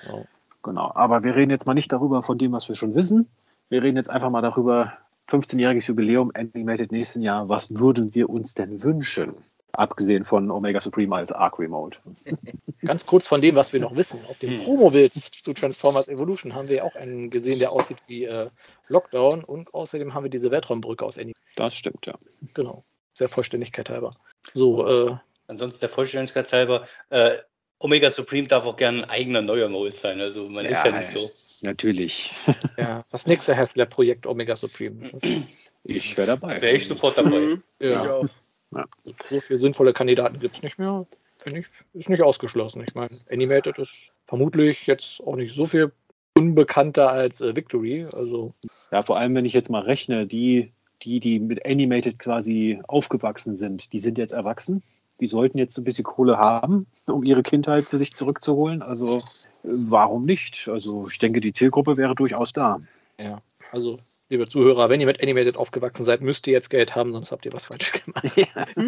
Genau. 0.00 0.26
Genau, 0.62 0.92
aber 0.94 1.24
wir 1.24 1.34
reden 1.34 1.50
jetzt 1.50 1.66
mal 1.66 1.74
nicht 1.74 1.92
darüber 1.92 2.22
von 2.22 2.38
dem, 2.38 2.52
was 2.52 2.68
wir 2.68 2.76
schon 2.76 2.94
wissen. 2.94 3.28
Wir 3.68 3.82
reden 3.82 3.96
jetzt 3.96 4.10
einfach 4.10 4.30
mal 4.30 4.42
darüber, 4.42 4.92
15-jähriges 5.28 5.88
Jubiläum, 5.88 6.30
Animated 6.34 6.92
nächsten 6.92 7.22
Jahr. 7.22 7.48
Was 7.48 7.78
würden 7.78 8.14
wir 8.14 8.30
uns 8.30 8.54
denn 8.54 8.82
wünschen? 8.82 9.34
Abgesehen 9.72 10.24
von 10.24 10.50
Omega 10.50 10.80
Supreme 10.80 11.16
als 11.16 11.32
Arc 11.32 11.58
Remote. 11.58 11.96
Ganz 12.82 13.06
kurz 13.06 13.26
von 13.26 13.40
dem, 13.40 13.54
was 13.54 13.72
wir 13.72 13.80
noch 13.80 13.96
wissen. 13.96 14.20
Auf 14.28 14.38
dem 14.38 14.58
hm. 14.58 14.64
Promo-Bild 14.64 15.14
zu 15.14 15.54
Transformers 15.54 16.08
Evolution 16.08 16.54
haben 16.54 16.68
wir 16.68 16.76
ja 16.76 16.82
auch 16.84 16.94
einen 16.94 17.30
gesehen, 17.30 17.58
der 17.58 17.72
aussieht 17.72 17.98
wie 18.06 18.24
äh, 18.24 18.50
Lockdown 18.88 19.42
und 19.42 19.72
außerdem 19.72 20.12
haben 20.12 20.24
wir 20.24 20.30
diese 20.30 20.50
Weltraumbrücke 20.50 21.04
aus 21.04 21.16
Anime. 21.16 21.34
Das 21.56 21.74
stimmt, 21.74 22.06
ja. 22.06 22.14
Genau. 22.54 22.84
Sehr 23.14 23.28
Vollständigkeit 23.28 23.88
halber. 23.88 24.14
So, 24.52 24.86
äh, 24.86 25.16
Ansonsten 25.52 25.80
der 25.80 25.88
Vollständigkeit 25.88 26.50
halber, 26.52 26.86
äh, 27.10 27.38
Omega 27.82 28.10
Supreme 28.10 28.46
darf 28.46 28.64
auch 28.64 28.76
gerne 28.76 29.02
ein 29.02 29.10
eigener 29.10 29.42
neuer 29.42 29.68
Mold 29.68 29.96
sein. 29.96 30.20
Also 30.20 30.48
man 30.48 30.64
ja, 30.64 30.72
ist 30.72 30.84
ja 30.84 30.96
nicht 30.96 31.08
so. 31.08 31.30
Natürlich. 31.62 32.32
ja, 32.76 33.04
das 33.10 33.26
nächste 33.26 33.56
Haslab-Projekt 33.56 34.26
Omega 34.26 34.56
Supreme. 34.56 35.10
Ich 35.84 36.16
wäre 36.16 36.26
dabei. 36.28 36.60
Wäre 36.60 36.76
ich 36.76 36.86
sofort 36.86 37.18
dabei. 37.18 37.40
Mhm. 37.40 37.62
Ja. 37.80 38.02
Ich 38.02 38.10
auch. 38.10 38.26
Ja. 38.74 38.84
So 39.30 39.40
viele 39.40 39.58
sinnvolle 39.58 39.92
Kandidaten 39.92 40.38
gibt 40.38 40.56
es 40.56 40.62
nicht 40.62 40.78
mehr. 40.78 41.06
Finde 41.38 41.60
ich, 41.60 41.66
ist 41.92 42.08
nicht 42.08 42.22
ausgeschlossen. 42.22 42.84
Ich 42.86 42.94
meine, 42.94 43.10
Animated 43.30 43.78
ist 43.78 43.92
vermutlich 44.26 44.86
jetzt 44.86 45.20
auch 45.20 45.36
nicht 45.36 45.54
so 45.54 45.66
viel 45.66 45.92
unbekannter 46.36 47.10
als 47.10 47.40
äh, 47.40 47.54
Victory. 47.54 48.06
Also. 48.12 48.54
Ja, 48.90 49.02
vor 49.02 49.18
allem, 49.18 49.34
wenn 49.34 49.44
ich 49.44 49.52
jetzt 49.52 49.70
mal 49.70 49.82
rechne, 49.82 50.26
die, 50.26 50.72
die, 51.02 51.20
die 51.20 51.38
mit 51.38 51.66
Animated 51.66 52.18
quasi 52.18 52.80
aufgewachsen 52.86 53.56
sind, 53.56 53.92
die 53.92 53.98
sind 53.98 54.18
jetzt 54.18 54.32
erwachsen 54.32 54.82
die 55.22 55.28
sollten 55.28 55.56
jetzt 55.56 55.78
ein 55.78 55.84
bisschen 55.84 56.02
Kohle 56.02 56.36
haben, 56.36 56.86
um 57.06 57.22
ihre 57.22 57.44
Kindheit 57.44 57.88
zu 57.88 57.96
sich 57.96 58.12
zurückzuholen. 58.12 58.82
Also 58.82 59.20
warum 59.62 60.24
nicht? 60.24 60.68
Also 60.68 61.06
ich 61.08 61.18
denke, 61.18 61.40
die 61.40 61.52
Zielgruppe 61.52 61.96
wäre 61.96 62.16
durchaus 62.16 62.52
da. 62.52 62.80
Ja, 63.20 63.40
also 63.70 64.00
liebe 64.30 64.48
Zuhörer, 64.48 64.88
wenn 64.88 65.00
ihr 65.00 65.06
mit 65.06 65.22
Animated 65.22 65.56
aufgewachsen 65.56 66.04
seid, 66.04 66.22
müsst 66.22 66.48
ihr 66.48 66.54
jetzt 66.54 66.70
Geld 66.70 66.96
haben, 66.96 67.12
sonst 67.12 67.30
habt 67.30 67.46
ihr 67.46 67.52
was 67.52 67.66
falsch 67.66 67.92
gemacht. 68.04 68.36
Ja. 68.36 68.66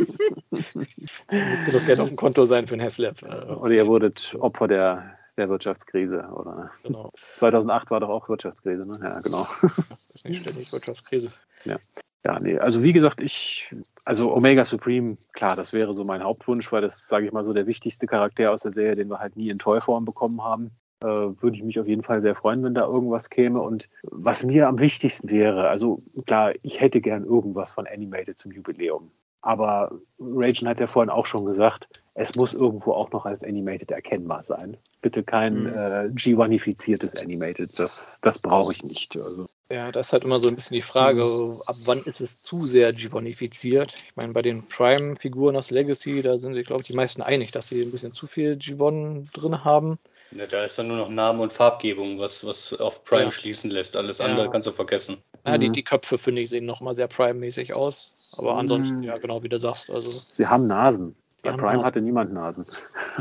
muss 0.51 0.75
genug 0.75 1.87
Geld 1.87 2.01
auf 2.01 2.09
dem 2.09 2.17
Konto 2.17 2.47
sein 2.47 2.67
für 2.67 2.75
ein 2.75 2.83
Haslab. 2.83 3.23
Oder 3.61 3.75
ihr 3.75 3.87
wurdet 3.87 4.35
Opfer 4.41 4.67
der, 4.67 5.17
der 5.37 5.49
Wirtschaftskrise. 5.49 6.31
Oder? 6.35 6.73
Genau. 6.83 7.13
2008 7.39 7.93
war 7.93 8.01
doch 8.01 8.09
auch 8.09 8.29
Wirtschaftskrise, 8.29 8.85
ne? 8.85 8.99
Ja, 9.01 9.21
genau. 9.21 9.47
Das 9.63 10.17
ist 10.17 10.29
nicht 10.29 10.43
ständig 10.43 10.73
Wirtschaftskrise. 10.73 11.31
Ja. 11.65 11.77
Ja, 12.25 12.41
nee, 12.41 12.59
also 12.59 12.83
wie 12.83 12.95
gesagt, 12.95 13.21
ich, 13.21 13.71
also 14.05 14.35
Omega 14.35 14.65
Supreme, 14.65 15.17
klar, 15.33 15.57
das 15.57 15.73
wäre 15.73 15.95
so 15.95 16.05
mein 16.05 16.23
Hauptwunsch, 16.23 16.71
weil 16.73 16.83
das, 16.83 17.09
sage 17.09 17.27
ich 17.27 17.33
mal, 17.33 17.45
so 17.45 17.53
der 17.53 17.67
wichtigste 17.67 18.07
Charakter 18.07 18.51
aus 18.51 18.63
der 18.63 18.73
Serie, 18.73 18.97
den 18.97 19.09
wir 19.09 19.19
halt 19.19 19.37
nie 19.37 19.49
in 19.49 19.59
Toyform 19.59 20.05
bekommen 20.05 20.43
haben. 20.43 20.71
Äh, 21.03 21.07
würde 21.07 21.57
ich 21.57 21.63
mich 21.63 21.81
auf 21.81 21.87
jeden 21.87 22.03
Fall 22.03 22.23
sehr 22.23 22.35
freuen, 22.35 22.63
wenn 22.63 22.75
da 22.75 22.83
irgendwas 22.83 23.31
käme. 23.31 23.61
Und 23.61 23.89
was 24.03 24.45
mir 24.45 24.69
am 24.69 24.79
wichtigsten 24.79 25.31
wäre, 25.31 25.69
also 25.69 26.03
klar, 26.27 26.53
ich 26.63 26.81
hätte 26.81 27.01
gern 27.01 27.25
irgendwas 27.25 27.73
von 27.73 27.87
Animated 27.87 28.39
zum 28.39 28.53
Jubiläum. 28.53 29.11
Aber 29.41 29.93
Ragen 30.19 30.69
hat 30.69 30.81
ja 30.81 30.87
vorhin 30.87 31.11
auch 31.11 31.27
schon 31.27 31.45
gesagt, 31.45 31.89
es 32.15 32.37
muss 32.37 32.55
irgendwo 32.55 32.93
auch 32.93 33.11
noch 33.11 33.27
als 33.27 33.43
Animated 33.43 33.91
erkennbar 33.91 34.41
sein. 34.43 34.77
Bitte 35.03 35.25
kein 35.25 35.65
mhm. 35.65 35.67
äh, 35.67 36.07
G1-ifiziertes 36.15 37.21
Animated, 37.21 37.77
das, 37.79 38.21
das 38.23 38.39
brauche 38.39 38.73
ich 38.73 38.85
nicht. 38.85 39.17
Also. 39.17 39.47
Ja, 39.69 39.91
das 39.91 40.07
ist 40.07 40.13
halt 40.13 40.25
immer 40.25 40.39
so 40.39 40.49
ein 40.49 40.55
bisschen 40.55 40.77
die 40.77 40.83
Frage, 40.83 41.25
mhm. 41.25 41.61
ab 41.67 41.77
wann 41.85 41.99
ist 41.99 42.21
es 42.21 42.41
zu 42.43 42.67
sehr 42.67 42.95
G1-ifiziert? 42.95 43.95
Ich 43.95 44.17
meine, 44.17 44.33
bei 44.33 44.43
den 44.43 44.67
Prime-Figuren 44.69 45.57
aus 45.57 45.71
Legacy, 45.71 46.23
da 46.23 46.39
sind 46.39 46.55
sich, 46.55 46.67
glaube 46.67 46.83
ich, 46.83 46.87
die 46.87 46.95
meisten 46.95 47.21
einig, 47.21 47.51
dass 47.51 47.69
sie 47.69 47.83
ein 47.83 47.91
bisschen 47.91 48.13
zu 48.13 48.29
viel 48.29 48.53
G1 48.55 49.33
drin 49.33 49.65
haben. 49.65 49.99
Ja, 50.31 50.47
da 50.47 50.65
ist 50.65 50.79
dann 50.79 50.89
nur 50.89 50.97
noch 50.97 51.11
Name 51.11 51.43
und 51.43 51.53
Farbgebung, 51.53 52.19
was, 52.19 52.45
was 52.45 52.73
auf 52.75 53.05
Prime 53.05 53.25
ja. 53.25 53.31
schließen 53.31 53.71
lässt. 53.71 53.97
Alles 53.97 54.19
ja. 54.19 54.27
andere 54.27 54.51
kannst 54.51 54.67
du 54.69 54.73
vergessen. 54.73 55.19
Ja, 55.45 55.59
die, 55.59 55.69
mhm. 55.69 55.73
die 55.75 55.85
Köpfe, 55.85 56.19
finde 56.19 56.43
ich, 56.43 56.49
sehen 56.49 56.65
nochmal 56.65 56.97
sehr 56.97 57.09
Prime-mäßig 57.09 57.77
aus. 57.77 58.13
Aber 58.37 58.57
ansonsten, 58.57 59.03
ja, 59.03 59.19
genau 59.19 59.43
wie 59.43 59.49
du 59.49 59.59
sagst. 59.59 59.91
Also, 59.91 60.11
Sie 60.11 60.47
haben 60.47 60.67
Nasen. 60.67 61.15
Bei 61.45 61.53
Prime 61.53 61.73
Nasen. 61.75 61.85
hatte 61.85 62.01
niemand 62.01 62.33
Nasen. 62.33 62.67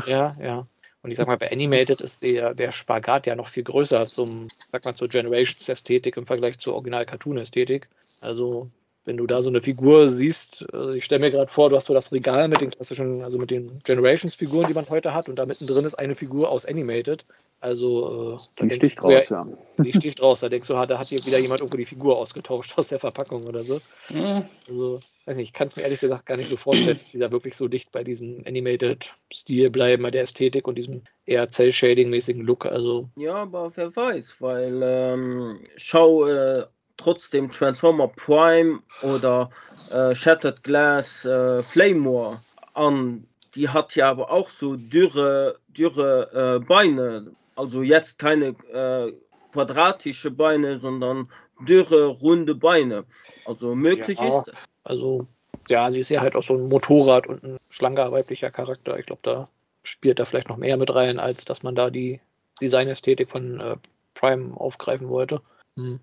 Ja, 0.06 0.36
ja. 0.40 0.66
Und 1.02 1.10
ich 1.10 1.18
sag 1.18 1.26
mal, 1.26 1.36
bei 1.36 1.52
Animated 1.52 2.00
ist 2.00 2.22
der, 2.22 2.54
der 2.54 2.72
Spagat 2.72 3.26
ja 3.26 3.36
noch 3.36 3.48
viel 3.48 3.62
größer 3.62 4.06
zum, 4.06 4.48
sag 4.72 4.86
mal, 4.86 4.94
zur 4.94 5.08
Generations-Ästhetik 5.08 6.16
im 6.16 6.26
Vergleich 6.26 6.58
zur 6.58 6.74
Original-Cartoon-Ästhetik. 6.74 7.88
Also 8.22 8.70
wenn 9.04 9.18
du 9.18 9.26
da 9.26 9.42
so 9.42 9.50
eine 9.50 9.60
Figur 9.60 10.08
siehst, 10.08 10.64
also 10.72 10.92
ich 10.92 11.04
stelle 11.04 11.20
mir 11.20 11.30
gerade 11.30 11.52
vor, 11.52 11.68
du 11.68 11.76
hast 11.76 11.86
so 11.86 11.94
das 11.94 12.10
Regal 12.10 12.48
mit 12.48 12.62
den 12.62 12.70
klassischen, 12.70 13.22
also 13.22 13.36
mit 13.36 13.50
den 13.50 13.80
Generations-Figuren, 13.84 14.66
die 14.66 14.72
man 14.72 14.88
heute 14.88 15.12
hat, 15.12 15.28
und 15.28 15.36
da 15.36 15.44
mittendrin 15.44 15.84
ist 15.84 15.98
eine 15.98 16.14
Figur 16.14 16.48
aus 16.48 16.64
Animated. 16.64 17.26
Also 17.64 18.36
äh, 18.60 18.66
die 18.66 18.74
sticht 18.74 19.02
raus, 19.02 19.22
ja. 19.30 19.46
Die 19.78 19.94
sticht 19.94 20.22
raus. 20.22 20.40
Da 20.40 20.50
denkst 20.50 20.68
du, 20.68 20.74
da 20.74 20.98
hat 20.98 21.06
hier 21.06 21.24
wieder 21.24 21.38
jemand 21.38 21.60
irgendwo 21.60 21.78
die 21.78 21.86
Figur 21.86 22.18
ausgetauscht 22.18 22.76
aus 22.76 22.88
der 22.88 22.98
Verpackung 22.98 23.46
oder 23.48 23.60
so. 23.60 23.80
Mhm. 24.10 24.44
Also, 24.68 25.00
weiß 25.24 25.36
nicht, 25.38 25.48
ich 25.48 25.52
kann 25.54 25.68
es 25.68 25.76
mir 25.76 25.84
ehrlich 25.84 26.00
gesagt 26.00 26.26
gar 26.26 26.36
nicht 26.36 26.50
so 26.50 26.58
vorstellen, 26.58 26.98
dass 26.98 27.10
die 27.10 27.18
da 27.18 27.30
wirklich 27.30 27.56
so 27.56 27.66
dicht 27.66 27.90
bei 27.90 28.04
diesem 28.04 28.42
Animated-Stil 28.46 29.70
bleiben, 29.70 30.02
bei 30.02 30.10
der 30.10 30.24
Ästhetik 30.24 30.68
und 30.68 30.74
diesem 30.74 31.04
eher 31.24 31.50
Cell-Shading-mäßigen 31.50 32.42
Look. 32.42 32.66
Also. 32.66 33.08
Ja, 33.16 33.36
aber 33.36 33.72
wer 33.76 33.96
weiß, 33.96 34.36
weil 34.40 34.82
ähm, 34.84 35.60
schau 35.76 36.26
äh, 36.26 36.66
trotzdem 36.98 37.50
Transformer 37.50 38.08
Prime 38.08 38.80
oder 39.00 39.48
äh, 39.90 40.14
Shattered 40.14 40.62
Glass 40.64 41.24
äh, 41.24 41.62
Flamemore 41.62 42.36
an. 42.74 43.26
Die 43.54 43.70
hat 43.70 43.96
ja 43.96 44.10
aber 44.10 44.30
auch 44.30 44.50
so 44.50 44.76
dürre, 44.76 45.60
dürre 45.68 46.58
äh, 46.60 46.66
Beine. 46.66 47.32
Also 47.56 47.82
jetzt 47.82 48.18
keine 48.18 48.48
äh, 48.72 49.12
quadratische 49.52 50.30
Beine, 50.30 50.80
sondern 50.80 51.30
dürre, 51.60 52.06
runde 52.06 52.54
Beine. 52.54 53.04
Also 53.44 53.74
möglich 53.74 54.18
ja, 54.18 54.40
ist. 54.40 54.52
Also, 54.82 55.26
ja, 55.68 55.90
sie 55.90 56.00
ist 56.00 56.08
ja 56.10 56.20
halt 56.20 56.34
auch 56.34 56.42
so 56.42 56.54
ein 56.54 56.68
Motorrad 56.68 57.26
und 57.26 57.42
ein 57.44 57.58
schlanker 57.70 58.10
weiblicher 58.12 58.50
Charakter. 58.50 58.98
Ich 58.98 59.06
glaube, 59.06 59.22
da 59.22 59.48
spielt 59.82 60.18
da 60.18 60.24
vielleicht 60.24 60.48
noch 60.48 60.56
mehr 60.56 60.76
mit 60.76 60.94
rein, 60.94 61.18
als 61.18 61.44
dass 61.44 61.62
man 61.62 61.74
da 61.74 61.90
die 61.90 62.20
Designästhetik 62.60 63.30
von 63.30 63.60
äh, 63.60 63.76
Prime 64.14 64.58
aufgreifen 64.58 65.08
wollte. 65.08 65.40
Hm. 65.76 65.98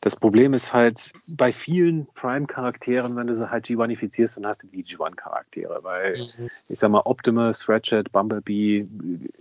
Das 0.00 0.16
Problem 0.16 0.54
ist 0.54 0.72
halt 0.72 1.12
bei 1.28 1.52
vielen 1.52 2.06
Prime-Charakteren, 2.14 3.16
wenn 3.16 3.26
du 3.26 3.36
sie 3.36 3.50
halt 3.50 3.66
G1-ifizierst, 3.66 4.36
dann 4.36 4.46
hast 4.46 4.62
du 4.62 4.66
die 4.68 4.82
G1-Charaktere, 4.82 5.80
weil 5.82 6.16
mhm. 6.16 6.48
ich 6.68 6.78
sag 6.78 6.90
mal, 6.90 7.02
Optimus, 7.04 7.68
Ratchet, 7.68 8.10
Bumblebee, 8.12 8.88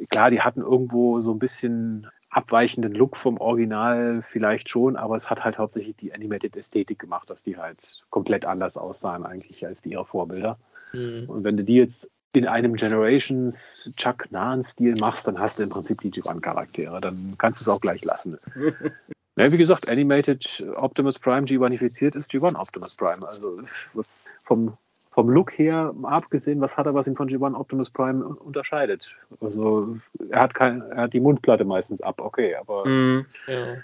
klar, 0.10 0.32
die 0.32 0.42
hatten 0.42 0.62
irgendwo 0.62 1.22
so 1.22 1.32
ein 1.32 1.40
bisschen 1.40 2.08
abweichenden 2.30 2.94
Look 2.94 3.16
vom 3.16 3.38
Original 3.38 4.24
vielleicht 4.30 4.68
schon, 4.68 4.96
aber 4.96 5.16
es 5.16 5.30
hat 5.30 5.44
halt 5.44 5.58
hauptsächlich 5.58 5.96
die 5.96 6.14
Animated 6.14 6.58
Ästhetik 6.58 7.00
gemacht, 7.00 7.30
dass 7.30 7.44
die 7.44 7.58
halt 7.58 8.04
komplett 8.10 8.44
anders 8.46 8.76
aussahen 8.76 9.26
eigentlich 9.26 9.66
als 9.66 9.82
die 9.82 9.92
ihrer 9.92 10.06
Vorbilder. 10.06 10.58
Mhm. 10.94 11.26
Und 11.28 11.44
wenn 11.44 11.58
du 11.58 11.64
die 11.64 11.76
jetzt 11.76 12.10
in 12.36 12.48
einem 12.48 12.76
Generations 12.76 13.94
Chuck 13.96 14.32
nahen 14.32 14.64
Stil 14.64 14.96
machst, 14.96 15.28
dann 15.28 15.40
hast 15.40 15.60
du 15.60 15.64
im 15.64 15.70
Prinzip 15.70 16.02
die 16.02 16.12
G1-Charaktere. 16.12 17.00
Dann 17.00 17.36
kannst 17.38 17.62
du 17.62 17.64
es 17.64 17.70
auch 17.70 17.80
gleich 17.80 18.04
lassen. 18.04 18.38
Ja, 19.38 19.52
wie 19.52 19.58
gesagt, 19.58 19.90
Animated 19.90 20.64
Optimus 20.76 21.18
Prime 21.18 21.48
G1ifiziert 21.48 22.16
ist 22.16 22.32
G1 22.32 22.56
Optimus 22.56 22.96
Prime. 22.96 23.26
Also 23.28 23.62
was 23.94 24.30
vom, 24.44 24.78
vom 25.12 25.30
Look 25.30 25.58
her, 25.58 25.94
abgesehen, 26.04 26.62
was 26.62 26.78
hat 26.78 26.86
er, 26.86 26.94
was 26.94 27.08
ihn 27.08 27.16
von 27.16 27.28
G1 27.28 27.56
Optimus 27.56 27.90
Prime 27.90 28.24
unterscheidet? 28.24 29.16
Also 29.42 29.98
er 30.30 30.40
hat 30.40 30.54
kein, 30.54 30.82
er 30.92 31.04
hat 31.04 31.14
die 31.14 31.20
Mundplatte 31.20 31.66
meistens 31.66 32.02
ab, 32.02 32.22
okay, 32.22 32.56
aber 32.56 32.88
mm, 32.88 33.26
ja. 33.48 33.78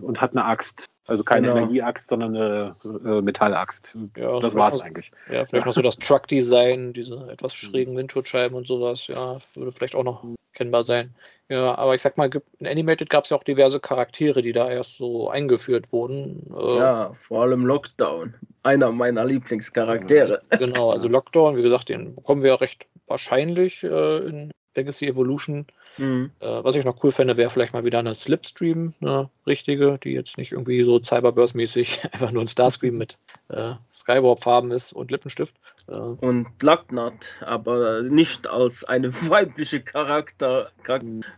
und 0.00 0.20
hat 0.20 0.30
eine 0.30 0.44
Axt. 0.46 0.86
Also 1.06 1.22
keine 1.22 1.48
genau. 1.48 1.58
Energieaxt, 1.58 2.08
sondern 2.08 2.34
eine 2.34 2.76
äh, 3.04 3.20
Metallaxt. 3.20 3.94
Ja, 4.16 4.40
das 4.40 4.54
war 4.54 4.72
es 4.72 4.80
eigentlich. 4.80 5.12
Ja, 5.30 5.44
vielleicht 5.44 5.66
noch 5.66 5.74
so 5.74 5.82
das 5.82 5.98
Truck-Design, 5.98 6.94
diese 6.94 7.28
etwas 7.30 7.54
schrägen 7.54 7.96
Windschutzscheiben 7.96 8.56
und 8.56 8.66
sowas, 8.66 9.06
ja, 9.06 9.38
würde 9.54 9.72
vielleicht 9.72 9.94
auch 9.94 10.04
noch 10.04 10.24
kennbar 10.54 10.82
sein. 10.82 11.14
Ja, 11.48 11.76
aber 11.76 11.94
ich 11.94 12.02
sag 12.02 12.16
mal, 12.16 12.28
in 12.58 12.66
Animated 12.66 13.08
gab 13.08 13.24
es 13.24 13.30
ja 13.30 13.36
auch 13.36 13.44
diverse 13.44 13.78
Charaktere, 13.78 14.42
die 14.42 14.52
da 14.52 14.68
erst 14.68 14.96
so 14.96 15.30
eingeführt 15.30 15.92
wurden. 15.92 16.52
Äh, 16.56 16.78
ja, 16.78 17.12
vor 17.28 17.42
allem 17.42 17.64
Lockdown. 17.64 18.34
Einer 18.64 18.90
meiner 18.90 19.24
Lieblingscharaktere. 19.24 20.42
Genau, 20.58 20.90
also 20.90 21.06
Lockdown, 21.08 21.56
wie 21.56 21.62
gesagt, 21.62 21.88
den 21.88 22.16
bekommen 22.16 22.42
wir 22.42 22.50
ja 22.50 22.56
recht 22.56 22.86
wahrscheinlich 23.06 23.84
äh, 23.84 24.18
in 24.26 24.50
Legacy 24.74 25.06
Evolution. 25.06 25.66
Mhm. 25.98 26.30
Äh, 26.40 26.46
was 26.46 26.74
ich 26.74 26.84
noch 26.84 27.02
cool 27.02 27.12
fände, 27.12 27.36
wäre 27.36 27.50
vielleicht 27.50 27.72
mal 27.72 27.84
wieder 27.84 27.98
eine 27.98 28.14
Slipstream, 28.14 28.94
eine 29.00 29.30
richtige, 29.46 29.98
die 30.02 30.10
jetzt 30.10 30.36
nicht 30.38 30.52
irgendwie 30.52 30.84
so 30.84 30.98
Cyberburst-mäßig 30.98 32.04
einfach 32.12 32.32
nur 32.32 32.42
ein 32.42 32.48
Starscream 32.48 32.96
mit 32.98 33.16
äh, 33.48 33.74
Skywarp-Farben 33.92 34.70
ist 34.70 34.92
und 34.92 35.10
Lippenstift. 35.10 35.54
Äh, 35.88 35.92
und 35.92 36.46
Lucknut, 36.62 37.26
aber 37.40 38.02
nicht 38.02 38.46
als 38.46 38.84
eine 38.84 39.12
weibliche 39.28 39.80
Charakter, 39.80 40.70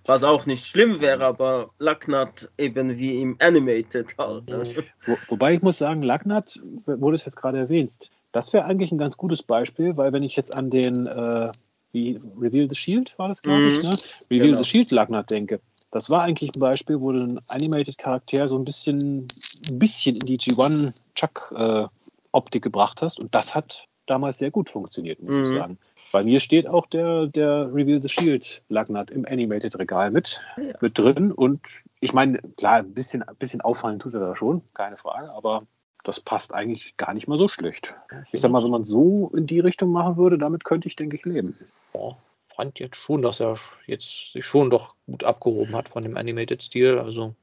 was 0.04 0.24
auch 0.24 0.46
nicht 0.46 0.66
schlimm 0.66 1.00
wäre, 1.00 1.24
aber 1.24 1.70
Lucknut 1.78 2.48
eben 2.58 2.98
wie 2.98 3.20
im 3.20 3.36
Animated 3.38 4.16
halt. 4.18 4.48
Ne? 4.48 4.64
Mhm. 4.64 4.82
Wo, 5.06 5.18
wobei 5.28 5.54
ich 5.54 5.62
muss 5.62 5.78
sagen, 5.78 6.02
Lucknut, 6.02 6.60
wo 6.86 7.10
du 7.10 7.14
es 7.14 7.24
jetzt 7.24 7.36
gerade 7.36 7.58
erwähnst, 7.58 8.10
das 8.32 8.52
wäre 8.52 8.66
eigentlich 8.66 8.92
ein 8.92 8.98
ganz 8.98 9.16
gutes 9.16 9.42
Beispiel, 9.42 9.96
weil 9.96 10.12
wenn 10.12 10.22
ich 10.22 10.36
jetzt 10.36 10.56
an 10.56 10.70
den 10.70 11.06
äh, 11.06 11.50
wie 11.92 12.20
Reveal 12.38 12.68
the 12.68 12.74
Shield 12.74 13.18
war 13.18 13.28
das, 13.28 13.42
glaube 13.42 13.68
ich, 13.68 13.76
mhm. 13.76 13.90
ne? 13.90 13.96
Reveal 14.30 14.48
genau. 14.48 14.62
the 14.62 14.68
Shield 14.68 14.90
Lagner 14.90 15.22
denke. 15.22 15.60
Das 15.90 16.10
war 16.10 16.22
eigentlich 16.22 16.50
ein 16.54 16.60
Beispiel, 16.60 17.00
wo 17.00 17.12
du 17.12 17.22
einen 17.22 17.40
Animated-Charakter 17.48 18.48
so 18.48 18.58
ein 18.58 18.64
bisschen, 18.64 19.26
ein 19.70 19.78
bisschen 19.78 20.16
in 20.16 20.26
die 20.26 20.38
G1 20.38 20.94
Chuck-Optik 21.14 22.60
äh, 22.60 22.62
gebracht 22.62 23.00
hast. 23.00 23.18
Und 23.18 23.34
das 23.34 23.54
hat 23.54 23.86
damals 24.06 24.38
sehr 24.38 24.50
gut 24.50 24.68
funktioniert, 24.68 25.22
muss 25.22 25.30
mhm. 25.30 25.44
ich 25.44 25.58
sagen. 25.58 25.78
Bei 26.12 26.24
mir 26.24 26.40
steht 26.40 26.66
auch 26.66 26.86
der, 26.86 27.26
der 27.26 27.72
Reveal 27.72 28.00
the 28.00 28.08
Shield 28.08 28.62
Lagnat 28.68 29.10
im 29.10 29.26
Animated-Regal 29.26 30.10
mit, 30.10 30.40
ja. 30.56 30.74
mit 30.80 30.98
drin. 30.98 31.32
Und 31.32 31.60
ich 32.00 32.12
meine, 32.12 32.38
klar, 32.56 32.76
ein 32.76 32.94
bisschen, 32.94 33.22
ein 33.22 33.36
bisschen 33.36 33.60
auffallen 33.60 33.98
tut 33.98 34.14
er 34.14 34.20
da 34.20 34.36
schon, 34.36 34.62
keine 34.74 34.96
Frage, 34.96 35.30
aber 35.32 35.66
das 36.04 36.20
passt 36.20 36.54
eigentlich 36.54 36.96
gar 36.96 37.14
nicht 37.14 37.28
mal 37.28 37.38
so 37.38 37.48
schlecht. 37.48 37.96
Ich 38.32 38.40
sag 38.40 38.50
mal, 38.50 38.62
wenn 38.62 38.70
man 38.70 38.84
so 38.84 39.30
in 39.34 39.46
die 39.46 39.60
Richtung 39.60 39.90
machen 39.90 40.16
würde, 40.16 40.38
damit 40.38 40.64
könnte 40.64 40.88
ich, 40.88 40.96
denke 40.96 41.16
ich, 41.16 41.24
leben. 41.24 41.56
Ja, 41.94 42.16
fand 42.54 42.78
jetzt 42.78 42.96
schon, 42.96 43.22
dass 43.22 43.40
er 43.40 43.56
jetzt 43.86 44.32
sich 44.32 44.44
schon 44.44 44.70
doch 44.70 44.94
gut 45.06 45.24
abgehoben 45.24 45.74
hat 45.74 45.88
von 45.88 46.02
dem 46.02 46.16
Animated-Stil. 46.16 46.98
Also, 46.98 47.34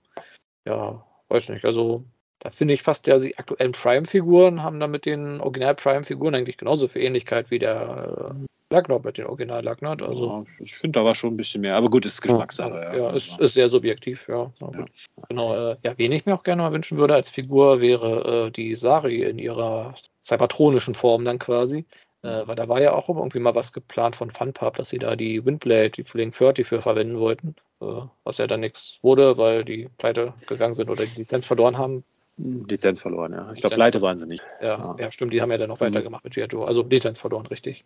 ja, 0.66 1.04
weiß 1.30 1.50
nicht. 1.50 1.66
Also, 1.66 2.04
da 2.40 2.50
finde 2.50 2.74
ich 2.74 2.84
fast, 2.84 3.08
ja, 3.08 3.18
die 3.18 3.38
aktuellen 3.38 3.72
Prime-Figuren 3.72 4.62
haben 4.62 4.80
da 4.80 4.88
mit 4.88 5.06
den 5.06 5.42
Original-Prime-Figuren 5.42 6.36
eigentlich 6.36 6.58
genauso 6.58 6.88
viel 6.88 7.02
Ähnlichkeit 7.02 7.50
wie 7.50 7.60
der 7.60 8.36
äh, 8.36 8.74
Lagnot 8.74 9.06
mit 9.06 9.18
den 9.18 9.26
Original 9.26 9.64
Lagnot. 9.64 10.02
Also, 10.02 10.28
ja, 10.28 10.44
ich 10.60 10.76
finde, 10.76 11.00
da 11.00 11.06
war 11.06 11.16
schon 11.16 11.34
ein 11.34 11.38
bisschen 11.38 11.62
mehr. 11.62 11.76
Aber 11.76 11.88
gut, 11.88 12.06
ist 12.06 12.22
Geschmackssache. 12.22 12.76
Ja, 12.76 12.96
ja, 12.96 13.10
ist, 13.12 13.40
ist, 13.40 13.54
sehr 13.54 13.70
subjektiv, 13.70 14.28
ja. 14.28 14.52
Genau, 15.30 15.72
äh, 15.72 15.78
ja, 15.84 15.98
wen 15.98 16.12
ich 16.12 16.26
mir 16.26 16.36
auch 16.36 16.44
gerne 16.44 16.64
mal 16.64 16.72
wünschen 16.72 16.98
würde 16.98 17.14
als 17.14 17.30
Figur, 17.30 17.80
wäre 17.80 18.48
äh, 18.48 18.52
die 18.52 18.76
Sari 18.76 19.24
in 19.24 19.40
ihrer 19.40 19.96
cybertronischen 20.26 20.96
Form 20.96 21.26
dann 21.26 21.40
quasi. 21.40 21.86
Äh, 22.24 22.48
weil 22.48 22.56
da 22.56 22.68
war 22.68 22.82
ja 22.82 22.94
auch 22.94 23.08
irgendwie 23.08 23.40
mal 23.40 23.54
was 23.54 23.72
geplant 23.72 24.16
von 24.16 24.32
Funpub, 24.32 24.78
dass 24.78 24.90
sie 24.90 24.98
da 24.98 25.16
die 25.16 25.46
Windblade, 25.46 25.92
die 25.92 26.04
Fling 26.04 26.32
30 26.32 26.66
für 26.66 26.82
verwenden 26.82 27.20
wollten. 27.20 27.56
Äh, 27.82 28.02
was 28.24 28.40
ja 28.40 28.48
dann 28.48 28.62
nichts 28.62 28.98
wurde, 29.04 29.38
weil 29.38 29.64
die 29.64 29.90
pleite 30.00 30.34
gegangen 30.48 30.74
sind 30.74 30.90
oder 30.90 31.06
die 31.06 31.20
Lizenz 31.20 31.46
verloren 31.46 31.78
haben. 31.78 32.04
Lizenz 32.38 33.02
verloren, 33.02 33.34
ja. 33.34 33.52
Ich 33.54 33.62
glaube, 33.62 33.76
pleite 33.76 34.02
waren 34.02 34.18
sie 34.18 34.28
nicht. 34.28 34.44
Ja, 34.62 34.78
ja, 34.78 34.96
ja. 35.00 35.12
stimmt, 35.12 35.32
die 35.32 35.42
haben 35.42 35.52
ja 35.52 35.58
dann 35.58 35.70
noch 35.70 35.80
weitergemacht 35.80 36.24
mit 36.24 36.34
G.I. 36.34 36.48
Also 36.66 36.84
Lizenz 36.84 37.20
verloren, 37.20 37.46
richtig. 37.46 37.86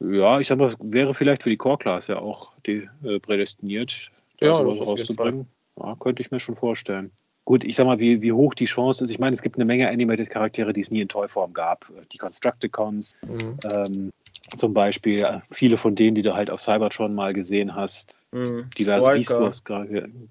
Ja, 0.00 0.40
ich 0.40 0.46
sag 0.46 0.58
mal, 0.58 0.74
wäre 0.80 1.12
vielleicht 1.12 1.42
für 1.42 1.50
die 1.50 1.56
Core-Class 1.56 2.06
ja 2.06 2.18
auch 2.18 2.52
die, 2.66 2.88
äh, 3.04 3.18
prädestiniert, 3.18 4.10
ja, 4.40 4.54
sowas 4.54 4.78
rauszubringen. 4.80 5.46
Ja, 5.78 5.96
könnte 5.98 6.22
ich 6.22 6.30
mir 6.30 6.40
schon 6.40 6.56
vorstellen. 6.56 7.10
Gut, 7.44 7.64
ich 7.64 7.76
sag 7.76 7.86
mal, 7.86 7.98
wie, 7.98 8.20
wie 8.22 8.32
hoch 8.32 8.54
die 8.54 8.66
Chance 8.66 9.02
ist. 9.02 9.10
Ich 9.10 9.18
meine, 9.18 9.34
es 9.34 9.42
gibt 9.42 9.56
eine 9.56 9.64
Menge 9.64 9.88
Animated-Charaktere, 9.88 10.72
die 10.72 10.82
es 10.82 10.90
nie 10.90 11.00
in 11.00 11.08
Toyform 11.08 11.52
gab. 11.54 11.90
Die 12.12 12.18
Constructicons 12.18 13.16
mhm. 13.26 13.58
ähm, 13.72 14.12
zum 14.56 14.74
Beispiel. 14.74 15.40
Viele 15.50 15.76
von 15.76 15.94
denen, 15.94 16.14
die 16.14 16.22
du 16.22 16.34
halt 16.34 16.50
auf 16.50 16.60
Cybertron 16.60 17.14
mal 17.14 17.32
gesehen 17.32 17.74
hast. 17.74 18.14
Mhm. 18.30 18.68
Diverse 18.76 19.10
Beast 19.10 19.30
Wars, 19.30 19.64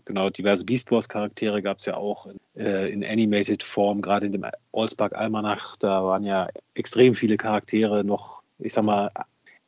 genau, 0.05 0.29
diverse 0.29 0.63
Beast 0.63 0.91
Wars 0.91 1.09
Charaktere 1.09 1.61
gab 1.61 1.79
es 1.79 1.85
ja 1.85 1.95
auch 1.95 2.27
in, 2.27 2.39
äh, 2.55 2.89
in 2.89 3.03
Animated 3.03 3.63
Form, 3.63 4.01
gerade 4.01 4.27
in 4.27 4.31
dem 4.31 4.45
Allspark 4.71 5.15
Almanach. 5.15 5.77
Da 5.77 6.03
waren 6.03 6.23
ja 6.23 6.47
extrem 6.75 7.15
viele 7.15 7.37
Charaktere 7.37 8.03
noch, 8.03 8.41
ich 8.59 8.73
sag 8.73 8.83
mal, 8.83 9.09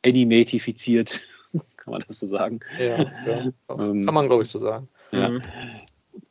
animatifiziert, 0.04 1.20
kann 1.76 1.92
man 1.92 2.04
das 2.06 2.20
so 2.20 2.26
sagen? 2.26 2.60
Ja, 2.78 2.98
ja. 3.26 3.52
Ähm, 3.68 4.04
kann 4.04 4.14
man, 4.14 4.26
glaube 4.26 4.44
ich, 4.44 4.48
so 4.48 4.58
sagen. 4.58 4.88
Ja. 5.12 5.28
Mhm. 5.28 5.42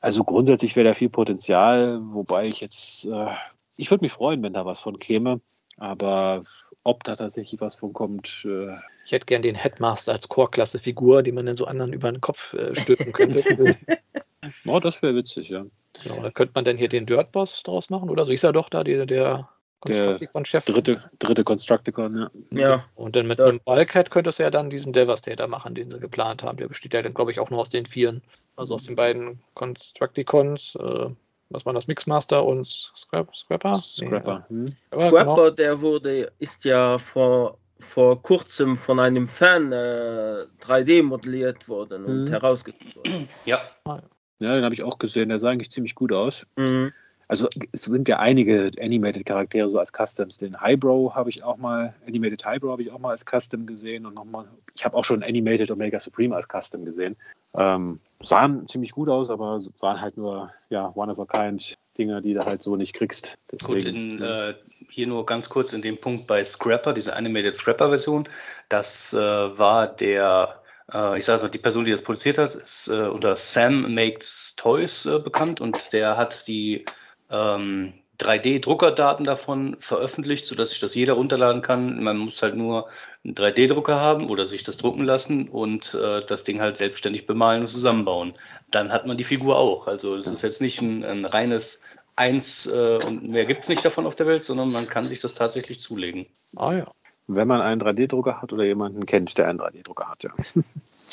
Also 0.02 0.24
grundsätzlich 0.24 0.76
wäre 0.76 0.90
da 0.90 0.94
viel 0.94 1.10
Potenzial, 1.10 2.00
wobei 2.02 2.46
ich 2.46 2.62
jetzt, 2.62 3.06
äh, 3.06 3.28
ich 3.76 3.92
würde 3.92 4.04
mich 4.04 4.14
freuen, 4.14 4.42
wenn 4.44 4.54
da 4.54 4.66
was 4.66 4.80
von 4.80 5.00
käme, 5.00 5.42
aber 5.78 6.44
ob 6.90 7.04
da 7.04 7.16
tatsächlich 7.16 7.62
was 7.62 7.76
von 7.76 7.94
kommt. 7.94 8.46
Äh, 8.46 8.76
ich 9.06 9.12
hätte 9.12 9.28
gern 9.28 9.44
den 9.44 9.56
Headmaster 9.56 10.12
als 10.12 10.28
Core-Klasse-Figur, 10.28 11.22
die 11.22 11.32
man 11.32 11.46
dann 11.46 11.56
so 11.56 11.66
anderen 11.66 11.94
über 11.94 12.12
den 12.12 12.20
Kopf 12.20 12.54
äh, 12.54 12.76
stülpen 12.76 13.14
könnte. 13.14 13.44
oh, 14.66 14.80
das 14.80 15.02
wäre 15.02 15.16
witzig, 15.16 15.50
ja. 15.50 15.66
Genau, 16.04 16.22
da 16.22 16.32
könnte 16.32 16.54
man 16.56 16.66
dann 16.66 16.78
hier 16.78 16.90
den 16.90 17.06
Dirt-Boss 17.06 17.62
draus 17.64 17.90
machen, 17.92 18.10
oder 18.10 18.26
so 18.26 18.32
ist 18.32 18.44
er 18.44 18.54
doch 18.54 18.70
da, 18.70 18.84
der, 18.84 19.06
der 19.06 19.48
Constructicon-Chef. 19.82 20.66
Dritte, 20.66 21.10
dritte 21.20 21.44
Constructicon, 21.44 22.18
ja. 22.18 22.60
ja. 22.60 22.86
Und 22.96 23.16
dann 23.16 23.28
mit 23.28 23.38
ja. 23.38 23.46
einem 23.46 23.60
Bulkhead 23.64 24.10
könntest 24.10 24.40
du 24.40 24.44
ja 24.44 24.50
dann 24.50 24.72
diesen 24.72 24.92
Devastator 24.92 25.48
machen, 25.48 25.76
den 25.76 25.92
sie 25.92 26.00
geplant 26.00 26.42
haben. 26.42 26.58
Der 26.58 26.68
besteht 26.68 26.94
ja 26.94 27.04
dann, 27.04 27.14
glaube 27.14 27.32
ich, 27.32 27.40
auch 27.40 27.52
nur 27.52 27.60
aus 27.60 27.70
den 27.70 27.86
Vieren. 27.86 28.22
Also 28.56 28.74
aus 28.76 28.84
den 28.84 28.96
beiden 28.96 29.42
Constructicons. 29.54 30.76
Äh, 30.76 31.10
was 31.50 31.66
war 31.66 31.74
das? 31.74 31.88
Mixmaster 31.88 32.44
und 32.44 32.66
Scrap, 32.68 33.36
Scrapper? 33.36 33.76
Scrapper. 33.76 34.46
Nee, 34.50 34.68
hm. 34.68 34.76
Scrapper, 34.94 35.24
genau. 35.24 35.50
der 35.50 35.82
wurde, 35.82 36.32
ist 36.40 36.64
ja 36.66 36.98
vor, 36.98 37.58
vor 37.80 38.22
kurzem 38.22 38.78
von 38.78 39.00
einem 39.00 39.28
Fan 39.28 39.72
äh, 39.72 40.46
3D 40.62 41.04
modelliert 41.04 41.68
worden 41.68 42.06
und 42.06 42.26
hm. 42.26 42.28
herausgegeben 42.28 42.96
worden. 42.96 43.30
Ja. 43.46 43.62
Ah, 43.86 44.00
ja, 44.40 44.56
den 44.56 44.64
habe 44.64 44.74
ich 44.74 44.84
auch 44.84 45.00
gesehen. 45.00 45.30
Der 45.30 45.40
sah 45.40 45.50
eigentlich 45.50 45.72
ziemlich 45.72 45.96
gut 45.96 46.14
aus. 46.14 46.46
Mhm. 46.56 46.94
Also 47.30 47.48
es 47.72 47.84
sind 47.84 48.10
ja 48.10 48.18
einige 48.18 48.72
Animated 48.82 49.24
Charaktere 49.24 49.70
so 49.70 49.78
als 49.78 49.94
Customs. 49.94 50.40
Den 50.40 50.60
Highbrow 50.60 51.14
habe 51.14 51.30
ich 51.30 51.44
auch 51.44 51.58
mal, 51.58 51.94
Animated 52.08 52.44
Highbrow 52.44 52.72
habe 52.72 52.82
ich 52.82 52.92
auch 52.92 52.98
mal 52.98 53.12
als 53.12 53.24
Custom 53.24 53.68
gesehen 53.68 54.08
und 54.08 54.16
nochmal, 54.16 54.46
ich 54.74 54.84
habe 54.84 54.98
auch 54.98 55.06
schon 55.06 55.22
Animated 55.22 55.70
Omega 55.70 56.00
Supreme 56.00 56.36
als 56.36 56.48
Custom 56.48 56.86
gesehen. 56.86 57.16
Ähm, 57.56 58.00
sahen 58.24 58.68
ziemlich 58.68 58.92
gut 58.94 59.10
aus, 59.10 59.30
aber 59.30 59.60
waren 59.80 60.02
halt 60.02 60.18
nur, 60.18 60.52
ja, 60.72 60.92
one 60.96 61.12
of 61.12 61.20
a 61.20 61.26
kind 61.26 61.78
Dinger, 62.00 62.20
die 62.20 62.34
du 62.34 62.44
halt 62.44 62.64
so 62.64 62.76
nicht 62.76 62.94
kriegst. 62.94 63.38
Deswegen, 63.52 63.74
gut, 63.74 63.86
in, 63.86 64.22
äh, 64.24 64.54
hier 64.90 65.06
nur 65.06 65.24
ganz 65.26 65.50
kurz 65.50 65.72
in 65.74 65.84
dem 65.84 66.00
Punkt 66.00 66.26
bei 66.26 66.44
Scrapper, 66.44 66.94
diese 66.94 67.16
Animated 67.16 67.56
Scrapper 67.56 67.90
Version, 67.90 68.28
das 68.70 69.14
äh, 69.14 69.18
war 69.18 69.86
der 69.88 70.56
äh, 70.92 71.20
ich 71.20 71.26
sage 71.26 71.44
mal, 71.44 71.50
die 71.50 71.60
Person, 71.60 71.86
die 71.86 71.92
das 71.92 72.02
produziert 72.02 72.40
hat, 72.40 72.56
ist 72.56 72.88
äh, 72.88 73.08
unter 73.08 73.36
Sam 73.36 73.94
Makes 73.94 74.54
Toys 74.56 75.06
äh, 75.06 75.20
bekannt 75.20 75.62
und 75.62 75.94
der 75.94 76.18
hat 76.18 76.48
die 76.48 76.86
ähm, 77.30 77.94
3D-Druckerdaten 78.20 79.24
davon 79.24 79.78
veröffentlicht, 79.80 80.46
sodass 80.46 80.72
sich 80.72 80.80
das 80.80 80.94
jeder 80.94 81.14
runterladen 81.14 81.62
kann. 81.62 82.04
Man 82.04 82.18
muss 82.18 82.42
halt 82.42 82.56
nur 82.56 82.90
einen 83.24 83.34
3D-Drucker 83.34 84.00
haben 84.00 84.30
oder 84.30 84.46
sich 84.46 84.64
das 84.64 84.78
drucken 84.78 85.06
lassen 85.06 85.48
und 85.48 85.94
äh, 85.94 86.20
das 86.26 86.44
Ding 86.44 86.60
halt 86.60 86.78
selbstständig 86.78 87.26
bemalen 87.26 87.62
und 87.62 87.68
zusammenbauen. 87.68 88.34
Dann 88.72 88.92
hat 88.92 89.08
man 89.08 89.18
die 89.18 89.24
Figur 89.24 89.58
auch. 89.58 89.88
Also 89.88 90.16
es 90.16 90.28
ist 90.28 90.42
jetzt 90.42 90.62
nicht 90.62 90.82
ein, 90.82 91.04
ein 91.04 91.26
reines 91.26 91.82
Eins 92.18 92.66
äh, 92.66 93.00
und 93.06 93.30
mehr 93.30 93.46
gibt 93.46 93.64
es 93.64 93.70
nicht 93.70 93.86
davon 93.86 94.06
auf 94.06 94.16
der 94.16 94.28
Welt, 94.28 94.44
sondern 94.44 94.74
man 94.74 94.88
kann 94.88 95.06
sich 95.06 95.22
das 95.22 95.34
tatsächlich 95.34 95.80
zulegen. 95.80 96.26
Ah 96.58 96.74
ja. 96.74 96.92
Wenn 97.32 97.48
man 97.48 97.62
einen 97.62 97.80
3D-Drucker 97.80 98.42
hat 98.42 98.52
oder 98.54 98.64
jemanden 98.64 99.06
kennt, 99.06 99.38
der 99.38 99.48
einen 99.48 99.60
3D-Drucker 99.60 100.10
hat, 100.10 100.24
ja. 100.24 100.32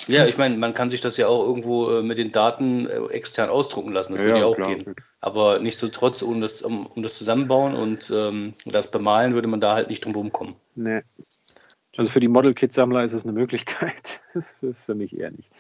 Ja, 0.09 0.25
ich 0.25 0.39
meine, 0.39 0.57
man 0.57 0.73
kann 0.73 0.89
sich 0.89 1.01
das 1.01 1.17
ja 1.17 1.27
auch 1.27 1.47
irgendwo 1.47 1.91
äh, 1.91 2.03
mit 2.03 2.17
den 2.17 2.33
Daten 2.33 2.87
äh, 2.87 3.07
extern 3.09 3.51
ausdrucken 3.51 3.93
lassen. 3.93 4.13
Das 4.13 4.23
ja, 4.23 4.29
würde 4.29 4.41
ja 4.41 4.47
auch 4.47 4.55
klar. 4.55 4.75
gehen. 4.75 4.95
Aber 5.21 5.59
nichtsdestotrotz, 5.59 6.23
um 6.23 6.41
das, 6.41 6.63
um, 6.63 6.87
um 6.87 7.03
das 7.03 7.19
Zusammenbauen 7.19 7.75
und 7.75 8.11
ähm, 8.15 8.55
das 8.65 8.91
Bemalen, 8.91 9.35
würde 9.35 9.49
man 9.49 9.61
da 9.61 9.75
halt 9.75 9.91
nicht 9.91 10.05
drum 10.05 10.15
rumkommen. 10.15 10.55
Nee. 10.75 11.03
Also 11.97 12.11
für 12.11 12.21
die 12.21 12.29
Model-Kit-Sammler 12.29 13.05
ist 13.05 13.13
es 13.13 13.25
eine 13.25 13.33
Möglichkeit. 13.33 14.21
für, 14.61 14.75
für 14.75 14.95
mich 14.95 15.19
eher 15.19 15.33
nicht. 15.33 15.51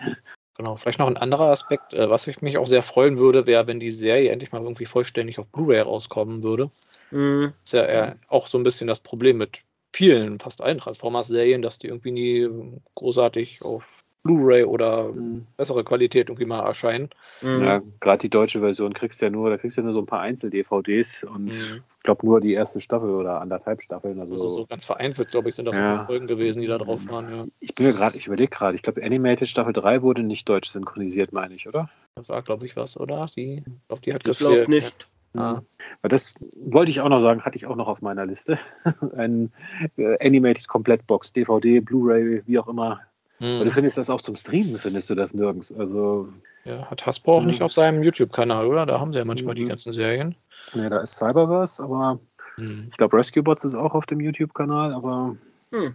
Genau, 0.56 0.76
vielleicht 0.76 0.98
noch 0.98 1.08
ein 1.08 1.18
anderer 1.18 1.50
Aspekt, 1.50 1.92
äh, 1.92 2.08
was 2.08 2.26
ich 2.26 2.40
mich 2.40 2.56
auch 2.56 2.66
sehr 2.66 2.82
freuen 2.82 3.18
würde, 3.18 3.44
wäre, 3.44 3.66
wenn 3.66 3.80
die 3.80 3.92
Serie 3.92 4.30
endlich 4.30 4.52
mal 4.52 4.62
irgendwie 4.62 4.86
vollständig 4.86 5.38
auf 5.38 5.46
Blu-ray 5.48 5.80
rauskommen 5.80 6.42
würde. 6.42 6.70
Mhm. 7.10 7.52
Das 7.62 7.64
ist 7.64 7.72
ja 7.72 7.84
eher 7.84 8.16
auch 8.28 8.48
so 8.48 8.56
ein 8.56 8.62
bisschen 8.64 8.86
das 8.86 9.00
Problem 9.00 9.36
mit 9.36 9.58
vielen, 9.96 10.38
fast 10.38 10.60
allen 10.60 10.78
Transformers-Serien, 10.78 11.62
dass 11.62 11.78
die 11.78 11.88
irgendwie 11.88 12.10
nie 12.10 12.48
großartig 12.94 13.62
auf 13.62 13.82
Blu-ray 14.26 14.64
oder 14.64 15.04
mhm. 15.04 15.46
bessere 15.56 15.84
Qualität 15.84 16.28
irgendwie 16.28 16.44
mal 16.44 16.60
erscheinen. 16.60 17.08
Mhm. 17.40 17.64
Ja, 17.64 17.82
gerade 18.00 18.20
die 18.20 18.28
deutsche 18.28 18.60
Version 18.60 18.92
kriegst 18.92 19.20
du 19.20 19.26
ja 19.26 19.30
nur, 19.30 19.48
da 19.48 19.56
kriegst 19.56 19.76
du 19.76 19.80
ja 19.80 19.84
nur 19.84 19.94
so 19.94 20.00
ein 20.00 20.06
paar 20.06 20.20
Einzel-DVDs 20.20 21.24
und 21.24 21.44
mhm. 21.46 21.82
ich 21.96 22.02
glaube 22.02 22.26
nur 22.26 22.40
die 22.40 22.52
erste 22.52 22.80
Staffel 22.80 23.10
oder 23.10 23.40
anderthalb 23.40 23.82
Staffeln. 23.82 24.20
Also, 24.20 24.34
also 24.34 24.50
so 24.50 24.66
ganz 24.66 24.84
vereinzelt, 24.84 25.30
glaube 25.30 25.48
ich, 25.48 25.54
sind 25.54 25.64
das 25.64 25.76
ja. 25.76 26.04
Folgen 26.04 26.26
gewesen, 26.26 26.60
die 26.60 26.68
da 26.68 26.76
drauf 26.76 27.00
waren. 27.08 27.34
Ja. 27.34 27.44
Ich 27.60 27.74
bin 27.74 27.86
mir 27.86 27.92
gerade, 27.92 28.18
ich 28.18 28.26
überlege 28.26 28.50
gerade, 28.50 28.76
ich 28.76 28.82
glaube 28.82 29.02
Animated 29.02 29.48
Staffel 29.48 29.72
3 29.72 30.02
wurde 30.02 30.22
nicht 30.22 30.46
deutsch 30.48 30.68
synchronisiert, 30.68 31.32
meine 31.32 31.54
ich, 31.54 31.66
oder? 31.66 31.88
Das 32.16 32.28
war, 32.28 32.42
glaube 32.42 32.66
ich, 32.66 32.76
was, 32.76 32.98
oder? 32.98 33.30
Die, 33.34 33.62
ich 33.66 33.88
glaube, 33.88 34.02
die 34.02 34.12
hat 34.12 34.28
Ich 34.28 34.38
glaube 34.38 34.68
nicht. 34.68 35.08
Ah. 35.38 35.62
Das 36.02 36.44
wollte 36.54 36.90
ich 36.90 37.00
auch 37.00 37.08
noch 37.08 37.20
sagen, 37.20 37.42
hatte 37.42 37.56
ich 37.56 37.66
auch 37.66 37.76
noch 37.76 37.88
auf 37.88 38.00
meiner 38.00 38.26
Liste. 38.26 38.58
Ein 39.16 39.52
äh, 39.96 40.16
Animated 40.24 40.68
Komplettbox, 40.68 41.32
DVD, 41.32 41.80
Blu-ray, 41.80 42.42
wie 42.46 42.58
auch 42.58 42.68
immer. 42.68 43.00
Hm. 43.38 43.64
Du 43.64 43.70
findest 43.70 43.98
das 43.98 44.08
auch 44.08 44.22
zum 44.22 44.36
Streamen, 44.36 44.78
findest 44.78 45.10
du 45.10 45.14
das 45.14 45.34
nirgends. 45.34 45.72
Also, 45.72 46.28
ja, 46.64 46.90
hat 46.90 47.04
Hasbro 47.04 47.38
auch 47.38 47.44
nicht 47.44 47.62
auf 47.62 47.72
seinem 47.72 48.02
YouTube-Kanal, 48.02 48.66
oder? 48.66 48.86
Da 48.86 48.98
haben 48.98 49.12
sie 49.12 49.18
ja 49.18 49.24
manchmal 49.24 49.54
die 49.54 49.66
ganzen 49.66 49.92
Serien. 49.92 50.34
Ne, 50.74 50.88
da 50.88 51.00
ist 51.00 51.16
Cyberverse, 51.16 51.82
aber 51.82 52.18
hm. 52.56 52.88
ich 52.90 52.96
glaube 52.96 53.16
Rescue 53.16 53.42
Bots 53.42 53.64
ist 53.64 53.74
auch 53.74 53.94
auf 53.94 54.06
dem 54.06 54.20
YouTube-Kanal, 54.20 54.94
aber. 54.94 55.36
Hm. 55.70 55.94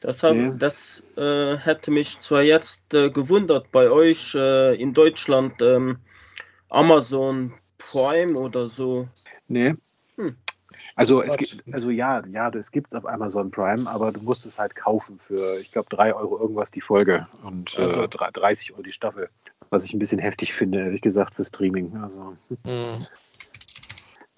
Das, 0.00 0.22
hab, 0.22 0.34
nee. 0.34 0.50
das 0.58 1.02
äh, 1.18 1.58
hätte 1.58 1.90
mich 1.90 2.18
zwar 2.20 2.42
jetzt 2.42 2.94
äh, 2.94 3.10
gewundert 3.10 3.70
bei 3.70 3.90
euch 3.90 4.34
äh, 4.34 4.74
in 4.80 4.94
Deutschland 4.94 5.60
ähm, 5.60 5.98
Amazon 6.70 7.52
Prime 7.80 8.38
oder 8.38 8.68
so. 8.68 9.08
Nee. 9.48 9.74
Hm. 10.16 10.36
Also 10.96 11.22
es 11.22 11.36
gibt, 11.36 11.62
also 11.72 11.90
ja, 11.90 12.22
ja, 12.26 12.48
es 12.50 12.70
gibt 12.70 12.88
es 12.88 12.94
auf 12.94 13.06
Amazon 13.06 13.50
Prime, 13.50 13.88
aber 13.88 14.12
du 14.12 14.20
musst 14.20 14.44
es 14.44 14.58
halt 14.58 14.74
kaufen 14.74 15.18
für, 15.18 15.58
ich 15.58 15.72
glaube, 15.72 15.88
3 15.90 16.14
Euro 16.14 16.38
irgendwas 16.38 16.70
die 16.70 16.80
Folge 16.80 17.26
und 17.42 17.78
also. 17.78 18.02
äh, 18.02 18.08
30 18.08 18.72
Euro 18.72 18.82
die 18.82 18.92
Staffel. 18.92 19.30
Was 19.70 19.84
ich 19.84 19.94
ein 19.94 19.98
bisschen 19.98 20.18
heftig 20.18 20.52
finde, 20.52 20.80
ehrlich 20.80 21.00
gesagt, 21.00 21.34
für 21.34 21.44
Streaming. 21.44 21.96
Also 22.02 22.36
mhm. 22.64 22.98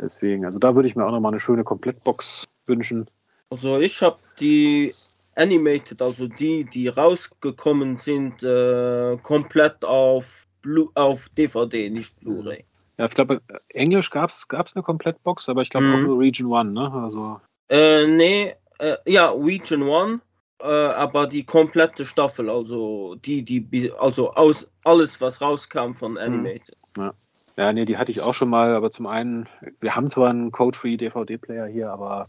deswegen, 0.00 0.44
also 0.44 0.58
da 0.58 0.74
würde 0.74 0.88
ich 0.88 0.94
mir 0.94 1.06
auch 1.06 1.10
nochmal 1.10 1.32
eine 1.32 1.40
schöne 1.40 1.64
Komplettbox 1.64 2.48
wünschen. 2.66 3.08
Also 3.50 3.80
ich 3.80 4.00
habe 4.02 4.18
die 4.38 4.92
Animated, 5.34 6.02
also 6.02 6.26
die, 6.26 6.64
die 6.64 6.88
rausgekommen 6.88 7.96
sind, 7.96 8.42
äh, 8.42 9.16
komplett 9.22 9.84
auf, 9.84 10.46
Blu 10.60 10.90
auf 10.94 11.28
DVD, 11.30 11.90
nicht 11.90 12.18
Blu-ray. 12.20 12.64
Ja, 13.02 13.08
ich 13.08 13.14
glaube, 13.14 13.42
Englisch 13.70 14.10
gab 14.10 14.30
es 14.30 14.46
eine 14.76 14.84
Komplettbox, 14.84 15.48
aber 15.48 15.62
ich 15.62 15.70
glaube 15.70 15.86
mhm. 15.86 15.94
auch 15.94 16.00
nur 16.06 16.20
Region 16.20 16.54
1, 16.54 16.72
ne? 16.72 16.92
Also. 16.92 17.40
Äh, 17.68 18.06
nee, 18.06 18.54
äh, 18.78 18.94
ja, 19.06 19.30
Region 19.30 19.82
1, 19.82 20.20
äh, 20.60 20.66
aber 20.66 21.26
die 21.26 21.42
komplette 21.42 22.06
Staffel, 22.06 22.48
also 22.48 23.16
die, 23.16 23.42
die, 23.42 23.92
also 23.98 24.34
aus 24.34 24.68
alles, 24.84 25.20
was 25.20 25.40
rauskam 25.40 25.94
von 25.94 26.12
mhm. 26.12 26.18
Animated. 26.18 26.76
Ja. 26.96 27.12
ja, 27.56 27.72
nee, 27.72 27.86
die 27.86 27.98
hatte 27.98 28.12
ich 28.12 28.20
auch 28.20 28.34
schon 28.34 28.50
mal, 28.50 28.72
aber 28.72 28.92
zum 28.92 29.08
einen, 29.08 29.48
wir 29.80 29.96
haben 29.96 30.08
zwar 30.08 30.30
einen 30.30 30.52
Code-Free 30.52 30.96
DVD-Player 30.96 31.66
hier, 31.66 31.90
aber 31.90 32.28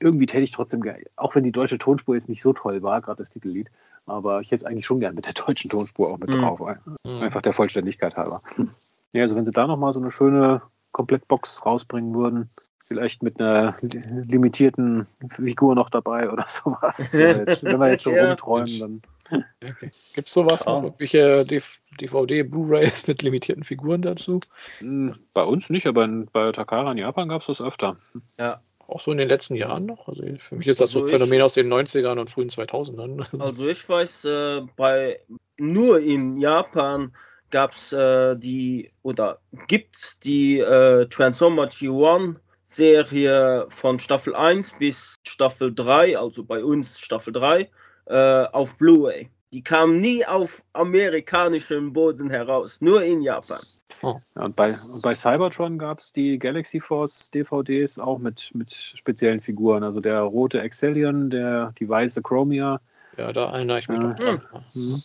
irgendwie 0.00 0.24
hätte 0.26 0.40
ich 0.40 0.52
trotzdem, 0.52 0.82
auch 1.16 1.34
wenn 1.34 1.44
die 1.44 1.52
deutsche 1.52 1.76
Tonspur 1.76 2.14
jetzt 2.14 2.30
nicht 2.30 2.40
so 2.40 2.54
toll 2.54 2.82
war, 2.82 3.02
gerade 3.02 3.22
das 3.22 3.30
Titellied, 3.30 3.70
aber 4.06 4.40
ich 4.40 4.46
hätte 4.46 4.64
es 4.64 4.64
eigentlich 4.64 4.86
schon 4.86 5.00
gern 5.00 5.14
mit 5.14 5.26
der 5.26 5.34
deutschen 5.34 5.68
Tonspur 5.68 6.10
auch 6.10 6.18
mit 6.18 6.30
mhm. 6.30 6.40
drauf. 6.40 6.60
Mhm. 7.04 7.20
Einfach 7.20 7.42
der 7.42 7.52
Vollständigkeit 7.52 8.16
halber. 8.16 8.40
Ja, 9.12 9.22
also 9.22 9.36
wenn 9.36 9.44
sie 9.44 9.50
da 9.50 9.66
nochmal 9.66 9.92
so 9.92 10.00
eine 10.00 10.10
schöne 10.10 10.62
Komplettbox 10.92 11.64
rausbringen 11.64 12.14
würden, 12.14 12.50
Vielleicht 12.92 13.22
mit 13.22 13.40
einer 13.40 13.74
limitierten 13.80 15.06
Figur 15.30 15.74
noch 15.74 15.88
dabei 15.88 16.30
oder 16.30 16.44
sowas. 16.48 17.14
Wenn 17.14 17.80
wir 17.80 17.90
jetzt 17.90 18.02
schon 18.02 18.14
ja. 18.14 18.28
rumträumen, 18.28 18.78
dann. 18.78 19.02
Okay. 19.64 19.90
Gibt 20.14 20.28
es 20.28 20.34
sowas 20.34 20.64
ja. 20.66 20.72
noch? 20.72 20.84
Irgendwelche 20.84 21.46
DVD, 21.98 22.42
Blu-Rays 22.42 23.06
mit 23.06 23.22
limitierten 23.22 23.64
Figuren 23.64 24.02
dazu? 24.02 24.40
Hm, 24.80 25.14
bei 25.32 25.42
uns 25.42 25.70
nicht, 25.70 25.86
aber 25.86 26.06
bei 26.06 26.52
Takara 26.52 26.92
in 26.92 26.98
Japan 26.98 27.30
gab 27.30 27.40
es 27.40 27.46
das 27.46 27.62
öfter. 27.62 27.96
Ja. 28.38 28.60
Auch 28.88 29.00
so 29.00 29.10
in 29.10 29.16
den 29.16 29.28
letzten 29.28 29.54
Jahren 29.54 29.86
noch? 29.86 30.06
Also 30.06 30.22
für 30.38 30.56
mich 30.56 30.68
ist 30.68 30.82
das 30.82 30.90
also 30.90 31.06
so 31.06 31.06
ein 31.06 31.18
Phänomen 31.18 31.40
aus 31.40 31.54
den 31.54 31.72
90ern 31.72 32.18
und 32.18 32.28
frühen 32.28 32.50
2000ern. 32.50 33.40
Also 33.40 33.68
ich 33.68 33.88
weiß, 33.88 34.26
äh, 34.26 34.62
bei 34.76 35.20
nur 35.56 36.00
in 36.00 36.36
Japan 36.36 37.12
gab 37.52 37.72
es 37.72 37.92
äh, 37.92 38.34
die 38.36 38.90
oder 39.02 39.38
gibt 39.68 39.96
es 39.96 40.18
die 40.18 40.58
äh, 40.58 41.06
Transformer 41.06 41.66
G1 41.68 42.36
Serie 42.66 43.66
von 43.68 44.00
Staffel 44.00 44.34
1 44.34 44.72
bis 44.78 45.14
Staffel 45.24 45.74
3, 45.74 46.18
also 46.18 46.42
bei 46.42 46.64
uns 46.64 46.98
Staffel 46.98 47.32
3, 47.32 47.68
äh, 48.06 48.44
auf 48.46 48.76
Blu-ray. 48.78 49.28
Die 49.52 49.62
kam 49.62 50.00
nie 50.00 50.24
auf 50.24 50.62
amerikanischem 50.72 51.92
Boden 51.92 52.30
heraus, 52.30 52.78
nur 52.80 53.02
in 53.02 53.20
Japan. 53.20 53.60
Oh. 54.00 54.18
Ja, 54.34 54.44
und, 54.46 54.56
bei, 54.56 54.72
und 54.72 55.02
bei 55.02 55.14
Cybertron 55.14 55.78
gab 55.78 55.98
es 55.98 56.14
die 56.14 56.38
Galaxy 56.38 56.80
Force 56.80 57.30
DVDs 57.30 57.98
auch 57.98 58.18
mit, 58.18 58.50
mit 58.54 58.72
speziellen 58.72 59.42
Figuren. 59.42 59.84
Also 59.84 60.00
der 60.00 60.20
rote 60.22 60.62
Excellion, 60.62 61.28
der, 61.28 61.74
die 61.78 61.86
weiße 61.86 62.22
Chromia. 62.22 62.80
Ja, 63.18 63.32
da 63.34 63.52
erinnere 63.52 63.80
ich 63.80 63.88
mich 63.88 63.98
äh, 63.98 64.02
doch 64.02 64.14
dran. 64.16 64.42
Mhm. 64.72 65.02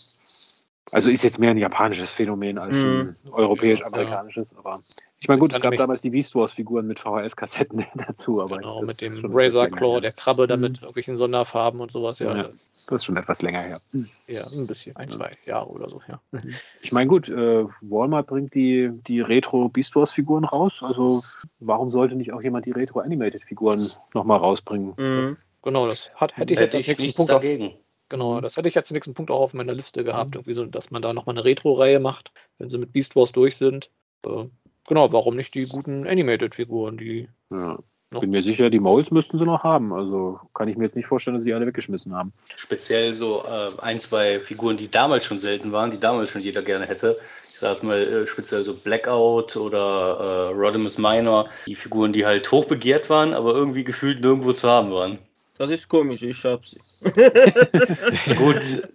Also 0.91 1.09
ist 1.09 1.23
jetzt 1.23 1.39
mehr 1.39 1.51
ein 1.51 1.57
japanisches 1.57 2.11
Phänomen 2.11 2.57
als 2.57 2.76
ein 2.76 3.15
mhm. 3.23 3.31
europäisch-amerikanisches, 3.31 4.51
ja. 4.51 4.59
aber 4.59 4.80
ich 5.19 5.27
meine, 5.27 5.39
gut, 5.39 5.51
es 5.51 5.59
gab 5.59 5.76
damals 5.76 6.03
die 6.03 6.11
Beast 6.11 6.35
Wars-Figuren 6.35 6.85
mit 6.85 6.99
VHS-Kassetten 6.99 7.85
dazu, 7.95 8.41
aber. 8.41 8.57
Genau, 8.57 8.84
mit 8.84 9.01
dem 9.01 9.26
Razor 9.26 9.68
Claw, 9.69 9.99
der 9.99 10.11
Krabbe 10.11 10.43
mhm. 10.55 10.61
mit 10.61 10.77
irgendwelchen 10.77 11.18
Sonderfarben 11.18 11.80
und 11.80 11.91
sowas, 11.91 12.19
ja. 12.19 12.35
ja. 12.35 12.49
Das 12.76 12.91
ist 12.91 13.05
schon 13.05 13.18
etwas 13.18 13.41
länger 13.41 13.61
her. 13.61 13.81
Hm. 13.91 14.07
Ja, 14.27 14.43
ein 14.45 14.68
bisschen, 14.68 14.95
ein, 14.95 15.09
zwei 15.09 15.35
Jahre 15.45 15.69
oder 15.69 15.89
so, 15.89 16.01
ja. 16.07 16.22
Mhm. 16.31 16.53
Ich 16.81 16.91
meine, 16.91 17.07
gut, 17.07 17.30
äh, 17.30 17.65
Walmart 17.81 18.27
bringt 18.27 18.53
die, 18.53 18.91
die 19.07 19.22
Retro 19.22 19.69
Beast 19.69 19.95
Wars-Figuren 19.95 20.45
raus, 20.45 20.84
also 20.84 21.22
warum 21.59 21.89
sollte 21.89 22.15
nicht 22.15 22.31
auch 22.31 22.41
jemand 22.41 22.65
die 22.65 22.72
Retro-Animated-Figuren 22.72 23.88
nochmal 24.14 24.38
rausbringen? 24.38 24.93
Mhm. 24.97 25.38
Genau, 25.64 25.89
das 25.89 26.11
hat, 26.15 26.38
hätte 26.38 26.53
ich 26.53 26.59
hätte 26.59 26.77
jetzt 26.77 26.89
ich 26.89 26.99
nichts 26.99 27.18
Punkt 27.18 27.31
dagegen. 27.31 27.68
Auf, 27.68 27.73
Genau, 28.09 28.39
das 28.39 28.55
hätte 28.55 28.69
ich 28.69 28.75
jetzt 28.75 28.91
nächsten 28.91 29.13
Punkt 29.13 29.31
auch 29.31 29.41
auf 29.41 29.53
meiner 29.53 29.73
Liste 29.73 30.03
gehabt, 30.03 30.31
mhm. 30.31 30.38
irgendwie 30.38 30.53
so, 30.53 30.65
dass 30.65 30.91
man 30.91 31.01
da 31.01 31.13
nochmal 31.13 31.35
eine 31.35 31.43
Retro-Reihe 31.43 31.99
macht, 31.99 32.31
wenn 32.57 32.69
sie 32.69 32.77
mit 32.77 32.93
Beast 32.93 33.15
Wars 33.15 33.31
durch 33.31 33.57
sind. 33.57 33.89
Äh, 34.25 34.45
genau, 34.88 35.11
warum 35.11 35.35
nicht 35.35 35.53
die 35.53 35.65
guten 35.65 36.07
Animated-Figuren, 36.07 36.97
die. 36.97 37.27
Ja. 37.51 37.79
Noch 38.09 38.21
bin 38.21 38.29
mir 38.29 38.41
sicher, 38.41 38.69
die 38.69 38.79
Moles 38.79 39.11
müssten 39.11 39.38
sie 39.38 39.43
noch 39.43 39.65
haben. 39.65 39.91
Also 39.91 40.39
kann 40.53 40.69
ich 40.69 40.77
mir 40.77 40.85
jetzt 40.85 40.95
nicht 40.95 41.07
vorstellen, 41.07 41.35
dass 41.35 41.43
sie 41.43 41.49
die 41.49 41.53
alle 41.53 41.67
weggeschmissen 41.67 42.15
haben. 42.15 42.31
Speziell 42.55 43.13
so 43.13 43.43
äh, 43.43 43.71
ein, 43.79 43.99
zwei 43.99 44.39
Figuren, 44.39 44.77
die 44.77 44.89
damals 44.89 45.25
schon 45.25 45.39
selten 45.39 45.73
waren, 45.73 45.91
die 45.91 45.99
damals 45.99 46.31
schon 46.31 46.41
jeder 46.41 46.61
gerne 46.61 46.85
hätte. 46.85 47.19
Ich 47.45 47.59
sag 47.59 47.84
mal 47.84 48.01
äh, 48.01 48.27
speziell 48.27 48.63
so 48.63 48.75
Blackout 48.75 49.57
oder 49.57 50.51
äh, 50.53 50.55
Rodimus 50.55 50.97
Minor. 50.97 51.49
Die 51.65 51.75
Figuren, 51.75 52.13
die 52.13 52.25
halt 52.25 52.49
hochbegehrt 52.49 53.09
waren, 53.09 53.34
aber 53.34 53.53
irgendwie 53.53 53.84
gefühlt 53.84 54.21
nirgendwo 54.21 54.53
zu 54.53 54.69
haben 54.69 54.91
waren. 54.91 55.17
Das 55.57 55.71
ist 55.71 55.88
komisch, 55.88 56.21
ich 56.21 56.43
hab 56.43 56.65
sie. 56.65 56.79
Gut, 58.35 58.88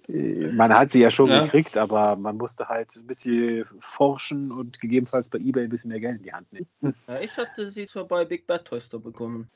man 0.52 0.72
hat 0.72 0.90
sie 0.90 1.00
ja 1.00 1.10
schon 1.10 1.28
ja. 1.28 1.42
gekriegt, 1.44 1.76
aber 1.76 2.14
man 2.14 2.36
musste 2.36 2.68
halt 2.68 2.94
ein 2.94 3.06
bisschen 3.06 3.64
forschen 3.80 4.52
und 4.52 4.80
gegebenenfalls 4.80 5.28
bei 5.28 5.38
eBay 5.38 5.64
ein 5.64 5.70
bisschen 5.70 5.90
mehr 5.90 6.00
Geld 6.00 6.18
in 6.18 6.22
die 6.22 6.32
Hand 6.32 6.52
nehmen. 6.52 6.66
Ja, 7.08 7.20
ich 7.20 7.36
hatte 7.36 7.70
sie 7.70 7.86
zwar 7.86 8.04
bei 8.04 8.24
Big 8.24 8.46
Bad 8.46 8.64
Toy 8.64 8.80
Store 8.80 9.02
bekommen. 9.02 9.50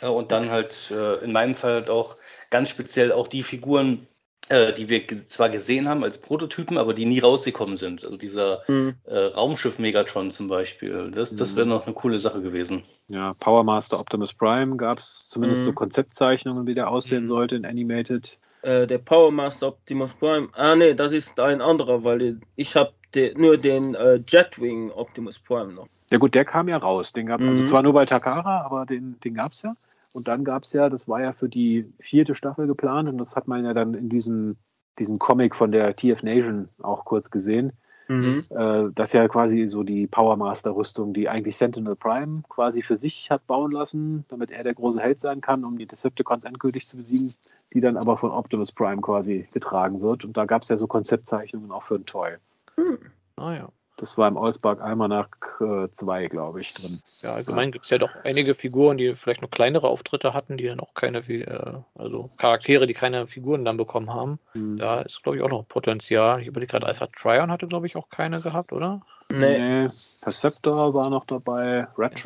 Ja, 0.00 0.08
und 0.08 0.32
dann 0.32 0.50
halt 0.50 0.90
äh, 0.90 1.16
in 1.24 1.32
meinem 1.32 1.54
Fall 1.54 1.72
halt 1.72 1.90
auch 1.90 2.16
ganz 2.50 2.68
speziell 2.70 3.12
auch 3.12 3.28
die 3.28 3.42
Figuren, 3.42 4.06
äh, 4.50 4.72
die 4.72 4.88
wir 4.88 5.02
zwar 5.28 5.48
gesehen 5.48 5.88
haben 5.88 6.02
als 6.02 6.18
Prototypen, 6.18 6.76
aber 6.76 6.92
die 6.92 7.06
nie 7.06 7.20
rausgekommen 7.20 7.76
sind. 7.76 8.04
Also 8.04 8.18
dieser 8.18 8.62
mhm. 8.66 8.96
äh, 9.04 9.16
Raumschiff 9.16 9.78
Megatron 9.78 10.32
zum 10.32 10.48
Beispiel. 10.48 11.12
Das, 11.14 11.34
das 11.34 11.54
wäre 11.54 11.66
mhm. 11.66 11.72
noch 11.72 11.86
eine 11.86 11.94
coole 11.94 12.18
Sache 12.18 12.42
gewesen. 12.42 12.82
Ja, 13.06 13.32
Power 13.34 13.62
Master 13.62 14.00
Optimus 14.00 14.34
Prime 14.34 14.76
gab 14.76 14.98
es 14.98 15.28
zumindest 15.28 15.62
mhm. 15.62 15.66
so 15.66 15.72
Konzeptzeichnungen, 15.72 16.66
wie 16.66 16.74
der 16.74 16.90
aussehen 16.90 17.22
mhm. 17.24 17.28
sollte 17.28 17.54
in 17.54 17.64
Animated. 17.64 18.38
Äh, 18.62 18.88
der 18.88 18.98
Power 18.98 19.30
Master 19.30 19.68
Optimus 19.68 20.12
Prime. 20.14 20.48
Ah, 20.54 20.74
nee, 20.74 20.94
das 20.94 21.12
ist 21.12 21.38
ein 21.38 21.60
anderer, 21.60 22.02
weil 22.02 22.40
ich 22.56 22.74
habe 22.74 22.92
de, 23.14 23.32
nur 23.38 23.56
den 23.56 23.94
äh, 23.94 24.20
Jetwing 24.26 24.90
Optimus 24.90 25.38
Prime 25.38 25.72
noch. 25.72 25.86
Ja, 26.10 26.18
gut, 26.18 26.34
der 26.34 26.44
kam 26.44 26.68
ja 26.68 26.76
raus. 26.76 27.12
Den 27.12 27.26
gab 27.26 27.40
also 27.40 27.62
mhm. 27.62 27.68
zwar 27.68 27.84
nur 27.84 27.92
bei 27.92 28.04
Takara, 28.04 28.62
aber 28.62 28.84
den, 28.84 29.16
den 29.20 29.34
gab 29.34 29.52
es 29.52 29.62
ja. 29.62 29.74
Und 30.12 30.28
dann 30.28 30.44
gab 30.44 30.64
es 30.64 30.72
ja, 30.72 30.88
das 30.88 31.08
war 31.08 31.20
ja 31.20 31.32
für 31.32 31.48
die 31.48 31.92
vierte 32.00 32.34
Staffel 32.34 32.66
geplant 32.66 33.08
und 33.08 33.18
das 33.18 33.36
hat 33.36 33.46
man 33.46 33.64
ja 33.64 33.74
dann 33.74 33.94
in 33.94 34.08
diesem, 34.08 34.56
diesem 34.98 35.18
Comic 35.18 35.54
von 35.54 35.72
der 35.72 35.94
TF 35.94 36.22
Nation 36.22 36.68
auch 36.82 37.04
kurz 37.04 37.30
gesehen. 37.30 37.72
Mhm. 38.08 38.44
Äh, 38.50 38.90
das 38.92 39.12
ja 39.12 39.28
quasi 39.28 39.68
so 39.68 39.84
die 39.84 40.08
Power 40.08 40.36
Master 40.36 40.74
Rüstung, 40.74 41.14
die 41.14 41.28
eigentlich 41.28 41.56
Sentinel 41.56 41.94
Prime 41.94 42.42
quasi 42.48 42.82
für 42.82 42.96
sich 42.96 43.30
hat 43.30 43.46
bauen 43.46 43.70
lassen, 43.70 44.24
damit 44.28 44.50
er 44.50 44.64
der 44.64 44.74
große 44.74 45.00
Held 45.00 45.20
sein 45.20 45.40
kann, 45.40 45.64
um 45.64 45.78
die 45.78 45.86
Decepticons 45.86 46.42
endgültig 46.42 46.88
zu 46.88 46.96
besiegen, 46.96 47.32
die 47.72 47.80
dann 47.80 47.96
aber 47.96 48.16
von 48.16 48.32
Optimus 48.32 48.72
Prime 48.72 49.00
quasi 49.00 49.48
getragen 49.52 50.00
wird. 50.00 50.24
Und 50.24 50.36
da 50.36 50.44
gab 50.44 50.62
es 50.62 50.70
ja 50.70 50.76
so 50.76 50.88
Konzeptzeichnungen 50.88 51.70
auch 51.70 51.84
für 51.84 51.94
ein 51.94 52.06
Toy. 52.06 52.30
Mhm. 52.76 52.98
Ah 53.36 53.54
ja. 53.54 53.68
Das 54.00 54.16
war 54.16 54.28
im 54.28 54.38
Allspark 54.38 54.80
Almanac 54.80 55.56
2, 55.58 56.24
äh, 56.24 56.28
glaube 56.28 56.62
ich, 56.62 56.72
drin. 56.72 57.00
Ja, 57.20 57.32
allgemein 57.34 57.68
ja. 57.68 57.70
gibt 57.72 57.84
es 57.84 57.90
ja 57.90 57.98
doch 57.98 58.10
einige 58.24 58.54
Figuren, 58.54 58.96
die 58.96 59.14
vielleicht 59.14 59.42
noch 59.42 59.50
kleinere 59.50 59.88
Auftritte 59.88 60.32
hatten, 60.32 60.56
die 60.56 60.66
dann 60.66 60.80
auch 60.80 60.94
keine, 60.94 61.18
äh, 61.18 61.72
also 61.94 62.30
Charaktere, 62.38 62.86
die 62.86 62.94
keine 62.94 63.26
Figuren 63.26 63.66
dann 63.66 63.76
bekommen 63.76 64.12
haben. 64.12 64.38
Mhm. 64.54 64.78
Da 64.78 65.02
ist, 65.02 65.22
glaube 65.22 65.36
ich, 65.36 65.42
auch 65.42 65.50
noch 65.50 65.68
Potenzial. 65.68 66.40
Ich 66.40 66.46
überlege 66.46 66.70
gerade, 66.70 66.86
Alpha 66.86 67.08
Tryon 67.08 67.50
hatte, 67.50 67.68
glaube 67.68 67.86
ich, 67.86 67.94
auch 67.94 68.08
keine 68.08 68.40
gehabt, 68.40 68.72
oder? 68.72 69.02
Nee. 69.28 69.82
nee. 69.82 69.88
Perceptor 70.22 70.94
war 70.94 71.10
noch 71.10 71.26
dabei, 71.26 71.86
Red 71.98 72.24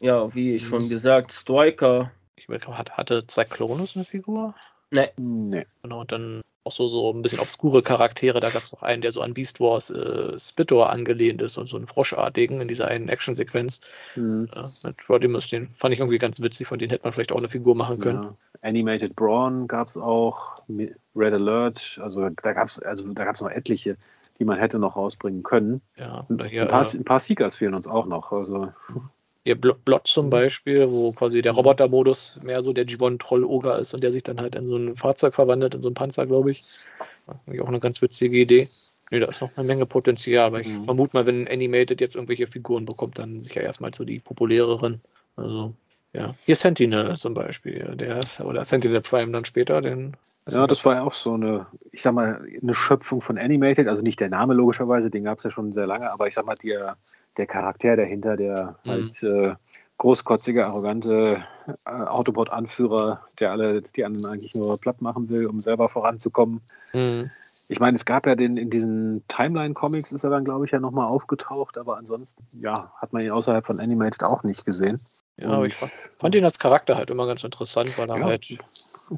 Ja, 0.00 0.34
wie 0.34 0.54
mhm. 0.54 0.58
schon 0.58 0.88
gesagt, 0.88 1.34
Striker. 1.34 2.10
Ich 2.36 2.46
überlege, 2.48 2.78
hatte 2.78 3.24
Cyclonus 3.28 3.96
eine 3.96 4.06
Figur? 4.06 4.54
Nee. 4.90 5.10
Nee. 5.18 5.66
Genau, 5.82 6.00
und 6.00 6.10
dann 6.10 6.40
auch 6.64 6.72
so, 6.72 6.88
so 6.88 7.12
ein 7.12 7.22
bisschen 7.22 7.40
obskure 7.40 7.82
Charaktere. 7.82 8.40
Da 8.40 8.50
gab 8.50 8.62
es 8.62 8.72
noch 8.72 8.82
einen, 8.82 9.02
der 9.02 9.12
so 9.12 9.20
an 9.20 9.34
Beast 9.34 9.60
Wars 9.60 9.90
äh, 9.90 10.38
Spitor 10.38 10.90
angelehnt 10.90 11.42
ist 11.42 11.58
und 11.58 11.68
so 11.68 11.76
einen 11.76 11.86
Froschartigen 11.86 12.60
in 12.60 12.68
dieser 12.68 12.88
einen 12.88 13.08
Actionsequenz 13.08 13.80
mhm. 14.14 14.48
äh, 14.54 14.86
mit 14.86 15.08
Rodimus. 15.08 15.48
Den 15.48 15.68
fand 15.74 15.92
ich 15.94 16.00
irgendwie 16.00 16.18
ganz 16.18 16.40
witzig, 16.40 16.66
von 16.66 16.78
denen 16.78 16.90
hätte 16.90 17.04
man 17.04 17.12
vielleicht 17.12 17.32
auch 17.32 17.38
eine 17.38 17.48
Figur 17.48 17.74
machen 17.74 17.98
können. 18.00 18.22
Ja. 18.22 18.34
Animated 18.62 19.16
Brawn 19.16 19.66
gab 19.66 19.88
es 19.88 19.96
auch, 19.96 20.62
Red 20.68 21.34
Alert, 21.34 21.98
also 22.02 22.28
da 22.28 22.52
gab 22.52 22.68
es 22.68 22.78
also, 22.78 23.04
noch 23.04 23.50
etliche, 23.50 23.96
die 24.38 24.44
man 24.44 24.58
hätte 24.58 24.78
noch 24.78 24.94
rausbringen 24.94 25.42
können. 25.42 25.82
Ja, 25.96 26.24
hier, 26.48 26.62
ein, 26.62 26.68
paar, 26.68 26.86
äh, 26.86 26.96
ein 26.96 27.04
paar 27.04 27.20
Seekers 27.20 27.56
fehlen 27.56 27.74
uns 27.74 27.88
auch 27.88 28.06
noch. 28.06 28.30
Also. 28.30 28.72
Hier 29.44 29.60
Blot 29.60 30.06
zum 30.06 30.26
mhm. 30.26 30.30
Beispiel, 30.30 30.90
wo 30.90 31.12
quasi 31.12 31.42
der 31.42 31.52
mhm. 31.52 31.58
Roboter-Modus 31.58 32.40
mehr 32.42 32.62
so 32.62 32.72
der 32.72 32.84
Gibbon-Troll-Oger 32.84 33.78
ist 33.78 33.92
und 33.92 34.02
der 34.02 34.12
sich 34.12 34.22
dann 34.22 34.40
halt 34.40 34.54
in 34.54 34.66
so 34.66 34.76
ein 34.76 34.96
Fahrzeug 34.96 35.34
verwandelt, 35.34 35.74
in 35.74 35.82
so 35.82 35.90
ein 35.90 35.94
Panzer, 35.94 36.26
glaube 36.26 36.52
ich. 36.52 36.62
Auch 37.26 37.68
eine 37.68 37.80
ganz 37.80 38.00
witzige 38.02 38.38
Idee. 38.38 38.68
Nee, 39.10 39.20
da 39.20 39.26
ist 39.26 39.40
noch 39.40 39.56
eine 39.56 39.66
Menge 39.66 39.86
Potenzial, 39.86 40.46
aber 40.46 40.60
ich 40.60 40.68
mhm. 40.68 40.84
vermute 40.84 41.16
mal, 41.16 41.26
wenn 41.26 41.48
Animated 41.48 42.00
jetzt 42.00 42.14
irgendwelche 42.14 42.46
Figuren 42.46 42.84
bekommt, 42.84 43.18
dann 43.18 43.42
sicher 43.42 43.60
erstmal 43.60 43.92
so 43.92 44.04
die 44.04 44.20
populäreren. 44.20 45.00
Also, 45.36 45.74
ja. 46.12 46.34
Hier 46.44 46.56
Sentinel 46.56 47.16
zum 47.16 47.34
Beispiel, 47.34 47.96
der 47.96 48.20
ist, 48.20 48.40
oder 48.40 48.64
Sentinel 48.64 49.00
Prime 49.00 49.32
dann 49.32 49.44
später, 49.44 49.80
den 49.80 50.16
ja, 50.50 50.66
das 50.66 50.84
war 50.84 50.96
ja 50.96 51.02
auch 51.02 51.14
so 51.14 51.34
eine, 51.34 51.66
ich 51.92 52.02
sag 52.02 52.14
mal, 52.14 52.44
eine 52.60 52.74
Schöpfung 52.74 53.20
von 53.20 53.38
Animated, 53.38 53.86
also 53.86 54.02
nicht 54.02 54.18
der 54.18 54.28
Name 54.28 54.54
logischerweise, 54.54 55.08
den 55.08 55.24
gab 55.24 55.38
es 55.38 55.44
ja 55.44 55.52
schon 55.52 55.72
sehr 55.72 55.86
lange, 55.86 56.10
aber 56.10 56.26
ich 56.26 56.34
sag 56.34 56.46
mal, 56.46 56.56
der, 56.56 56.96
der 57.36 57.46
Charakter 57.46 57.96
dahinter, 57.96 58.36
der 58.36 58.76
mhm. 58.84 58.90
halt 58.90 59.22
äh, 59.22 59.54
großkotzige, 59.98 60.66
arrogante 60.66 61.44
äh, 61.84 61.90
Autobot-Anführer, 61.90 63.20
der 63.38 63.52
alle 63.52 63.82
die 63.82 64.04
anderen 64.04 64.26
eigentlich 64.26 64.54
nur 64.54 64.78
platt 64.78 65.00
machen 65.00 65.28
will, 65.28 65.46
um 65.46 65.60
selber 65.62 65.88
voranzukommen. 65.88 66.60
Mhm. 66.92 67.30
Ich 67.68 67.80
meine, 67.80 67.96
es 67.96 68.04
gab 68.04 68.26
ja 68.26 68.34
den 68.34 68.56
in 68.56 68.68
diesen 68.68 69.22
Timeline-Comics 69.28 70.12
ist 70.12 70.24
er 70.24 70.30
dann, 70.30 70.44
glaube 70.44 70.66
ich, 70.66 70.72
ja 70.72 70.80
nochmal 70.80 71.06
aufgetaucht, 71.06 71.78
aber 71.78 71.96
ansonsten, 71.96 72.44
ja, 72.60 72.92
hat 72.96 73.12
man 73.12 73.22
ihn 73.22 73.30
außerhalb 73.30 73.64
von 73.64 73.80
Animated 73.80 74.24
auch 74.24 74.42
nicht 74.42 74.66
gesehen. 74.66 75.00
Ja, 75.38 75.48
aber 75.50 75.66
ich 75.66 75.76
fand, 75.76 75.92
fand, 76.18 76.34
ihn 76.34 76.44
als 76.44 76.58
Charakter 76.58 76.96
halt 76.96 77.08
immer 77.08 77.26
ganz 77.26 77.44
interessant, 77.44 77.96
weil 77.96 78.10
er 78.10 78.18
ja. 78.18 78.24
halt 78.24 78.58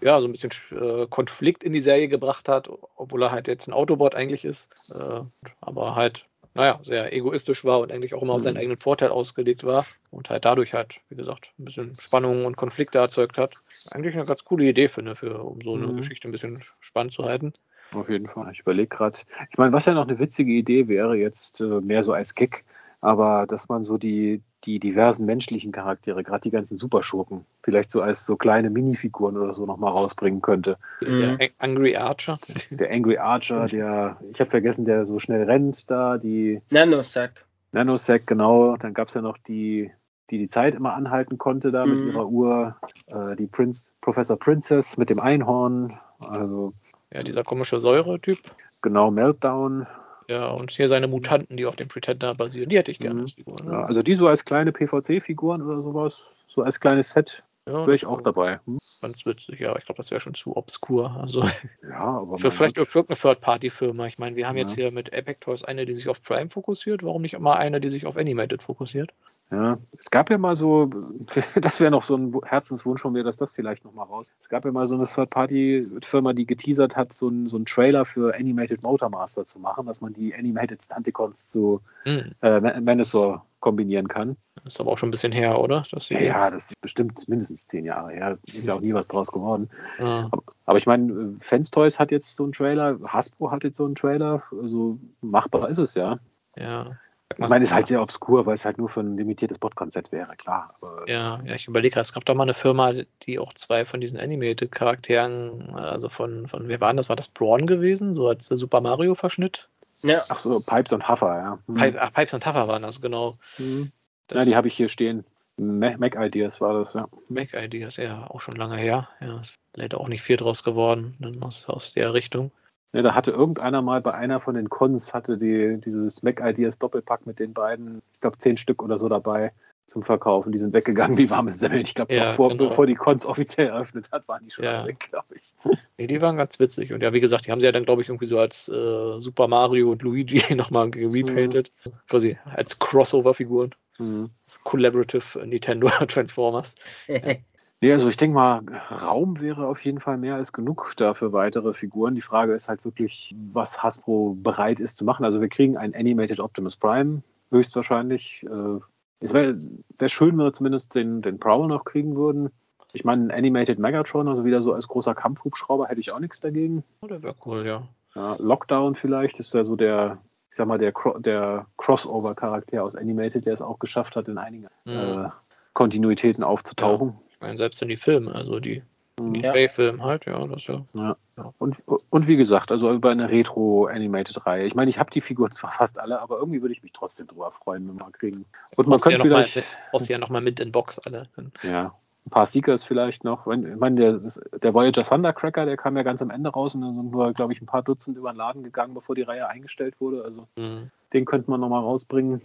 ja 0.02 0.20
so 0.20 0.26
ein 0.26 0.32
bisschen 0.32 0.52
äh, 0.70 1.06
Konflikt 1.08 1.64
in 1.64 1.72
die 1.72 1.80
Serie 1.80 2.08
gebracht 2.08 2.48
hat, 2.48 2.68
obwohl 2.96 3.22
er 3.22 3.32
halt 3.32 3.48
jetzt 3.48 3.66
ein 3.66 3.72
Autobot 3.72 4.14
eigentlich 4.14 4.44
ist. 4.44 4.68
Äh, 4.94 5.22
aber 5.60 5.96
halt 5.96 6.26
naja, 6.54 6.78
sehr 6.82 7.12
egoistisch 7.12 7.64
war 7.64 7.80
und 7.80 7.92
eigentlich 7.92 8.14
auch 8.14 8.22
immer 8.22 8.34
auf 8.34 8.42
seinen 8.42 8.54
mhm. 8.54 8.60
eigenen 8.60 8.78
Vorteil 8.78 9.10
ausgelegt 9.10 9.64
war 9.64 9.86
und 10.10 10.30
halt 10.30 10.44
dadurch 10.44 10.72
halt, 10.72 11.00
wie 11.08 11.16
gesagt, 11.16 11.50
ein 11.58 11.64
bisschen 11.64 11.94
Spannungen 11.96 12.46
und 12.46 12.56
Konflikte 12.56 12.98
erzeugt 12.98 13.38
hat. 13.38 13.52
Eigentlich 13.90 14.14
eine 14.14 14.24
ganz 14.24 14.44
coole 14.44 14.64
Idee 14.64 14.88
finde, 14.88 15.16
für, 15.16 15.42
um 15.42 15.60
so 15.60 15.74
eine 15.74 15.88
mhm. 15.88 15.96
Geschichte 15.96 16.28
ein 16.28 16.32
bisschen 16.32 16.62
spannend 16.80 17.12
zu 17.12 17.24
halten. 17.24 17.52
Auf 17.92 18.08
jeden 18.08 18.28
Fall. 18.28 18.50
Ich 18.52 18.60
überlege 18.60 18.88
gerade, 18.88 19.18
ich 19.50 19.58
meine, 19.58 19.72
was 19.72 19.84
ja 19.84 19.94
noch 19.94 20.08
eine 20.08 20.18
witzige 20.18 20.52
Idee 20.52 20.88
wäre, 20.88 21.16
jetzt 21.16 21.60
äh, 21.60 21.64
mehr 21.64 22.02
so 22.02 22.12
als 22.12 22.34
Kick, 22.34 22.64
aber 23.04 23.44
dass 23.46 23.68
man 23.68 23.84
so 23.84 23.98
die, 23.98 24.40
die 24.64 24.78
diversen 24.78 25.26
menschlichen 25.26 25.72
Charaktere, 25.72 26.24
gerade 26.24 26.40
die 26.40 26.50
ganzen 26.50 26.78
Superschurken, 26.78 27.44
vielleicht 27.62 27.90
so 27.90 28.00
als 28.00 28.24
so 28.24 28.36
kleine 28.36 28.70
Minifiguren 28.70 29.36
oder 29.36 29.52
so 29.52 29.66
nochmal 29.66 29.92
rausbringen 29.92 30.40
könnte. 30.40 30.78
Der 31.02 31.32
mhm. 31.32 31.38
Angry 31.58 31.96
Archer. 31.96 32.38
Der 32.70 32.90
Angry 32.90 33.18
Archer, 33.18 33.66
der, 33.66 34.16
ich 34.32 34.40
habe 34.40 34.50
vergessen, 34.50 34.86
der 34.86 35.04
so 35.04 35.18
schnell 35.18 35.42
rennt 35.42 35.90
da, 35.90 36.16
die. 36.16 36.62
Nanosack. 36.70 37.44
Nanosack, 37.72 38.26
genau. 38.26 38.76
Dann 38.76 38.94
gab 38.94 39.08
es 39.08 39.14
ja 39.14 39.20
noch 39.20 39.36
die, 39.36 39.90
die 40.30 40.38
die 40.38 40.48
Zeit 40.48 40.74
immer 40.74 40.94
anhalten 40.94 41.36
konnte 41.36 41.72
da 41.72 41.84
mhm. 41.84 42.06
mit 42.06 42.14
ihrer 42.14 42.26
Uhr. 42.26 42.76
Äh, 43.06 43.36
die 43.36 43.46
Prince, 43.46 43.90
Professor 44.00 44.38
Princess 44.38 44.96
mit 44.96 45.10
dem 45.10 45.20
Einhorn. 45.20 45.98
Also. 46.20 46.72
Ja, 47.12 47.22
dieser 47.22 47.44
komische 47.44 47.80
Säure-Typ. 47.80 48.38
Genau, 48.80 49.10
Meltdown. 49.10 49.86
Ja, 50.28 50.48
und 50.48 50.70
hier 50.70 50.88
seine 50.88 51.06
Mutanten, 51.06 51.56
die 51.56 51.66
auf 51.66 51.76
dem 51.76 51.88
Pretender 51.88 52.34
basieren, 52.34 52.70
die 52.70 52.78
hätte 52.78 52.90
ich 52.90 52.98
gerne 52.98 53.16
mhm. 53.16 53.20
als 53.22 53.32
Figuren. 53.32 53.66
Ne? 53.66 53.72
Ja, 53.72 53.84
also 53.84 54.02
die 54.02 54.14
so 54.14 54.26
als 54.26 54.44
kleine 54.44 54.72
PVC-Figuren 54.72 55.62
oder 55.62 55.82
sowas, 55.82 56.30
so 56.48 56.62
als 56.62 56.80
kleines 56.80 57.10
Set, 57.10 57.44
ja, 57.66 57.72
wäre 57.72 57.94
ich 57.94 58.06
auch 58.06 58.20
dabei. 58.20 58.60
Hm? 58.66 58.78
Ganz 59.00 59.24
witzig, 59.24 59.60
ja, 59.60 59.76
ich 59.76 59.86
glaube, 59.86 59.96
das 59.96 60.10
wäre 60.10 60.20
schon 60.20 60.34
zu 60.34 60.56
obskur. 60.56 61.16
Also 61.20 61.44
ja, 61.82 62.00
aber 62.00 62.38
für, 62.38 62.50
vielleicht 62.50 62.78
für 62.78 63.04
eine 63.06 63.16
Third-Party-Firma. 63.16 64.06
Ich 64.06 64.18
meine, 64.18 64.36
wir 64.36 64.46
haben 64.48 64.56
ja. 64.56 64.64
jetzt 64.64 64.74
hier 64.74 64.90
mit 64.90 65.12
Epic 65.12 65.40
Toys 65.40 65.64
eine, 65.64 65.86
die 65.86 65.94
sich 65.94 66.08
auf 66.08 66.22
Prime 66.22 66.50
fokussiert. 66.50 67.02
Warum 67.02 67.22
nicht 67.22 67.34
immer 67.34 67.56
eine, 67.56 67.80
die 67.80 67.90
sich 67.90 68.06
auf 68.06 68.16
Animated 68.16 68.62
fokussiert? 68.62 69.12
Ja, 69.50 69.78
es 69.98 70.10
gab 70.10 70.30
ja 70.30 70.38
mal 70.38 70.56
so, 70.56 70.86
das 71.60 71.80
wäre 71.80 71.90
noch 71.90 72.04
so 72.04 72.16
ein 72.16 72.34
Herzenswunsch 72.44 73.02
von 73.02 73.12
mir, 73.12 73.22
dass 73.22 73.36
das 73.36 73.52
vielleicht 73.52 73.84
noch 73.84 73.92
mal 73.92 74.04
raus. 74.04 74.32
Es 74.40 74.48
gab 74.48 74.64
ja 74.64 74.72
mal 74.72 74.88
so 74.88 74.94
eine 74.94 75.06
Third-Party-Firma, 75.06 76.32
die 76.32 76.46
geteasert 76.46 76.96
hat, 76.96 77.12
so 77.12 77.28
einen 77.28 77.48
so 77.48 77.58
Trailer 77.60 78.04
für 78.04 78.34
Animated 78.34 78.82
Motormaster 78.82 79.44
zu 79.44 79.58
machen, 79.58 79.86
dass 79.86 80.00
man 80.00 80.12
die 80.12 80.34
Animated 80.34 80.82
Stunticons 80.82 81.50
zu 81.50 81.80
hm. 82.04 82.32
äh, 82.42 82.80
Manasor 82.80 83.44
kombinieren 83.60 84.08
kann. 84.08 84.36
Das 84.56 84.74
ist 84.74 84.80
aber 84.80 84.92
auch 84.92 84.98
schon 84.98 85.08
ein 85.08 85.10
bisschen 85.10 85.32
her, 85.32 85.58
oder? 85.58 85.84
Ja, 86.08 86.20
ja, 86.20 86.50
das 86.50 86.70
ist 86.70 86.80
bestimmt 86.80 87.26
mindestens 87.28 87.66
zehn 87.66 87.84
Jahre 87.84 88.12
her. 88.12 88.38
Ist 88.52 88.66
ja 88.66 88.74
auch 88.74 88.80
nie 88.80 88.92
was 88.92 89.08
draus 89.08 89.32
geworden. 89.32 89.70
Ja. 89.98 90.28
Aber, 90.30 90.42
aber, 90.66 90.78
ich 90.78 90.86
meine, 90.86 91.36
Fans 91.40 91.70
Toys 91.70 91.98
hat 91.98 92.10
jetzt 92.10 92.36
so 92.36 92.44
einen 92.44 92.52
Trailer, 92.52 92.98
Hasbro 93.06 93.50
hat 93.50 93.64
jetzt 93.64 93.76
so 93.76 93.86
einen 93.86 93.94
Trailer. 93.94 94.42
Also 94.52 94.98
machbar 95.22 95.70
ist 95.70 95.78
es 95.78 95.94
ja. 95.94 96.18
Ja. 96.56 96.98
Ich 97.32 97.38
meine, 97.38 97.64
es 97.64 97.70
ist 97.70 97.74
halt 97.74 97.86
sehr 97.86 98.02
obskur, 98.02 98.46
weil 98.46 98.54
es 98.54 98.64
halt 98.64 98.78
nur 98.78 98.88
für 98.88 99.00
ein 99.00 99.16
limitiertes 99.16 99.58
Bot-Konzept 99.58 100.12
wäre, 100.12 100.36
klar. 100.36 100.70
Aber 100.80 101.08
ja, 101.08 101.40
ja, 101.44 101.54
ich 101.54 101.66
überlege 101.66 101.94
gerade, 101.94 102.02
es 102.02 102.12
gab 102.12 102.24
doch 102.24 102.34
mal 102.34 102.44
eine 102.44 102.54
Firma, 102.54 102.92
die 103.22 103.38
auch 103.38 103.54
zwei 103.54 103.84
von 103.84 104.00
diesen 104.00 104.18
Animated-Charakteren, 104.18 105.74
also 105.74 106.08
von, 106.08 106.46
von, 106.46 106.68
wer 106.68 106.80
waren 106.80 106.96
das? 106.96 107.08
War 107.08 107.16
das 107.16 107.28
Braun 107.28 107.66
gewesen, 107.66 108.12
so 108.14 108.28
als 108.28 108.46
Super 108.46 108.80
Mario-Verschnitt? 108.80 109.68
Ja. 110.02 110.22
Ach 110.28 110.38
so, 110.38 110.60
Pipes 110.60 110.92
und 110.92 111.08
Huffer, 111.08 111.38
ja. 111.38 111.58
Hm. 111.66 111.74
Pipe, 111.74 112.02
ach, 112.02 112.12
Pipes 112.12 112.34
und 112.34 112.46
Huffer 112.46 112.68
waren 112.68 112.82
das, 112.82 113.00
genau. 113.00 113.34
Hm. 113.56 113.90
Das 114.28 114.40
ja, 114.40 114.44
die 114.44 114.56
habe 114.56 114.68
ich 114.68 114.74
hier 114.74 114.88
stehen. 114.88 115.24
Mac 115.56 116.16
Ideas 116.16 116.60
war 116.60 116.74
das, 116.74 116.94
ja. 116.94 117.06
Mac 117.28 117.54
Ideas, 117.54 117.96
ja, 117.96 118.28
auch 118.28 118.40
schon 118.40 118.56
lange 118.56 118.76
her. 118.76 119.08
Ja, 119.20 119.40
ist 119.40 119.56
leider 119.74 120.00
auch 120.00 120.08
nicht 120.08 120.22
viel 120.22 120.36
draus 120.36 120.64
geworden 120.64 121.16
aus, 121.40 121.64
aus 121.68 121.92
der 121.92 122.12
Richtung. 122.12 122.50
Ja, 122.94 123.02
da 123.02 123.14
hatte 123.14 123.32
irgendeiner 123.32 123.82
mal 123.82 124.00
bei 124.00 124.14
einer 124.14 124.38
von 124.38 124.54
den 124.54 124.70
Cons 124.70 125.12
hatte 125.12 125.36
die, 125.36 125.80
dieses 125.84 126.22
Mac 126.22 126.40
Ideas 126.40 126.78
Doppelpack 126.78 127.26
mit 127.26 127.40
den 127.40 127.52
beiden, 127.52 128.02
ich 128.12 128.20
glaube 128.20 128.38
zehn 128.38 128.56
Stück 128.56 128.82
oder 128.84 129.00
so 129.00 129.08
dabei 129.08 129.52
zum 129.86 130.04
Verkaufen. 130.04 130.52
Die 130.52 130.60
sind 130.60 130.72
weggegangen 130.72 131.18
wie 131.18 131.28
warme 131.28 131.50
Semmeln. 131.50 131.82
Ich 131.82 131.96
glaube, 131.96 132.14
ja, 132.14 132.36
genau. 132.36 132.68
bevor 132.68 132.86
die 132.86 132.94
Cons 132.94 133.26
offiziell 133.26 133.66
eröffnet 133.66 134.12
hat, 134.12 134.28
waren 134.28 134.44
die 134.44 134.50
schon 134.52 134.64
ja. 134.64 134.86
weg, 134.86 135.08
glaube 135.10 135.34
ich. 135.34 135.52
Nee, 135.98 136.06
die 136.06 136.22
waren 136.22 136.36
ganz 136.36 136.58
witzig. 136.60 136.92
Und 136.92 137.02
ja, 137.02 137.12
wie 137.12 137.20
gesagt, 137.20 137.46
die 137.46 137.50
haben 137.50 137.60
sie 137.60 137.66
ja 137.66 137.72
dann, 137.72 137.84
glaube 137.84 138.02
ich, 138.02 138.08
irgendwie 138.08 138.26
so 138.26 138.38
als 138.38 138.68
äh, 138.68 139.20
Super 139.20 139.48
Mario 139.48 139.90
und 139.90 140.02
Luigi 140.02 140.54
nochmal 140.54 140.90
gerepainted. 140.90 141.72
Mhm. 141.84 141.92
Quasi 142.08 142.38
als 142.44 142.78
Crossover-Figuren. 142.78 143.74
Mhm. 143.98 144.30
Collaborative 144.62 145.44
Nintendo 145.44 145.88
Transformers. 146.08 146.76
ja. 147.08 147.34
Nee, 147.80 147.92
also 147.92 148.08
ich 148.08 148.16
denke 148.16 148.34
mal, 148.34 148.62
Raum 148.90 149.40
wäre 149.40 149.66
auf 149.66 149.84
jeden 149.84 150.00
Fall 150.00 150.16
mehr 150.16 150.36
als 150.36 150.52
genug 150.52 150.94
da 150.96 151.12
für 151.12 151.32
weitere 151.32 151.74
Figuren. 151.74 152.14
Die 152.14 152.22
Frage 152.22 152.54
ist 152.54 152.68
halt 152.68 152.84
wirklich, 152.84 153.34
was 153.52 153.82
Hasbro 153.82 154.36
bereit 154.40 154.80
ist 154.80 154.96
zu 154.96 155.04
machen. 155.04 155.24
Also 155.24 155.40
wir 155.40 155.48
kriegen 155.48 155.76
ein 155.76 155.94
Animated 155.94 156.40
Optimus 156.40 156.76
Prime, 156.76 157.22
höchstwahrscheinlich. 157.50 158.44
Äh, 158.48 158.80
es 159.20 159.32
wäre 159.32 159.58
wär 159.98 160.08
schön, 160.08 160.38
wenn 160.38 160.46
wir 160.46 160.52
zumindest 160.52 160.94
den, 160.94 161.22
den 161.22 161.38
Prowl 161.38 161.68
noch 161.68 161.84
kriegen 161.84 162.16
würden. 162.16 162.50
Ich 162.92 163.04
meine, 163.04 163.34
Animated 163.34 163.78
Megatron, 163.78 164.28
also 164.28 164.44
wieder 164.44 164.62
so 164.62 164.72
als 164.72 164.86
großer 164.86 165.14
Kampfhubschrauber, 165.14 165.88
hätte 165.88 166.00
ich 166.00 166.12
auch 166.12 166.20
nichts 166.20 166.40
dagegen. 166.40 166.84
Oh, 167.00 167.06
der 167.06 167.22
wäre 167.22 167.34
cool, 167.44 167.66
ja. 167.66 167.82
ja. 168.14 168.36
Lockdown 168.38 168.94
vielleicht 168.94 169.40
ist 169.40 169.52
ja 169.52 169.64
so 169.64 169.76
der, 169.76 170.18
ich 170.50 170.56
sag 170.56 170.68
mal, 170.68 170.78
der, 170.78 170.92
der 171.18 171.66
Crossover-Charakter 171.76 172.84
aus 172.84 172.94
Animated, 172.94 173.46
der 173.46 173.54
es 173.54 173.62
auch 173.62 173.78
geschafft 173.80 174.14
hat, 174.14 174.28
in 174.28 174.38
einigen 174.38 174.68
mhm. 174.84 174.92
äh, 174.92 175.28
Kontinuitäten 175.72 176.44
aufzutauchen. 176.44 177.08
Ja. 177.08 177.23
Ich 177.34 177.40
meine, 177.40 177.56
selbst 177.56 177.82
in 177.82 177.88
die 177.88 177.96
Filme, 177.96 178.34
also 178.34 178.60
die 178.60 178.82
mhm. 179.20 179.34
ja. 179.36 179.52
Halt, 179.52 180.26
ja, 180.26 180.46
das 180.46 180.66
ja. 180.66 180.84
ja. 180.94 181.16
Und, 181.58 181.76
und 182.10 182.28
wie 182.28 182.36
gesagt, 182.36 182.70
also 182.70 182.90
über 182.92 183.10
eine 183.10 183.28
Retro-Animated-Reihe. 183.30 184.66
Ich 184.66 184.74
meine, 184.74 184.90
ich 184.90 184.98
habe 184.98 185.10
die 185.10 185.20
Figuren 185.20 185.52
zwar 185.52 185.72
fast 185.72 185.98
alle, 185.98 186.20
aber 186.20 186.38
irgendwie 186.38 186.62
würde 186.62 186.74
ich 186.74 186.82
mich 186.82 186.92
trotzdem 186.92 187.26
drüber 187.26 187.50
freuen, 187.50 187.88
wenn 187.88 187.96
wir 187.96 188.04
mal 188.04 188.10
kriegen. 188.12 188.44
Und 188.76 188.86
man 188.86 189.00
könnte 189.00 189.18
ja 189.18 189.24
vielleicht. 189.24 189.56
Mal, 189.56 189.64
brauchst 189.90 190.08
ja 190.08 190.18
nochmal 190.18 190.42
mit 190.42 190.60
in 190.60 190.72
Box 190.72 190.98
alle. 191.00 191.28
Ja. 191.62 191.94
Ein 192.26 192.30
paar 192.30 192.46
Seekers 192.46 192.84
vielleicht 192.84 193.22
noch. 193.22 193.46
Ich 193.46 193.76
meine, 193.76 193.96
der, 193.96 194.20
der 194.62 194.72
Voyager 194.72 195.04
Thundercracker, 195.04 195.66
der 195.66 195.76
kam 195.76 195.96
ja 195.96 196.02
ganz 196.02 196.22
am 196.22 196.30
Ende 196.30 196.48
raus 196.48 196.74
und 196.74 196.80
dann 196.80 196.94
sind 196.94 197.10
nur, 197.10 197.34
glaube 197.34 197.52
ich, 197.52 197.60
ein 197.60 197.66
paar 197.66 197.82
Dutzend 197.82 198.16
über 198.16 198.32
den 198.32 198.38
Laden 198.38 198.62
gegangen, 198.62 198.94
bevor 198.94 199.14
die 199.14 199.22
Reihe 199.22 199.46
eingestellt 199.46 199.94
wurde. 200.00 200.24
Also 200.24 200.46
mhm. 200.56 200.90
den 201.12 201.26
könnte 201.26 201.50
man 201.50 201.60
nochmal 201.60 201.82
rausbringen. 201.82 202.40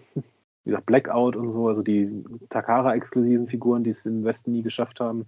Wie 0.63 0.71
gesagt, 0.71 0.85
Blackout 0.85 1.35
und 1.35 1.51
so, 1.51 1.67
also 1.67 1.81
die 1.81 2.23
Takara-exklusiven 2.49 3.47
Figuren, 3.47 3.83
die 3.83 3.91
es 3.91 4.05
im 4.05 4.23
Westen 4.23 4.51
nie 4.51 4.61
geschafft 4.61 4.99
haben. 4.99 5.25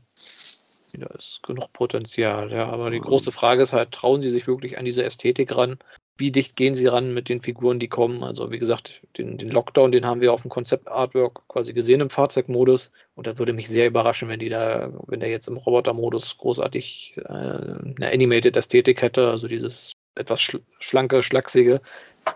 Da 0.93 1.07
ist 1.17 1.41
genug 1.43 1.71
Potenzial, 1.73 2.51
ja. 2.51 2.67
Aber 2.67 2.89
die 2.89 2.99
große 2.99 3.31
Frage 3.31 3.61
ist 3.61 3.73
halt, 3.73 3.91
trauen 3.91 4.21
sie 4.21 4.29
sich 4.29 4.47
wirklich 4.47 4.77
an 4.77 4.85
diese 4.85 5.03
Ästhetik 5.03 5.55
ran? 5.55 5.77
Wie 6.17 6.31
dicht 6.31 6.55
gehen 6.55 6.75
sie 6.75 6.87
ran 6.87 7.13
mit 7.13 7.29
den 7.29 7.41
Figuren, 7.41 7.79
die 7.79 7.87
kommen? 7.87 8.23
Also 8.23 8.51
wie 8.51 8.59
gesagt, 8.59 9.01
den, 9.17 9.37
den 9.37 9.49
Lockdown, 9.49 9.91
den 9.91 10.05
haben 10.05 10.21
wir 10.21 10.33
auf 10.33 10.41
dem 10.41 10.51
Konzept-Artwork 10.51 11.47
quasi 11.47 11.73
gesehen 11.73 12.01
im 12.01 12.09
Fahrzeugmodus. 12.09 12.91
Und 13.15 13.25
da 13.25 13.39
würde 13.39 13.53
mich 13.53 13.69
sehr 13.69 13.87
überraschen, 13.87 14.27
wenn 14.29 14.39
die 14.39 14.49
da, 14.49 14.91
wenn 15.07 15.21
der 15.21 15.29
jetzt 15.29 15.47
im 15.47 15.57
Roboter-Modus 15.57 16.37
großartig 16.37 17.15
äh, 17.17 17.23
eine 17.27 18.11
Animated-Ästhetik 18.13 19.01
hätte, 19.01 19.29
also 19.29 19.47
dieses 19.47 19.93
etwas 20.15 20.41
schl 20.41 20.61
schlanke, 20.79 21.23
schlachsige. 21.23 21.81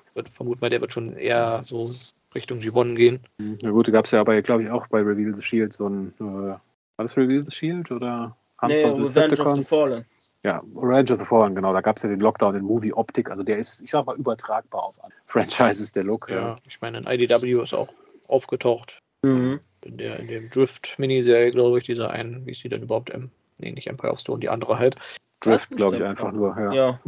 Ich 0.10 0.16
würde 0.16 0.32
vermuten 0.32 0.62
mal, 0.62 0.70
der 0.70 0.82
wird 0.82 0.94
schon 0.94 1.18
eher 1.18 1.62
so 1.64 1.90
Richtung 2.36 2.60
Gibbon 2.60 2.96
gehen. 2.96 3.22
Na 3.38 3.72
gut, 3.72 3.88
da 3.88 3.92
gab 3.92 4.06
es 4.06 4.12
ja 4.12 4.20
aber, 4.20 4.40
glaube 4.42 4.64
ich, 4.64 4.70
auch 4.70 4.88
bei 4.88 5.00
Reveal 5.00 5.34
the 5.36 5.42
Shield 5.42 5.74
so 5.74 5.88
ein, 5.88 6.14
äh, 6.20 6.24
war 6.24 6.62
das 6.98 7.16
Reveal 7.18 7.44
the 7.46 7.52
Shield 7.52 7.92
oder 7.92 8.36
nee, 8.68 8.84
Revenge 8.84 9.42
of 9.42 9.56
the 9.56 9.64
Fallen. 9.64 10.06
Ja, 10.44 10.62
Revenge 10.76 11.14
of 11.14 11.20
the 11.20 11.26
Fallen, 11.26 11.56
genau. 11.56 11.74
Da 11.74 11.82
gab 11.82 11.98
es 11.98 12.04
ja 12.04 12.10
den 12.10 12.20
Lockdown 12.20 12.56
in 12.56 12.64
Movie 12.64 12.94
Optik. 12.94 13.30
Also 13.32 13.44
der 13.44 13.58
ist, 13.58 13.82
ich 13.82 13.92
sag 13.92 14.06
mal, 14.06 14.16
übertragbar 14.16 14.84
auf 14.84 14.96
Franchises, 15.26 15.92
der 15.94 16.04
Look. 16.04 16.30
Ja, 16.30 16.36
ja. 16.36 16.56
ich 16.68 16.80
meine, 16.82 17.00
in 17.00 17.08
IDW 17.08 17.64
ist 17.64 17.74
auch 17.74 17.90
aufgetaucht. 18.28 19.00
Mhm. 19.24 19.60
In, 19.82 19.98
der, 19.98 20.20
in 20.20 20.28
dem 20.28 20.50
Drift-Miniserie, 20.50 21.52
glaube 21.52 21.78
ich, 21.78 21.86
dieser 21.86 22.10
einen, 22.10 22.46
wie 22.46 22.52
ist 22.52 22.64
die 22.64 22.70
denn 22.70 22.84
überhaupt? 22.84 23.12
M 23.12 23.30
nee, 23.58 23.72
nicht 23.72 23.88
Empire 23.88 24.12
of 24.12 24.20
Stone, 24.20 24.40
die 24.40 24.50
andere 24.50 24.80
halt. 24.80 24.96
Drift, 25.42 25.70
glaube 25.72 25.98
ich, 25.98 26.04
einfach 26.04 26.32
nur, 26.32 26.58
ja. 26.58 26.74
Ja, 26.74 27.00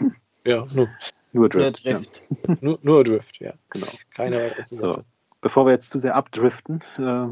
ja 0.44 0.66
nur, 0.72 0.88
nur 1.32 1.48
Drift. 1.48 1.84
Nur 1.84 1.94
Drift, 1.94 2.20
ja. 2.48 2.56
nur, 2.60 2.78
nur 2.82 3.04
Drift, 3.04 3.40
ja. 3.40 3.52
Genau. 3.70 3.86
Keine 4.14 4.36
weitere 4.36 4.64
Zusätze. 4.64 4.92
So 4.92 5.04
bevor 5.46 5.64
wir 5.64 5.72
jetzt 5.72 5.90
zu 5.90 6.00
sehr 6.00 6.16
abdriften. 6.16 6.82
Äh, 6.98 7.28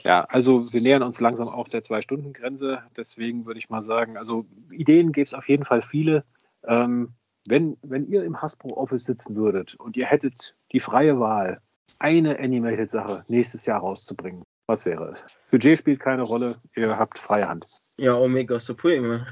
ja, 0.04 0.24
also 0.24 0.72
wir 0.72 0.80
nähern 0.80 1.02
uns 1.02 1.20
langsam 1.20 1.48
auch 1.48 1.68
der 1.68 1.82
Zwei-Stunden-Grenze. 1.82 2.82
Deswegen 2.96 3.44
würde 3.44 3.58
ich 3.58 3.68
mal 3.68 3.82
sagen, 3.82 4.16
also 4.16 4.46
Ideen 4.70 5.12
gibt 5.12 5.28
es 5.28 5.34
auf 5.34 5.46
jeden 5.46 5.66
Fall 5.66 5.82
viele. 5.82 6.24
Ähm, 6.66 7.12
wenn, 7.46 7.76
wenn 7.82 8.06
ihr 8.06 8.24
im 8.24 8.40
Hasbro 8.40 8.74
Office 8.78 9.04
sitzen 9.04 9.36
würdet 9.36 9.74
und 9.74 9.98
ihr 9.98 10.06
hättet 10.06 10.54
die 10.72 10.80
freie 10.80 11.20
Wahl, 11.20 11.60
eine 11.98 12.38
Animated-Sache 12.38 13.24
nächstes 13.28 13.66
Jahr 13.66 13.80
rauszubringen, 13.80 14.42
was 14.66 14.86
wäre 14.86 15.12
es? 15.12 15.18
Budget 15.54 15.78
spielt 15.78 16.00
keine 16.00 16.22
Rolle, 16.22 16.56
ihr 16.74 16.98
habt 16.98 17.16
freie 17.16 17.48
Hand. 17.48 17.64
Ja, 17.96 18.16
Omega 18.16 18.58
Supreme. 18.58 19.24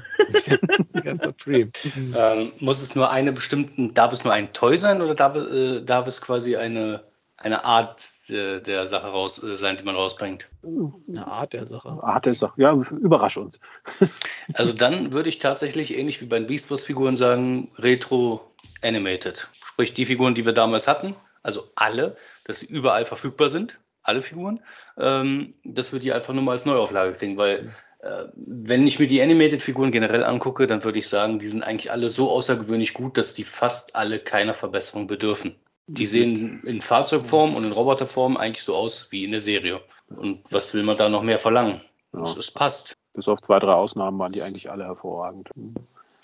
Omega 0.93 1.15
Supreme. 1.15 1.69
ähm, 2.15 2.53
muss 2.61 2.81
es 2.81 2.95
nur 2.95 3.11
eine 3.11 3.33
bestimmten, 3.33 3.93
darf 3.93 4.13
es 4.13 4.23
nur 4.23 4.31
ein 4.31 4.53
Toy 4.53 4.77
sein 4.77 5.01
oder 5.01 5.15
darf, 5.15 5.35
äh, 5.35 5.81
darf 5.81 6.07
es 6.07 6.21
quasi 6.21 6.55
eine 6.55 7.01
eine 7.35 7.65
Art 7.65 8.07
der, 8.29 8.61
der 8.61 8.87
Sache 8.87 9.07
raus 9.07 9.43
äh, 9.43 9.57
sein, 9.57 9.75
die 9.75 9.83
man 9.83 9.95
rausbringt. 9.95 10.47
Eine 10.63 11.27
Art 11.27 11.51
der 11.51 11.65
Sache. 11.65 11.89
Art 11.89 12.25
der 12.25 12.35
Sache. 12.35 12.53
Ja, 12.55 12.71
überrasch 12.73 13.35
uns. 13.35 13.59
also 14.53 14.71
dann 14.71 15.11
würde 15.11 15.27
ich 15.27 15.39
tatsächlich 15.39 15.93
ähnlich 15.93 16.21
wie 16.21 16.25
bei 16.25 16.39
den 16.39 16.47
Beast 16.47 16.71
Wars 16.71 16.85
Figuren 16.85 17.17
sagen, 17.17 17.69
Retro 17.77 18.49
Animated. 18.81 19.49
Sprich 19.65 19.93
die 19.93 20.05
Figuren, 20.05 20.35
die 20.35 20.45
wir 20.45 20.53
damals 20.53 20.87
hatten, 20.87 21.15
also 21.41 21.67
alle, 21.75 22.15
dass 22.45 22.59
sie 22.59 22.67
überall 22.67 23.03
verfügbar 23.03 23.49
sind, 23.49 23.77
alle 24.03 24.21
Figuren, 24.21 24.59
ähm, 24.97 25.53
dass 25.63 25.91
wir 25.91 25.99
die 25.99 26.13
einfach 26.13 26.33
nur 26.33 26.43
mal 26.43 26.53
als 26.53 26.65
Neuauflage 26.65 27.13
kriegen, 27.13 27.37
weil 27.37 27.73
äh, 27.99 28.25
wenn 28.35 28.85
ich 28.85 28.99
mir 28.99 29.07
die 29.07 29.21
Animated-Figuren 29.21 29.91
generell 29.91 30.23
angucke, 30.23 30.67
dann 30.67 30.83
würde 30.83 30.99
ich 30.99 31.07
sagen, 31.07 31.39
die 31.39 31.47
sind 31.47 31.63
eigentlich 31.63 31.91
alle 31.91 32.09
so 32.09 32.29
außergewöhnlich 32.29 32.93
gut, 32.93 33.17
dass 33.17 33.33
die 33.33 33.45
fast 33.45 33.95
alle 33.95 34.19
keiner 34.19 34.53
Verbesserung 34.53 35.07
bedürfen. 35.07 35.55
Die 35.87 36.05
sehen 36.05 36.63
in 36.65 36.81
Fahrzeugform 36.81 37.55
und 37.55 37.65
in 37.65 37.71
Roboterform 37.71 38.37
eigentlich 38.37 38.63
so 38.63 38.73
aus 38.73 39.07
wie 39.11 39.25
in 39.25 39.31
der 39.31 39.41
Serie. 39.41 39.81
Und 40.15 40.41
was 40.51 40.73
will 40.73 40.83
man 40.83 40.95
da 40.95 41.09
noch 41.09 41.23
mehr 41.23 41.39
verlangen? 41.39 41.81
Ja. 42.13 42.23
Es 42.37 42.51
passt. 42.51 42.95
Bis 43.13 43.27
auf 43.27 43.41
zwei, 43.41 43.59
drei 43.59 43.73
Ausnahmen 43.73 44.17
waren 44.17 44.31
die 44.31 44.41
eigentlich 44.41 44.71
alle 44.71 44.85
hervorragend. 44.85 45.49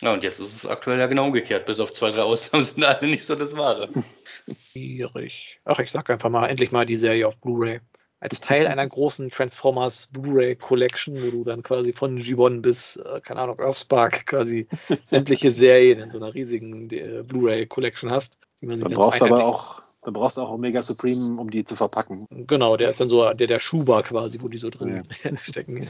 Ja, 0.01 0.13
und 0.13 0.23
jetzt 0.23 0.39
ist 0.39 0.55
es 0.55 0.65
aktuell 0.65 0.99
ja 0.99 1.07
genau 1.07 1.25
umgekehrt. 1.25 1.65
Bis 1.65 1.79
auf 1.79 1.91
zwei, 1.91 2.11
drei 2.11 2.21
Ausnahmen 2.21 2.63
sind 2.65 2.83
alle 2.83 3.07
nicht 3.07 3.25
so 3.25 3.35
das 3.35 3.55
Wahre. 3.55 3.89
Schwierig. 4.71 5.59
Ach, 5.65 5.79
ich 5.79 5.91
sag 5.91 6.09
einfach 6.09 6.29
mal, 6.29 6.47
endlich 6.47 6.71
mal 6.71 6.85
die 6.85 6.95
Serie 6.95 7.27
auf 7.27 7.37
Blu-ray. 7.37 7.81
Als 8.21 8.41
Teil 8.41 8.67
einer 8.67 8.85
großen 8.85 9.29
Transformers 9.29 10.07
Blu-ray 10.11 10.55
Collection, 10.55 11.15
wo 11.15 11.31
du 11.31 11.43
dann 11.45 11.63
quasi 11.63 11.93
von 11.93 12.19
G1 12.19 12.61
bis, 12.61 12.97
äh, 12.97 13.21
keine 13.21 13.41
Ahnung, 13.41 13.59
Earthspark 13.59 14.25
quasi 14.25 14.67
sämtliche 15.05 15.51
Serien 15.51 15.99
in 15.99 16.11
so 16.11 16.17
einer 16.17 16.33
riesigen 16.33 16.89
äh, 16.89 17.23
Blu-ray 17.23 17.65
Collection 17.65 18.11
hast. 18.11 18.37
Die 18.61 18.67
man 18.67 18.75
sich 18.75 18.83
Dann 18.83 18.91
dann 18.91 18.99
brauchst 18.99 19.21
du 19.21 19.25
aber 19.25 19.45
auch, 19.45 19.81
dann 20.01 20.13
brauchst 20.13 20.35
du 20.35 20.41
auch 20.41 20.51
Omega 20.51 20.81
Supreme, 20.81 21.39
um 21.39 21.49
die 21.49 21.63
zu 21.63 21.77
verpacken. 21.77 22.27
Genau, 22.29 22.75
der 22.75 22.89
ist 22.89 22.99
dann 22.99 23.07
so 23.07 23.31
der, 23.31 23.47
der 23.47 23.59
Schuber 23.59 24.03
quasi, 24.03 24.41
wo 24.41 24.49
die 24.49 24.57
so 24.57 24.69
drin 24.69 25.03
stecken. 25.37 25.89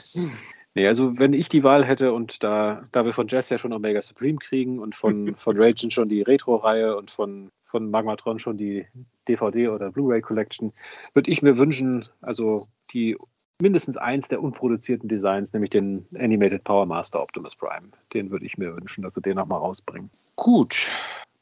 Nee, 0.75 0.87
also 0.87 1.17
wenn 1.17 1.33
ich 1.33 1.49
die 1.49 1.63
Wahl 1.63 1.83
hätte 1.83 2.13
und 2.13 2.43
da, 2.43 2.83
da 2.91 3.05
wir 3.05 3.13
von 3.13 3.27
Jazz 3.27 3.49
ja 3.49 3.57
schon 3.57 3.73
Omega 3.73 4.01
Supreme 4.01 4.37
kriegen 4.37 4.79
und 4.79 4.95
von, 4.95 5.35
von 5.37 5.57
Raging 5.59 5.89
schon 5.89 6.09
die 6.09 6.21
Retro-Reihe 6.21 6.95
und 6.95 7.11
von, 7.11 7.49
von 7.65 7.89
Magmatron 7.89 8.39
schon 8.39 8.57
die 8.57 8.85
DVD 9.27 9.69
oder 9.69 9.91
Blu-ray 9.91 10.21
Collection, 10.21 10.73
würde 11.13 11.31
ich 11.31 11.41
mir 11.41 11.57
wünschen, 11.57 12.05
also 12.21 12.67
die 12.93 13.17
mindestens 13.61 13.97
eins 13.97 14.27
der 14.27 14.41
unproduzierten 14.41 15.09
Designs, 15.09 15.53
nämlich 15.53 15.69
den 15.69 16.05
Animated 16.17 16.63
Power 16.63 16.85
Master 16.85 17.21
Optimus 17.21 17.55
Prime. 17.55 17.89
Den 18.13 18.31
würde 18.31 18.45
ich 18.45 18.57
mir 18.57 18.75
wünschen, 18.75 19.01
dass 19.01 19.15
sie 19.15 19.21
den 19.21 19.35
nochmal 19.35 19.59
rausbringen. 19.59 20.09
Gut, 20.35 20.89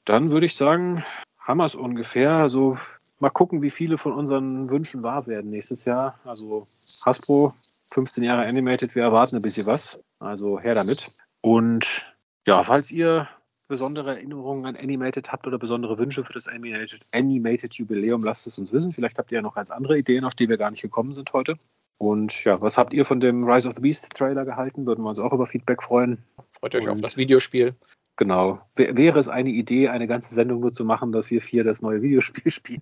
dann 0.06 0.32
würde 0.32 0.48
ich 0.48 0.56
sagen, 0.56 1.04
haben 1.38 1.58
wir 1.58 1.66
es 1.66 1.76
ungefähr. 1.76 2.32
Also 2.32 2.78
mal 3.20 3.30
gucken, 3.30 3.62
wie 3.62 3.70
viele 3.70 3.98
von 3.98 4.14
unseren 4.14 4.70
Wünschen 4.70 5.04
wahr 5.04 5.28
werden 5.28 5.52
nächstes 5.52 5.86
Jahr. 5.86 6.20
Also 6.26 6.68
Hasbro, 7.06 7.54
15 7.92 8.24
Jahre 8.24 8.46
Animated, 8.46 8.96
wir 8.96 9.04
erwarten 9.04 9.36
ein 9.36 9.42
bisschen 9.42 9.66
was. 9.66 10.00
Also 10.20 10.60
her 10.60 10.76
damit. 10.76 11.16
Und 11.42 12.06
ja, 12.46 12.64
falls 12.64 12.92
ihr 12.92 13.28
besondere 13.68 14.16
Erinnerungen 14.16 14.66
an 14.66 14.76
Animated 14.76 15.32
habt 15.32 15.46
oder 15.46 15.58
besondere 15.60 15.98
Wünsche 15.98 16.24
für 16.24 16.34
das 16.34 16.48
Animated, 16.48 17.02
Animated 17.12 17.74
Jubiläum, 17.74 18.24
lasst 18.24 18.48
es 18.48 18.58
uns 18.58 18.72
wissen. 18.72 18.94
Vielleicht 18.94 19.18
habt 19.18 19.32
ihr 19.32 19.38
ja 19.38 19.42
noch 19.42 19.56
ganz 19.56 19.72
andere 19.72 19.98
Ideen, 19.98 20.24
auf 20.24 20.36
die 20.36 20.48
wir 20.48 20.58
gar 20.58 20.72
nicht 20.72 20.82
gekommen 20.82 21.14
sind 21.14 21.34
heute. 21.34 21.58
Und 21.98 22.44
ja, 22.44 22.62
was 22.62 22.78
habt 22.78 22.94
ihr 22.94 23.06
von 23.06 23.20
dem 23.20 23.44
Rise 23.44 23.68
of 23.68 23.76
the 23.76 23.82
Beast 23.82 24.14
Trailer 24.16 24.46
gehalten? 24.46 24.86
Würden 24.86 25.04
wir 25.04 25.10
uns 25.10 25.20
auch 25.20 25.34
über 25.34 25.48
Feedback 25.48 25.84
freuen. 25.84 26.24
Freut 26.60 26.76
euch 26.76 26.88
auf 26.88 26.96
Und- 26.96 27.02
das 27.02 27.18
Videospiel. 27.18 27.76
Genau. 28.20 28.60
Wäre 28.76 29.20
es 29.20 29.28
eine 29.28 29.50
Idee, 29.52 29.90
eine 29.90 30.08
ganze 30.08 30.34
Sendung 30.34 30.60
nur 30.62 30.74
zu 30.74 30.84
machen, 30.86 31.12
dass 31.12 31.30
wir 31.30 31.40
vier 31.40 31.64
das 31.64 31.84
neue 31.84 32.02
Videospiel 32.02 32.52
spielen, 32.52 32.82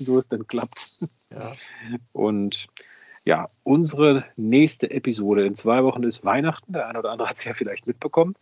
so 0.00 0.18
es 0.18 0.28
denn 0.28 0.46
klappt. 0.48 1.04
Ja. 1.30 1.52
Und 2.12 2.66
ja, 3.26 3.48
unsere 3.64 4.24
nächste 4.36 4.90
Episode 4.90 5.44
in 5.44 5.56
zwei 5.56 5.82
Wochen 5.82 6.04
ist 6.04 6.24
Weihnachten. 6.24 6.72
Der 6.72 6.88
eine 6.88 7.00
oder 7.00 7.10
andere 7.10 7.28
hat 7.28 7.38
es 7.38 7.44
ja 7.44 7.54
vielleicht 7.54 7.86
mitbekommen. 7.86 8.36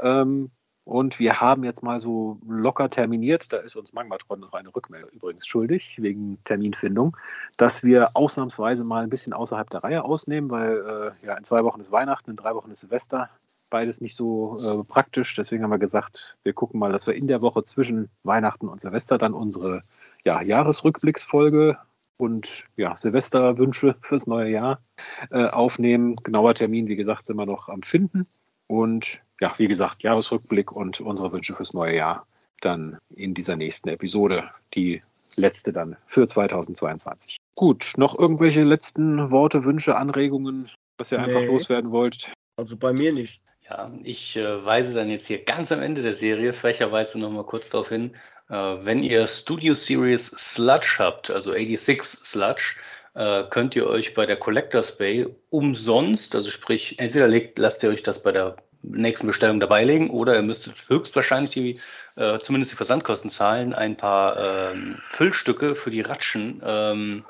Ähm, 0.00 0.50
und 0.84 1.20
wir 1.20 1.40
haben 1.40 1.64
jetzt 1.64 1.82
mal 1.82 2.00
so 2.00 2.38
locker 2.48 2.90
terminiert, 2.90 3.52
da 3.52 3.58
ist 3.58 3.76
uns 3.76 3.92
Magmatron 3.92 4.40
noch 4.40 4.54
eine 4.54 4.74
Rückmeldung 4.74 5.10
übrigens 5.10 5.46
schuldig, 5.46 5.98
wegen 6.00 6.38
Terminfindung, 6.44 7.16
dass 7.56 7.84
wir 7.84 8.16
ausnahmsweise 8.16 8.82
mal 8.82 9.04
ein 9.04 9.10
bisschen 9.10 9.34
außerhalb 9.34 9.68
der 9.70 9.84
Reihe 9.84 10.02
ausnehmen, 10.02 10.50
weil 10.50 11.12
äh, 11.22 11.26
ja, 11.26 11.34
in 11.36 11.44
zwei 11.44 11.62
Wochen 11.62 11.80
ist 11.80 11.92
Weihnachten, 11.92 12.30
in 12.30 12.36
drei 12.36 12.54
Wochen 12.54 12.70
ist 12.70 12.80
Silvester. 12.80 13.28
Beides 13.70 14.00
nicht 14.00 14.16
so 14.16 14.56
äh, 14.58 14.82
praktisch. 14.82 15.34
Deswegen 15.36 15.62
haben 15.62 15.70
wir 15.70 15.78
gesagt, 15.78 16.36
wir 16.42 16.52
gucken 16.52 16.80
mal, 16.80 16.90
dass 16.90 17.06
wir 17.06 17.14
in 17.14 17.28
der 17.28 17.42
Woche 17.42 17.62
zwischen 17.62 18.08
Weihnachten 18.24 18.68
und 18.68 18.80
Silvester 18.80 19.18
dann 19.18 19.34
unsere 19.34 19.82
ja, 20.24 20.42
Jahresrückblicksfolge 20.42 21.78
und 22.22 22.48
ja, 22.76 22.96
Silvesterwünsche 22.96 23.96
fürs 24.00 24.28
neue 24.28 24.48
Jahr 24.48 24.80
äh, 25.30 25.46
aufnehmen. 25.46 26.14
Genauer 26.22 26.54
Termin, 26.54 26.86
wie 26.86 26.94
gesagt, 26.94 27.26
sind 27.26 27.36
wir 27.36 27.46
noch 27.46 27.68
am 27.68 27.82
Finden. 27.82 28.28
Und 28.68 29.18
ja, 29.40 29.52
wie 29.58 29.66
gesagt, 29.66 30.04
Jahresrückblick 30.04 30.70
und 30.70 31.00
unsere 31.00 31.32
Wünsche 31.32 31.52
fürs 31.52 31.74
neue 31.74 31.96
Jahr 31.96 32.24
dann 32.60 32.96
in 33.10 33.34
dieser 33.34 33.56
nächsten 33.56 33.88
Episode. 33.88 34.44
Die 34.74 35.02
letzte 35.36 35.72
dann 35.72 35.96
für 36.06 36.28
2022. 36.28 37.38
Gut, 37.56 37.92
noch 37.96 38.16
irgendwelche 38.16 38.62
letzten 38.62 39.32
Worte, 39.32 39.64
Wünsche, 39.64 39.96
Anregungen, 39.96 40.70
was 40.98 41.10
ihr 41.10 41.18
einfach 41.18 41.40
Nee. 41.40 41.46
loswerden 41.46 41.90
wollt? 41.90 42.32
Also 42.56 42.76
bei 42.76 42.92
mir 42.92 43.12
nicht. 43.12 43.42
Ja, 43.68 43.90
ich 44.04 44.36
äh, 44.36 44.64
weise 44.64 44.94
dann 44.94 45.10
jetzt 45.10 45.26
hier 45.26 45.42
ganz 45.42 45.72
am 45.72 45.82
Ende 45.82 46.02
der 46.02 46.14
Serie 46.14 46.52
frecherweise 46.52 47.18
nochmal 47.18 47.44
kurz 47.44 47.68
darauf 47.68 47.88
hin, 47.88 48.12
wenn 48.52 49.02
ihr 49.02 49.26
Studio 49.26 49.74
Series 49.74 50.26
Sludge 50.36 50.96
habt, 50.98 51.30
also 51.30 51.52
86 51.52 52.24
Sludge, 52.24 52.74
äh, 53.14 53.44
könnt 53.50 53.76
ihr 53.76 53.86
euch 53.86 54.14
bei 54.14 54.26
der 54.26 54.36
Collectors 54.36 54.96
Bay 54.96 55.26
umsonst, 55.50 56.34
also 56.34 56.50
sprich, 56.50 56.98
entweder 56.98 57.28
legt, 57.28 57.58
lasst 57.58 57.82
ihr 57.82 57.90
euch 57.90 58.02
das 58.02 58.22
bei 58.22 58.32
der 58.32 58.56
nächsten 58.82 59.26
Bestellung 59.26 59.60
dabeilegen 59.60 60.10
oder 60.10 60.34
ihr 60.34 60.42
müsstet 60.42 60.74
höchstwahrscheinlich 60.88 61.50
die, 61.50 61.80
äh, 62.16 62.38
zumindest 62.38 62.72
die 62.72 62.76
Versandkosten 62.76 63.30
zahlen, 63.30 63.74
ein 63.74 63.96
paar 63.96 64.36
ähm, 64.72 64.96
Füllstücke 65.08 65.74
für 65.74 65.90
die 65.90 66.00
Ratschen 66.00 66.60
ähm, 66.64 67.24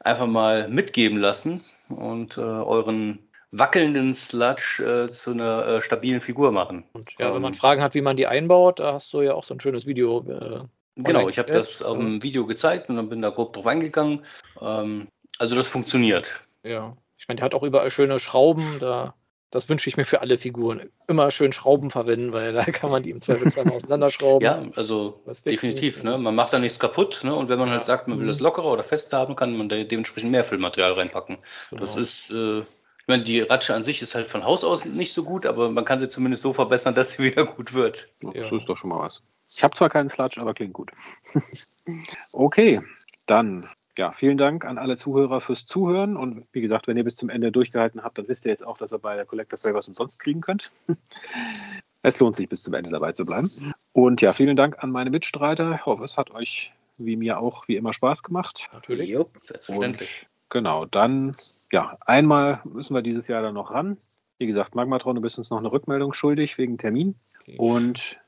einfach 0.00 0.26
mal 0.26 0.68
mitgeben 0.68 1.18
lassen 1.18 1.60
und 1.88 2.38
äh, 2.38 2.40
euren 2.40 3.18
wackelnden 3.50 4.14
Sludge 4.14 4.82
äh, 5.06 5.10
zu 5.10 5.30
einer 5.30 5.66
äh, 5.66 5.82
stabilen 5.82 6.20
Figur 6.20 6.52
machen. 6.52 6.84
Und 6.92 7.10
ja, 7.18 7.34
wenn 7.34 7.42
man 7.42 7.54
Ähm, 7.54 7.58
Fragen 7.58 7.82
hat, 7.82 7.94
wie 7.94 8.00
man 8.02 8.16
die 8.16 8.26
einbaut, 8.26 8.78
da 8.78 8.94
hast 8.94 9.12
du 9.12 9.22
ja 9.22 9.34
auch 9.34 9.44
so 9.44 9.54
ein 9.54 9.60
schönes 9.60 9.86
Video. 9.86 10.24
Äh, 10.28 10.60
Genau, 11.00 11.28
ich 11.28 11.38
habe 11.38 11.52
das 11.52 11.80
auf 11.80 11.96
dem 11.96 12.24
Video 12.24 12.44
gezeigt 12.44 12.88
und 12.88 12.96
dann 12.96 13.08
bin 13.08 13.22
da 13.22 13.30
grob 13.30 13.52
drauf 13.52 13.68
eingegangen. 13.68 14.24
Ähm, 14.60 15.06
also 15.38 15.54
das 15.54 15.68
funktioniert. 15.68 16.42
ja. 16.64 16.96
Ich 17.20 17.26
meine, 17.28 17.38
der 17.38 17.44
hat 17.46 17.54
auch 17.54 17.62
überall 17.62 17.90
schöne 17.90 18.18
Schrauben. 18.20 18.78
Da, 18.80 19.14
das 19.50 19.68
wünsche 19.68 19.88
ich 19.90 19.96
mir 19.96 20.04
für 20.04 20.20
alle 20.22 20.38
Figuren. 20.38 20.88
Immer 21.08 21.30
schön 21.30 21.52
Schrauben 21.52 21.90
verwenden, 21.90 22.32
weil 22.32 22.52
da 22.52 22.64
kann 22.64 22.90
man 22.90 23.02
die 23.04 23.10
im 23.10 23.20
Zweifel 23.20 23.48
zweimal 23.50 23.74
auseinanderschrauben. 23.74 24.44
Ja, 24.44 24.62
also 24.76 25.20
definitiv. 25.44 26.02
Ne? 26.02 26.16
Man 26.18 26.34
macht 26.34 26.52
da 26.52 26.58
nichts 26.58 26.78
kaputt. 26.80 27.20
Ne? 27.24 27.34
Und 27.34 27.48
wenn 27.48 27.58
man 27.60 27.70
halt 27.70 27.80
Ja. 27.80 27.84
sagt, 27.84 28.08
man 28.08 28.18
will 28.18 28.24
Mhm. 28.26 28.30
das 28.30 28.40
lockerer 28.40 28.72
oder 28.72 28.82
fester 28.84 29.18
haben, 29.18 29.36
kann 29.36 29.56
man 29.56 29.68
da 29.68 29.76
dementsprechend 29.82 30.30
mehr 30.32 30.44
Füllmaterial 30.44 30.92
reinpacken. 30.94 31.38
Das 31.72 31.94
Genau. 31.94 32.02
ist, 32.02 32.30
äh, 32.30 32.62
ich 33.08 33.10
meine, 33.10 33.24
die 33.24 33.40
Ratsche 33.40 33.74
an 33.74 33.84
sich 33.84 34.02
ist 34.02 34.14
halt 34.14 34.30
von 34.30 34.44
Haus 34.44 34.62
aus 34.64 34.84
nicht 34.84 35.14
so 35.14 35.24
gut, 35.24 35.46
aber 35.46 35.70
man 35.70 35.86
kann 35.86 35.98
sie 35.98 36.10
zumindest 36.10 36.42
so 36.42 36.52
verbessern, 36.52 36.94
dass 36.94 37.12
sie 37.12 37.22
wieder 37.24 37.46
gut 37.46 37.72
wird. 37.72 38.06
Das 38.20 38.34
Ja. 38.34 38.54
ist 38.54 38.66
doch 38.68 38.76
schon 38.76 38.90
mal 38.90 38.98
was. 38.98 39.22
Ich 39.48 39.64
habe 39.64 39.74
zwar 39.74 39.88
keinen 39.88 40.10
Sludge, 40.10 40.38
aber 40.38 40.52
klingt 40.52 40.74
gut. 40.74 40.90
okay, 42.32 42.82
dann 43.24 43.66
ja, 43.96 44.12
vielen 44.12 44.36
Dank 44.36 44.66
an 44.66 44.76
alle 44.76 44.98
Zuhörer 44.98 45.40
fürs 45.40 45.64
Zuhören. 45.64 46.18
Und 46.18 46.46
wie 46.52 46.60
gesagt, 46.60 46.86
wenn 46.86 46.98
ihr 46.98 47.04
bis 47.04 47.16
zum 47.16 47.30
Ende 47.30 47.50
durchgehalten 47.50 48.04
habt, 48.04 48.18
dann 48.18 48.28
wisst 48.28 48.44
ihr 48.44 48.50
jetzt 48.50 48.64
auch, 48.64 48.76
dass 48.76 48.92
ihr 48.92 48.98
bei 48.98 49.16
der 49.16 49.24
Collector 49.24 49.58
Play 49.58 49.72
was 49.72 49.88
umsonst 49.88 50.20
kriegen 50.20 50.42
könnt. 50.42 50.70
es 52.02 52.20
lohnt 52.20 52.36
sich, 52.36 52.46
bis 52.46 52.62
zum 52.62 52.74
Ende 52.74 52.90
dabei 52.90 53.12
zu 53.12 53.24
bleiben. 53.24 53.50
Und 53.92 54.20
ja, 54.20 54.34
vielen 54.34 54.54
Dank 54.54 54.84
an 54.84 54.90
meine 54.90 55.08
Mitstreiter. 55.08 55.76
Ich 55.76 55.86
hoffe, 55.86 56.04
es 56.04 56.18
hat 56.18 56.30
euch 56.30 56.72
wie 56.98 57.16
mir 57.16 57.38
auch 57.40 57.66
wie 57.68 57.76
immer 57.76 57.94
Spaß 57.94 58.22
gemacht. 58.22 58.68
Natürlich. 58.74 59.08
Jupp. 59.08 59.38
Selbstverständlich. 59.40 60.26
Genau, 60.50 60.86
dann, 60.86 61.36
ja, 61.72 61.98
einmal 62.00 62.60
müssen 62.64 62.94
wir 62.94 63.02
dieses 63.02 63.28
Jahr 63.28 63.42
dann 63.42 63.54
noch 63.54 63.70
ran. 63.70 63.98
Wie 64.38 64.46
gesagt, 64.46 64.74
Magmatron, 64.74 65.16
du 65.16 65.20
bist 65.20 65.36
uns 65.38 65.50
noch 65.50 65.58
eine 65.58 65.70
Rückmeldung 65.70 66.14
schuldig 66.14 66.56
wegen 66.58 66.78
Termin. 66.78 67.16
Und 67.56 68.18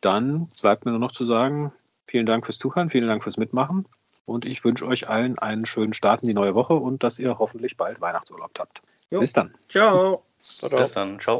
dann 0.00 0.48
bleibt 0.60 0.84
mir 0.84 0.92
nur 0.92 1.00
noch 1.00 1.12
zu 1.12 1.26
sagen, 1.26 1.72
vielen 2.06 2.26
Dank 2.26 2.44
fürs 2.46 2.58
Zuhören, 2.58 2.90
vielen 2.90 3.08
Dank 3.08 3.22
fürs 3.22 3.36
Mitmachen. 3.36 3.86
Und 4.24 4.44
ich 4.44 4.62
wünsche 4.64 4.86
euch 4.86 5.08
allen 5.08 5.38
einen 5.38 5.66
schönen 5.66 5.94
Start 5.94 6.22
in 6.22 6.28
die 6.28 6.34
neue 6.34 6.54
Woche 6.54 6.74
und 6.74 7.02
dass 7.02 7.18
ihr 7.18 7.38
hoffentlich 7.38 7.76
bald 7.76 8.00
Weihnachtsurlaub 8.00 8.50
habt. 8.58 8.82
Jo. 9.10 9.20
Bis 9.20 9.32
dann. 9.32 9.54
Ciao. 9.68 10.22
Bis 10.36 10.92
dann. 10.92 11.18
Ciao. 11.18 11.36